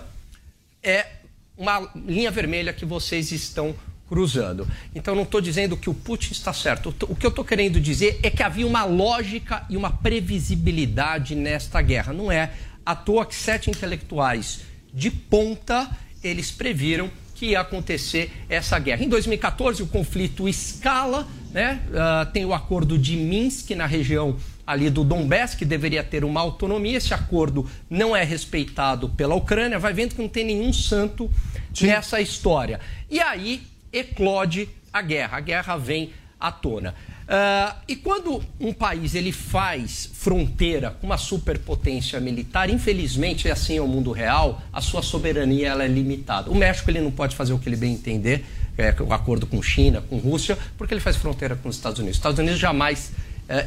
é 0.83 1.20
uma 1.61 1.91
linha 1.95 2.31
vermelha 2.31 2.73
que 2.73 2.87
vocês 2.87 3.31
estão 3.31 3.75
cruzando. 4.09 4.67
Então, 4.95 5.15
não 5.15 5.25
estou 5.25 5.43
dizendo 5.43 5.77
que 5.77 5.91
o 5.91 5.95
Putin 5.95 6.33
está 6.33 6.55
certo. 6.55 6.93
O 7.03 7.15
que 7.15 7.27
eu 7.27 7.29
estou 7.29 7.45
querendo 7.45 7.79
dizer 7.79 8.19
é 8.23 8.31
que 8.31 8.43
havia 8.43 8.67
uma 8.67 8.83
lógica 8.85 9.67
e 9.69 9.77
uma 9.77 9.91
previsibilidade 9.91 11.35
nesta 11.35 11.83
guerra. 11.83 12.15
Não 12.15 12.33
é 12.33 12.51
à 12.85 12.97
toa 12.97 13.27
que 13.27 13.35
sete 13.35 13.71
intelectuais 13.71 14.63
de 14.93 15.11
ponta 15.11 15.89
eles 16.25 16.51
previram 16.51 17.11
que 17.35 17.47
ia 17.47 17.61
acontecer 17.61 18.33
essa 18.49 18.79
guerra. 18.79 19.05
Em 19.05 19.09
2014, 19.09 19.83
o 19.83 19.87
conflito 19.87 20.49
escala, 20.49 21.29
né? 21.53 21.81
Uh, 21.89 22.33
tem 22.33 22.45
o 22.45 22.53
acordo 22.53 22.99
de 22.99 23.17
Minsk 23.17 23.71
na 23.71 23.87
região 23.87 24.37
ali 24.71 24.89
do 24.89 25.03
Donbass, 25.03 25.57
que 25.57 25.65
deveria 25.65 26.05
ter 26.05 26.25
uma 26.25 26.41
autonomia. 26.41 26.97
Esse 26.97 27.13
acordo 27.13 27.69
não 27.89 28.15
é 28.15 28.23
respeitado 28.23 29.09
pela 29.09 29.35
Ucrânia. 29.35 29.81
Vai 29.81 29.93
vendo 29.93 30.15
que 30.15 30.23
não 30.23 30.29
tem 30.29 30.45
nenhum 30.45 30.73
santo 30.73 31.29
Sim. 31.75 31.89
nessa 31.89 32.21
história. 32.21 32.79
E 33.11 33.19
aí 33.19 33.63
eclode 33.93 34.69
a 34.93 35.03
guerra. 35.03 35.39
A 35.39 35.41
guerra 35.41 35.77
vem 35.77 36.13
à 36.39 36.53
tona. 36.53 36.95
Uh, 37.31 37.75
e 37.89 37.97
quando 37.97 38.43
um 38.61 38.73
país 38.73 39.17
ele 39.17 39.33
faz 39.33 40.09
fronteira 40.13 40.97
com 41.01 41.07
uma 41.07 41.19
superpotência 41.19 42.21
militar, 42.21 42.71
infelizmente, 42.71 43.49
é 43.49 43.51
assim 43.51 43.77
é 43.77 43.81
o 43.81 43.89
mundo 43.89 44.13
real, 44.13 44.63
a 44.73 44.81
sua 44.81 45.03
soberania 45.03 45.69
ela 45.69 45.85
é 45.85 45.89
limitada. 45.89 46.49
O 46.49 46.55
México 46.55 46.89
ele 46.91 47.01
não 47.01 47.11
pode 47.11 47.35
fazer 47.35 47.53
o 47.53 47.59
que 47.59 47.69
ele 47.69 47.77
bem 47.77 47.93
entender, 47.93 48.45
é, 48.79 48.95
o 49.01 49.13
acordo 49.13 49.47
com 49.47 49.61
China, 49.63 50.01
com 50.01 50.17
Rússia, 50.19 50.57
porque 50.79 50.95
ele 50.95 51.01
faz 51.01 51.17
fronteira 51.17 51.57
com 51.57 51.69
os 51.69 51.77
Estados 51.77 51.99
Unidos. 51.99 52.17
Os 52.17 52.21
Estados 52.21 52.39
Unidos 52.39 52.59
jamais 52.59 53.13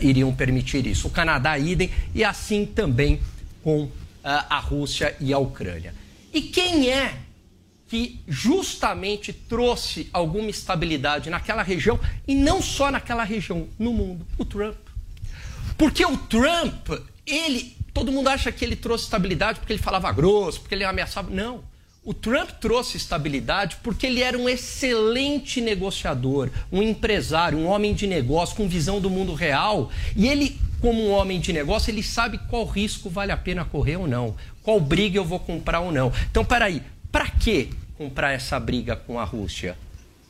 iriam 0.01 0.33
permitir 0.33 0.85
isso. 0.87 1.07
O 1.07 1.11
Canadá, 1.11 1.57
idem, 1.57 1.89
e 2.13 2.23
assim 2.23 2.65
também 2.65 3.19
com 3.63 3.83
uh, 3.83 3.91
a 4.23 4.59
Rússia 4.59 5.15
e 5.19 5.33
a 5.33 5.37
Ucrânia. 5.37 5.93
E 6.33 6.41
quem 6.41 6.89
é 6.89 7.15
que 7.87 8.19
justamente 8.27 9.31
trouxe 9.31 10.09
alguma 10.11 10.49
estabilidade 10.49 11.29
naquela 11.29 11.61
região 11.61 11.99
e 12.27 12.33
não 12.33 12.59
só 12.61 12.89
naquela 12.89 13.23
região, 13.23 13.67
no 13.77 13.93
mundo, 13.93 14.25
o 14.37 14.43
Trump. 14.43 14.77
Porque 15.77 16.03
o 16.03 16.17
Trump, 16.17 16.89
ele, 17.25 17.77
todo 17.93 18.11
mundo 18.11 18.29
acha 18.29 18.51
que 18.51 18.65
ele 18.65 18.75
trouxe 18.75 19.03
estabilidade 19.03 19.59
porque 19.59 19.73
ele 19.73 19.81
falava 19.81 20.11
grosso, 20.11 20.61
porque 20.61 20.73
ele 20.73 20.83
ameaçava. 20.83 21.29
Não. 21.29 21.63
O 22.05 22.13
Trump 22.13 22.49
trouxe 22.59 22.97
estabilidade 22.97 23.77
porque 23.81 24.07
ele 24.07 24.21
era 24.21 24.37
um 24.37 24.49
excelente 24.49 25.61
negociador, 25.61 26.49
um 26.69 26.81
empresário, 26.81 27.57
um 27.57 27.65
homem 27.67 27.93
de 27.93 28.05
negócio 28.05 28.57
com 28.57 28.67
visão 28.67 28.99
do 28.99 29.09
mundo 29.09 29.33
real. 29.33 29.89
E 30.13 30.27
ele, 30.27 30.59
como 30.81 31.01
um 31.01 31.11
homem 31.11 31.39
de 31.39 31.53
negócio, 31.53 31.89
ele 31.89 32.03
sabe 32.03 32.37
qual 32.49 32.65
risco 32.65 33.09
vale 33.09 33.31
a 33.31 33.37
pena 33.37 33.63
correr 33.63 33.95
ou 33.95 34.05
não, 34.05 34.35
qual 34.61 34.81
briga 34.81 35.17
eu 35.17 35.23
vou 35.23 35.39
comprar 35.39 35.79
ou 35.79 35.93
não. 35.93 36.11
Então, 36.29 36.43
peraí, 36.43 36.83
para 37.09 37.29
que 37.29 37.69
comprar 37.97 38.33
essa 38.33 38.59
briga 38.59 38.97
com 38.97 39.17
a 39.17 39.23
Rússia? 39.23 39.77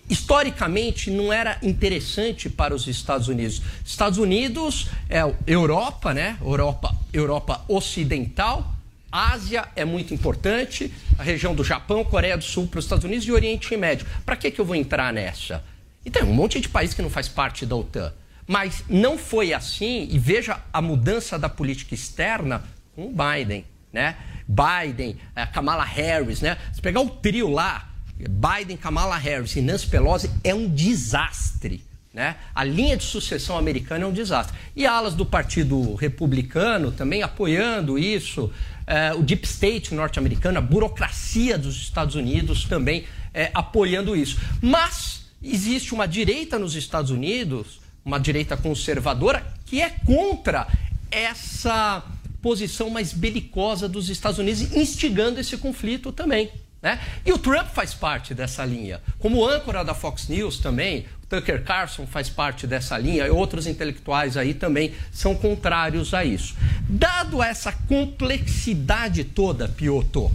Historicamente, 0.08 1.10
não 1.10 1.34
era 1.34 1.58
interessante 1.64 2.52
para 2.52 2.76
os 2.76 2.88
Estados 2.88 3.28
Unidos. 3.28 3.64
Estados 3.84 4.20
Unidos 4.20 4.90
é 5.10 5.22
Europa, 5.48 6.14
né? 6.14 6.38
Europa, 6.40 6.96
Europa 7.12 7.66
Ocidental. 7.68 8.76
Ásia 9.14 9.68
é 9.76 9.86
muito 9.86 10.12
importante, 10.12 10.92
a 11.20 11.24
região 11.24 11.54
do 11.54 11.64
Japão, 11.64 12.04
Coreia 12.04 12.36
do 12.36 12.44
Sul 12.44 12.66
para 12.66 12.80
os 12.80 12.86
Estados 12.86 13.06
Unidos 13.06 13.28
e 13.28 13.32
Oriente 13.32 13.78
Médio. 13.78 14.08
Para 14.26 14.36
que, 14.36 14.50
que 14.50 14.60
eu 14.60 14.66
vou 14.66 14.76
entrar 14.76 15.14
nessa? 15.14 15.64
E 16.04 16.10
tem 16.10 16.24
um 16.24 16.34
monte 16.34 16.60
de 16.60 16.68
país 16.68 16.96
que 16.96 17.02
não 17.04 17.12
faz 17.12 17.28
parte 17.28 17.64
da 17.64 17.76
OTAN. 17.76 18.12
Mas 18.48 18.84
não 18.90 19.16
foi 19.16 19.54
assim, 19.54 20.08
e 20.10 20.18
veja 20.18 20.60
a 20.74 20.82
mudança 20.82 21.38
da 21.38 21.48
política 21.48 21.94
externa 21.94 22.64
com 22.96 23.06
o 23.06 23.14
Biden, 23.14 23.64
né? 23.92 24.18
Biden, 24.48 25.16
a 25.36 25.46
Kamala 25.46 25.86
Harris, 25.86 26.42
né? 26.42 26.58
Se 26.74 26.82
pegar 26.82 27.02
o 27.02 27.10
trio 27.10 27.50
lá, 27.50 27.90
Biden, 28.18 28.76
Kamala 28.78 29.16
Harris 29.16 29.56
e 29.56 29.62
Nancy 29.62 29.88
Pelosi, 29.88 30.30
é 30.44 30.56
um 30.56 30.68
desastre. 30.68 31.84
Né? 32.14 32.36
A 32.54 32.64
linha 32.64 32.96
de 32.96 33.04
sucessão 33.04 33.58
americana 33.58 34.04
é 34.04 34.08
um 34.08 34.14
desastre. 34.14 34.56
E 34.76 34.86
alas 34.86 35.16
do 35.16 35.26
Partido 35.26 35.96
Republicano 35.96 36.92
também 36.92 37.24
apoiando 37.24 37.98
isso, 37.98 38.54
é, 38.86 39.14
o 39.14 39.22
Deep 39.22 39.46
State 39.46 39.94
norte-americano, 39.94 40.58
a 40.58 40.62
burocracia 40.62 41.58
dos 41.58 41.76
Estados 41.78 42.16
Unidos 42.16 42.66
também 42.66 43.06
é, 43.34 43.52
apoiando 43.54 44.16
isso. 44.16 44.40
Mas 44.62 45.26
existe 45.42 45.94
uma 45.94 46.08
direita 46.08 46.60
nos 46.60 46.76
Estados 46.76 47.12
Unidos, 47.12 47.80
uma 48.04 48.20
direita 48.20 48.56
conservadora, 48.58 49.46
que 49.66 49.82
é 49.82 49.90
contra 49.90 50.68
essa 51.10 52.04
posição 52.42 52.90
mais 52.90 53.14
belicosa 53.14 53.88
dos 53.88 54.10
Estados 54.10 54.40
Unidos, 54.40 54.76
instigando 54.76 55.40
esse 55.40 55.58
conflito 55.58 56.12
também. 56.12 56.52
Né? 56.84 57.00
E 57.26 57.32
o 57.32 57.38
Trump 57.38 57.70
faz 57.70 57.94
parte 57.94 58.34
dessa 58.34 58.66
linha. 58.66 59.02
Como 59.18 59.48
âncora 59.48 59.86
da 59.86 59.94
Fox 59.94 60.28
News 60.28 60.60
também, 60.60 61.06
Tucker 61.30 61.64
Carlson 61.64 62.06
faz 62.06 62.30
parte 62.30 62.68
dessa 62.68 62.98
linha 62.98 63.26
e 63.26 63.30
outros 63.30 63.66
intelectuais 63.66 64.36
aí 64.36 64.54
também 64.54 64.94
são 65.10 65.34
contrários 65.34 66.14
a 66.14 66.26
isso. 66.26 66.56
Dado 66.90 67.42
essa 67.42 67.72
complexidade 67.72 69.24
toda, 69.24 69.70
Piotr, 69.70 70.30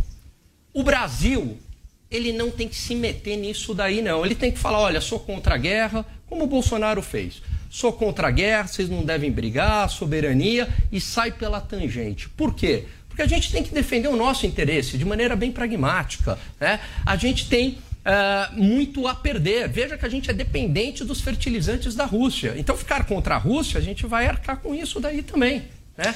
o 0.72 0.82
Brasil 0.82 1.58
ele 2.10 2.32
não 2.32 2.50
tem 2.50 2.66
que 2.66 2.76
se 2.76 2.94
meter 2.94 3.36
nisso 3.36 3.74
daí, 3.74 4.00
não. 4.00 4.24
Ele 4.24 4.34
tem 4.34 4.50
que 4.50 4.58
falar: 4.58 4.80
olha, 4.80 5.00
sou 5.02 5.20
contra 5.20 5.54
a 5.54 5.58
guerra, 5.58 6.06
como 6.26 6.44
o 6.44 6.46
Bolsonaro 6.46 7.02
fez. 7.02 7.42
Sou 7.70 7.92
contra 7.92 8.28
a 8.28 8.30
guerra, 8.30 8.66
vocês 8.66 8.88
não 8.88 9.04
devem 9.04 9.30
brigar, 9.30 9.90
soberania, 9.90 10.66
e 10.90 10.98
sai 10.98 11.30
pela 11.30 11.60
tangente. 11.60 12.26
Por 12.30 12.54
quê? 12.54 12.86
Porque 13.18 13.34
a 13.34 13.36
gente 13.36 13.50
tem 13.50 13.64
que 13.64 13.74
defender 13.74 14.06
o 14.06 14.14
nosso 14.14 14.46
interesse 14.46 14.96
de 14.96 15.04
maneira 15.04 15.34
bem 15.34 15.50
pragmática. 15.50 16.38
Né? 16.60 16.78
A 17.04 17.16
gente 17.16 17.48
tem 17.48 17.78
Uh, 17.98 18.58
muito 18.58 19.06
a 19.06 19.14
perder. 19.14 19.68
Veja 19.68 19.98
que 19.98 20.06
a 20.06 20.08
gente 20.08 20.30
é 20.30 20.32
dependente 20.32 21.04
dos 21.04 21.20
fertilizantes 21.20 21.94
da 21.94 22.06
Rússia. 22.06 22.54
Então, 22.56 22.74
ficar 22.74 23.04
contra 23.04 23.34
a 23.34 23.38
Rússia, 23.38 23.76
a 23.76 23.82
gente 23.82 24.06
vai 24.06 24.26
arcar 24.26 24.56
com 24.60 24.74
isso 24.74 24.98
daí 24.98 25.20
também. 25.20 25.64
Né? 25.94 26.14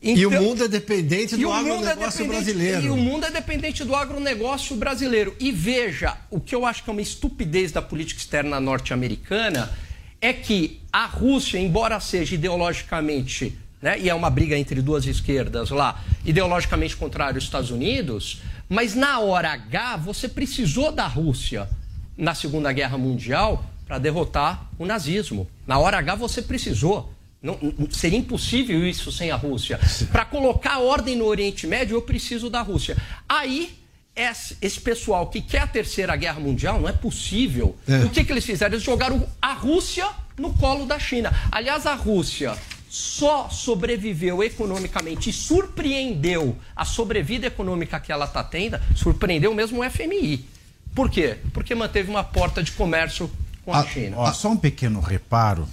Então, 0.00 0.22
e 0.22 0.26
o 0.26 0.30
mundo 0.30 0.62
é 0.62 0.68
dependente 0.68 1.36
do 1.36 1.50
é 1.50 1.52
agronegócio 1.52 2.24
é 2.24 2.28
brasileiro. 2.28 2.82
E 2.82 2.90
o 2.90 2.96
mundo 2.96 3.26
é 3.26 3.30
dependente 3.32 3.82
do 3.82 3.96
agronegócio 3.96 4.76
brasileiro. 4.76 5.34
E 5.40 5.50
veja, 5.50 6.16
o 6.30 6.38
que 6.38 6.54
eu 6.54 6.64
acho 6.64 6.84
que 6.84 6.90
é 6.90 6.92
uma 6.92 7.02
estupidez 7.02 7.72
da 7.72 7.82
política 7.82 8.20
externa 8.20 8.60
norte-americana 8.60 9.72
é 10.20 10.32
que 10.32 10.80
a 10.92 11.06
Rússia, 11.06 11.58
embora 11.58 11.98
seja 11.98 12.36
ideologicamente 12.36 13.58
né? 13.80 13.98
e 13.98 14.08
é 14.08 14.14
uma 14.14 14.30
briga 14.30 14.56
entre 14.56 14.80
duas 14.80 15.06
esquerdas 15.06 15.70
lá, 15.70 16.02
ideologicamente 16.24 16.96
contrário 16.96 17.36
aos 17.36 17.44
Estados 17.44 17.70
Unidos, 17.70 18.40
mas 18.68 18.94
na 18.94 19.20
hora 19.20 19.52
H 19.52 19.96
você 19.96 20.28
precisou 20.28 20.90
da 20.90 21.06
Rússia 21.06 21.68
na 22.16 22.34
Segunda 22.34 22.72
Guerra 22.72 22.98
Mundial 22.98 23.64
para 23.86 23.98
derrotar 23.98 24.68
o 24.78 24.86
nazismo. 24.86 25.48
Na 25.66 25.78
hora 25.78 25.98
H 25.98 26.14
você 26.16 26.42
precisou. 26.42 27.12
Não, 27.40 27.58
seria 27.90 28.18
impossível 28.18 28.84
isso 28.86 29.12
sem 29.12 29.30
a 29.30 29.36
Rússia. 29.36 29.78
Para 30.10 30.24
colocar 30.24 30.78
ordem 30.78 31.14
no 31.14 31.26
Oriente 31.26 31.66
Médio, 31.66 31.96
eu 31.96 32.02
preciso 32.02 32.50
da 32.50 32.60
Rússia. 32.62 32.96
Aí, 33.28 33.78
esse, 34.16 34.56
esse, 34.60 34.80
pessoal 34.80 35.28
que 35.28 35.40
quer 35.40 35.60
a 35.60 35.66
Terceira 35.66 36.16
Guerra 36.16 36.40
Mundial, 36.40 36.80
não 36.80 36.88
é 36.88 36.92
possível. 36.92 37.76
É. 37.86 38.04
O 38.04 38.10
que, 38.10 38.24
que 38.24 38.32
eles 38.32 38.44
fizeram? 38.44 38.74
Eles 38.74 38.84
jogaram 38.84 39.24
a 39.40 39.52
Rússia 39.52 40.08
no 40.36 40.54
colo 40.54 40.86
da 40.86 40.98
China. 40.98 41.32
Aliás, 41.52 41.86
a 41.86 41.94
Rússia 41.94 42.56
só 42.96 43.50
sobreviveu 43.50 44.42
economicamente 44.42 45.28
e 45.28 45.32
surpreendeu 45.32 46.56
a 46.74 46.82
sobrevida 46.82 47.46
econômica 47.46 48.00
que 48.00 48.10
ela 48.10 48.24
está 48.24 48.42
tendo, 48.42 48.80
surpreendeu 48.94 49.54
mesmo 49.54 49.82
o 49.82 49.90
FMI. 49.90 50.48
Por 50.94 51.10
quê? 51.10 51.36
Porque 51.52 51.74
manteve 51.74 52.08
uma 52.08 52.24
porta 52.24 52.62
de 52.62 52.72
comércio 52.72 53.30
com 53.66 53.74
a, 53.74 53.80
a 53.80 53.86
China. 53.86 54.16
Ó, 54.16 54.32
só 54.32 54.48
um 54.48 54.56
pequeno 54.56 55.00
reparo. 55.00 55.68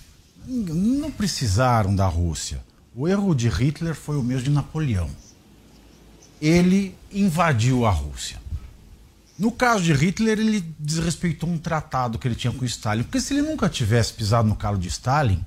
Não 0.45 1.09
precisaram 1.09 1.95
da 1.95 2.05
Rússia. 2.07 2.61
O 2.93 3.07
erro 3.07 3.33
de 3.33 3.47
Hitler 3.47 3.95
foi 3.95 4.17
o 4.17 4.23
mesmo 4.23 4.43
de 4.43 4.49
Napoleão. 4.49 5.09
Ele 6.41 6.93
invadiu 7.09 7.85
a 7.85 7.89
Rússia. 7.89 8.37
No 9.39 9.49
caso 9.49 9.81
de 9.81 9.93
Hitler, 9.93 10.39
ele 10.39 10.59
desrespeitou 10.77 11.49
um 11.49 11.57
tratado 11.57 12.19
que 12.19 12.27
ele 12.27 12.35
tinha 12.35 12.51
com 12.51 12.65
Stalin. 12.65 13.03
Porque 13.03 13.21
se 13.21 13.33
ele 13.33 13.43
nunca 13.43 13.69
tivesse 13.69 14.11
pisado 14.11 14.49
no 14.49 14.57
calo 14.57 14.77
de 14.77 14.89
Stalin, 14.89 15.43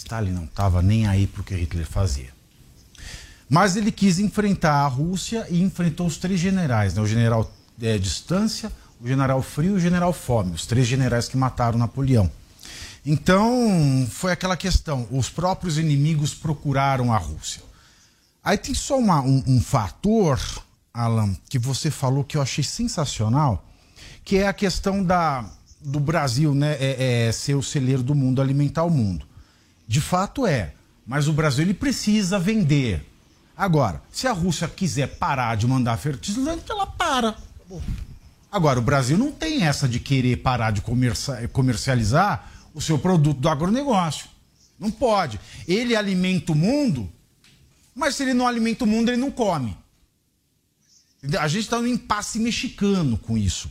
Stalin 0.00 0.32
não 0.32 0.44
estava 0.44 0.80
nem 0.80 1.06
aí 1.06 1.26
para 1.26 1.42
o 1.42 1.44
que 1.44 1.54
Hitler 1.54 1.86
fazia. 1.86 2.30
Mas 3.48 3.76
ele 3.76 3.92
quis 3.92 4.18
enfrentar 4.18 4.84
a 4.84 4.86
Rússia 4.86 5.46
e 5.50 5.60
enfrentou 5.60 6.06
os 6.06 6.16
três 6.16 6.40
generais, 6.40 6.94
né? 6.94 7.02
o 7.02 7.06
general 7.06 7.50
é, 7.82 7.98
Distância, 7.98 8.72
o 9.00 9.06
general 9.06 9.42
Frio 9.42 9.72
e 9.72 9.76
o 9.76 9.80
general 9.80 10.12
Fome, 10.12 10.54
os 10.54 10.64
três 10.64 10.86
generais 10.86 11.28
que 11.28 11.36
mataram 11.36 11.78
Napoleão. 11.78 12.30
Então, 13.04 14.06
foi 14.10 14.32
aquela 14.32 14.56
questão: 14.56 15.06
os 15.10 15.28
próprios 15.28 15.78
inimigos 15.78 16.32
procuraram 16.32 17.12
a 17.12 17.18
Rússia. 17.18 17.62
Aí 18.42 18.56
tem 18.56 18.74
só 18.74 18.98
uma, 18.98 19.20
um, 19.20 19.42
um 19.46 19.60
fator, 19.60 20.40
Alan, 20.94 21.36
que 21.48 21.58
você 21.58 21.90
falou 21.90 22.24
que 22.24 22.38
eu 22.38 22.42
achei 22.42 22.64
sensacional, 22.64 23.66
que 24.24 24.36
é 24.36 24.48
a 24.48 24.52
questão 24.52 25.04
da, 25.04 25.44
do 25.80 26.00
Brasil 26.00 26.54
né, 26.54 26.76
é, 26.80 27.26
é, 27.26 27.32
ser 27.32 27.54
o 27.54 27.62
celeiro 27.62 28.02
do 28.02 28.14
mundo, 28.14 28.40
alimentar 28.40 28.84
o 28.84 28.90
mundo. 28.90 29.29
De 29.90 30.00
fato 30.00 30.46
é. 30.46 30.72
Mas 31.04 31.26
o 31.26 31.32
Brasil 31.32 31.64
ele 31.64 31.74
precisa 31.74 32.38
vender. 32.38 33.04
Agora, 33.56 34.00
se 34.12 34.28
a 34.28 34.32
Rússia 34.32 34.68
quiser 34.68 35.18
parar 35.18 35.56
de 35.56 35.66
mandar 35.66 35.96
fertilizante, 35.96 36.70
ela 36.70 36.86
para. 36.86 37.36
Agora, 38.52 38.78
o 38.78 38.82
Brasil 38.82 39.18
não 39.18 39.32
tem 39.32 39.64
essa 39.64 39.88
de 39.88 39.98
querer 39.98 40.36
parar 40.36 40.70
de 40.70 40.80
comercializar 41.52 42.52
o 42.72 42.80
seu 42.80 43.00
produto 43.00 43.40
do 43.40 43.48
agronegócio. 43.48 44.28
Não 44.78 44.92
pode. 44.92 45.40
Ele 45.66 45.96
alimenta 45.96 46.52
o 46.52 46.54
mundo, 46.54 47.10
mas 47.92 48.14
se 48.14 48.22
ele 48.22 48.32
não 48.32 48.46
alimenta 48.46 48.84
o 48.84 48.86
mundo, 48.86 49.08
ele 49.08 49.20
não 49.20 49.32
come. 49.32 49.76
A 51.36 51.48
gente 51.48 51.64
está 51.64 51.80
no 51.80 51.88
impasse 51.88 52.38
mexicano 52.38 53.18
com 53.18 53.36
isso. 53.36 53.68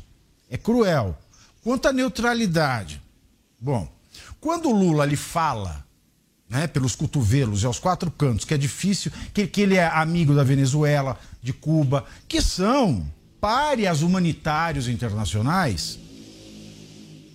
É 0.49 0.57
cruel. 0.57 1.17
Quanto 1.63 1.87
à 1.87 1.93
neutralidade, 1.93 3.01
bom, 3.57 3.89
quando 4.41 4.67
o 4.67 4.75
Lula 4.77 5.05
lhe 5.05 5.15
fala 5.15 5.87
né, 6.49 6.65
pelos 6.65 6.95
cotovelos 6.95 7.61
e 7.61 7.65
aos 7.65 7.77
quatro 7.77 8.09
cantos, 8.09 8.43
que 8.43 8.53
é 8.53 8.57
difícil, 8.57 9.11
que, 9.33 9.45
que 9.45 9.61
ele 9.61 9.75
é 9.75 9.85
amigo 9.85 10.33
da 10.33 10.43
Venezuela, 10.43 11.19
de 11.41 11.53
Cuba, 11.53 12.05
que 12.27 12.41
são 12.41 13.05
párias 13.39 14.01
humanitários 14.01 14.87
internacionais, 14.87 15.99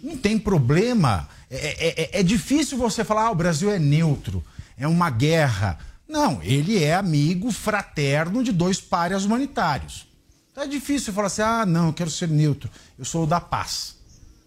não 0.03 0.17
tem 0.17 0.39
problema. 0.39 1.29
É, 1.49 1.57
é, 1.57 2.03
é, 2.03 2.21
é 2.21 2.23
difícil 2.23 2.77
você 2.77 3.05
falar, 3.05 3.27
ah, 3.27 3.31
o 3.31 3.37
Brasil 3.37 3.71
é 3.71 3.79
neutro, 3.79 4.45
é 4.77 4.87
uma 4.87 5.09
guerra. 5.09 5.79
Não, 6.07 6.43
ele 6.43 6.83
é 6.83 6.95
amigo 6.95 7.51
fraterno 7.53 8.43
de 8.43 8.53
dois 8.53 8.81
párias 8.81 9.25
humanitários. 9.25 10.07
Então 10.51 10.65
é 10.65 10.67
difícil 10.67 11.13
falar 11.13 11.29
assim, 11.29 11.43
ah, 11.43 11.65
não, 11.65 11.87
eu 11.87 11.93
quero 11.93 12.11
ser 12.11 12.29
neutro, 12.29 12.69
eu 12.99 13.05
sou 13.05 13.25
o 13.25 13.27
da 13.27 13.41
paz. 13.41 13.97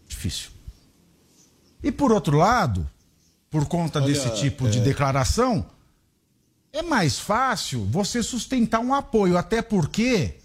Difícil. 0.08 0.52
E 1.82 1.92
por 1.92 2.12
outro 2.12 2.38
lado, 2.38 2.88
por 3.50 3.66
conta 3.66 4.00
Olha, 4.00 4.08
desse 4.08 4.30
tipo 4.36 4.68
é... 4.68 4.70
de 4.70 4.80
declaração, 4.80 5.66
é 6.72 6.82
mais 6.82 7.18
fácil 7.20 7.86
você 7.86 8.22
sustentar 8.22 8.80
um 8.80 8.94
apoio, 8.94 9.38
até 9.38 9.62
porque 9.62 10.36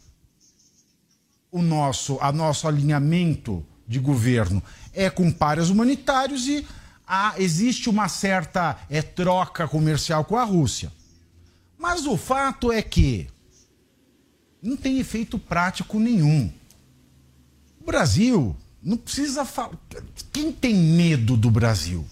o 1.51 1.61
nosso, 1.61 2.19
a 2.21 2.33
nosso 2.33 2.67
alinhamento 2.67 3.65
de 3.87 3.99
governo 3.99 4.63
é 4.95 5.11
com 5.11 5.31
pares 5.31 5.69
humanitários 5.69 6.47
e 6.47 6.67
há, 7.07 7.35
existe 7.39 7.91
uma 7.91 8.09
certa 8.09 8.79
é, 8.89 9.03
troca 9.03 9.69
comercial 9.69 10.25
com 10.25 10.37
a 10.37 10.45
Rússia. 10.45 10.91
Mas 11.79 12.07
o 12.07 12.17
fato 12.17 12.73
é 12.73 12.81
que 12.81 13.29
não 14.63 14.77
tem 14.77 14.99
efeito 15.01 15.39
prático 15.39 15.99
nenhum. 15.99 16.51
O 17.81 17.85
Brasil 17.85 18.57
não 18.83 18.97
precisa 18.97 19.45
falar. 19.45 19.73
Quem 20.33 20.53
tem 20.53 20.75
medo 20.75 21.37
do 21.37 21.51
Brasil? 21.51 22.07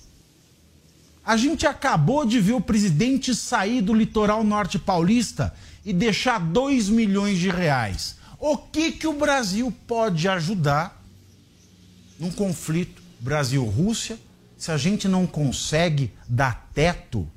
A 1.24 1.36
gente 1.36 1.66
acabou 1.66 2.24
de 2.24 2.40
ver 2.40 2.55
o 2.55 2.60
presidente 2.60 3.34
sair 3.34 3.82
do 3.82 3.94
litoral 3.94 4.42
norte 4.42 4.78
paulista 4.78 5.55
e 5.84 5.92
deixar 5.92 6.38
2 6.38 6.88
milhões 6.88 7.38
de 7.38 7.48
reais. 7.48 8.16
O 8.38 8.56
que, 8.56 8.92
que 8.92 9.06
o 9.06 9.12
Brasil 9.12 9.72
pode 9.86 10.26
ajudar 10.26 11.02
num 12.18 12.30
conflito 12.30 13.02
Brasil-Rússia 13.20 14.18
se 14.56 14.70
a 14.70 14.76
gente 14.76 15.09
não 15.09 15.26
consegue 15.26 16.12
dar 16.28 16.68
teto 16.74 17.28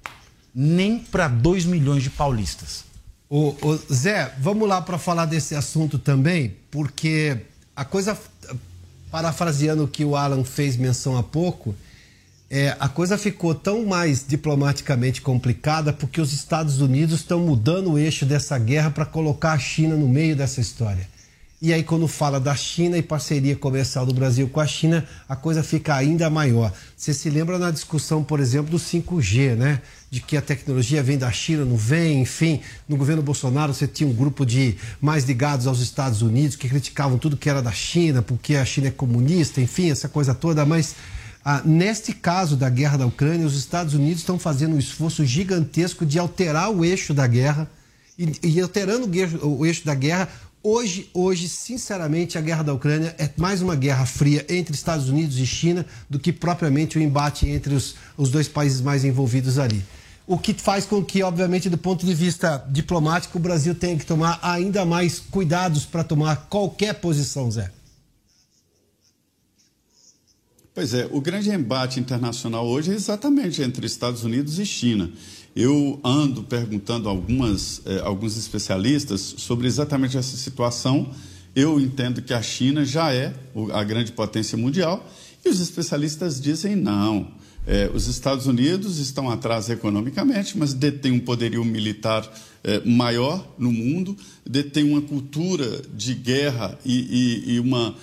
nem 0.54 1.00
para 1.00 1.28
2 1.28 1.66
milhões 1.66 2.04
de 2.04 2.10
paulistas? 2.10 2.86
Ô, 3.30 3.56
Zé, 3.92 4.34
vamos 4.40 4.68
lá 4.68 4.82
para 4.82 4.98
falar 4.98 5.26
desse 5.26 5.56
assunto 5.56 5.98
também, 5.98 6.56
porque 6.70 7.38
a 7.76 7.84
coisa, 7.84 8.18
parafraseando 9.10 9.86
o 9.86 9.88
que 9.88 10.06
o 10.06 10.16
Alan 10.16 10.44
fez 10.44 10.78
menção 10.78 11.18
há 11.18 11.24
pouco, 11.24 11.74
é, 12.56 12.78
a 12.80 12.88
coisa 12.88 13.18
ficou 13.18 13.56
tão 13.56 13.84
mais 13.84 14.24
diplomaticamente 14.28 15.24
complicada 15.24 15.92
porque 15.92 16.22
os 16.22 16.32
Estados 16.32 16.82
Unidos 16.82 17.22
estão 17.22 17.40
mudando 17.40 17.94
o 17.94 17.98
eixo 17.98 18.28
dessa 18.28 18.60
guerra 18.60 18.92
para 18.92 19.08
colocar 19.08 19.54
a 19.54 19.58
China 19.58 19.96
no 19.96 20.08
meio 20.08 20.36
dessa 20.36 20.62
história. 20.62 21.10
E 21.60 21.74
aí, 21.74 21.82
quando 21.82 22.08
fala 22.08 22.40
da 22.40 22.56
China 22.56 22.96
e 22.96 23.02
parceria 23.02 23.56
comercial 23.56 24.06
do 24.06 24.14
Brasil 24.14 24.48
com 24.50 24.60
a 24.60 24.68
China, 24.68 25.04
a 25.28 25.36
coisa 25.36 25.64
fica 25.64 25.96
ainda 25.96 26.30
maior. 26.30 26.72
Você 26.96 27.12
se 27.12 27.28
lembra 27.28 27.58
na 27.58 27.72
discussão, 27.72 28.24
por 28.24 28.40
exemplo, 28.40 28.70
do 28.70 28.78
5G, 28.78 29.56
né? 29.56 29.82
De 30.12 30.22
que 30.22 30.38
a 30.38 30.42
tecnologia 30.42 31.02
vem 31.02 31.18
da 31.18 31.32
China, 31.32 31.66
não 31.66 31.76
vem, 31.76 32.22
enfim. 32.22 32.60
No 32.88 32.98
governo 32.98 33.24
Bolsonaro, 33.24 33.74
você 33.74 33.88
tinha 33.88 34.08
um 34.08 34.14
grupo 34.14 34.46
de 34.46 34.76
mais 35.02 35.24
ligados 35.24 35.66
aos 35.66 35.80
Estados 35.80 36.22
Unidos 36.22 36.56
que 36.56 36.70
criticavam 36.70 37.18
tudo 37.18 37.36
que 37.36 37.50
era 37.50 37.64
da 37.64 37.72
China, 37.72 38.22
porque 38.22 38.58
a 38.58 38.66
China 38.66 38.90
é 38.90 38.92
comunista, 38.92 39.60
enfim, 39.60 39.90
essa 39.90 40.08
coisa 40.08 40.36
toda. 40.36 40.64
Mas 40.66 40.96
ah, 41.46 41.62
neste 41.66 42.14
caso 42.14 42.56
da 42.56 42.70
guerra 42.70 42.98
da 42.98 43.06
Ucrânia, 43.06 43.46
os 43.46 43.58
Estados 43.58 43.94
Unidos 43.94 44.20
estão 44.20 44.40
fazendo 44.40 44.76
um 44.76 44.80
esforço 44.80 45.26
gigantesco 45.26 46.06
de 46.06 46.18
alterar 46.18 46.70
o 46.70 46.86
eixo 46.86 47.14
da 47.14 47.28
guerra. 47.28 47.70
E, 48.18 48.32
e 48.44 48.62
alterando 48.62 49.10
o 49.42 49.60
o 49.60 49.66
eixo 49.66 49.86
da 49.86 49.96
guerra, 49.96 50.30
Hoje, 50.66 51.10
hoje, 51.14 51.50
sinceramente, 51.50 52.38
a 52.38 52.42
guerra 52.42 52.64
da 52.64 52.74
Ucrânia 52.74 53.14
é 53.20 53.30
mais 53.36 53.62
uma 53.62 53.76
guerra 53.76 54.06
fria 54.06 54.46
entre 54.48 54.74
Estados 54.74 55.10
Unidos 55.10 55.38
e 55.38 55.46
China 55.46 55.86
do 56.10 56.18
que 56.18 56.32
propriamente 56.32 56.98
o 56.98 57.02
embate 57.02 57.50
entre 57.50 57.76
os, 57.76 57.96
os 58.16 58.32
dois 58.32 58.48
países 58.48 58.80
mais 58.80 59.04
envolvidos 59.04 59.60
ali. 59.60 59.84
O 60.26 60.38
que 60.38 60.54
faz 60.54 60.86
com 60.86 61.04
que, 61.04 61.22
obviamente, 61.22 61.70
do 61.70 61.78
ponto 61.78 62.06
de 62.06 62.14
vista 62.14 62.66
diplomático, 62.70 63.38
o 63.38 63.42
Brasil 63.42 63.76
tenha 63.76 63.98
que 63.98 64.06
tomar 64.06 64.40
ainda 64.42 64.86
mais 64.86 65.20
cuidados 65.20 65.84
para 65.84 66.02
tomar 66.02 66.48
qualquer 66.50 66.94
posição, 66.94 67.52
Zé. 67.52 67.70
Pois 70.76 70.92
é, 70.96 71.08
o 71.12 71.22
grande 71.22 71.52
embate 71.52 72.00
internacional 72.00 72.68
hoje 72.68 72.92
é 72.92 72.96
exatamente 72.96 73.62
entre 73.62 73.86
Estados 73.86 74.24
Unidos 74.24 74.58
e 74.58 74.66
China. 74.66 75.12
Eu 75.56 76.00
ando 76.04 76.42
perguntando 76.42 77.08
a 77.08 77.12
algumas, 77.12 77.80
eh, 77.86 78.02
alguns 78.04 78.36
especialistas 78.38 79.36
sobre 79.38 79.68
exatamente 79.68 80.18
essa 80.18 80.36
situação. 80.36 81.12
Eu 81.56 81.80
entendo 81.80 82.24
que 82.24 82.34
a 82.34 82.42
China 82.42 82.84
já 82.84 83.14
é 83.14 83.36
a 83.72 83.84
grande 83.84 84.14
potência 84.14 84.58
mundial 84.58 85.08
e 85.46 85.50
os 85.50 85.60
especialistas 85.60 86.42
dizem 86.42 86.76
não. 86.76 87.28
Eh, 87.68 87.92
os 87.94 88.08
Estados 88.08 88.48
Unidos 88.48 88.98
estão 88.98 89.30
atrás 89.30 89.70
economicamente, 89.70 90.58
mas 90.58 90.74
detêm 90.74 91.12
um 91.12 91.20
poderio 91.20 91.64
militar 91.64 92.28
eh, 92.64 92.82
maior 92.84 93.48
no 93.58 93.72
mundo, 93.72 94.18
detêm 94.46 94.84
uma 94.84 95.02
cultura 95.02 95.82
de 95.94 96.14
guerra 96.14 96.78
e, 96.84 97.44
e, 97.48 97.54
e 97.54 97.60
uma, 97.60 97.96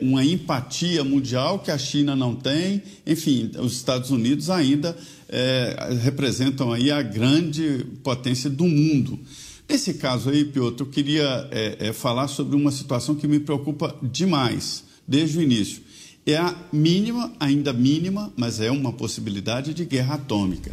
uma 0.00 0.24
empatia 0.24 1.04
mundial 1.04 1.60
que 1.60 1.70
a 1.70 1.78
China 1.78 2.16
não 2.16 2.34
tem. 2.34 2.82
Enfim, 3.06 3.52
os 3.58 3.72
Estados 3.74 4.10
Unidos 4.10 4.50
ainda 4.50 4.96
é, 5.28 5.98
representam 6.02 6.72
aí 6.72 6.90
a 6.90 7.02
grande 7.02 7.84
potência 8.02 8.50
do 8.50 8.64
mundo. 8.64 9.18
Nesse 9.68 9.94
caso 9.94 10.30
aí, 10.30 10.44
Piotr, 10.44 10.82
eu 10.82 10.86
queria 10.86 11.48
é, 11.50 11.88
é, 11.88 11.92
falar 11.92 12.28
sobre 12.28 12.54
uma 12.54 12.70
situação 12.70 13.14
que 13.14 13.26
me 13.26 13.40
preocupa 13.40 13.96
demais, 14.02 14.84
desde 15.08 15.38
o 15.38 15.42
início. 15.42 15.82
É 16.26 16.36
a 16.36 16.54
mínima, 16.72 17.32
ainda 17.40 17.72
mínima, 17.72 18.32
mas 18.36 18.60
é 18.60 18.70
uma 18.70 18.92
possibilidade 18.92 19.74
de 19.74 19.84
guerra 19.84 20.14
atômica. 20.14 20.70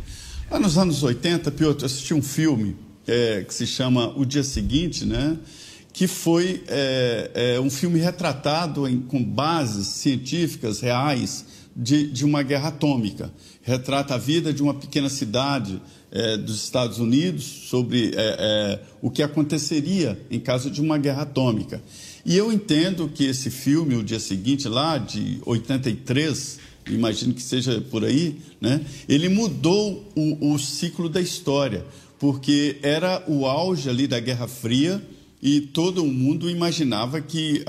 Lá 0.49 0.59
nos 0.59 0.77
anos 0.77 1.03
80, 1.03 1.51
Piotr, 1.51 1.83
eu 1.83 1.85
assisti 1.85 2.13
um 2.13 2.21
filme 2.21 2.75
é, 3.07 3.43
que 3.43 3.53
se 3.53 3.65
chama 3.65 4.13
O 4.17 4.25
Dia 4.25 4.43
Seguinte, 4.43 5.05
né? 5.05 5.37
Que 5.93 6.07
foi 6.07 6.63
é, 6.67 7.31
é, 7.55 7.59
um 7.59 7.69
filme 7.69 7.99
retratado 7.99 8.87
em, 8.87 8.99
com 9.01 9.23
bases 9.23 9.87
científicas 9.87 10.79
reais 10.79 11.45
de, 11.75 12.09
de 12.11 12.25
uma 12.25 12.43
guerra 12.43 12.69
atômica 12.69 13.31
retrata 13.61 14.15
a 14.15 14.17
vida 14.17 14.51
de 14.53 14.61
uma 14.61 14.73
pequena 14.73 15.09
cidade 15.09 15.81
é, 16.11 16.37
dos 16.37 16.63
Estados 16.63 16.97
Unidos 16.97 17.43
sobre 17.43 18.07
é, 18.07 18.11
é, 18.17 18.79
o 19.01 19.09
que 19.09 19.23
aconteceria 19.23 20.19
em 20.29 20.39
caso 20.39 20.69
de 20.69 20.81
uma 20.81 20.97
guerra 20.97 21.23
atômica. 21.23 21.81
E 22.25 22.35
eu 22.35 22.51
entendo 22.51 23.09
que 23.13 23.25
esse 23.25 23.49
filme, 23.49 23.95
o 23.95 24.03
dia 24.03 24.19
seguinte, 24.19 24.67
lá 24.67 24.97
de 24.97 25.39
83, 25.45 26.59
imagino 26.87 27.33
que 27.33 27.41
seja 27.41 27.79
por 27.81 28.03
aí, 28.03 28.37
né, 28.59 28.81
ele 29.07 29.29
mudou 29.29 30.05
o, 30.15 30.53
o 30.53 30.59
ciclo 30.59 31.07
da 31.07 31.21
história, 31.21 31.85
porque 32.19 32.77
era 32.83 33.23
o 33.27 33.45
auge 33.45 33.89
ali 33.89 34.07
da 34.07 34.19
Guerra 34.19 34.47
Fria 34.47 35.01
e 35.41 35.61
todo 35.61 36.05
mundo 36.05 36.49
imaginava 36.49 37.19
que 37.19 37.65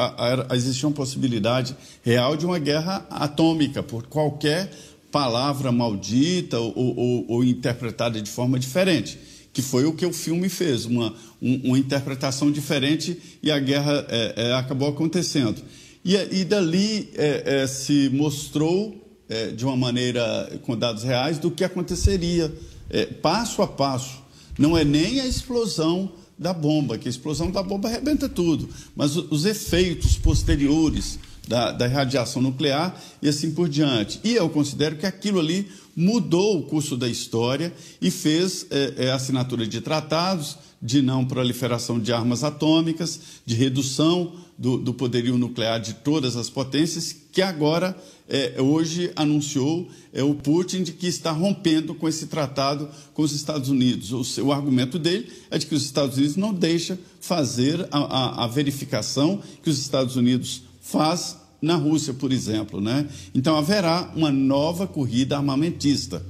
existia 0.52 0.88
uma 0.88 0.94
possibilidade 0.94 1.74
real 2.02 2.36
de 2.36 2.44
uma 2.44 2.58
guerra 2.58 3.06
atômica 3.08 3.82
por 3.82 4.06
qualquer 4.06 4.70
palavra 5.10 5.72
maldita 5.72 6.58
ou, 6.58 6.74
ou, 6.76 7.24
ou, 7.28 7.44
interpretada 7.44 8.20
de 8.20 8.30
forma 8.30 8.58
diferente, 8.58 9.18
que 9.52 9.60
foi 9.60 9.84
o 9.84 9.92
que 9.92 10.06
o 10.06 10.12
filme 10.12 10.48
fez, 10.48 10.86
uma, 10.86 11.14
um, 11.40 11.60
uma 11.64 11.78
interpretação 11.78 12.50
diferente 12.50 13.18
e 13.42 13.50
a 13.50 13.58
guerra 13.58 14.06
é, 14.08 14.34
é, 14.36 14.54
acabou 14.54 14.88
acontecendo. 14.88 15.62
E, 16.04 16.16
e 16.16 16.44
dali 16.44 17.10
é, 17.14 17.62
é 17.62 17.66
se 17.66 18.10
mostrou 18.10 19.02
é, 19.28 19.48
de 19.48 19.64
uma 19.64 19.76
maneira 19.76 20.60
com 20.62 20.76
dados 20.76 21.04
reais 21.04 21.38
do 21.38 21.50
que 21.50 21.62
aconteceria 21.62 22.52
é, 22.90 23.06
passo 23.06 23.62
a 23.62 23.66
passo. 23.66 24.22
Não 24.58 24.76
é 24.76 24.84
nem 24.84 25.20
a 25.20 25.26
explosão 25.26 26.12
da 26.42 26.52
bomba, 26.52 26.98
que 26.98 27.08
a 27.08 27.10
explosão 27.10 27.50
da 27.50 27.62
bomba 27.62 27.88
arrebenta 27.88 28.28
tudo, 28.28 28.68
mas 28.94 29.16
os 29.16 29.44
efeitos 29.44 30.16
posteriores 30.18 31.18
da, 31.48 31.72
da 31.72 31.86
radiação 31.86 32.42
nuclear 32.42 33.00
e 33.20 33.28
assim 33.28 33.52
por 33.52 33.68
diante. 33.68 34.20
E 34.22 34.34
eu 34.34 34.48
considero 34.50 34.96
que 34.96 35.06
aquilo 35.06 35.40
ali 35.40 35.68
mudou 35.96 36.58
o 36.58 36.62
curso 36.64 36.96
da 36.96 37.08
história 37.08 37.72
e 38.00 38.10
fez 38.10 38.66
é, 38.70 39.06
é, 39.06 39.12
assinatura 39.12 39.66
de 39.66 39.80
tratados 39.80 40.56
de 40.82 41.00
não 41.00 41.24
proliferação 41.24 42.00
de 42.00 42.12
armas 42.12 42.42
atômicas, 42.42 43.20
de 43.46 43.54
redução 43.54 44.32
do, 44.58 44.78
do 44.78 44.92
poderio 44.92 45.38
nuclear 45.38 45.80
de 45.80 45.94
todas 45.94 46.36
as 46.36 46.50
potências, 46.50 47.14
que 47.30 47.40
agora, 47.40 47.96
é, 48.28 48.60
hoje, 48.60 49.12
anunciou 49.14 49.88
é, 50.12 50.24
o 50.24 50.34
Putin 50.34 50.82
de 50.82 50.92
que 50.92 51.06
está 51.06 51.30
rompendo 51.30 51.94
com 51.94 52.08
esse 52.08 52.26
tratado 52.26 52.88
com 53.14 53.22
os 53.22 53.32
Estados 53.32 53.68
Unidos. 53.68 54.12
O, 54.12 54.42
o 54.42 54.52
argumento 54.52 54.98
dele 54.98 55.30
é 55.50 55.56
de 55.56 55.66
que 55.66 55.74
os 55.74 55.84
Estados 55.84 56.16
Unidos 56.16 56.36
não 56.36 56.52
deixam 56.52 56.98
fazer 57.20 57.86
a, 57.92 57.98
a, 57.98 58.44
a 58.44 58.46
verificação 58.48 59.40
que 59.62 59.70
os 59.70 59.78
Estados 59.78 60.16
Unidos 60.16 60.62
faz 60.80 61.36
na 61.60 61.76
Rússia, 61.76 62.12
por 62.12 62.32
exemplo. 62.32 62.80
Né? 62.80 63.08
Então 63.32 63.56
haverá 63.56 64.12
uma 64.16 64.32
nova 64.32 64.86
corrida 64.86 65.36
armamentista. 65.36 66.26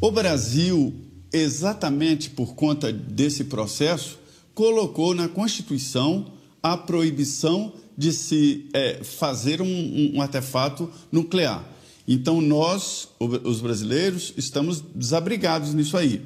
O 0.00 0.10
Brasil, 0.12 0.94
exatamente 1.32 2.30
por 2.30 2.54
conta 2.54 2.92
desse 2.92 3.44
processo, 3.44 4.18
colocou 4.54 5.14
na 5.14 5.28
Constituição 5.28 6.32
a 6.62 6.76
proibição 6.76 7.72
de 7.96 8.12
se 8.12 8.68
é, 8.72 9.02
fazer 9.02 9.60
um, 9.60 10.12
um 10.14 10.20
artefato 10.20 10.90
nuclear. 11.10 11.64
Então, 12.06 12.40
nós, 12.40 13.08
os 13.18 13.60
brasileiros, 13.60 14.34
estamos 14.36 14.82
desabrigados 14.94 15.74
nisso 15.74 15.96
aí. 15.96 16.22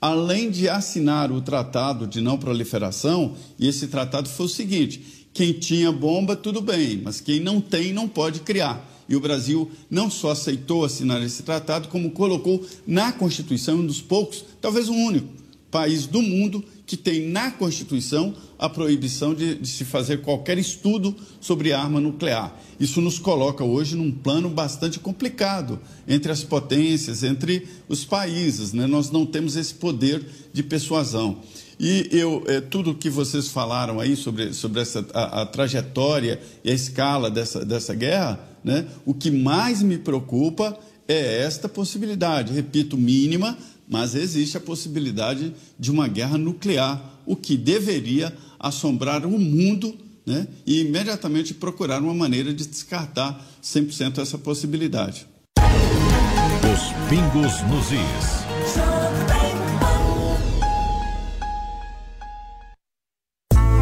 Além 0.00 0.50
de 0.50 0.68
assinar 0.68 1.30
o 1.30 1.40
Tratado 1.40 2.06
de 2.06 2.20
Não 2.20 2.38
Proliferação, 2.38 3.34
e 3.58 3.68
esse 3.68 3.88
tratado 3.88 4.28
foi 4.28 4.46
o 4.46 4.48
seguinte: 4.48 5.28
quem 5.32 5.52
tinha 5.52 5.92
bomba, 5.92 6.34
tudo 6.34 6.60
bem, 6.60 7.00
mas 7.02 7.20
quem 7.20 7.40
não 7.40 7.60
tem, 7.60 7.92
não 7.92 8.08
pode 8.08 8.40
criar. 8.40 8.84
E 9.08 9.16
o 9.16 9.20
Brasil 9.20 9.70
não 9.90 10.10
só 10.10 10.30
aceitou 10.30 10.84
assinar 10.84 11.22
esse 11.22 11.42
tratado, 11.42 11.88
como 11.88 12.10
colocou 12.10 12.64
na 12.86 13.12
Constituição, 13.12 13.78
um 13.78 13.86
dos 13.86 14.00
poucos, 14.00 14.44
talvez 14.60 14.88
o 14.88 14.92
único, 14.92 15.28
país 15.70 16.06
do 16.06 16.22
mundo 16.22 16.64
que 16.86 16.96
tem 16.96 17.28
na 17.28 17.50
Constituição 17.50 18.34
a 18.58 18.68
proibição 18.68 19.34
de, 19.34 19.56
de, 19.56 19.68
se 19.68 19.84
fazer 19.84 20.22
qualquer 20.22 20.56
estudo 20.56 21.14
sobre 21.40 21.72
arma 21.72 22.00
nuclear. 22.00 22.58
Isso 22.80 23.00
nos 23.00 23.18
coloca 23.18 23.62
hoje 23.62 23.94
num 23.94 24.10
plano 24.10 24.48
bastante 24.48 24.98
complicado 24.98 25.78
entre 26.06 26.32
as 26.32 26.42
potências, 26.42 27.22
entre 27.22 27.68
os 27.88 28.04
países. 28.04 28.72
Né? 28.72 28.86
Nós 28.86 29.10
não 29.10 29.26
temos 29.26 29.54
esse 29.56 29.74
poder 29.74 30.24
de 30.52 30.62
persuasão. 30.62 31.40
E 31.78 32.08
eu, 32.10 32.42
é, 32.48 32.60
tudo 32.60 32.94
que 32.94 33.10
vocês 33.10 33.48
falaram 33.48 34.00
aí 34.00 34.16
sobre, 34.16 34.52
sobre 34.54 34.80
essa, 34.80 35.06
a, 35.12 35.42
a 35.42 35.46
trajetória 35.46 36.40
e 36.64 36.70
a 36.70 36.74
escala 36.74 37.30
dessa, 37.30 37.64
dessa 37.64 37.94
guerra, 37.94 38.47
né? 38.64 38.86
o 39.04 39.14
que 39.14 39.30
mais 39.30 39.82
me 39.82 39.98
preocupa 39.98 40.78
é 41.06 41.42
esta 41.42 41.68
possibilidade, 41.68 42.52
repito, 42.52 42.96
mínima, 42.96 43.56
mas 43.88 44.14
existe 44.14 44.56
a 44.56 44.60
possibilidade 44.60 45.54
de 45.78 45.90
uma 45.90 46.06
guerra 46.06 46.36
nuclear, 46.36 47.20
o 47.24 47.34
que 47.34 47.56
deveria 47.56 48.32
assombrar 48.58 49.24
o 49.24 49.38
mundo 49.38 49.96
né, 50.26 50.46
e 50.66 50.80
imediatamente 50.80 51.54
procurar 51.54 52.02
uma 52.02 52.12
maneira 52.12 52.52
de 52.52 52.66
descartar 52.66 53.42
100% 53.62 54.18
essa 54.18 54.36
possibilidade. 54.36 55.26
Os 55.58 57.08
pingos 57.08 57.62
nos 57.70 57.90
is. 57.92 58.47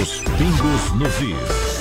Os 0.00 0.22
pingos 0.22 0.92
nos 0.94 1.20
is. 1.20 1.80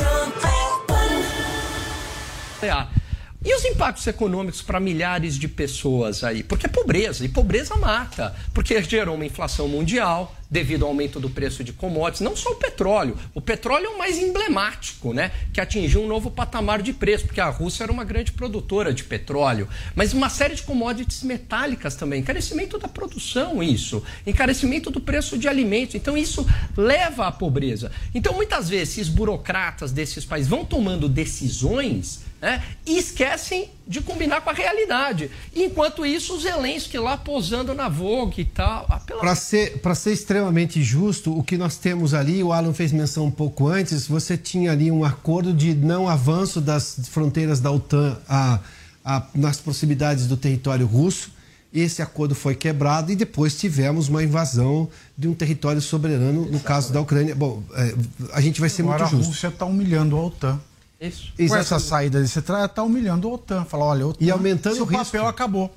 E 3.44 3.56
os 3.56 3.64
impactos 3.64 4.06
econômicos 4.06 4.62
para 4.62 4.82
milhares 4.82 5.38
de 5.38 5.48
pessoas 5.48 6.26
aí? 6.26 6.44
Porque 6.44 6.66
é 6.66 6.70
pobreza, 6.70 7.24
e 7.24 7.30
pobreza 7.30 7.74
mata. 7.78 8.36
Porque 8.54 8.82
gerou 8.84 9.16
uma 9.16 9.26
inflação 9.26 9.66
mundial 9.66 10.36
devido 10.52 10.84
ao 10.84 10.90
aumento 10.90 11.22
do 11.22 11.30
preço 11.30 11.64
de 11.64 11.72
commodities, 11.72 12.20
não 12.20 12.36
só 12.36 12.52
o 12.52 12.56
petróleo. 12.56 13.18
O 13.34 13.40
petróleo 13.40 13.86
é 13.86 13.90
o 13.90 13.98
mais 13.98 14.18
emblemático, 14.18 15.14
né? 15.14 15.32
Que 15.54 15.62
atingiu 15.62 16.02
um 16.02 16.08
novo 16.08 16.30
patamar 16.30 16.82
de 16.82 16.92
preço, 16.92 17.28
porque 17.28 17.40
a 17.40 17.48
Rússia 17.48 17.84
era 17.84 17.92
uma 17.94 18.04
grande 18.04 18.34
produtora 18.34 18.94
de 18.94 19.06
petróleo. 19.06 19.70
Mas 19.96 20.12
uma 20.12 20.28
série 20.28 20.56
de 20.56 20.64
commodities 20.64 21.24
metálicas 21.24 21.96
também. 21.96 22.20
Encarecimento 22.20 22.78
da 22.78 22.90
produção, 22.90 23.64
isso. 23.64 24.04
Encarecimento 24.28 24.92
do 24.92 25.00
preço 25.00 25.38
de 25.38 25.48
alimentos. 25.48 25.96
Então, 25.96 26.18
isso 26.18 26.46
leva 26.76 27.28
à 27.28 27.32
pobreza. 27.32 27.90
Então, 28.14 28.34
muitas 28.34 28.68
vezes, 28.68 28.98
esses 28.98 29.08
burocratas 29.08 29.94
desses 29.94 30.26
países 30.26 30.50
vão 30.50 30.66
tomando 30.66 31.08
decisões 31.08 32.28
né, 32.42 32.64
e 32.86 32.98
esquecem 32.98 33.70
de 33.88 34.02
combinar 34.02 34.42
com 34.42 34.50
a 34.50 34.54
realidade. 34.54 35.30
Enquanto 35.56 36.06
isso, 36.06 36.36
o 36.36 36.40
Zelensky 36.40 36.98
lá 36.98 37.18
posando 37.18 37.74
na 37.74 37.90
Vogue 37.90 38.42
e 38.42 38.46
tal. 38.46 38.86
Ah, 38.90 39.00
pela... 39.00 39.20
Para 39.20 39.36
ser, 39.36 39.80
pra 39.80 39.96
ser 39.96 40.14
extremamente 40.14 40.82
justo, 40.82 41.38
o 41.38 41.44
que 41.44 41.58
nós 41.58 41.78
temos 41.78 42.14
ali, 42.14 42.44
o 42.44 42.54
Alan 42.54 42.74
fez 42.74 42.92
menção 42.92 43.26
um 43.26 43.32
pouco 43.32 43.68
antes, 43.68 44.08
você 44.08 44.38
tinha 44.38 44.72
ali 44.72 44.92
um 44.92 45.04
acordo 45.04 45.54
de 45.54 45.74
não 45.74 46.08
avanço 46.08 46.62
das 46.62 47.10
fronteiras 47.10 47.60
da 47.60 47.72
OTAN 47.72 48.18
a, 48.28 48.60
a, 49.04 49.24
nas 49.34 49.58
proximidades 49.58 50.28
do 50.28 50.38
território 50.38 50.86
russo. 50.86 51.32
Esse 51.72 52.02
acordo 52.02 52.34
foi 52.34 52.56
quebrado 52.56 53.12
e 53.12 53.16
depois 53.16 53.56
tivemos 53.56 54.08
uma 54.08 54.24
invasão 54.24 54.90
de 55.16 55.28
um 55.28 55.36
território 55.36 55.80
soberano, 55.80 56.48
no 56.50 56.60
caso 56.60 56.92
da 56.92 57.00
Ucrânia. 57.00 57.36
Bom, 57.36 57.62
é, 57.76 57.94
a 58.34 58.42
gente 58.42 58.60
vai 58.60 58.70
ser 58.70 58.82
Agora 58.82 59.04
muito 59.04 59.12
justo. 59.12 59.26
a 59.26 59.28
Rússia 59.28 59.48
está 59.50 59.66
humilhando 59.66 60.16
a 60.16 60.26
OTAN. 60.26 60.60
Isso. 61.00 61.32
Com 61.48 61.56
essa 61.56 61.80
saída 61.80 62.22
desse 62.22 62.42
trás, 62.42 62.66
está 62.66 62.84
humilhando 62.84 63.28
a 63.28 63.32
OTAN. 63.34 63.66
Fala, 63.66 63.86
olha, 63.86 64.04
a 64.04 64.08
OTAN, 64.08 64.26
E 64.26 64.30
aumentando 64.32 64.76
seu 64.76 64.84
o 64.84 64.88
risco. 64.88 65.06
papel 65.06 65.28
acabou. 65.28 65.74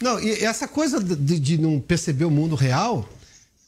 Não, 0.00 0.20
e 0.20 0.44
essa 0.44 0.66
coisa 0.68 1.02
de, 1.02 1.38
de 1.38 1.58
não 1.58 1.78
perceber 1.80 2.24
o 2.24 2.30
mundo 2.30 2.54
real, 2.54 3.08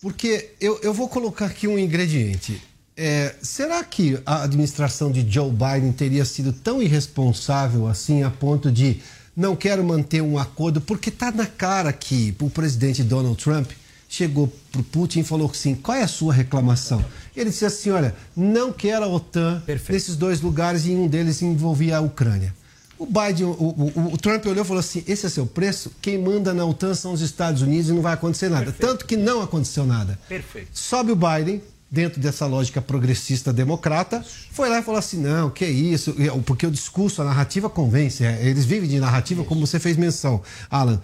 porque 0.03 0.51
eu, 0.61 0.79
eu 0.83 0.93
vou 0.93 1.09
colocar 1.09 1.47
aqui 1.47 1.67
um 1.69 1.79
ingrediente. 1.79 2.61
É, 2.97 3.35
será 3.43 3.83
que 3.83 4.19
a 4.25 4.43
administração 4.43 5.11
de 5.11 5.29
Joe 5.29 5.51
Biden 5.51 5.93
teria 5.93 6.25
sido 6.25 6.53
tão 6.53 6.81
irresponsável 6.83 7.89
assim 7.89 8.23
a 8.23 8.31
ponto 8.31 8.71
de 8.71 9.01
não 9.37 9.57
quero 9.57 9.83
manter 9.83 10.23
um 10.23 10.39
acordo? 10.39 10.81
Porque 10.81 11.09
está 11.09 11.31
na 11.33 11.47
cara 11.47 11.93
que 11.93 12.35
o 12.41 12.49
presidente 12.51 13.03
Donald 13.03 13.37
Trump 13.43 13.71
chegou 14.09 14.53
para 14.71 14.81
o 14.81 14.85
Putin 14.85 15.21
e 15.21 15.25
falou 15.25 15.51
assim: 15.51 15.75
qual 15.75 15.97
é 15.97 16.03
a 16.03 16.09
sua 16.09 16.33
reclamação? 16.33 17.05
Ele 17.37 17.51
disse 17.51 17.65
assim: 17.65 17.91
olha, 17.91 18.15
não 18.37 18.73
quero 18.73 19.05
a 19.05 19.09
OTAN 19.09 19.63
nesses 19.89 20.17
dois 20.17 20.41
lugares 20.41 20.87
e 20.87 20.93
em 20.93 20.99
um 20.99 21.09
deles 21.09 21.43
envolvia 21.43 21.99
a 21.99 22.01
Ucrânia. 22.01 22.55
O 22.97 23.07
Biden, 23.07 23.47
o, 23.47 23.51
o, 23.51 24.13
o, 24.15 24.19
Trump 24.19 24.47
olhou 24.47 24.65
e 24.65 24.67
falou 24.67 24.81
assim: 24.81 25.03
esse 25.07 25.27
é 25.27 25.29
seu 25.29 25.47
preço? 25.47 25.93
Quem 26.01 26.17
manda 26.17 26.55
na 26.55 26.65
OTAN 26.65 26.95
são 26.95 27.13
os 27.13 27.21
Estados 27.21 27.61
Unidos 27.61 27.91
e 27.91 27.93
não 27.93 28.03
vai 28.03 28.15
acontecer 28.15 28.49
nada. 28.49 28.67
Perfeito. 28.67 28.89
Tanto 28.89 29.07
que 29.07 29.17
não 29.17 29.43
aconteceu 29.43 29.85
nada. 29.85 30.19
Perfeito. 30.29 30.69
Sobe 30.73 31.11
o 31.11 31.17
Biden, 31.17 31.61
dentro 31.91 32.21
dessa 32.21 32.47
lógica 32.47 32.81
progressista 32.81 33.53
democrata, 33.53 34.25
foi 34.53 34.69
lá 34.69 34.79
e 34.79 34.83
falou 34.83 34.99
assim: 34.99 35.21
não, 35.21 35.51
que 35.51 35.67
isso, 35.67 36.15
porque 36.47 36.67
o 36.67 36.71
discurso, 36.71 37.21
a 37.21 37.25
narrativa 37.25 37.69
convence, 37.69 38.25
é, 38.25 38.47
eles 38.47 38.65
vivem 38.65 38.89
de 38.89 39.01
narrativa, 39.01 39.41
isso. 39.41 39.49
como 39.49 39.67
você 39.67 39.81
fez 39.81 39.97
menção, 39.97 40.41
Alan. 40.71 41.01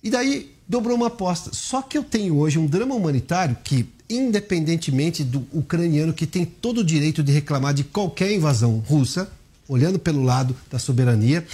E 0.00 0.10
daí 0.10 0.52
dobrou 0.72 0.96
uma 0.96 1.08
aposta. 1.08 1.50
Só 1.52 1.82
que 1.82 1.98
eu 1.98 2.02
tenho 2.02 2.38
hoje 2.38 2.58
um 2.58 2.66
drama 2.66 2.94
humanitário 2.94 3.58
que, 3.62 3.86
independentemente 4.08 5.22
do 5.22 5.46
ucraniano 5.52 6.14
que 6.14 6.26
tem 6.26 6.46
todo 6.46 6.78
o 6.78 6.84
direito 6.84 7.22
de 7.22 7.30
reclamar 7.30 7.74
de 7.74 7.84
qualquer 7.84 8.32
invasão 8.32 8.78
russa, 8.78 9.30
olhando 9.68 9.98
pelo 9.98 10.22
lado 10.22 10.56
da 10.70 10.78
soberania, 10.78 11.46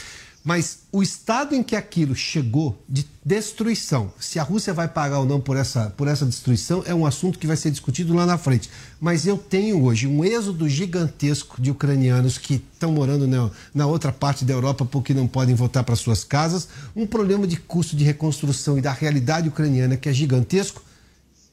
mas 0.45 0.79
o 0.93 1.03
estado 1.03 1.53
em 1.53 1.65
que 1.65 1.75
aquilo 1.75 2.15
chegou 2.15 2.81
de 2.89 3.05
destruição, 3.25 4.13
se 4.21 4.39
a 4.39 4.43
Rússia 4.45 4.73
vai 4.73 4.87
pagar 4.87 5.19
ou 5.19 5.27
não 5.27 5.41
por 5.41 5.57
essa, 5.57 5.91
por 5.91 6.07
essa 6.07 6.25
destruição, 6.25 6.85
é 6.87 6.95
um 6.95 7.05
assunto 7.05 7.41
que 7.41 7.47
vai 7.47 7.57
ser 7.57 7.73
discutido 7.73 8.15
lá 8.15 8.25
na 8.25 8.39
frente. 8.39 8.71
Mas 9.01 9.27
eu 9.27 9.39
tenho 9.39 9.83
hoje 9.85 10.07
um 10.07 10.25
êxodo 10.25 10.69
gigantesco 10.69 11.61
de 11.61 11.71
ucranianos 11.71 12.37
que 12.37 12.55
estão 12.55 12.91
morando 12.91 13.29
na, 13.29 13.51
na 13.73 13.87
outra 13.87 14.13
parte 14.13 14.45
da 14.45 14.53
Europa 14.53 14.85
porque 14.85 15.15
não 15.15 15.29
podem 15.29 15.55
voltar 15.55 15.85
para 15.85 15.95
suas 15.95 16.25
casas, 16.25 16.69
um 16.97 17.07
problema 17.07 17.47
de 17.47 17.57
custo 17.57 17.95
de 17.95 18.05
reconstrução 18.05 18.77
e 18.77 18.81
da 18.81 18.93
realidade 18.93 19.49
ucraniana 19.49 19.97
que 19.97 20.09
é 20.09 20.13
gigantesco. 20.13 20.83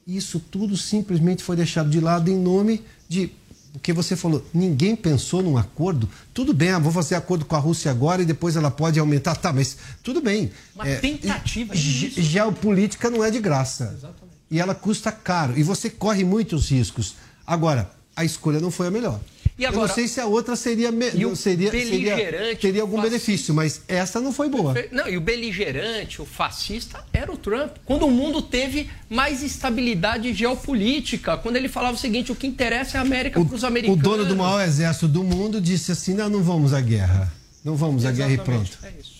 Isso 0.06 0.40
tudo 0.40 0.76
simplesmente 0.76 1.42
foi 1.42 1.56
deixado 1.56 1.88
de 1.88 2.00
lado 2.00 2.30
em 2.30 2.36
nome 2.36 2.82
de 3.08 3.30
porque 3.76 3.92
você 3.92 4.16
falou, 4.16 4.42
ninguém 4.54 4.96
pensou 4.96 5.42
num 5.42 5.58
acordo. 5.58 6.08
Tudo 6.32 6.54
bem, 6.54 6.70
ah, 6.70 6.78
vou 6.78 6.90
fazer 6.90 7.14
acordo 7.14 7.44
com 7.44 7.54
a 7.54 7.58
Rússia 7.58 7.90
agora 7.90 8.22
e 8.22 8.24
depois 8.24 8.56
ela 8.56 8.70
pode 8.70 8.98
aumentar. 8.98 9.36
Tá, 9.36 9.52
mas 9.52 9.76
tudo 10.02 10.22
bem. 10.22 10.50
Uma 10.74 10.88
é, 10.88 10.96
tentativa. 10.96 11.74
Geopolítica 11.74 13.10
não 13.10 13.22
é 13.22 13.30
de 13.30 13.38
graça. 13.38 13.94
Exatamente. 13.94 14.36
E 14.50 14.58
ela 14.58 14.74
custa 14.74 15.12
caro. 15.12 15.58
E 15.58 15.62
você 15.62 15.90
corre 15.90 16.24
muitos 16.24 16.70
riscos. 16.70 17.16
Agora, 17.46 17.90
a 18.14 18.24
escolha 18.24 18.60
não 18.60 18.70
foi 18.70 18.88
a 18.88 18.90
melhor. 18.90 19.20
E 19.58 19.64
agora, 19.64 19.84
eu 19.84 19.88
não 19.88 19.94
sei 19.94 20.06
se 20.06 20.20
a 20.20 20.26
outra 20.26 20.54
seria 20.54 20.90
seria, 21.34 21.70
seria 21.70 22.56
teria 22.56 22.82
algum 22.82 22.96
fascista, 22.96 23.10
benefício, 23.10 23.54
mas 23.54 23.80
essa 23.88 24.20
não 24.20 24.30
foi 24.30 24.50
boa. 24.50 24.74
Não, 24.92 25.08
e 25.08 25.16
o 25.16 25.20
beligerante, 25.20 26.20
o 26.20 26.26
fascista 26.26 27.02
era 27.10 27.32
o 27.32 27.38
Trump. 27.38 27.76
Quando 27.86 28.06
o 28.06 28.10
mundo 28.10 28.42
teve 28.42 28.90
mais 29.08 29.42
estabilidade 29.42 30.34
geopolítica, 30.34 31.38
quando 31.38 31.56
ele 31.56 31.68
falava 31.68 31.96
o 31.96 31.98
seguinte, 31.98 32.30
o 32.30 32.34
que 32.34 32.46
interessa 32.46 32.98
é 32.98 33.00
a 33.00 33.02
América 33.02 33.42
para 33.42 33.54
os 33.54 33.64
americanos. 33.64 33.98
O 33.98 34.02
dono 34.02 34.26
do 34.26 34.36
maior 34.36 34.60
exército 34.60 35.08
do 35.08 35.24
mundo 35.24 35.58
disse 35.58 35.90
assim: 35.90 36.12
"Não, 36.12 36.28
não 36.28 36.42
vamos 36.42 36.74
à 36.74 36.80
guerra. 36.82 37.32
Não 37.64 37.76
vamos 37.76 38.04
à 38.04 38.12
guerra 38.12 38.32
e 38.32 38.38
pronto". 38.38 38.78
É 38.82 38.92
isso. 39.00 39.15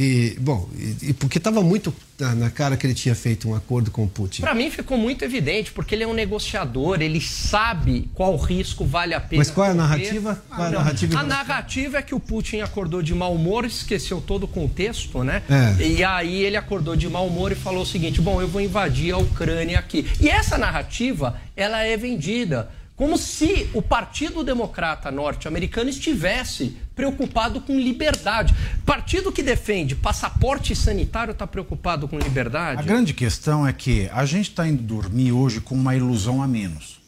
E, 0.00 0.36
bom, 0.38 0.68
e, 0.76 1.08
e 1.08 1.12
porque 1.12 1.38
estava 1.38 1.60
muito 1.60 1.92
na, 2.20 2.32
na, 2.32 2.50
cara 2.50 2.76
que 2.76 2.86
ele 2.86 2.94
tinha 2.94 3.16
feito 3.16 3.48
um 3.48 3.54
acordo 3.56 3.90
com 3.90 4.04
o 4.04 4.08
Putin. 4.08 4.42
Para 4.42 4.54
mim 4.54 4.70
ficou 4.70 4.96
muito 4.96 5.24
evidente, 5.24 5.72
porque 5.72 5.92
ele 5.92 6.04
é 6.04 6.06
um 6.06 6.14
negociador, 6.14 7.02
ele 7.02 7.20
sabe 7.20 8.08
qual 8.14 8.36
risco 8.36 8.84
vale 8.84 9.12
a 9.12 9.20
pena. 9.20 9.40
Mas 9.40 9.50
qual 9.50 9.66
é 9.66 9.70
a 9.70 9.74
narrativa? 9.74 10.40
Qual 10.48 10.62
é 10.62 10.68
a, 10.68 10.70
narrativa 10.70 11.18
a 11.18 11.22
narrativa 11.24 11.98
é 11.98 12.02
que 12.02 12.14
o 12.14 12.20
Putin 12.20 12.60
acordou 12.60 13.02
de 13.02 13.12
mau 13.12 13.34
humor, 13.34 13.64
esqueceu 13.64 14.20
todo 14.20 14.44
o 14.44 14.48
contexto, 14.48 15.24
né? 15.24 15.42
É. 15.50 15.84
E 15.84 16.04
aí 16.04 16.44
ele 16.44 16.56
acordou 16.56 16.94
de 16.94 17.08
mau 17.08 17.26
humor 17.26 17.50
e 17.50 17.56
falou 17.56 17.82
o 17.82 17.86
seguinte: 17.86 18.20
bom, 18.20 18.40
eu 18.40 18.46
vou 18.46 18.60
invadir 18.60 19.12
a 19.12 19.18
Ucrânia 19.18 19.80
aqui. 19.80 20.06
E 20.20 20.28
essa 20.28 20.56
narrativa, 20.56 21.40
ela 21.56 21.82
é 21.82 21.96
vendida 21.96 22.70
como 22.98 23.16
se 23.16 23.70
o 23.72 23.80
Partido 23.80 24.42
Democrata 24.42 25.08
norte-americano 25.08 25.88
estivesse 25.88 26.76
preocupado 26.98 27.60
com 27.60 27.78
liberdade. 27.78 28.52
Partido 28.84 29.30
que 29.30 29.40
defende 29.40 29.94
passaporte 29.94 30.74
sanitário 30.74 31.30
está 31.30 31.46
preocupado 31.46 32.08
com 32.08 32.18
liberdade? 32.18 32.80
A 32.80 32.84
grande 32.84 33.14
questão 33.14 33.64
é 33.64 33.72
que 33.72 34.10
a 34.12 34.26
gente 34.26 34.50
está 34.50 34.66
indo 34.66 34.82
dormir 34.82 35.30
hoje 35.30 35.60
com 35.60 35.76
uma 35.76 35.94
ilusão 35.94 36.42
a 36.42 36.48
menos. 36.48 37.00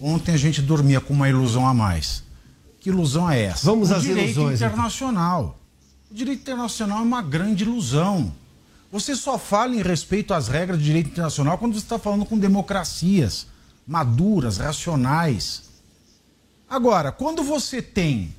Ontem 0.00 0.32
a 0.32 0.36
gente 0.36 0.62
dormia 0.62 1.00
com 1.00 1.12
uma 1.12 1.28
ilusão 1.28 1.66
a 1.66 1.74
mais. 1.74 2.22
Que 2.78 2.90
ilusão 2.90 3.28
é 3.28 3.42
essa? 3.42 3.66
Vamos 3.66 3.90
o 3.90 3.96
às 3.96 4.02
direito 4.02 4.26
ilusões. 4.26 4.60
Então. 4.60 4.68
internacional. 4.68 5.58
O 6.08 6.14
direito 6.14 6.40
internacional 6.42 6.98
é 7.00 7.02
uma 7.02 7.20
grande 7.20 7.64
ilusão. 7.64 8.32
Você 8.92 9.16
só 9.16 9.36
fala 9.36 9.74
em 9.74 9.82
respeito 9.82 10.32
às 10.32 10.46
regras 10.46 10.78
do 10.78 10.84
direito 10.84 11.10
internacional 11.10 11.58
quando 11.58 11.72
você 11.72 11.80
está 11.80 11.98
falando 11.98 12.24
com 12.24 12.38
democracias 12.38 13.48
maduras, 13.84 14.58
racionais. 14.58 15.64
Agora, 16.70 17.10
quando 17.10 17.42
você 17.42 17.82
tem 17.82 18.32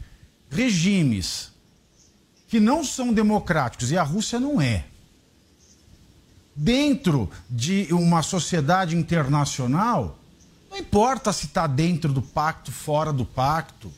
regimes 0.54 1.52
que 2.48 2.60
não 2.60 2.84
são 2.84 3.12
democráticos, 3.12 3.92
e 3.92 3.98
a 3.98 4.04
Rússia 4.04 4.40
não 4.40 4.62
é, 4.62 4.86
dentro 6.56 7.30
de 7.50 7.88
uma 7.92 8.22
sociedade 8.22 8.96
internacional, 8.96 10.20
não 10.70 10.78
importa 10.78 11.34
se 11.34 11.48
está 11.48 11.68
dentro 11.68 12.12
do 12.14 12.22
pacto, 12.22 12.72
fora 12.72 13.12
do 13.12 13.26
pacto. 13.26 13.92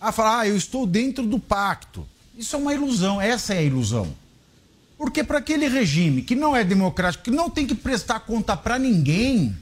Ah, 0.00 0.12
falar, 0.12 0.40
ah, 0.40 0.48
eu 0.48 0.56
estou 0.56 0.86
dentro 0.86 1.26
do 1.26 1.38
pacto. 1.38 2.06
Isso 2.36 2.56
é 2.56 2.58
uma 2.58 2.74
ilusão, 2.74 3.20
essa 3.20 3.54
é 3.54 3.58
a 3.58 3.62
ilusão. 3.62 4.14
Porque 4.98 5.24
para 5.24 5.38
aquele 5.38 5.68
regime 5.68 6.22
que 6.22 6.34
não 6.34 6.54
é 6.54 6.64
democrático, 6.64 7.24
que 7.24 7.30
não 7.30 7.50
tem 7.50 7.66
que 7.66 7.74
prestar 7.74 8.20
conta 8.20 8.56
para 8.56 8.78
ninguém, 8.78 9.56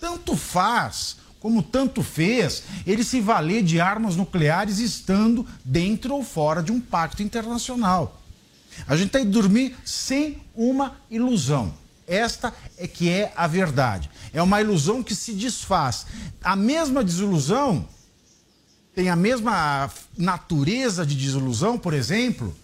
tanto 0.00 0.36
faz, 0.36 1.16
como 1.40 1.62
tanto 1.62 2.02
fez, 2.02 2.64
ele 2.86 3.04
se 3.04 3.20
valer 3.20 3.62
de 3.62 3.80
armas 3.80 4.16
nucleares 4.16 4.78
estando 4.78 5.46
dentro 5.64 6.14
ou 6.14 6.24
fora 6.24 6.62
de 6.62 6.72
um 6.72 6.80
pacto 6.80 7.22
internacional. 7.22 8.20
A 8.86 8.96
gente 8.96 9.10
tem 9.10 9.24
que 9.24 9.30
dormir 9.30 9.76
sem 9.84 10.38
uma 10.54 10.96
ilusão. 11.10 11.72
Esta 12.06 12.54
é 12.76 12.86
que 12.86 13.08
é 13.10 13.32
a 13.36 13.46
verdade. 13.46 14.10
É 14.32 14.42
uma 14.42 14.60
ilusão 14.60 15.02
que 15.02 15.14
se 15.14 15.32
desfaz. 15.32 16.06
A 16.42 16.56
mesma 16.56 17.04
desilusão 17.04 17.86
tem 18.94 19.08
a 19.08 19.16
mesma 19.16 19.90
natureza 20.16 21.06
de 21.06 21.14
desilusão, 21.14 21.78
por 21.78 21.94
exemplo, 21.94 22.54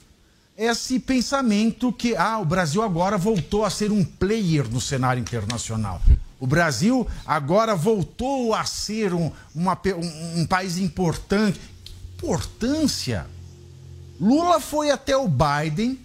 esse 0.57 0.99
pensamento 0.99 1.93
que 1.93 2.17
ah, 2.17 2.39
o 2.39 2.45
Brasil 2.45 2.83
agora 2.83 3.19
voltou 3.19 3.65
a 3.65 3.71
ser 3.71 3.93
um 3.93 4.05
player 4.05 4.69
no 4.69 4.81
cenário 4.81 5.21
internacional. 5.21 6.01
O 6.45 6.47
Brasil 6.47 7.09
agora 7.25 7.75
voltou 7.75 8.53
a 8.53 8.67
ser 8.67 9.15
um, 9.15 9.33
uma, 9.55 9.81
um, 9.97 10.41
um 10.43 10.47
país 10.47 10.77
importante. 10.77 11.59
Que 11.83 11.95
importância! 12.19 13.27
Lula 14.21 14.61
foi 14.61 14.91
até 14.91 15.17
o 15.17 15.27
Biden, 15.27 15.99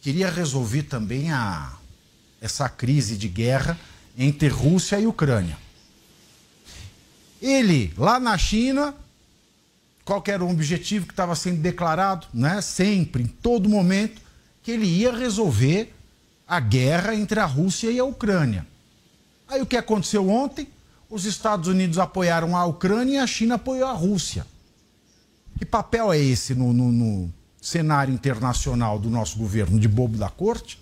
queria 0.00 0.30
resolver 0.30 0.84
também 0.84 1.32
a, 1.32 1.72
essa 2.40 2.68
crise 2.68 3.16
de 3.16 3.26
guerra 3.26 3.76
entre 4.16 4.46
Rússia 4.46 5.00
e 5.00 5.06
Ucrânia. 5.08 5.58
Ele, 7.42 7.92
lá 7.98 8.20
na 8.20 8.38
China, 8.38 8.94
qual 10.04 10.22
era 10.28 10.44
o 10.44 10.50
objetivo 10.52 11.06
que 11.06 11.12
estava 11.12 11.34
sendo 11.34 11.60
declarado, 11.60 12.28
né? 12.32 12.60
sempre, 12.60 13.24
em 13.24 13.26
todo 13.26 13.68
momento, 13.68 14.22
que 14.62 14.70
ele 14.70 14.86
ia 14.86 15.10
resolver 15.10 15.92
a 16.46 16.60
guerra 16.60 17.16
entre 17.16 17.40
a 17.40 17.44
Rússia 17.44 17.90
e 17.90 17.98
a 17.98 18.04
Ucrânia. 18.04 18.64
Aí 19.48 19.60
o 19.60 19.66
que 19.66 19.76
aconteceu 19.76 20.28
ontem? 20.28 20.68
Os 21.08 21.24
Estados 21.24 21.68
Unidos 21.68 21.98
apoiaram 21.98 22.56
a 22.56 22.64
Ucrânia 22.64 23.14
e 23.14 23.18
a 23.18 23.26
China 23.26 23.54
apoiou 23.54 23.86
a 23.88 23.92
Rússia. 23.92 24.46
Que 25.58 25.64
papel 25.64 26.12
é 26.12 26.18
esse 26.18 26.54
no, 26.54 26.72
no, 26.72 26.90
no 26.90 27.32
cenário 27.60 28.12
internacional 28.12 28.98
do 28.98 29.08
nosso 29.08 29.38
governo 29.38 29.78
de 29.78 29.88
bobo 29.88 30.18
da 30.18 30.28
corte? 30.28 30.78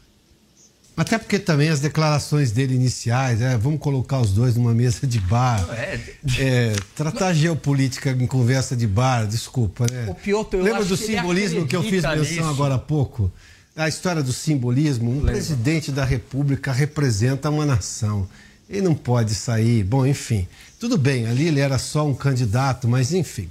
Até 0.97 1.19
porque 1.19 1.41
também 1.41 1.69
as 1.71 1.81
declarações 1.81 2.53
dele 2.53 2.75
iniciais, 2.75 3.41
é, 3.41 3.57
vamos 3.57 3.81
colocar 3.81 4.21
os 4.21 4.31
dois 4.31 4.55
numa 4.55 4.73
mesa 4.73 5.07
de 5.07 5.19
bar. 5.19 5.67
É... 5.73 6.01
É, 6.39 6.77
tratar 6.95 7.27
Mas... 7.27 7.37
geopolítica 7.37 8.11
em 8.11 8.27
conversa 8.27 8.77
de 8.77 8.87
bar, 8.87 9.27
desculpa, 9.27 9.87
né? 9.91 10.07
O 10.09 10.15
Piotr, 10.15 10.57
Lembra 10.57 10.85
do 10.85 10.97
simbolismo 10.97 11.67
que 11.67 11.75
eu 11.75 11.83
fiz 11.83 12.03
menção 12.05 12.17
nisso. 12.17 12.45
agora 12.45 12.77
há 12.77 12.79
pouco? 12.79 13.31
A 13.75 13.89
história 13.89 14.23
do 14.23 14.33
simbolismo, 14.33 15.11
um 15.11 15.15
Lembra. 15.15 15.33
presidente 15.33 15.91
da 15.91 16.05
república 16.05 16.71
representa 16.73 17.51
uma 17.51 17.67
nação. 17.67 18.29
Ele 18.69 18.83
não 18.83 18.95
pode 18.95 19.35
sair. 19.35 19.85
Bom, 19.85 20.07
enfim. 20.07 20.47
Tudo 20.81 20.97
bem, 20.99 21.27
ali 21.27 21.49
ele 21.49 21.61
era 21.61 21.79
só 21.79 22.07
um 22.07 22.15
candidato, 22.15 22.89
mas 22.89 23.13
enfim. 23.13 23.49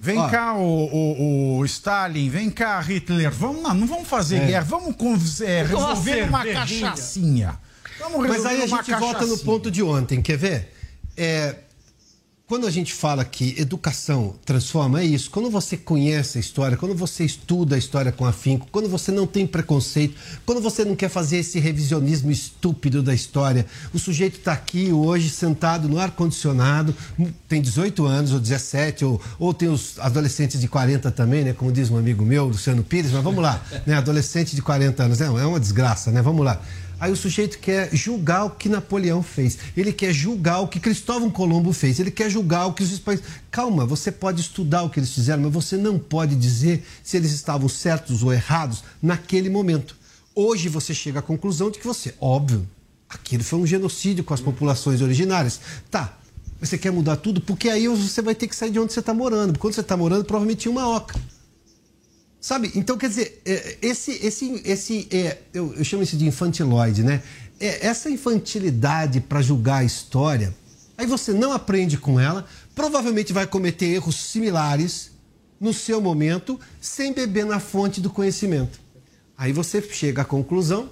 Vem 0.00 0.18
Ó. 0.18 0.28
cá, 0.28 0.54
o, 0.54 0.60
o- 0.60 1.58
o 1.58 1.64
Stalin, 1.64 2.28
vem 2.28 2.50
cá, 2.50 2.80
Hitler. 2.80 3.30
Vamos, 3.30 3.62
não, 3.62 3.72
não 3.74 3.86
vamos 3.86 4.08
fazer 4.08 4.36
É. 4.38 4.46
guerra, 4.46 4.64
vamos 4.64 5.40
é, 5.40 5.62
resolver 5.62 6.22
uma 6.24 6.44
cachaçinha. 6.44 7.56
Vamos 8.00 8.18
Mas 8.26 8.32
resolver 8.32 8.48
aí 8.56 8.62
a 8.62 8.66
gente 8.66 8.94
volta 8.96 9.24
no 9.26 9.38
ponto 9.38 9.70
de 9.70 9.80
ontem, 9.82 10.20
quer 10.20 10.36
ver? 10.36 10.74
É, 11.16 11.54
quando 12.52 12.66
a 12.66 12.70
gente 12.70 12.92
fala 12.92 13.24
que 13.24 13.58
educação 13.58 14.34
transforma, 14.44 15.00
é 15.00 15.06
isso. 15.06 15.30
Quando 15.30 15.48
você 15.48 15.74
conhece 15.74 16.36
a 16.36 16.40
história, 16.42 16.76
quando 16.76 16.94
você 16.94 17.24
estuda 17.24 17.76
a 17.76 17.78
história 17.78 18.12
com 18.12 18.26
afinco, 18.26 18.68
quando 18.70 18.90
você 18.90 19.10
não 19.10 19.26
tem 19.26 19.46
preconceito, 19.46 20.14
quando 20.44 20.60
você 20.60 20.84
não 20.84 20.94
quer 20.94 21.08
fazer 21.08 21.38
esse 21.38 21.58
revisionismo 21.58 22.30
estúpido 22.30 23.02
da 23.02 23.14
história, 23.14 23.64
o 23.94 23.98
sujeito 23.98 24.36
está 24.36 24.52
aqui 24.52 24.92
hoje 24.92 25.30
sentado 25.30 25.88
no 25.88 25.98
ar-condicionado, 25.98 26.94
tem 27.48 27.62
18 27.62 28.04
anos 28.04 28.34
ou 28.34 28.38
17, 28.38 29.02
ou, 29.06 29.18
ou 29.38 29.54
tem 29.54 29.70
os 29.70 29.98
adolescentes 29.98 30.60
de 30.60 30.68
40 30.68 31.10
também, 31.10 31.44
né? 31.44 31.54
Como 31.54 31.72
diz 31.72 31.88
um 31.88 31.96
amigo 31.96 32.22
meu, 32.22 32.48
Luciano 32.48 32.84
Pires, 32.84 33.12
mas 33.12 33.24
vamos 33.24 33.42
lá, 33.42 33.62
né? 33.86 33.94
Adolescente 33.94 34.54
de 34.54 34.60
40 34.60 35.04
anos, 35.04 35.22
é 35.22 35.24
é 35.24 35.46
uma 35.46 35.58
desgraça, 35.58 36.10
né? 36.10 36.20
Vamos 36.20 36.44
lá. 36.44 36.60
Aí 37.02 37.10
o 37.10 37.16
sujeito 37.16 37.58
quer 37.58 37.92
julgar 37.92 38.44
o 38.44 38.50
que 38.50 38.68
Napoleão 38.68 39.24
fez. 39.24 39.58
Ele 39.76 39.92
quer 39.92 40.12
julgar 40.12 40.60
o 40.60 40.68
que 40.68 40.78
Cristóvão 40.78 41.28
Colombo 41.28 41.72
fez. 41.72 41.98
Ele 41.98 42.12
quer 42.12 42.30
julgar 42.30 42.66
o 42.66 42.72
que 42.72 42.84
os 42.84 42.92
espanhóis. 42.92 43.24
Calma, 43.50 43.84
você 43.84 44.12
pode 44.12 44.40
estudar 44.40 44.84
o 44.84 44.88
que 44.88 45.00
eles 45.00 45.12
fizeram, 45.12 45.42
mas 45.42 45.52
você 45.52 45.76
não 45.76 45.98
pode 45.98 46.36
dizer 46.36 46.86
se 47.02 47.16
eles 47.16 47.32
estavam 47.32 47.68
certos 47.68 48.22
ou 48.22 48.32
errados 48.32 48.84
naquele 49.02 49.50
momento. 49.50 49.96
Hoje 50.32 50.68
você 50.68 50.94
chega 50.94 51.18
à 51.18 51.22
conclusão 51.22 51.72
de 51.72 51.80
que 51.80 51.86
você, 51.88 52.14
óbvio, 52.20 52.64
aquilo 53.08 53.42
foi 53.42 53.58
um 53.58 53.66
genocídio 53.66 54.22
com 54.22 54.32
as 54.32 54.40
populações 54.40 55.02
originárias. 55.02 55.58
Tá, 55.90 56.16
você 56.60 56.78
quer 56.78 56.92
mudar 56.92 57.16
tudo? 57.16 57.40
Porque 57.40 57.68
aí 57.68 57.88
você 57.88 58.22
vai 58.22 58.36
ter 58.36 58.46
que 58.46 58.54
sair 58.54 58.70
de 58.70 58.78
onde 58.78 58.92
você 58.92 59.00
está 59.00 59.12
morando. 59.12 59.58
Onde 59.60 59.74
você 59.74 59.80
está 59.80 59.96
morando, 59.96 60.24
provavelmente 60.24 60.60
tinha 60.60 60.70
uma 60.70 60.88
oca. 60.88 61.20
Sabe? 62.42 62.72
Então, 62.74 62.98
quer 62.98 63.08
dizer, 63.08 63.40
é, 63.46 63.78
esse, 63.80 64.10
esse, 64.26 64.60
esse 64.64 65.08
é, 65.12 65.38
eu, 65.54 65.72
eu 65.76 65.84
chamo 65.84 66.02
isso 66.02 66.16
de 66.16 66.26
infantiloide, 66.26 67.04
né? 67.04 67.22
É, 67.60 67.86
essa 67.86 68.10
infantilidade 68.10 69.20
para 69.20 69.40
julgar 69.40 69.76
a 69.76 69.84
história, 69.84 70.52
aí 70.98 71.06
você 71.06 71.32
não 71.32 71.52
aprende 71.52 71.96
com 71.96 72.18
ela, 72.18 72.44
provavelmente 72.74 73.32
vai 73.32 73.46
cometer 73.46 73.86
erros 73.86 74.16
similares 74.16 75.12
no 75.60 75.72
seu 75.72 76.00
momento, 76.00 76.58
sem 76.80 77.12
beber 77.12 77.46
na 77.46 77.60
fonte 77.60 78.00
do 78.00 78.10
conhecimento. 78.10 78.80
Aí 79.38 79.52
você 79.52 79.80
chega 79.80 80.22
à 80.22 80.24
conclusão 80.24 80.90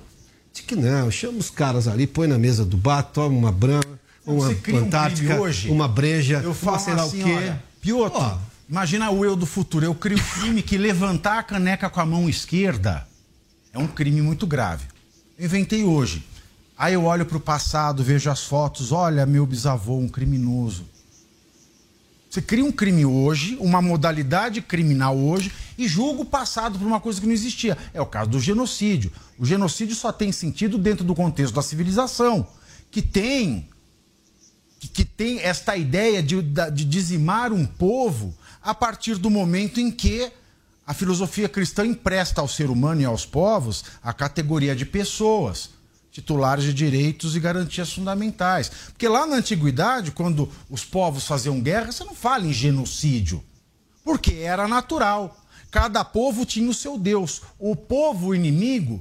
de 0.52 0.62
que 0.62 0.76
não, 0.76 1.10
chama 1.10 1.38
os 1.38 1.50
caras 1.50 1.88
ali, 1.88 2.06
põe 2.06 2.28
na 2.28 2.38
mesa 2.38 2.64
do 2.64 2.76
bar, 2.76 3.02
toma 3.02 3.36
uma 3.36 3.50
brama, 3.50 3.98
uma 4.24 4.50
um 4.50 4.54
crime 4.54 4.88
hoje. 5.36 5.68
uma 5.68 5.88
breja, 5.88 6.40
Eu 6.44 6.54
uma 6.62 6.78
sei 6.78 6.94
lá 6.94 7.02
assim, 7.02 7.22
o 7.22 7.24
quê. 7.24 7.32
olha, 7.32 7.62
Piotr, 7.80 8.38
imagina 8.70 9.10
o 9.10 9.24
eu 9.24 9.34
do 9.34 9.44
futuro. 9.44 9.84
Eu 9.84 9.94
crio 9.94 10.16
um 10.16 10.40
crime 10.40 10.62
que 10.62 10.78
levantar 10.78 11.40
a 11.40 11.42
caneca 11.42 11.90
com 11.90 12.00
a 12.00 12.06
mão 12.06 12.28
esquerda 12.28 13.06
é 13.72 13.78
um 13.78 13.88
crime 13.88 14.22
muito 14.22 14.46
grave. 14.46 14.86
Eu 15.36 15.46
inventei 15.46 15.82
hoje. 15.82 16.24
Aí 16.78 16.94
eu 16.94 17.04
olho 17.04 17.26
para 17.26 17.36
o 17.36 17.40
passado, 17.40 18.02
vejo 18.02 18.30
as 18.30 18.44
fotos, 18.44 18.92
olha, 18.92 19.26
meu 19.26 19.44
bisavô, 19.44 19.98
um 19.98 20.08
criminoso. 20.08 20.86
Você 22.30 22.40
cria 22.40 22.64
um 22.64 22.70
crime 22.70 23.04
hoje, 23.04 23.56
uma 23.60 23.82
modalidade 23.82 24.62
criminal 24.62 25.18
hoje, 25.18 25.52
e 25.76 25.88
julga 25.88 26.22
o 26.22 26.24
passado 26.24 26.78
por 26.78 26.86
uma 26.86 27.00
coisa 27.00 27.20
que 27.20 27.26
não 27.26 27.34
existia. 27.34 27.76
É 27.92 28.00
o 28.00 28.06
caso 28.06 28.30
do 28.30 28.40
genocídio. 28.40 29.10
O 29.36 29.44
genocídio 29.44 29.96
só 29.96 30.12
tem 30.12 30.30
sentido 30.30 30.78
dentro 30.78 31.04
do 31.04 31.14
contexto 31.14 31.54
da 31.54 31.60
civilização, 31.60 32.46
que 32.90 33.02
tem 33.02 33.68
que, 34.88 35.04
tem 35.04 35.40
esta 35.40 35.76
ideia 35.76 36.22
de, 36.22 36.40
de 36.40 36.84
dizimar 36.84 37.52
um 37.52 37.66
povo 37.66 38.34
a 38.62 38.74
partir 38.74 39.16
do 39.16 39.30
momento 39.30 39.80
em 39.80 39.90
que 39.90 40.30
a 40.86 40.92
filosofia 40.92 41.48
cristã 41.48 41.86
empresta 41.86 42.40
ao 42.40 42.48
ser 42.48 42.68
humano 42.68 43.00
e 43.00 43.04
aos 43.04 43.24
povos 43.24 43.84
a 44.02 44.12
categoria 44.12 44.74
de 44.74 44.84
pessoas, 44.84 45.70
titulares 46.10 46.64
de 46.64 46.74
direitos 46.74 47.36
e 47.36 47.40
garantias 47.40 47.92
fundamentais. 47.92 48.70
Porque 48.88 49.06
lá 49.06 49.26
na 49.26 49.36
antiguidade, 49.36 50.10
quando 50.10 50.50
os 50.68 50.84
povos 50.84 51.26
faziam 51.26 51.60
guerra, 51.60 51.92
você 51.92 52.04
não 52.04 52.14
fala 52.14 52.46
em 52.46 52.52
genocídio, 52.52 53.42
porque 54.04 54.34
era 54.34 54.66
natural. 54.66 55.36
Cada 55.70 56.04
povo 56.04 56.44
tinha 56.44 56.68
o 56.68 56.74
seu 56.74 56.98
Deus. 56.98 57.42
O 57.58 57.76
povo 57.76 58.34
inimigo 58.34 59.00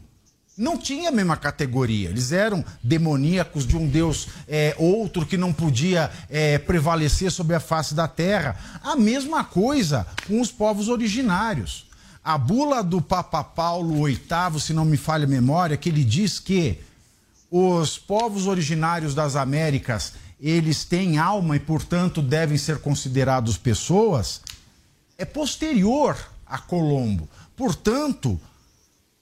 não 0.60 0.77
tinha 0.77 1.07
a 1.07 1.11
mesma 1.11 1.38
categoria. 1.38 2.10
Eles 2.10 2.34
eram 2.34 2.65
demoníacos 2.84 3.65
de 3.65 3.77
um 3.77 3.88
Deus 3.88 4.27
é, 4.45 4.76
outro 4.77 5.26
que 5.26 5.38
não 5.38 5.53
podia 5.53 6.11
é, 6.30 6.57
prevalecer 6.57 7.31
sobre 7.31 7.56
a 7.56 7.61
face 7.61 7.95
da 7.95 8.10
terra. 8.10 8.57
A 8.84 8.98
mesma 8.98 9.41
coisa 9.41 10.06
com 10.27 10.41
os 10.41 10.52
povos 10.52 10.90
originários. 10.90 11.88
A 12.22 12.38
bula 12.38 12.84
do 12.84 13.02
Papa 13.02 13.41
Paulo 13.41 14.06
VIII, 14.06 14.60
se 14.60 14.73
não 14.73 14.84
me 14.84 14.98
falha 14.98 15.23
a 15.23 15.30
memória, 15.30 15.77
que 15.77 15.88
ele 15.88 16.03
diz 16.03 16.40
que 16.40 16.77
os 17.49 17.98
povos 17.98 18.45
originários 18.45 19.15
das 19.15 19.38
Américas 19.38 20.14
eles 20.41 20.84
têm 20.84 21.18
alma 21.18 21.56
e, 21.56 21.60
portanto, 21.60 22.22
devem 22.22 22.57
ser 22.57 22.80
considerados 22.80 23.57
pessoas, 23.57 24.41
é 25.18 25.23
posterior 25.23 26.18
a 26.45 26.57
Colombo. 26.57 27.30
Portanto, 27.56 28.40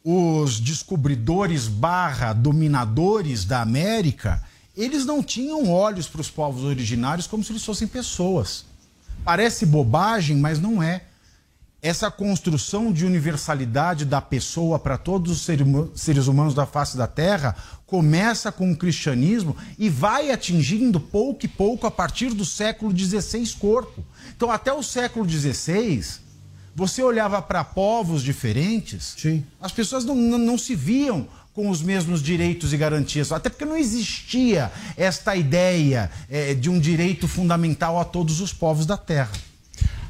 os 0.10 0.62
descobridores 0.62 1.68
barra 1.68 2.32
dominadores 2.32 3.44
da 3.44 3.62
América, 3.62 4.42
eles 4.74 5.06
não 5.06 5.22
tinham 5.22 5.70
olhos 5.70 6.08
para 6.08 6.22
os 6.22 6.30
povos 6.30 6.64
originários 6.64 7.28
como 7.28 7.44
se 7.44 7.52
eles 7.52 7.66
fossem 7.66 7.90
pessoas. 7.90 8.64
Parece 9.26 9.66
bobagem, 9.66 10.38
mas 10.38 10.62
não 10.62 10.82
é. 10.82 11.04
Essa 11.82 12.10
construção 12.10 12.94
de 12.94 13.06
universalidade 13.06 14.06
da 14.06 14.22
pessoa 14.22 14.80
para 14.80 14.98
todos 14.98 15.30
os 15.30 15.42
seres 16.00 16.28
humanos 16.28 16.54
da 16.54 16.66
face 16.66 16.96
da 16.96 17.06
Terra 17.06 17.54
começa 17.86 18.50
com 18.50 18.72
o 18.72 18.78
cristianismo 18.78 19.58
e 19.78 19.90
vai 19.90 20.32
atingindo 20.32 21.02
pouco 21.02 21.44
e 21.46 21.50
pouco 21.50 21.86
a 21.86 21.92
partir 21.92 22.34
do 22.34 22.46
século 22.46 22.98
XVI 22.98 23.46
corpo. 23.60 24.02
Então, 24.34 24.50
até 24.50 24.72
o 24.72 24.82
século 24.82 25.30
XVI, 25.30 26.26
você 26.78 27.02
olhava 27.02 27.42
para 27.42 27.64
povos 27.64 28.22
diferentes, 28.22 29.16
as 29.60 29.72
pessoas 29.72 30.06
não, 30.06 30.14
não, 30.14 30.38
não 30.38 30.58
se 30.60 30.76
viam 30.76 31.28
com 31.52 31.72
os 31.72 31.82
mesmos 31.82 32.22
direitos 32.22 32.72
e 32.72 32.78
garantias, 32.78 33.32
até 33.32 33.50
porque 33.50 33.66
não 33.66 33.76
existia 33.76 34.72
esta 34.96 35.36
ideia 35.36 36.12
eh, 36.30 36.54
de 36.54 36.70
um 36.70 36.80
direito 36.80 37.28
fundamental 37.28 38.00
a 38.00 38.06
todos 38.06 38.42
os 38.42 38.54
povos 38.54 38.86
da 38.86 38.96
Terra. 38.96 39.32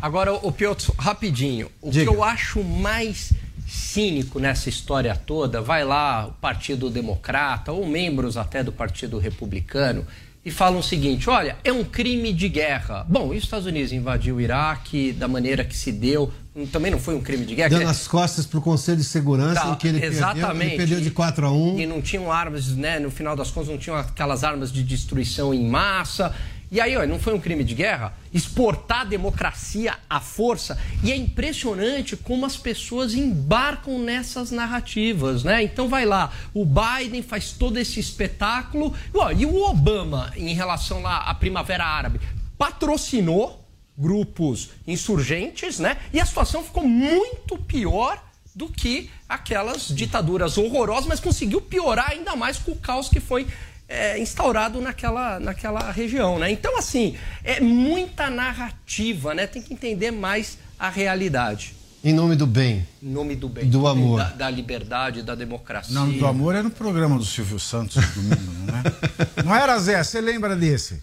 Agora, 0.02 0.34
o 0.34 0.52
Piotr, 0.52 0.92
rapidinho, 1.00 1.72
o 1.82 1.90
Diga. 1.90 2.12
que 2.12 2.18
eu 2.18 2.22
acho 2.22 2.62
mais 2.62 3.32
cínico 3.66 4.38
nessa 4.38 4.68
história 4.68 5.16
toda, 5.16 5.62
vai 5.62 5.86
lá 5.86 6.28
o 6.28 6.34
Partido 6.34 6.90
Democrata 6.90 7.72
ou 7.72 7.88
membros 7.88 8.36
até 8.36 8.62
do 8.62 8.74
Partido 8.74 9.18
Republicano 9.18 10.06
e 10.48 10.52
falam 10.52 10.80
o 10.80 10.84
seguinte: 10.84 11.30
olha, 11.30 11.58
é 11.62 11.74
um 11.74 11.84
crime 11.84 12.32
de 12.32 12.48
guerra. 12.48 13.06
Bom, 13.10 13.34
e 13.34 13.38
os 13.38 13.44
Estados 13.44 13.66
Unidos 13.66 13.92
invadiu 13.92 14.38
o 14.38 14.42
Iraque 14.42 15.12
da 15.12 15.28
maneira 15.28 15.66
que 15.66 15.76
se 15.76 15.92
deu, 15.92 16.32
também 16.72 16.90
não 16.90 16.98
foi 16.98 17.16
um 17.16 17.22
crime 17.22 17.46
de 17.46 17.54
guerra. 17.54 17.70
Dando 17.70 17.90
as 17.90 18.08
costas 18.08 18.46
para 18.46 18.58
o 18.58 18.62
Conselho 18.62 18.98
de 18.98 19.04
Segurança, 19.04 19.60
Tá, 19.60 19.76
que 19.76 19.90
ele 19.90 20.00
perdeu, 20.00 20.18
exatamente. 20.18 20.66
ele 20.68 20.78
perdeu 20.78 21.02
de 21.02 21.12
4 21.12 21.46
a 21.46 21.52
1 21.52 21.80
E 21.80 21.86
não 21.86 22.02
tinham 22.02 22.32
armas, 22.32 22.70
né? 22.70 22.98
No 22.98 23.12
final 23.12 23.36
das 23.36 23.52
contas, 23.52 23.70
não 23.70 23.78
tinham 23.78 23.98
aquelas 23.98 24.46
armas 24.46 24.72
de 24.72 24.84
destruição 24.84 25.54
em 25.54 25.68
massa. 25.68 26.34
E 26.70 26.82
aí, 26.82 26.98
olha, 26.98 27.08
não 27.08 27.20
foi 27.20 27.34
um 27.34 27.40
crime 27.40 27.64
de 27.64 27.74
guerra? 27.74 28.14
Exportar 28.34 29.02
a 29.02 29.06
democracia 29.06 29.96
à 30.10 30.20
força. 30.20 30.78
E 31.02 31.12
é 31.12 31.16
impressionante 31.16 32.18
como 32.18 32.46
as 32.46 32.58
pessoas 32.58 33.14
embarcam 33.14 34.00
nessas 34.00 34.52
narrativas, 34.52 35.44
né? 35.44 35.64
Então 35.64 35.88
vai 35.88 36.06
lá, 36.06 36.32
o 36.54 36.66
Biden 36.66 37.22
faz 37.22 37.52
todo 37.54 37.78
esse 37.78 38.00
espetáculo. 38.00 38.94
Ó, 39.14 39.32
e 39.32 39.46
o 39.46 39.64
Obama, 39.64 40.34
em 40.36 40.54
relação 40.54 41.02
lá 41.02 41.20
à 41.20 41.34
Primavera 41.34 41.86
Árabe, 41.86 42.20
patrocinou 42.58 43.66
grupos 43.98 44.72
insurgentes, 44.86 45.80
né? 45.80 45.98
E 46.12 46.20
a 46.20 46.26
situação 46.26 46.64
ficou 46.64 46.86
muito 46.86 47.58
pior 47.60 48.22
do 48.54 48.68
que 48.68 49.10
aquelas 49.30 49.88
ditaduras 49.88 50.58
horrorosas, 50.58 51.06
mas 51.06 51.20
conseguiu 51.20 51.62
piorar 51.62 52.10
ainda 52.10 52.36
mais 52.36 52.58
com 52.58 52.72
o 52.72 52.76
caos 52.76 53.08
que 53.08 53.20
foi 53.20 53.46
é, 53.88 54.20
instaurado 54.20 54.82
naquela, 54.82 55.40
naquela 55.40 55.92
região, 55.92 56.38
né? 56.38 56.52
Então, 56.52 56.78
assim, 56.78 57.16
é 57.44 57.60
muita 57.60 58.30
narrativa, 58.30 59.34
né? 59.34 59.48
Tem 59.48 59.62
que 59.62 59.74
entender 59.74 60.12
mais 60.12 60.58
a 60.78 60.90
realidade. 60.90 61.76
Em 62.04 62.14
nome 62.14 62.36
do 62.36 62.46
bem. 62.46 62.88
Em 63.02 63.10
nome 63.10 63.36
do 63.36 63.50
bem. 63.50 63.70
Do 63.70 63.88
amor. 63.88 64.20
Da, 64.20 64.30
da 64.30 64.50
liberdade, 64.50 65.24
da 65.24 65.36
democracia. 65.36 65.94
Não, 65.94 66.10
do 66.12 66.28
amor 66.28 66.56
é 66.56 66.62
no 66.62 66.70
programa 66.70 67.18
do 67.18 67.26
Silvio 67.26 67.60
Santos 67.60 68.04
domingo, 68.14 68.52
não 68.66 68.78
é? 68.78 68.84
Não 69.44 69.56
era, 69.56 69.78
Zé? 69.80 70.04
Você 70.04 70.22
lembra 70.22 70.56
desse? 70.56 71.02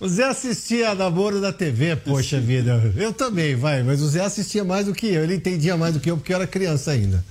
O 0.00 0.08
Zé 0.08 0.24
assistia 0.24 0.94
namoro 0.94 1.40
da 1.40 1.52
TV, 1.52 1.94
poxa 1.94 2.40
vida. 2.40 2.92
Eu 2.96 3.12
também, 3.12 3.54
vai, 3.54 3.84
mas 3.84 4.02
o 4.02 4.08
Zé 4.08 4.20
assistia 4.24 4.64
mais 4.64 4.86
do 4.86 4.92
que 4.92 5.06
eu. 5.06 5.22
Ele 5.22 5.36
entendia 5.36 5.76
mais 5.76 5.94
do 5.94 6.00
que 6.00 6.10
eu, 6.10 6.16
porque 6.16 6.32
eu 6.32 6.36
era 6.36 6.46
criança 6.46 6.90
ainda. 6.90 7.24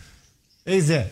Ei, 0.65 0.79
Zé. 0.79 1.11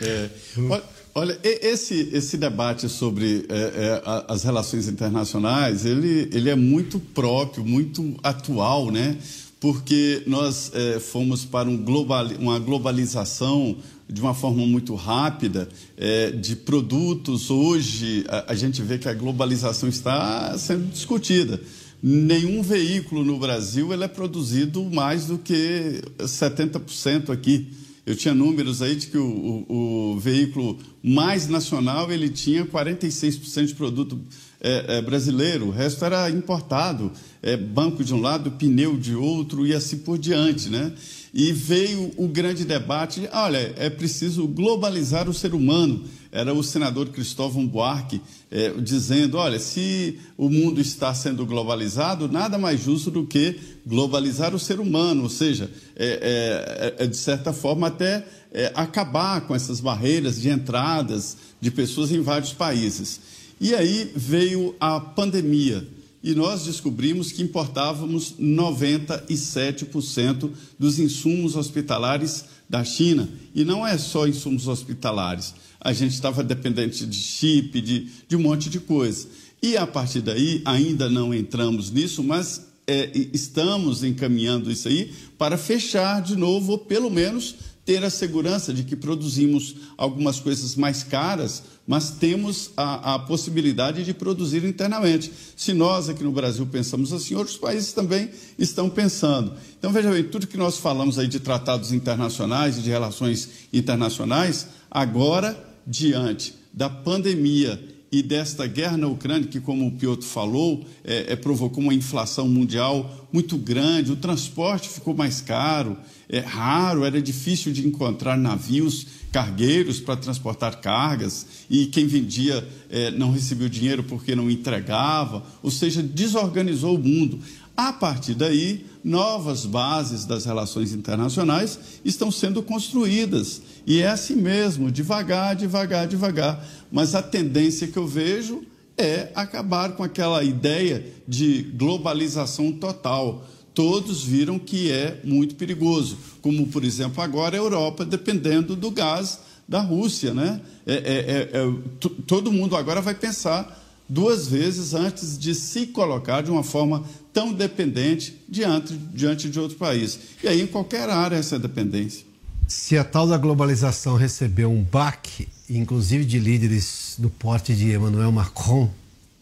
É, 0.00 0.28
olha, 0.70 0.82
Olha, 1.12 1.38
esse, 1.42 2.08
esse 2.12 2.36
debate 2.36 2.88
sobre 2.88 3.44
é, 3.48 3.54
é, 3.54 4.02
as 4.28 4.44
relações 4.44 4.86
internacionais, 4.86 5.84
ele, 5.84 6.28
ele 6.32 6.48
é 6.48 6.54
muito 6.54 7.00
próprio, 7.00 7.64
muito 7.64 8.14
atual, 8.22 8.92
né? 8.92 9.16
Porque 9.58 10.22
nós 10.26 10.70
é, 10.72 11.00
fomos 11.00 11.44
para 11.44 11.68
um 11.68 11.76
global, 11.76 12.26
uma 12.38 12.58
globalização 12.58 13.76
de 14.08 14.20
uma 14.20 14.34
forma 14.34 14.64
muito 14.64 14.94
rápida 14.94 15.68
é, 15.96 16.30
de 16.30 16.54
produtos. 16.54 17.50
Hoje, 17.50 18.24
a, 18.28 18.52
a 18.52 18.54
gente 18.54 18.80
vê 18.80 18.96
que 18.96 19.08
a 19.08 19.14
globalização 19.14 19.88
está 19.88 20.56
sendo 20.56 20.86
discutida 20.92 21.60
nenhum 22.02 22.62
veículo 22.62 23.22
no 23.24 23.38
Brasil 23.38 23.92
ele 23.92 24.04
é 24.04 24.08
produzido 24.08 24.82
mais 24.84 25.26
do 25.26 25.38
que 25.38 26.02
70% 26.18 27.30
aqui. 27.30 27.68
Eu 28.06 28.16
tinha 28.16 28.34
números 28.34 28.82
aí 28.82 28.96
de 28.96 29.08
que 29.08 29.18
o, 29.18 29.64
o, 29.68 30.12
o 30.14 30.18
veículo 30.18 30.78
mais 31.02 31.48
nacional 31.48 32.10
ele 32.10 32.28
tinha 32.28 32.64
46% 32.64 33.66
de 33.66 33.74
produto 33.74 34.18
é, 34.60 34.98
é, 34.98 35.02
brasileiro, 35.02 35.68
o 35.68 35.70
resto 35.70 36.04
era 36.04 36.28
importado, 36.30 37.12
é, 37.42 37.56
banco 37.56 38.04
de 38.04 38.12
um 38.12 38.20
lado, 38.20 38.50
pneu 38.52 38.96
de 38.96 39.14
outro 39.14 39.66
e 39.66 39.74
assim 39.74 39.98
por 39.98 40.18
diante, 40.18 40.68
né? 40.68 40.92
E 41.32 41.52
veio 41.52 42.10
o 42.16 42.26
grande 42.26 42.64
debate, 42.64 43.28
olha, 43.32 43.72
é 43.76 43.88
preciso 43.88 44.48
globalizar 44.48 45.28
o 45.28 45.34
ser 45.34 45.54
humano. 45.54 46.04
Era 46.32 46.52
o 46.52 46.62
senador 46.62 47.08
Cristóvão 47.08 47.66
Buarque 47.66 48.20
é, 48.50 48.70
dizendo, 48.80 49.36
olha, 49.36 49.58
se 49.58 50.18
o 50.36 50.48
mundo 50.48 50.80
está 50.80 51.14
sendo 51.14 51.46
globalizado, 51.46 52.28
nada 52.28 52.58
mais 52.58 52.80
justo 52.80 53.10
do 53.10 53.26
que 53.26 53.58
globalizar 53.86 54.54
o 54.54 54.58
ser 54.58 54.80
humano, 54.80 55.24
ou 55.24 55.28
seja, 55.28 55.70
é, 55.96 56.94
é, 56.98 57.04
é 57.04 57.06
de 57.06 57.16
certa 57.16 57.52
forma 57.52 57.86
até 57.88 58.26
é, 58.52 58.72
acabar 58.74 59.40
com 59.42 59.54
essas 59.54 59.80
barreiras 59.80 60.40
de 60.40 60.48
entradas 60.48 61.36
de 61.60 61.70
pessoas 61.70 62.10
em 62.10 62.20
vários 62.20 62.52
países. 62.52 63.20
E 63.60 63.74
aí 63.74 64.10
veio 64.16 64.74
a 64.80 64.98
pandemia 64.98 65.86
e 66.22 66.34
nós 66.34 66.64
descobrimos 66.64 67.32
que 67.32 67.42
importávamos 67.42 68.34
97% 68.38 70.50
dos 70.78 70.98
insumos 70.98 71.56
hospitalares 71.56 72.44
da 72.68 72.84
China. 72.84 73.26
E 73.54 73.64
não 73.64 73.86
é 73.86 73.96
só 73.96 74.26
insumos 74.26 74.68
hospitalares. 74.68 75.54
A 75.80 75.94
gente 75.94 76.12
estava 76.12 76.44
dependente 76.44 77.06
de 77.06 77.16
chip, 77.16 77.80
de, 77.80 78.06
de 78.28 78.36
um 78.36 78.40
monte 78.40 78.68
de 78.68 78.80
coisa. 78.80 79.28
E 79.62 79.78
a 79.78 79.86
partir 79.86 80.20
daí, 80.20 80.60
ainda 80.64 81.08
não 81.08 81.32
entramos 81.32 81.90
nisso, 81.90 82.22
mas 82.22 82.66
é, 82.86 83.10
estamos 83.32 84.04
encaminhando 84.04 84.70
isso 84.70 84.88
aí 84.88 85.10
para 85.38 85.56
fechar 85.56 86.20
de 86.20 86.36
novo, 86.36 86.72
ou 86.72 86.78
pelo 86.78 87.10
menos 87.10 87.54
ter 87.90 88.04
a 88.04 88.10
segurança 88.10 88.72
de 88.72 88.84
que 88.84 88.94
produzimos 88.94 89.74
algumas 89.96 90.38
coisas 90.38 90.76
mais 90.76 91.02
caras, 91.02 91.64
mas 91.84 92.12
temos 92.12 92.70
a, 92.76 93.14
a, 93.14 93.18
possibilidade 93.18 94.04
de 94.04 94.14
produzir 94.14 94.64
internamente. 94.64 95.32
Se 95.56 95.72
nós 95.72 96.08
aqui 96.08 96.22
no 96.22 96.30
Brasil 96.30 96.64
pensamos 96.70 97.12
assim, 97.12 97.34
outros 97.34 97.56
países 97.56 97.92
também 97.92 98.30
estão 98.56 98.88
pensando. 98.88 99.54
Então, 99.76 99.90
veja 99.90 100.08
bem, 100.08 100.22
tudo 100.22 100.46
que 100.46 100.56
nós 100.56 100.76
falamos 100.76 101.18
aí 101.18 101.26
de 101.26 101.40
tratados 101.40 101.90
internacionais 101.90 102.78
e 102.78 102.82
de 102.82 102.90
relações 102.90 103.48
internacionais, 103.72 104.68
agora, 104.88 105.58
diante 105.84 106.54
da 106.72 106.88
pandemia 106.88 107.89
e 108.12 108.22
desta 108.22 108.66
guerra 108.66 108.96
na 108.96 109.06
Ucrânia, 109.06 109.46
que, 109.46 109.60
como 109.60 109.86
o 109.86 109.92
Piotr 109.92 110.24
falou, 110.24 110.84
é, 111.04 111.32
é, 111.32 111.36
provocou 111.36 111.82
uma 111.82 111.94
inflação 111.94 112.48
mundial 112.48 113.28
muito 113.32 113.56
grande, 113.56 114.10
o 114.10 114.16
transporte 114.16 114.88
ficou 114.88 115.14
mais 115.14 115.40
caro, 115.40 115.96
é 116.28 116.40
raro, 116.40 117.04
era 117.04 117.22
difícil 117.22 117.72
de 117.72 117.86
encontrar 117.86 118.36
navios 118.36 119.06
cargueiros 119.30 120.00
para 120.00 120.16
transportar 120.16 120.80
cargas, 120.80 121.46
e 121.70 121.86
quem 121.86 122.08
vendia 122.08 122.66
é, 122.90 123.12
não 123.12 123.30
recebeu 123.30 123.68
dinheiro 123.68 124.02
porque 124.02 124.34
não 124.34 124.50
entregava, 124.50 125.44
ou 125.62 125.70
seja, 125.70 126.02
desorganizou 126.02 126.96
o 126.96 126.98
mundo. 126.98 127.38
A 127.76 127.92
partir 127.92 128.34
daí, 128.34 128.84
novas 129.02 129.64
bases 129.64 130.24
das 130.24 130.44
relações 130.44 130.92
internacionais 130.92 131.78
estão 132.04 132.30
sendo 132.30 132.62
construídas. 132.62 133.62
E 133.86 134.00
é 134.00 134.08
assim 134.08 134.36
mesmo, 134.36 134.90
devagar, 134.90 135.56
devagar, 135.56 136.06
devagar. 136.06 136.64
Mas 136.90 137.14
a 137.14 137.22
tendência 137.22 137.88
que 137.88 137.96
eu 137.96 138.06
vejo 138.06 138.62
é 138.96 139.30
acabar 139.34 139.92
com 139.92 140.02
aquela 140.02 140.44
ideia 140.44 141.04
de 141.26 141.62
globalização 141.74 142.72
total. 142.72 143.46
Todos 143.72 144.22
viram 144.22 144.58
que 144.58 144.90
é 144.90 145.20
muito 145.24 145.54
perigoso, 145.54 146.18
como, 146.42 146.66
por 146.66 146.84
exemplo, 146.84 147.22
agora 147.22 147.56
a 147.56 147.58
Europa 147.58 148.04
dependendo 148.04 148.76
do 148.76 148.90
gás 148.90 149.38
da 149.66 149.80
Rússia. 149.80 150.34
Né? 150.34 150.60
É, 150.86 150.94
é, 150.94 150.98
é, 150.98 151.58
é 151.58 152.10
todo 152.26 152.52
mundo 152.52 152.76
agora 152.76 153.00
vai 153.00 153.14
pensar 153.14 153.78
duas 154.08 154.48
vezes 154.48 154.92
antes 154.92 155.38
de 155.38 155.54
se 155.54 155.86
colocar 155.86 156.42
de 156.42 156.50
uma 156.50 156.64
forma 156.64 157.04
tão 157.32 157.52
dependente 157.52 158.36
diante, 158.48 158.92
diante 159.14 159.48
de 159.48 159.58
outro 159.58 159.78
país. 159.78 160.18
E 160.42 160.48
aí, 160.48 160.60
em 160.60 160.66
qualquer 160.66 161.08
área, 161.08 161.36
essa 161.36 161.58
dependência. 161.58 162.29
Se 162.70 162.96
a 162.96 163.02
tal 163.02 163.26
da 163.26 163.36
globalização 163.36 164.14
recebeu 164.14 164.70
um 164.70 164.80
baque, 164.80 165.48
inclusive 165.68 166.24
de 166.24 166.38
líderes 166.38 167.16
do 167.18 167.28
porte 167.28 167.74
de 167.74 167.92
Emmanuel 167.92 168.30
Macron 168.30 168.88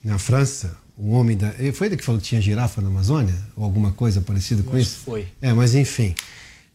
na 0.02 0.18
França, 0.18 0.74
o 0.96 1.10
homem 1.10 1.36
da. 1.36 1.52
Foi 1.74 1.88
ele 1.88 1.98
que 1.98 2.04
falou 2.04 2.18
que 2.18 2.26
tinha 2.26 2.40
girafa 2.40 2.80
na 2.80 2.88
Amazônia? 2.88 3.34
Ou 3.54 3.64
alguma 3.64 3.92
coisa 3.92 4.22
parecida 4.22 4.62
com 4.62 4.78
isso? 4.78 5.00
Foi. 5.04 5.28
É, 5.42 5.52
mas 5.52 5.74
enfim. 5.74 6.14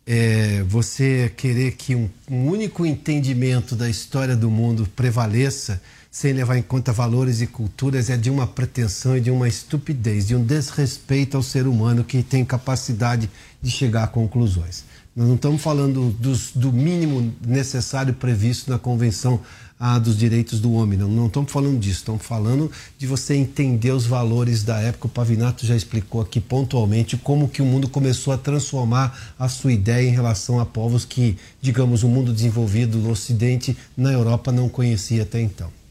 É, 0.06 0.62
você 0.68 1.32
querer 1.36 1.72
que 1.72 1.96
um, 1.96 2.08
um 2.30 2.48
único 2.48 2.86
entendimento 2.86 3.76
da 3.76 3.90
história 3.90 4.36
do 4.36 4.52
mundo 4.52 4.88
prevaleça 4.96 5.82
sem 6.12 6.34
levar 6.34 6.56
em 6.56 6.62
conta 6.62 6.94
valores 6.94 7.42
e 7.42 7.48
culturas 7.48 8.12
é 8.12 8.16
de 8.16 8.30
uma 8.30 8.46
pretensão 8.46 9.18
e 9.18 9.22
de 9.22 9.32
uma 9.32 9.48
estupidez, 9.48 10.28
de 10.28 10.36
um 10.36 10.46
desrespeito 10.46 11.36
ao 11.36 11.42
ser 11.42 11.66
humano 11.66 12.04
que 12.04 12.22
tem 12.22 12.46
capacidade 12.46 13.28
de 13.60 13.72
chegar 13.72 14.04
a 14.04 14.08
conclusões. 14.08 14.84
Nós 15.16 15.28
não 15.28 15.36
estamos 15.36 15.62
falando 15.62 16.10
dos, 16.20 16.52
do 16.56 16.74
mínimo 16.74 17.32
necessário 17.46 18.16
previsto 18.16 18.72
na 18.72 18.80
Convenção 18.80 19.40
ah, 19.80 20.00
dos 20.00 20.18
Direitos 20.18 20.60
do 20.60 20.74
Homem, 20.74 20.98
não, 20.98 21.08
não 21.08 21.28
estamos 21.28 21.52
falando 21.52 21.78
disso, 21.78 22.00
estamos 22.00 22.26
falando 22.26 22.72
de 22.98 23.06
você 23.06 23.36
entender 23.36 23.92
os 23.92 24.08
valores 24.08 24.64
da 24.64 24.80
época. 24.80 25.08
O 25.08 25.10
Pavinato 25.10 25.66
já 25.66 25.76
explicou 25.76 26.22
aqui 26.22 26.40
pontualmente 26.40 27.16
como 27.18 27.48
que 27.48 27.62
o 27.62 27.66
mundo 27.66 27.88
começou 27.90 28.34
a 28.34 28.38
transformar 28.38 29.36
a 29.38 29.48
sua 29.48 29.74
ideia 29.74 30.08
em 30.08 30.12
relação 30.12 30.60
a 30.60 30.66
povos 30.66 31.06
que, 31.06 31.38
digamos, 31.62 32.02
o 32.02 32.08
mundo 32.08 32.34
desenvolvido 32.34 32.98
do 32.98 33.10
Ocidente, 33.10 33.78
na 33.96 34.12
Europa, 34.12 34.52
não 34.52 34.68
conhecia 34.68 35.24
até 35.24 35.40
então. 35.40 35.83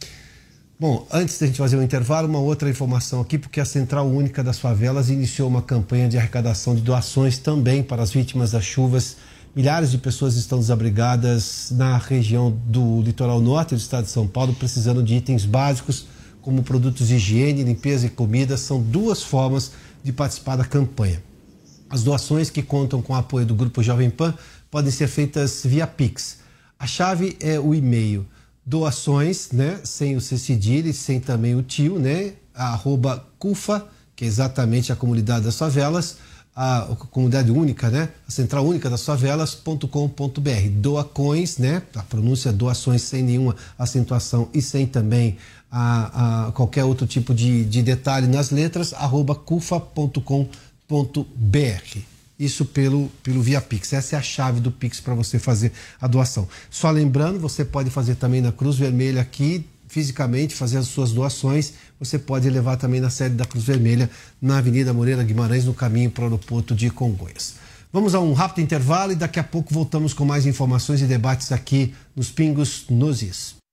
Bom, 0.83 1.07
antes 1.13 1.39
da 1.39 1.47
gente 1.47 1.59
fazer 1.59 1.77
um 1.77 1.83
intervalo, 1.85 2.27
uma 2.27 2.41
outra 2.41 2.69
informação 2.69 3.21
aqui, 3.21 3.39
porque 3.39 3.61
a 3.61 3.65
Central 3.65 4.05
Única 4.05 4.43
das 4.43 4.59
Favelas 4.59 5.11
iniciou 5.11 5.49
uma 5.49 5.63
campanha 5.63 6.09
de 6.09 6.19
arrecadação 6.19 6.75
de 6.75 6.81
doações 6.81 7.39
também 7.39 7.85
para 7.85 8.03
as 8.03 8.11
vítimas 8.11 8.51
das 8.51 8.65
chuvas. 8.65 9.17
Milhares 9.55 9.93
de 9.93 9.99
pessoas 9.99 10.35
estão 10.35 10.59
desabrigadas 10.59 11.69
na 11.71 11.99
região 11.99 12.51
do 12.67 13.01
litoral 13.01 13.41
norte 13.41 13.77
do 13.77 13.79
estado 13.79 14.07
de 14.07 14.11
São 14.11 14.27
Paulo, 14.27 14.55
precisando 14.55 15.05
de 15.05 15.15
itens 15.15 15.45
básicos 15.45 16.09
como 16.41 16.65
produtos 16.65 17.07
de 17.07 17.15
higiene, 17.15 17.63
limpeza 17.63 18.07
e 18.07 18.11
comida. 18.11 18.57
São 18.57 18.83
duas 18.83 19.23
formas 19.23 19.71
de 20.03 20.13
participar 20.13 20.57
da 20.57 20.65
campanha. 20.65 21.23
As 21.89 22.03
doações 22.03 22.51
que 22.51 22.61
contam 22.61 23.01
com 23.01 23.13
o 23.13 23.17
apoio 23.17 23.47
do 23.47 23.55
Grupo 23.55 23.85
Jovem 23.85 24.11
Pan 24.11 24.35
podem 24.69 24.91
ser 24.91 25.07
feitas 25.07 25.63
via 25.65 25.87
Pix. 25.87 26.39
A 26.77 26.89
chave 26.89 27.37
é 27.39 27.61
o 27.61 27.73
e-mail 27.73 28.27
doações, 28.65 29.51
né? 29.53 29.81
Sem 29.85 30.17
o 30.17 30.21
C 30.21 30.39
cedilha 30.39 30.93
sem 30.93 31.21
também 31.21 31.55
o 31.55 31.63
tio, 31.63 31.99
né? 31.99 32.35
A 32.55 32.73
arroba 32.73 33.27
CUFA, 33.39 33.87
que 34.15 34.25
é 34.25 34.29
exatamente 34.29 34.93
a 34.93 34.97
comunidade 34.97 35.45
das 35.45 35.57
favelas, 35.57 36.19
a, 36.55 36.83
a 36.83 36.97
comunidade 36.97 37.51
única, 37.51 37.91
né? 37.91 38.09
A 38.27 38.31
central 38.31 38.67
única 38.67 38.89
das 38.89 39.05
favelas.com.br. 39.05 40.69
Doacões, 40.77 41.59
né? 41.59 41.83
A 41.95 42.03
pronúncia 42.03 42.53
doações 42.53 43.03
sem 43.03 43.23
nenhuma 43.23 43.57
acentuação 43.79 44.49
e 44.53 44.61
sem 44.61 44.87
também 44.87 45.39
a, 45.71 46.49
a 46.49 46.53
qualquer 46.53 46.85
outro 46.85 47.07
tipo 47.07 47.35
de, 47.35 47.65
de 47.65 47.83
detalhe 47.83 48.27
nas 48.27 48.51
letras, 48.51 48.93
arroba 48.93 49.35
cufa.com.br 49.35 50.43
isso 52.45 52.65
pelo, 52.65 53.09
pelo 53.23 53.41
Via 53.43 53.61
Pix. 53.61 53.93
Essa 53.93 54.17
é 54.17 54.19
a 54.19 54.23
chave 54.23 54.61
do 54.61 54.71
Pix 54.71 55.01
para 55.01 55.15
você 55.15 55.39
fazer 55.39 55.73
a 56.01 56.07
doação. 56.07 56.49
Só 56.71 56.91
lembrando, 56.91 57.39
você 57.39 57.65
pode 57.65 57.91
fazer 57.91 58.17
também 58.17 58.41
na 58.41 58.51
Cruz 58.51 58.77
Vermelha 58.77 59.21
aqui, 59.21 59.65
fisicamente, 59.87 60.55
fazer 60.55 60.79
as 60.79 60.87
suas 60.87 61.13
doações. 61.13 61.75
Você 62.01 62.19
pode 62.19 62.49
levar 62.51 62.77
também 62.77 63.01
na 63.01 63.11
sede 63.11 63.37
da 63.37 63.45
Cruz 63.45 63.65
Vermelha, 63.65 64.11
na 64.41 64.59
Avenida 64.59 64.93
Moreira 64.93 65.23
Guimarães, 65.23 65.65
no 65.65 65.75
caminho 65.75 66.11
para 66.11 66.23
o 66.23 66.25
aeroporto 66.25 66.75
de 66.75 66.91
Congonhas. 66.91 67.55
Vamos 67.93 68.15
a 68.15 68.21
um 68.21 68.33
rápido 68.33 68.65
intervalo 68.65 69.13
e 69.13 69.17
daqui 69.17 69.39
a 69.39 69.45
pouco 69.45 69.73
voltamos 69.73 70.15
com 70.15 70.25
mais 70.25 70.47
informações 70.47 71.03
e 71.03 71.05
debates 71.05 71.53
aqui 71.53 71.95
nos 72.17 72.31
Pingos 72.31 72.87
nos 72.89 73.23
Is. 73.23 73.62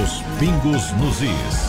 Os 0.00 0.22
pingos 0.38 0.92
nos 0.92 1.20
is. 1.20 1.68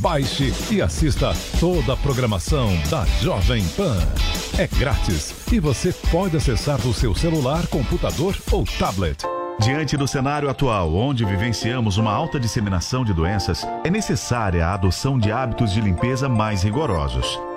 Baixe 0.00 0.50
e 0.70 0.80
assista 0.80 1.34
toda 1.58 1.92
a 1.92 1.96
programação 1.96 2.70
da 2.88 3.04
Jovem 3.20 3.62
Pan. 3.76 3.98
É 4.58 4.66
grátis 4.66 5.34
e 5.52 5.60
você 5.60 5.92
pode 6.10 6.38
acessar 6.38 6.80
do 6.80 6.94
seu 6.94 7.14
celular, 7.14 7.66
computador 7.66 8.34
ou 8.50 8.64
tablet. 8.78 9.22
Diante 9.60 9.98
do 9.98 10.08
cenário 10.08 10.48
atual, 10.48 10.94
onde 10.94 11.22
vivenciamos 11.26 11.98
uma 11.98 12.10
alta 12.10 12.40
disseminação 12.40 13.04
de 13.04 13.12
doenças, 13.12 13.62
é 13.84 13.90
necessária 13.90 14.64
a 14.64 14.72
adoção 14.72 15.18
de 15.18 15.30
hábitos 15.30 15.70
de 15.70 15.82
limpeza 15.82 16.30
mais 16.30 16.62
rigorosos. 16.62 17.38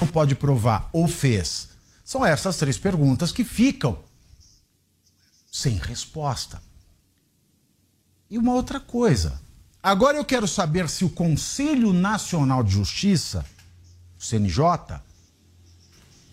Não 0.00 0.08
pode 0.08 0.34
provar 0.34 0.88
ou 0.92 1.08
fez. 1.08 1.68
São 2.04 2.24
essas 2.24 2.56
três 2.56 2.78
perguntas 2.78 3.32
que 3.32 3.44
ficam 3.44 3.98
sem 5.50 5.76
resposta. 5.76 6.62
E 8.30 8.38
uma 8.38 8.52
outra 8.52 8.78
coisa. 8.78 9.40
Agora 9.82 10.16
eu 10.16 10.24
quero 10.24 10.46
saber 10.46 10.88
se 10.88 11.04
o 11.04 11.10
Conselho 11.10 11.92
Nacional 11.92 12.62
de 12.62 12.72
Justiça, 12.72 13.44
o 14.18 14.22
CNJ, 14.22 15.00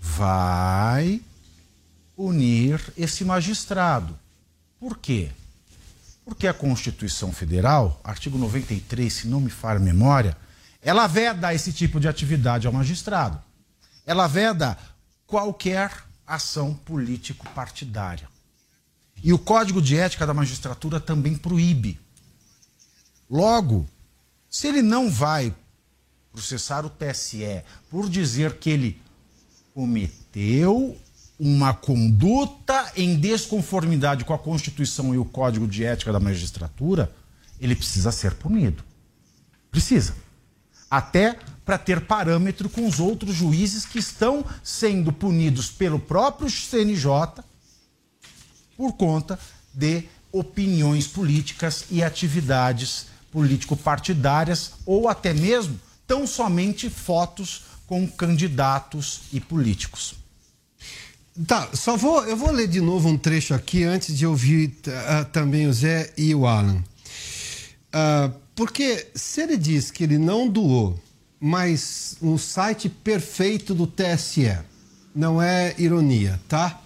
vai 0.02 1.22
punir 2.16 2.82
esse 2.98 3.24
magistrado. 3.24 4.18
Por 4.80 4.98
quê? 4.98 5.32
Porque 6.24 6.48
a 6.48 6.54
Constituição 6.54 7.32
Federal, 7.32 8.00
artigo 8.04 8.38
93, 8.38 9.12
se 9.12 9.28
não 9.28 9.40
me 9.40 9.50
falha 9.50 9.78
a 9.78 9.84
memória, 9.84 10.38
ela 10.82 11.08
veda 11.08 11.54
esse 11.54 11.72
tipo 11.72 12.00
de 12.00 12.08
atividade 12.08 12.68
ao 12.68 12.74
magistrado. 12.74 13.42
Ela 14.06 14.28
veda 14.28 14.78
qualquer 15.26 15.92
ação 16.26 16.74
político-partidária. 16.74 18.28
E 19.24 19.34
o 19.34 19.40
Código 19.40 19.82
de 19.82 19.98
Ética 19.98 20.26
da 20.26 20.34
Magistratura 20.34 21.00
também 21.00 21.36
proíbe. 21.36 22.00
Logo, 23.30 23.88
se 24.50 24.68
ele 24.68 24.82
não 24.82 25.10
vai 25.10 25.54
processar 26.32 26.86
o 26.86 26.90
TSE 26.90 27.64
por 27.90 28.10
dizer 28.10 28.58
que 28.58 28.70
ele 28.70 29.02
cometeu 29.74 30.98
uma 31.40 31.74
conduta 31.74 32.92
em 32.96 33.18
desconformidade 33.18 34.24
com 34.24 34.34
a 34.34 34.40
Constituição 34.40 35.14
e 35.14 35.18
o 35.18 35.26
Código 35.26 35.68
de 35.68 35.84
Ética 35.84 36.12
da 36.12 36.20
Magistratura, 36.20 37.12
ele 37.60 37.76
precisa 37.76 38.12
ser 38.12 38.36
punido. 38.36 38.84
Precisa. 39.72 40.16
Até 40.90 41.38
para 41.66 41.78
ter 41.78 42.02
parâmetro 42.02 42.70
com 42.70 42.88
os 42.88 43.00
outros 43.00 43.36
juízes 43.36 43.86
que 43.86 43.98
estão 43.98 44.46
sendo 44.64 45.12
punidos 45.12 45.70
pelo 45.70 46.00
próprio 46.00 46.50
CNJ 46.50 47.44
por 48.78 48.94
conta 48.94 49.40
de 49.74 50.04
opiniões 50.32 51.08
políticas 51.08 51.86
e 51.90 52.04
atividades 52.04 53.08
político-partidárias 53.32 54.74
ou 54.86 55.10
até 55.10 55.34
mesmo 55.34 55.80
tão 56.06 56.28
somente 56.28 56.90
fotos 56.90 57.64
com 57.88 58.08
candidatos 58.08 59.22
e 59.34 59.40
políticos. 59.40 60.16
Tá, 61.48 61.70
só 61.74 61.98
vou, 61.98 62.24
eu 62.26 62.38
vou 62.38 62.52
ler 62.52 62.68
de 62.68 62.80
novo 62.80 63.10
um 63.10 63.18
trecho 63.18 63.54
aqui 63.54 63.84
antes 63.84 64.18
de 64.18 64.26
ouvir 64.26 64.74
uh, 64.88 65.26
também 65.32 65.68
o 65.68 65.74
Zé 65.74 66.14
e 66.18 66.34
o 66.34 66.48
Alan. 66.48 66.82
Uh, 67.94 68.34
porque 68.56 69.08
se 69.14 69.42
ele 69.42 69.58
diz 69.58 69.92
que 69.92 70.04
ele 70.06 70.18
não 70.18 70.48
doou, 70.48 70.98
mas 71.48 72.18
um 72.24 72.40
site 72.40 72.90
perfeito 72.90 73.76
do 73.76 73.86
TSE, 73.86 74.58
não 75.14 75.40
é 75.40 75.76
ironia, 75.78 76.42
tá? 76.50 76.82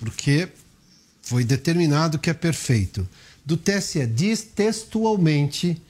Porque 0.00 0.48
foi 1.22 1.44
determinado 1.44 2.18
que 2.18 2.28
é 2.28 2.34
perfeito. 2.34 3.08
Do 3.46 3.56
TSE 3.56 4.04
diz 4.08 4.42
textualmente 4.42 5.80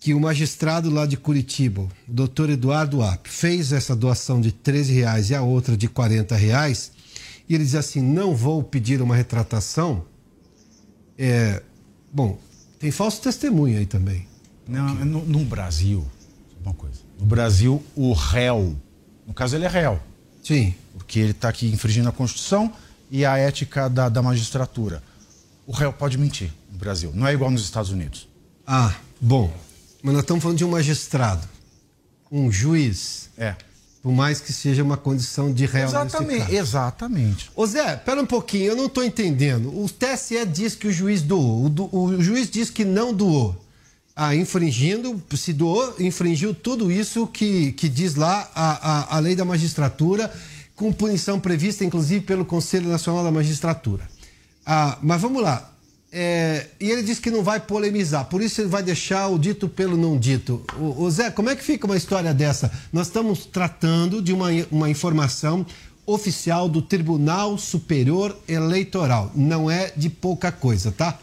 que 0.00 0.14
o 0.14 0.20
magistrado 0.20 0.88
lá 0.88 1.04
de 1.04 1.18
Curitiba, 1.18 1.82
o 1.82 1.90
doutor 2.08 2.48
Eduardo 2.48 3.02
App, 3.02 3.28
fez 3.28 3.70
essa 3.70 3.94
doação 3.94 4.40
de 4.40 4.50
13 4.50 4.94
reais 4.94 5.28
e 5.28 5.34
a 5.34 5.42
outra 5.42 5.76
de 5.76 5.88
40 5.88 6.34
reais 6.34 6.90
e 7.46 7.54
ele 7.54 7.64
diz 7.64 7.74
assim: 7.74 8.00
não 8.00 8.34
vou 8.34 8.62
pedir 8.62 9.02
uma 9.02 9.14
retratação. 9.14 10.06
É, 11.18 11.62
bom, 12.10 12.38
tem 12.78 12.90
falso 12.90 13.20
testemunho 13.20 13.78
aí 13.78 13.84
também. 13.84 14.26
Não, 14.66 14.94
no, 15.04 15.26
no 15.26 15.44
Brasil, 15.44 16.02
uma 16.64 16.72
coisa. 16.72 17.09
No 17.20 17.26
Brasil, 17.26 17.84
o 17.94 18.14
réu, 18.14 18.74
no 19.26 19.34
caso 19.34 19.54
ele 19.54 19.66
é 19.66 19.68
réu. 19.68 20.00
Sim. 20.42 20.74
Porque 20.94 21.20
ele 21.20 21.32
está 21.32 21.50
aqui 21.50 21.70
infringindo 21.70 22.08
a 22.08 22.12
Constituição 22.12 22.72
e 23.10 23.26
a 23.26 23.36
ética 23.36 23.90
da, 23.90 24.08
da 24.08 24.22
magistratura. 24.22 25.02
O 25.66 25.72
réu 25.72 25.92
pode 25.92 26.16
mentir 26.16 26.50
no 26.72 26.78
Brasil. 26.78 27.12
Não 27.14 27.26
é 27.26 27.34
igual 27.34 27.50
nos 27.50 27.62
Estados 27.62 27.90
Unidos. 27.90 28.26
Ah, 28.66 28.94
bom. 29.20 29.52
Mas 30.02 30.14
nós 30.14 30.22
estamos 30.22 30.42
falando 30.42 30.56
de 30.56 30.64
um 30.64 30.70
magistrado, 30.70 31.46
um 32.32 32.50
juiz. 32.50 33.28
É. 33.36 33.54
Por 34.02 34.12
mais 34.12 34.40
que 34.40 34.50
seja 34.50 34.82
uma 34.82 34.96
condição 34.96 35.52
de 35.52 35.66
réu 35.66 35.88
Exatamente, 35.88 36.54
exatamente. 36.54 37.50
Ô 37.54 37.66
Zé, 37.66 37.96
pera 37.96 38.22
um 38.22 38.26
pouquinho, 38.26 38.64
eu 38.64 38.76
não 38.76 38.86
estou 38.86 39.04
entendendo. 39.04 39.68
O 39.78 39.86
TSE 39.90 40.46
diz 40.46 40.74
que 40.74 40.88
o 40.88 40.92
juiz 40.92 41.20
doou, 41.20 41.66
o, 41.66 41.68
do, 41.68 41.94
o 41.94 42.22
juiz 42.22 42.48
diz 42.48 42.70
que 42.70 42.82
não 42.82 43.12
doou. 43.12 43.62
Ah, 44.22 44.36
infringindo, 44.36 45.18
se 45.34 45.50
doou, 45.50 45.94
infringiu 45.98 46.52
tudo 46.52 46.92
isso 46.92 47.26
que, 47.26 47.72
que 47.72 47.88
diz 47.88 48.16
lá 48.16 48.50
a, 48.54 49.14
a, 49.14 49.16
a 49.16 49.18
lei 49.18 49.34
da 49.34 49.46
magistratura, 49.46 50.30
com 50.76 50.92
punição 50.92 51.40
prevista, 51.40 51.86
inclusive, 51.86 52.22
pelo 52.26 52.44
Conselho 52.44 52.90
Nacional 52.90 53.24
da 53.24 53.30
Magistratura. 53.30 54.06
Ah, 54.66 54.98
mas 55.00 55.22
vamos 55.22 55.42
lá. 55.42 55.72
É, 56.12 56.66
e 56.78 56.90
ele 56.90 57.02
diz 57.02 57.18
que 57.18 57.30
não 57.30 57.42
vai 57.42 57.60
polemizar, 57.60 58.26
por 58.26 58.42
isso 58.42 58.60
ele 58.60 58.68
vai 58.68 58.82
deixar 58.82 59.26
o 59.28 59.38
dito 59.38 59.70
pelo 59.70 59.96
não 59.96 60.18
dito. 60.18 60.62
O, 60.78 61.04
o 61.04 61.10
Zé, 61.10 61.30
como 61.30 61.48
é 61.48 61.56
que 61.56 61.64
fica 61.64 61.86
uma 61.86 61.96
história 61.96 62.34
dessa? 62.34 62.70
Nós 62.92 63.06
estamos 63.06 63.46
tratando 63.46 64.20
de 64.20 64.34
uma, 64.34 64.48
uma 64.70 64.90
informação 64.90 65.64
oficial 66.04 66.68
do 66.68 66.82
Tribunal 66.82 67.56
Superior 67.56 68.36
Eleitoral. 68.46 69.32
Não 69.34 69.70
é 69.70 69.94
de 69.96 70.10
pouca 70.10 70.52
coisa, 70.52 70.92
tá? 70.92 71.18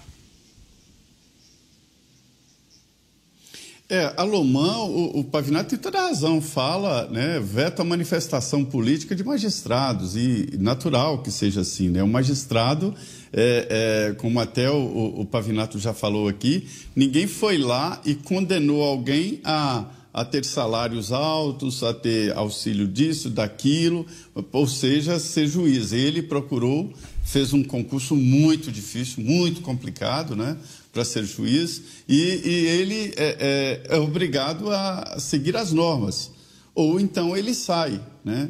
É, 3.90 4.14
a 4.18 4.24
Lomã, 4.24 4.80
o, 4.80 5.20
o 5.20 5.24
Pavinato 5.24 5.70
tem 5.70 5.80
toda 5.80 5.98
a 5.98 6.08
razão, 6.08 6.42
fala, 6.42 7.08
né, 7.08 7.40
veta 7.40 7.84
a 7.84 7.86
manifestação 7.86 8.66
política 8.66 9.16
de 9.16 9.24
magistrados, 9.24 10.18
e 10.18 10.58
natural 10.60 11.20
que 11.20 11.32
seja 11.32 11.62
assim, 11.62 11.88
né? 11.88 12.04
O 12.04 12.08
magistrado, 12.08 12.94
é, 13.32 14.10
é, 14.10 14.14
como 14.16 14.42
até 14.42 14.70
o, 14.70 15.22
o, 15.22 15.26
Pavinato 15.26 15.80
já 15.80 15.94
falou 15.94 16.28
aqui, 16.28 16.68
ninguém 16.94 17.28
foi 17.28 17.58
lá 17.58 18.02
e 18.04 18.14
condenou 18.14 18.84
alguém 18.84 19.40
a, 19.46 19.86
a 20.14 20.26
ter 20.26 20.44
salários 20.44 21.14
altos, 21.14 21.82
a 21.82 21.94
ter 21.94 22.34
auxílio 22.34 22.90
disso, 22.90 23.30
daquilo, 23.30 24.06
ou 24.52 24.68
seja, 24.68 25.18
ser 25.18 25.48
juiz. 25.48 25.94
Ele 25.94 26.22
procurou, 26.22 26.92
fez 27.24 27.54
um 27.54 27.64
concurso 27.64 28.18
muito 28.18 28.70
difícil, 28.70 29.24
muito 29.24 29.62
complicado, 29.62 30.36
né? 30.36 30.58
Para 30.98 31.06
ser 31.06 31.26
juiz, 31.26 31.84
e, 32.10 32.42
e 32.44 32.66
ele 32.66 33.14
é, 33.16 33.84
é, 33.88 33.96
é, 33.96 34.00
obrigado 34.00 34.72
a 34.72 35.18
seguir 35.20 35.56
as 35.56 35.72
normas. 35.72 36.32
Ou 36.74 37.00
então 37.00 37.38
ele 37.38 37.54
sai. 37.54 38.02
Né? 38.26 38.50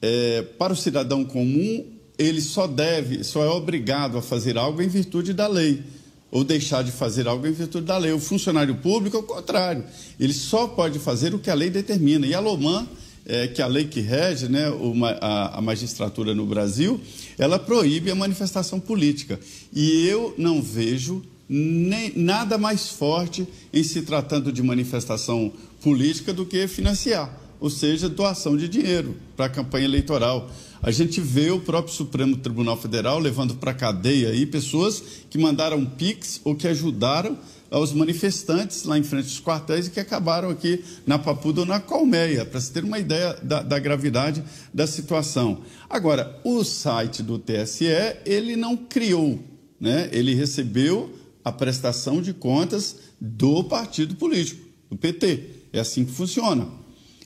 É, 0.00 0.40
para 0.40 0.72
o 0.72 0.76
cidadão 0.76 1.22
comum, 1.22 1.84
ele 2.18 2.40
só 2.40 2.66
deve, 2.66 3.22
só 3.22 3.44
é 3.44 3.48
obrigado 3.50 4.16
a 4.16 4.22
fazer 4.22 4.56
algo 4.56 4.80
em 4.80 4.88
virtude 4.88 5.34
da 5.34 5.46
lei, 5.46 5.82
ou 6.30 6.42
deixar 6.42 6.82
de 6.82 6.90
fazer 6.90 7.28
algo 7.28 7.46
em 7.46 7.52
virtude 7.52 7.84
da 7.84 7.98
lei. 7.98 8.12
O 8.12 8.18
funcionário 8.18 8.76
público, 8.76 9.18
ao 9.18 9.22
contrário, 9.22 9.84
ele 10.18 10.32
só 10.32 10.66
pode 10.66 10.98
fazer 10.98 11.34
o 11.34 11.38
que 11.38 11.50
a 11.50 11.54
lei 11.54 11.68
determina. 11.68 12.26
E 12.26 12.32
a 12.32 12.40
Loman, 12.40 12.88
é, 13.26 13.48
que 13.48 13.60
é 13.60 13.64
a 13.66 13.68
lei 13.68 13.84
que 13.84 14.00
rege 14.00 14.48
né, 14.48 14.70
uma, 14.70 15.10
a, 15.10 15.58
a 15.58 15.60
magistratura 15.60 16.34
no 16.34 16.46
Brasil, 16.46 16.98
ela 17.36 17.58
proíbe 17.58 18.10
a 18.10 18.14
manifestação 18.14 18.80
política. 18.80 19.38
E 19.74 20.06
eu 20.06 20.34
não 20.38 20.62
vejo 20.62 21.22
nem, 21.48 22.12
nada 22.16 22.56
mais 22.56 22.88
forte 22.90 23.46
em 23.72 23.82
se 23.82 24.02
tratando 24.02 24.52
de 24.52 24.62
manifestação 24.62 25.52
política 25.82 26.32
do 26.32 26.46
que 26.46 26.66
financiar, 26.68 27.38
ou 27.60 27.68
seja, 27.68 28.08
doação 28.08 28.56
de 28.56 28.68
dinheiro 28.68 29.16
para 29.36 29.46
a 29.46 29.50
campanha 29.50 29.84
eleitoral. 29.84 30.50
A 30.82 30.90
gente 30.90 31.20
vê 31.20 31.50
o 31.50 31.60
próprio 31.60 31.94
Supremo 31.94 32.36
Tribunal 32.36 32.76
Federal 32.76 33.18
levando 33.18 33.54
para 33.54 33.70
a 33.70 33.74
cadeia 33.74 34.30
aí 34.30 34.46
pessoas 34.46 35.02
que 35.30 35.38
mandaram 35.38 35.84
PIX 35.84 36.40
ou 36.44 36.56
que 36.56 36.66
ajudaram 36.66 37.38
aos 37.72 37.92
manifestantes 37.92 38.84
lá 38.84 38.98
em 38.98 39.02
frente 39.02 39.24
aos 39.24 39.40
quartéis 39.40 39.86
e 39.86 39.90
que 39.90 39.98
acabaram 39.98 40.50
aqui 40.50 40.84
na 41.06 41.18
Papuda 41.18 41.60
ou 41.60 41.66
na 41.66 41.80
Colmeia, 41.80 42.44
para 42.44 42.60
se 42.60 42.70
ter 42.70 42.84
uma 42.84 42.98
ideia 42.98 43.34
da, 43.42 43.62
da, 43.62 43.78
gravidade 43.78 44.44
da 44.74 44.86
situação. 44.86 45.62
Agora, 45.88 46.38
o 46.44 46.62
site 46.64 47.22
do 47.22 47.38
TSE, 47.38 47.86
ele 48.26 48.56
não 48.56 48.76
criou, 48.76 49.42
né? 49.80 50.10
ele 50.12 50.34
recebeu 50.34 51.10
a 51.44 51.50
prestação 51.50 52.22
de 52.22 52.32
contas 52.32 52.96
do 53.20 53.64
partido 53.64 54.14
político, 54.14 54.64
do 54.90 54.96
PT. 54.96 55.44
É 55.72 55.80
assim 55.80 56.04
que 56.04 56.12
funciona. 56.12 56.68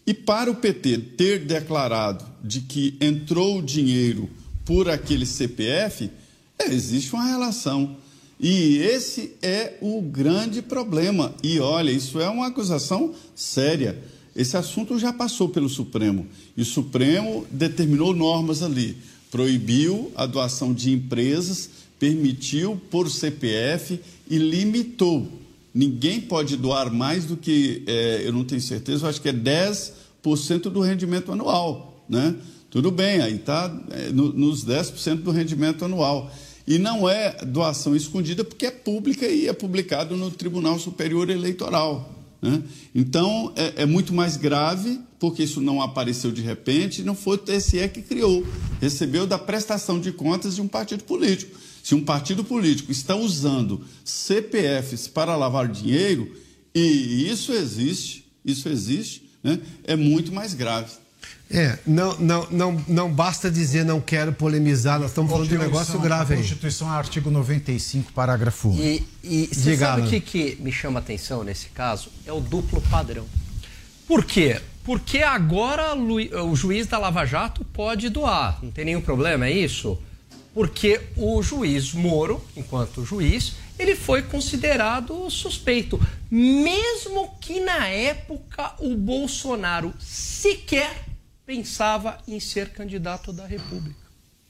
E 0.06 0.14
para 0.14 0.50
o 0.50 0.54
PT 0.54 0.98
ter 1.16 1.44
declarado 1.44 2.24
de 2.42 2.60
que 2.60 2.96
entrou 3.00 3.60
dinheiro 3.60 4.30
por 4.64 4.88
aquele 4.88 5.26
CPF, 5.26 6.10
é, 6.58 6.72
existe 6.72 7.12
uma 7.12 7.24
relação. 7.24 7.96
E 8.38 8.76
esse 8.78 9.32
é 9.42 9.78
o 9.80 10.00
grande 10.00 10.62
problema. 10.62 11.34
E 11.42 11.58
olha, 11.58 11.90
isso 11.90 12.20
é 12.20 12.28
uma 12.28 12.46
acusação 12.46 13.14
séria. 13.34 14.00
Esse 14.34 14.56
assunto 14.56 14.98
já 14.98 15.12
passou 15.12 15.48
pelo 15.48 15.68
Supremo. 15.68 16.26
E 16.56 16.62
o 16.62 16.64
Supremo 16.64 17.46
determinou 17.50 18.14
normas 18.14 18.62
ali. 18.62 18.96
Proibiu 19.30 20.12
a 20.14 20.26
doação 20.26 20.72
de 20.72 20.92
empresas 20.92 21.70
permitiu 21.98 22.80
por 22.90 23.10
CPF 23.10 24.00
e 24.28 24.38
limitou. 24.38 25.26
Ninguém 25.74 26.20
pode 26.20 26.56
doar 26.56 26.92
mais 26.92 27.24
do 27.26 27.36
que, 27.36 27.82
é, 27.86 28.22
eu 28.24 28.32
não 28.32 28.44
tenho 28.44 28.60
certeza, 28.60 29.04
eu 29.04 29.10
acho 29.10 29.20
que 29.20 29.28
é 29.28 29.32
10% 29.32 30.70
do 30.70 30.80
rendimento 30.80 31.30
anual. 31.30 32.04
Né? 32.08 32.34
Tudo 32.70 32.90
bem, 32.90 33.20
aí 33.20 33.34
está 33.34 33.74
é, 33.90 34.10
no, 34.10 34.32
nos 34.32 34.64
10% 34.64 35.16
do 35.16 35.30
rendimento 35.30 35.84
anual. 35.84 36.30
E 36.66 36.78
não 36.78 37.08
é 37.08 37.44
doação 37.44 37.94
escondida 37.94 38.42
porque 38.42 38.66
é 38.66 38.70
pública 38.70 39.26
e 39.26 39.46
é 39.46 39.52
publicado 39.52 40.16
no 40.16 40.30
Tribunal 40.30 40.78
Superior 40.78 41.30
Eleitoral. 41.30 42.12
Né? 42.42 42.62
Então, 42.94 43.52
é, 43.56 43.82
é, 43.82 43.86
muito 43.86 44.12
mais 44.12 44.36
grave, 44.36 45.00
porque 45.18 45.42
isso 45.42 45.60
não 45.60 45.80
apareceu 45.80 46.32
de 46.32 46.42
repente, 46.42 47.02
não 47.02 47.14
foi 47.14 47.36
o 47.36 47.38
TSE 47.38 47.88
que 47.88 48.02
criou. 48.02 48.44
Recebeu 48.80 49.26
da 49.26 49.38
prestação 49.38 50.00
de 50.00 50.10
contas 50.12 50.56
de 50.56 50.60
um 50.60 50.68
partido 50.68 51.04
político. 51.04 51.56
Se 51.86 51.94
um 51.94 52.04
partido 52.04 52.42
político 52.42 52.90
está 52.90 53.14
usando 53.14 53.84
CPFs 54.04 55.06
para 55.06 55.36
lavar 55.36 55.68
dinheiro, 55.68 56.34
e 56.74 57.30
isso 57.30 57.52
existe, 57.52 58.26
isso 58.44 58.68
existe, 58.68 59.30
né, 59.40 59.60
é 59.84 59.94
muito 59.94 60.32
mais 60.32 60.52
grave. 60.52 60.90
É, 61.48 61.78
não, 61.86 62.18
não, 62.18 62.50
não, 62.50 62.84
não 62.88 63.12
basta 63.12 63.48
dizer 63.48 63.84
não 63.84 64.00
quero 64.00 64.32
polemizar, 64.32 64.98
nós 64.98 65.12
estamos 65.12 65.30
falando 65.30 65.48
de 65.48 65.54
um 65.54 65.60
negócio 65.60 65.96
grave 66.00 66.34
aí. 66.34 66.40
Constituição, 66.40 66.90
artigo 66.90 67.30
95, 67.30 68.12
parágrafo 68.12 68.68
1. 68.70 68.80
E, 68.82 69.06
e 69.22 69.46
você 69.46 69.70
Diga, 69.70 69.86
sabe 69.86 70.02
o 70.02 70.06
que, 70.08 70.20
que 70.20 70.58
me 70.60 70.72
chama 70.72 70.98
atenção 70.98 71.44
nesse 71.44 71.68
caso? 71.68 72.08
É 72.26 72.32
o 72.32 72.40
duplo 72.40 72.80
padrão. 72.80 73.26
Por 74.08 74.24
quê? 74.24 74.60
Porque 74.82 75.18
agora 75.18 75.94
o 75.94 76.56
juiz 76.56 76.88
da 76.88 76.98
Lava 76.98 77.24
Jato 77.24 77.64
pode 77.64 78.08
doar, 78.08 78.58
não 78.60 78.72
tem 78.72 78.84
nenhum 78.84 79.00
problema, 79.00 79.46
é 79.46 79.52
isso? 79.52 79.96
Porque 80.56 81.02
o 81.18 81.42
juiz 81.42 81.92
Moro, 81.92 82.42
enquanto 82.56 83.04
juiz, 83.04 83.56
ele 83.78 83.94
foi 83.94 84.22
considerado 84.22 85.28
suspeito, 85.28 86.00
mesmo 86.30 87.36
que 87.38 87.60
na 87.60 87.86
época 87.88 88.72
o 88.78 88.96
Bolsonaro 88.96 89.92
sequer 90.00 91.04
pensava 91.44 92.16
em 92.26 92.40
ser 92.40 92.70
candidato 92.70 93.34
da 93.34 93.46
República. 93.46 94.00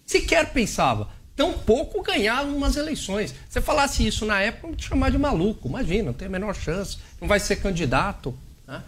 Sequer 0.07 0.53
pensava. 0.53 1.09
Tampouco 1.35 2.01
ganhar 2.05 2.45
umas 2.45 2.77
eleições. 2.77 3.35
Se 3.49 3.61
falasse 3.61 4.07
isso 4.07 4.25
na 4.25 4.41
época, 4.41 4.77
te 4.77 4.89
chamar 4.89 5.11
de 5.11 5.19
maluco. 5.19 5.69
Imagina, 5.69 6.05
não 6.05 6.13
tem 6.13 6.29
a 6.29 6.31
menor 6.31 6.55
chance, 6.55 6.99
não 7.21 7.27
vai 7.27 7.41
ser 7.41 7.57
candidato. 7.57 8.33
Né? 8.65 8.81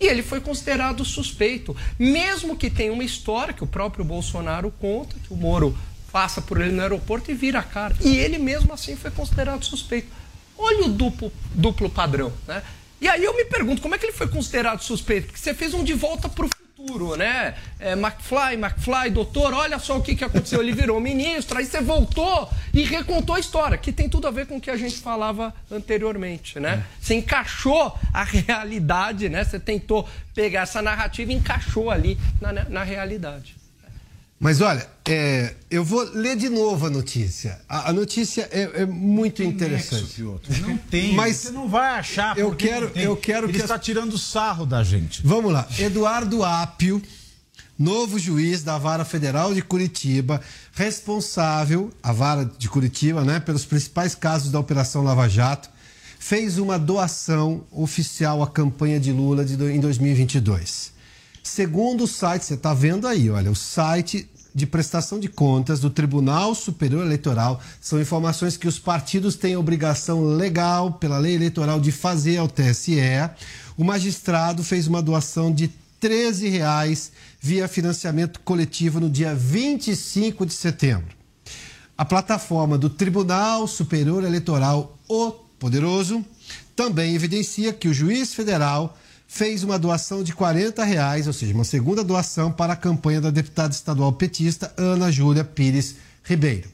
E 0.00 0.06
ele 0.06 0.22
foi 0.22 0.40
considerado 0.40 1.04
suspeito, 1.04 1.76
mesmo 1.98 2.56
que 2.56 2.70
tenha 2.70 2.94
uma 2.94 3.04
história 3.04 3.52
que 3.52 3.62
o 3.62 3.66
próprio 3.66 4.06
Bolsonaro 4.06 4.72
conta, 4.80 5.14
que 5.22 5.34
o 5.34 5.36
Moro 5.36 5.76
passa 6.12 6.42
por 6.42 6.60
ele 6.60 6.72
no 6.72 6.82
aeroporto 6.82 7.30
e 7.30 7.34
vira 7.34 7.60
a 7.60 7.62
cara. 7.62 7.96
E 8.00 8.16
ele 8.18 8.38
mesmo 8.38 8.72
assim 8.72 8.94
foi 8.94 9.10
considerado 9.10 9.64
suspeito. 9.64 10.08
Olha 10.58 10.84
o 10.84 10.88
duplo, 10.88 11.32
duplo 11.54 11.88
padrão, 11.88 12.32
né? 12.46 12.62
E 13.00 13.08
aí 13.08 13.24
eu 13.24 13.34
me 13.34 13.44
pergunto, 13.46 13.82
como 13.82 13.94
é 13.96 13.98
que 13.98 14.06
ele 14.06 14.12
foi 14.12 14.28
considerado 14.28 14.80
suspeito? 14.80 15.26
Porque 15.26 15.40
você 15.40 15.54
fez 15.54 15.74
um 15.74 15.82
de 15.82 15.92
volta 15.92 16.28
para 16.28 16.46
o 16.46 16.48
futuro, 16.76 17.16
né? 17.16 17.54
É, 17.80 17.92
McFly, 17.92 18.54
McFly, 18.54 19.10
doutor, 19.10 19.54
olha 19.54 19.78
só 19.78 19.96
o 19.96 20.02
que, 20.02 20.14
que 20.14 20.24
aconteceu. 20.24 20.60
Ele 20.60 20.72
virou 20.72 21.00
ministro, 21.00 21.58
aí 21.58 21.64
você 21.64 21.80
voltou 21.80 22.48
e 22.72 22.82
recontou 22.82 23.34
a 23.34 23.40
história, 23.40 23.76
que 23.76 23.90
tem 23.90 24.08
tudo 24.08 24.28
a 24.28 24.30
ver 24.30 24.46
com 24.46 24.56
o 24.56 24.60
que 24.60 24.70
a 24.70 24.76
gente 24.76 24.98
falava 24.98 25.52
anteriormente, 25.70 26.60
né? 26.60 26.84
Você 27.00 27.14
encaixou 27.14 27.98
a 28.12 28.22
realidade, 28.22 29.28
né? 29.28 29.42
Você 29.42 29.58
tentou 29.58 30.08
pegar 30.34 30.62
essa 30.62 30.80
narrativa 30.80 31.32
e 31.32 31.34
encaixou 31.34 31.90
ali 31.90 32.16
na, 32.40 32.52
na 32.52 32.84
realidade. 32.84 33.61
Mas 34.42 34.60
olha, 34.60 34.84
é, 35.08 35.54
eu 35.70 35.84
vou 35.84 36.02
ler 36.14 36.36
de 36.36 36.48
novo 36.48 36.86
a 36.86 36.90
notícia. 36.90 37.60
A, 37.68 37.90
a 37.90 37.92
notícia 37.92 38.48
é, 38.50 38.82
é 38.82 38.84
muito 38.86 39.40
interessante. 39.40 40.20
Não 40.60 40.76
tem. 40.76 41.14
Mas 41.14 41.36
você 41.36 41.50
não 41.52 41.68
vai 41.68 42.00
achar. 42.00 42.36
eu 42.36 42.48
porque 42.48 42.66
quero- 42.66 42.90
tem. 42.90 43.04
eu 43.04 43.16
quero 43.16 43.46
Ele 43.46 43.52
que 43.52 43.60
está 43.60 43.78
tirando 43.78 44.18
sarro 44.18 44.66
da 44.66 44.82
gente. 44.82 45.22
Vamos 45.24 45.52
lá. 45.52 45.64
Eduardo 45.78 46.42
Apio, 46.42 47.00
novo 47.78 48.18
juiz 48.18 48.64
da 48.64 48.76
Vara 48.78 49.04
Federal 49.04 49.54
de 49.54 49.62
Curitiba, 49.62 50.40
responsável, 50.74 51.92
a 52.02 52.12
Vara 52.12 52.44
de 52.58 52.68
Curitiba, 52.68 53.24
né, 53.24 53.38
pelos 53.38 53.64
principais 53.64 54.12
casos 54.16 54.50
da 54.50 54.58
Operação 54.58 55.04
Lava 55.04 55.28
Jato, 55.28 55.70
fez 56.18 56.58
uma 56.58 56.80
doação 56.80 57.64
oficial 57.70 58.42
à 58.42 58.48
campanha 58.48 58.98
de 58.98 59.12
Lula 59.12 59.44
de 59.44 59.54
em 59.72 59.78
2022. 59.78 60.90
Segundo 61.42 62.04
o 62.04 62.06
site, 62.06 62.44
você 62.44 62.54
está 62.54 62.72
vendo 62.72 63.04
aí, 63.08 63.28
olha, 63.28 63.50
o 63.50 63.54
site 63.56 64.30
de 64.54 64.66
prestação 64.66 65.18
de 65.18 65.28
contas 65.28 65.80
do 65.80 65.88
Tribunal 65.88 66.54
Superior 66.54 67.04
Eleitoral 67.04 67.60
são 67.80 68.00
informações 68.00 68.56
que 68.56 68.68
os 68.68 68.78
partidos 68.78 69.34
têm 69.36 69.56
obrigação 69.56 70.24
legal 70.24 70.92
pela 70.92 71.18
lei 71.18 71.34
eleitoral 71.34 71.80
de 71.80 71.90
fazer 71.90 72.36
ao 72.36 72.48
TSE. 72.48 73.00
O 73.76 73.84
magistrado 73.84 74.62
fez 74.62 74.86
uma 74.86 75.00
doação 75.00 75.52
de 75.52 75.68
13 75.98 76.48
reais 76.48 77.12
via 77.40 77.68
financiamento 77.68 78.40
coletivo 78.40 79.00
no 79.00 79.08
dia 79.08 79.34
25 79.34 80.44
de 80.44 80.52
setembro. 80.52 81.16
A 81.96 82.04
plataforma 82.04 82.76
do 82.76 82.90
Tribunal 82.90 83.66
Superior 83.66 84.24
Eleitoral, 84.24 84.98
o 85.08 85.30
Poderoso, 85.58 86.24
também 86.74 87.14
evidencia 87.14 87.72
que 87.72 87.86
o 87.86 87.94
juiz 87.94 88.34
federal 88.34 88.98
fez 89.32 89.64
uma 89.64 89.78
doação 89.78 90.22
de 90.22 90.34
40 90.34 90.84
reais, 90.84 91.26
ou 91.26 91.32
seja, 91.32 91.54
uma 91.54 91.64
segunda 91.64 92.04
doação 92.04 92.52
para 92.52 92.74
a 92.74 92.76
campanha 92.76 93.18
da 93.18 93.30
deputada 93.30 93.72
estadual 93.72 94.12
petista 94.12 94.70
Ana 94.76 95.10
Júlia 95.10 95.42
Pires 95.42 95.96
Ribeiro. 96.22 96.68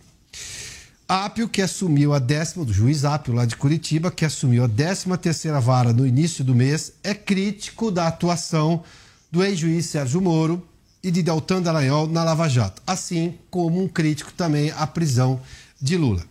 Ápio, 1.07 1.49
que 1.49 1.63
assumiu 1.63 2.13
a 2.13 2.19
décima, 2.19 2.65
do 2.65 2.73
juiz 2.73 3.05
Ápio 3.05 3.33
lá 3.33 3.45
de 3.45 3.55
Curitiba, 3.55 4.11
que 4.11 4.25
assumiu 4.25 4.65
a 4.65 4.69
13 4.69 5.17
terceira 5.19 5.61
vara 5.61 5.93
no 5.93 6.05
início 6.05 6.43
do 6.43 6.53
mês, 6.53 6.95
é 7.05 7.15
crítico 7.15 7.93
da 7.93 8.09
atuação 8.09 8.83
do 9.31 9.45
ex-juiz 9.45 9.87
Sérgio 9.87 10.21
Moro 10.21 10.61
e 11.01 11.13
de 11.13 11.23
Deltan 11.23 11.63
Dallagnol 11.63 12.09
na 12.09 12.25
Lava 12.25 12.49
Jato, 12.49 12.83
assim 12.85 13.39
como 13.53 13.81
um 13.81 13.87
crítico 13.87 14.33
também 14.33 14.73
à 14.73 14.85
prisão 14.85 15.41
de 15.81 15.97
Lula. 15.97 16.25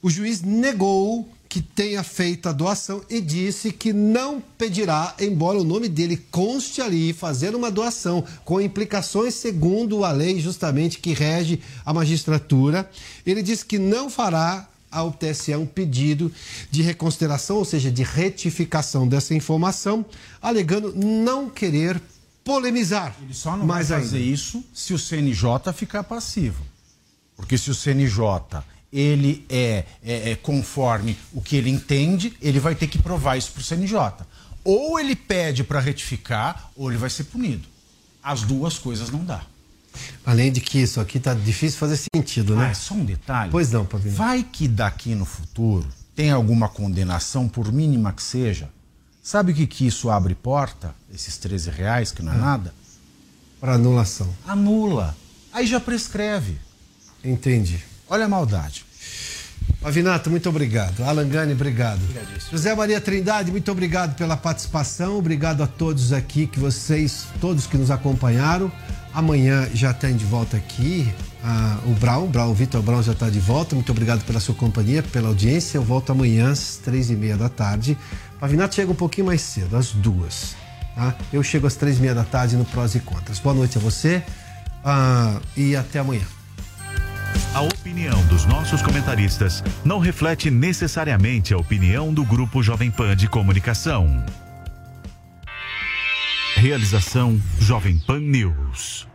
O 0.00 0.08
juiz 0.08 0.40
negou 0.40 1.28
que 1.50 1.60
tenha 1.60 2.04
feito 2.04 2.48
a 2.48 2.52
doação 2.52 3.02
e 3.10 3.20
disse 3.20 3.72
que 3.72 3.92
não 3.92 4.40
pedirá, 4.56 5.16
embora 5.18 5.58
o 5.58 5.64
nome 5.64 5.88
dele 5.88 6.16
conste 6.30 6.80
ali, 6.80 7.12
fazer 7.12 7.56
uma 7.56 7.72
doação 7.72 8.24
com 8.44 8.60
implicações 8.60 9.34
segundo 9.34 10.04
a 10.04 10.12
lei 10.12 10.38
justamente 10.38 11.00
que 11.00 11.12
rege 11.12 11.60
a 11.84 11.92
magistratura. 11.92 12.88
Ele 13.26 13.42
disse 13.42 13.66
que 13.66 13.80
não 13.80 14.08
fará 14.08 14.68
ao 14.88 15.10
TSE 15.10 15.56
um 15.56 15.66
pedido 15.66 16.32
de 16.70 16.82
reconsideração, 16.82 17.56
ou 17.56 17.64
seja, 17.64 17.90
de 17.90 18.04
retificação 18.04 19.08
dessa 19.08 19.34
informação, 19.34 20.06
alegando 20.40 20.94
não 20.94 21.50
querer 21.50 22.00
polemizar. 22.44 23.16
Ele 23.20 23.34
só 23.34 23.56
não 23.56 23.66
vai 23.66 23.82
fazer 23.82 24.18
ainda. 24.18 24.30
isso 24.30 24.62
se 24.72 24.94
o 24.94 24.98
CNJ 24.98 25.72
ficar 25.74 26.04
passivo. 26.04 26.64
Porque 27.36 27.58
se 27.58 27.72
o 27.72 27.74
CNJ 27.74 28.62
ele 28.92 29.44
é, 29.48 29.84
é- 30.02 30.30
é 30.32 30.36
conforme 30.36 31.16
o 31.32 31.40
que 31.40 31.56
ele 31.56 31.70
entende, 31.70 32.32
ele 32.40 32.58
vai 32.60 32.74
ter 32.74 32.86
que 32.86 32.98
provar 32.98 33.36
isso 33.36 33.52
para 33.52 33.60
o 33.60 33.64
CNJ. 33.64 34.26
Ou 34.64 34.98
ele 34.98 35.16
pede 35.16 35.64
para 35.64 35.80
retificar, 35.80 36.70
ou 36.76 36.90
ele 36.90 36.98
vai 36.98 37.08
ser 37.10 37.24
punido. 37.24 37.66
As 38.22 38.42
duas 38.42 38.78
coisas 38.78 39.10
não 39.10 39.24
dá. 39.24 39.42
Além 40.24 40.52
de 40.52 40.60
que 40.60 40.78
isso 40.78 41.00
aqui 41.00 41.18
tá 41.18 41.34
difícil 41.34 41.78
fazer 41.78 41.98
sentido, 42.14 42.54
né? 42.54 42.68
Ah, 42.70 42.74
só 42.74 42.94
um 42.94 43.04
detalhe. 43.04 43.50
Pois 43.50 43.70
não, 43.72 43.84
Pavino. 43.84 44.14
Vai 44.14 44.42
que 44.44 44.68
daqui 44.68 45.14
no 45.14 45.24
futuro 45.24 45.88
tem 46.14 46.30
alguma 46.30 46.68
condenação, 46.68 47.48
por 47.48 47.72
mínima 47.72 48.12
que 48.12 48.22
seja. 48.22 48.68
Sabe 49.22 49.52
o 49.52 49.54
que, 49.54 49.66
que 49.66 49.86
isso 49.86 50.10
abre 50.10 50.34
porta? 50.34 50.94
Esses 51.12 51.36
13 51.38 51.70
reais, 51.70 52.12
que 52.12 52.22
não 52.22 52.32
é 52.32 52.36
nada? 52.36 52.74
Para 53.60 53.74
anulação. 53.74 54.28
Anula. 54.46 55.16
Aí 55.52 55.66
já 55.66 55.80
prescreve. 55.80 56.56
Entendi. 57.24 57.82
Olha 58.10 58.26
a 58.26 58.28
maldade. 58.28 58.84
Pavinato, 59.80 60.28
muito 60.28 60.48
obrigado. 60.48 61.02
Alan 61.04 61.28
Gani, 61.28 61.52
obrigado. 61.52 62.00
José 62.50 62.74
Maria 62.74 63.00
Trindade, 63.00 63.50
muito 63.50 63.70
obrigado 63.70 64.14
pela 64.16 64.36
participação. 64.36 65.16
Obrigado 65.16 65.62
a 65.62 65.66
todos 65.66 66.12
aqui, 66.12 66.46
que 66.46 66.58
vocês, 66.58 67.28
todos 67.40 67.66
que 67.66 67.78
nos 67.78 67.90
acompanharam. 67.90 68.70
Amanhã 69.14 69.68
já 69.72 69.94
tem 69.94 70.16
de 70.16 70.24
volta 70.24 70.56
aqui 70.56 71.10
ah, 71.42 71.78
o 71.86 71.94
Brown, 71.94 72.26
Brown, 72.26 72.50
o 72.50 72.54
Vitor 72.54 72.82
Brown 72.82 73.02
já 73.02 73.12
está 73.12 73.30
de 73.30 73.40
volta. 73.40 73.74
Muito 73.74 73.90
obrigado 73.90 74.24
pela 74.24 74.40
sua 74.40 74.54
companhia, 74.54 75.02
pela 75.02 75.28
audiência. 75.28 75.78
Eu 75.78 75.82
volto 75.82 76.10
amanhã 76.10 76.50
às 76.50 76.76
três 76.76 77.10
e 77.10 77.14
meia 77.14 77.36
da 77.36 77.48
tarde. 77.48 77.96
Pavinato 78.38 78.74
chega 78.74 78.90
um 78.90 78.94
pouquinho 78.94 79.28
mais 79.28 79.40
cedo, 79.40 79.76
às 79.76 79.92
duas. 79.92 80.54
tá? 80.94 81.14
Eu 81.32 81.42
chego 81.42 81.66
às 81.66 81.76
três 81.76 81.98
e 81.98 82.00
meia 82.00 82.14
da 82.14 82.24
tarde 82.24 82.56
no 82.56 82.64
Prós 82.64 82.94
e 82.94 83.00
Contras. 83.00 83.38
Boa 83.38 83.54
noite 83.54 83.78
a 83.78 83.80
você 83.80 84.22
ah, 84.84 85.40
e 85.56 85.74
até 85.74 86.00
amanhã. 86.00 86.26
A 87.54 87.62
opinião 87.62 88.24
dos 88.26 88.46
nossos 88.46 88.80
comentaristas 88.80 89.62
não 89.84 89.98
reflete 89.98 90.50
necessariamente 90.50 91.52
a 91.52 91.56
opinião 91.56 92.14
do 92.14 92.24
Grupo 92.24 92.62
Jovem 92.62 92.90
Pan 92.90 93.16
de 93.16 93.28
Comunicação. 93.28 94.24
Realização 96.56 97.40
Jovem 97.58 97.98
Pan 97.98 98.20
News. 98.20 99.08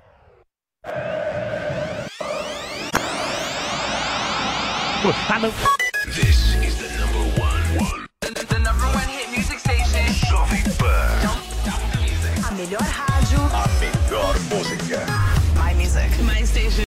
This 6.07 6.55
is 6.63 6.75
the 6.77 6.89
number 6.97 7.19
one. 7.39 7.61
one. 7.77 8.07
The, 8.21 8.45
the 8.45 8.59
number 8.59 8.85
one 8.85 9.07
hit 9.07 9.29
music 9.29 9.59
station. 9.59 10.05
Jovem 10.27 10.63
Pan. 10.77 11.21
Don't 11.21 12.01
music. 12.01 12.45
A 12.47 12.51
melhor 12.53 12.81
rádio. 12.81 13.39
A 13.53 13.67
melhor 13.79 14.35
música. 14.49 15.14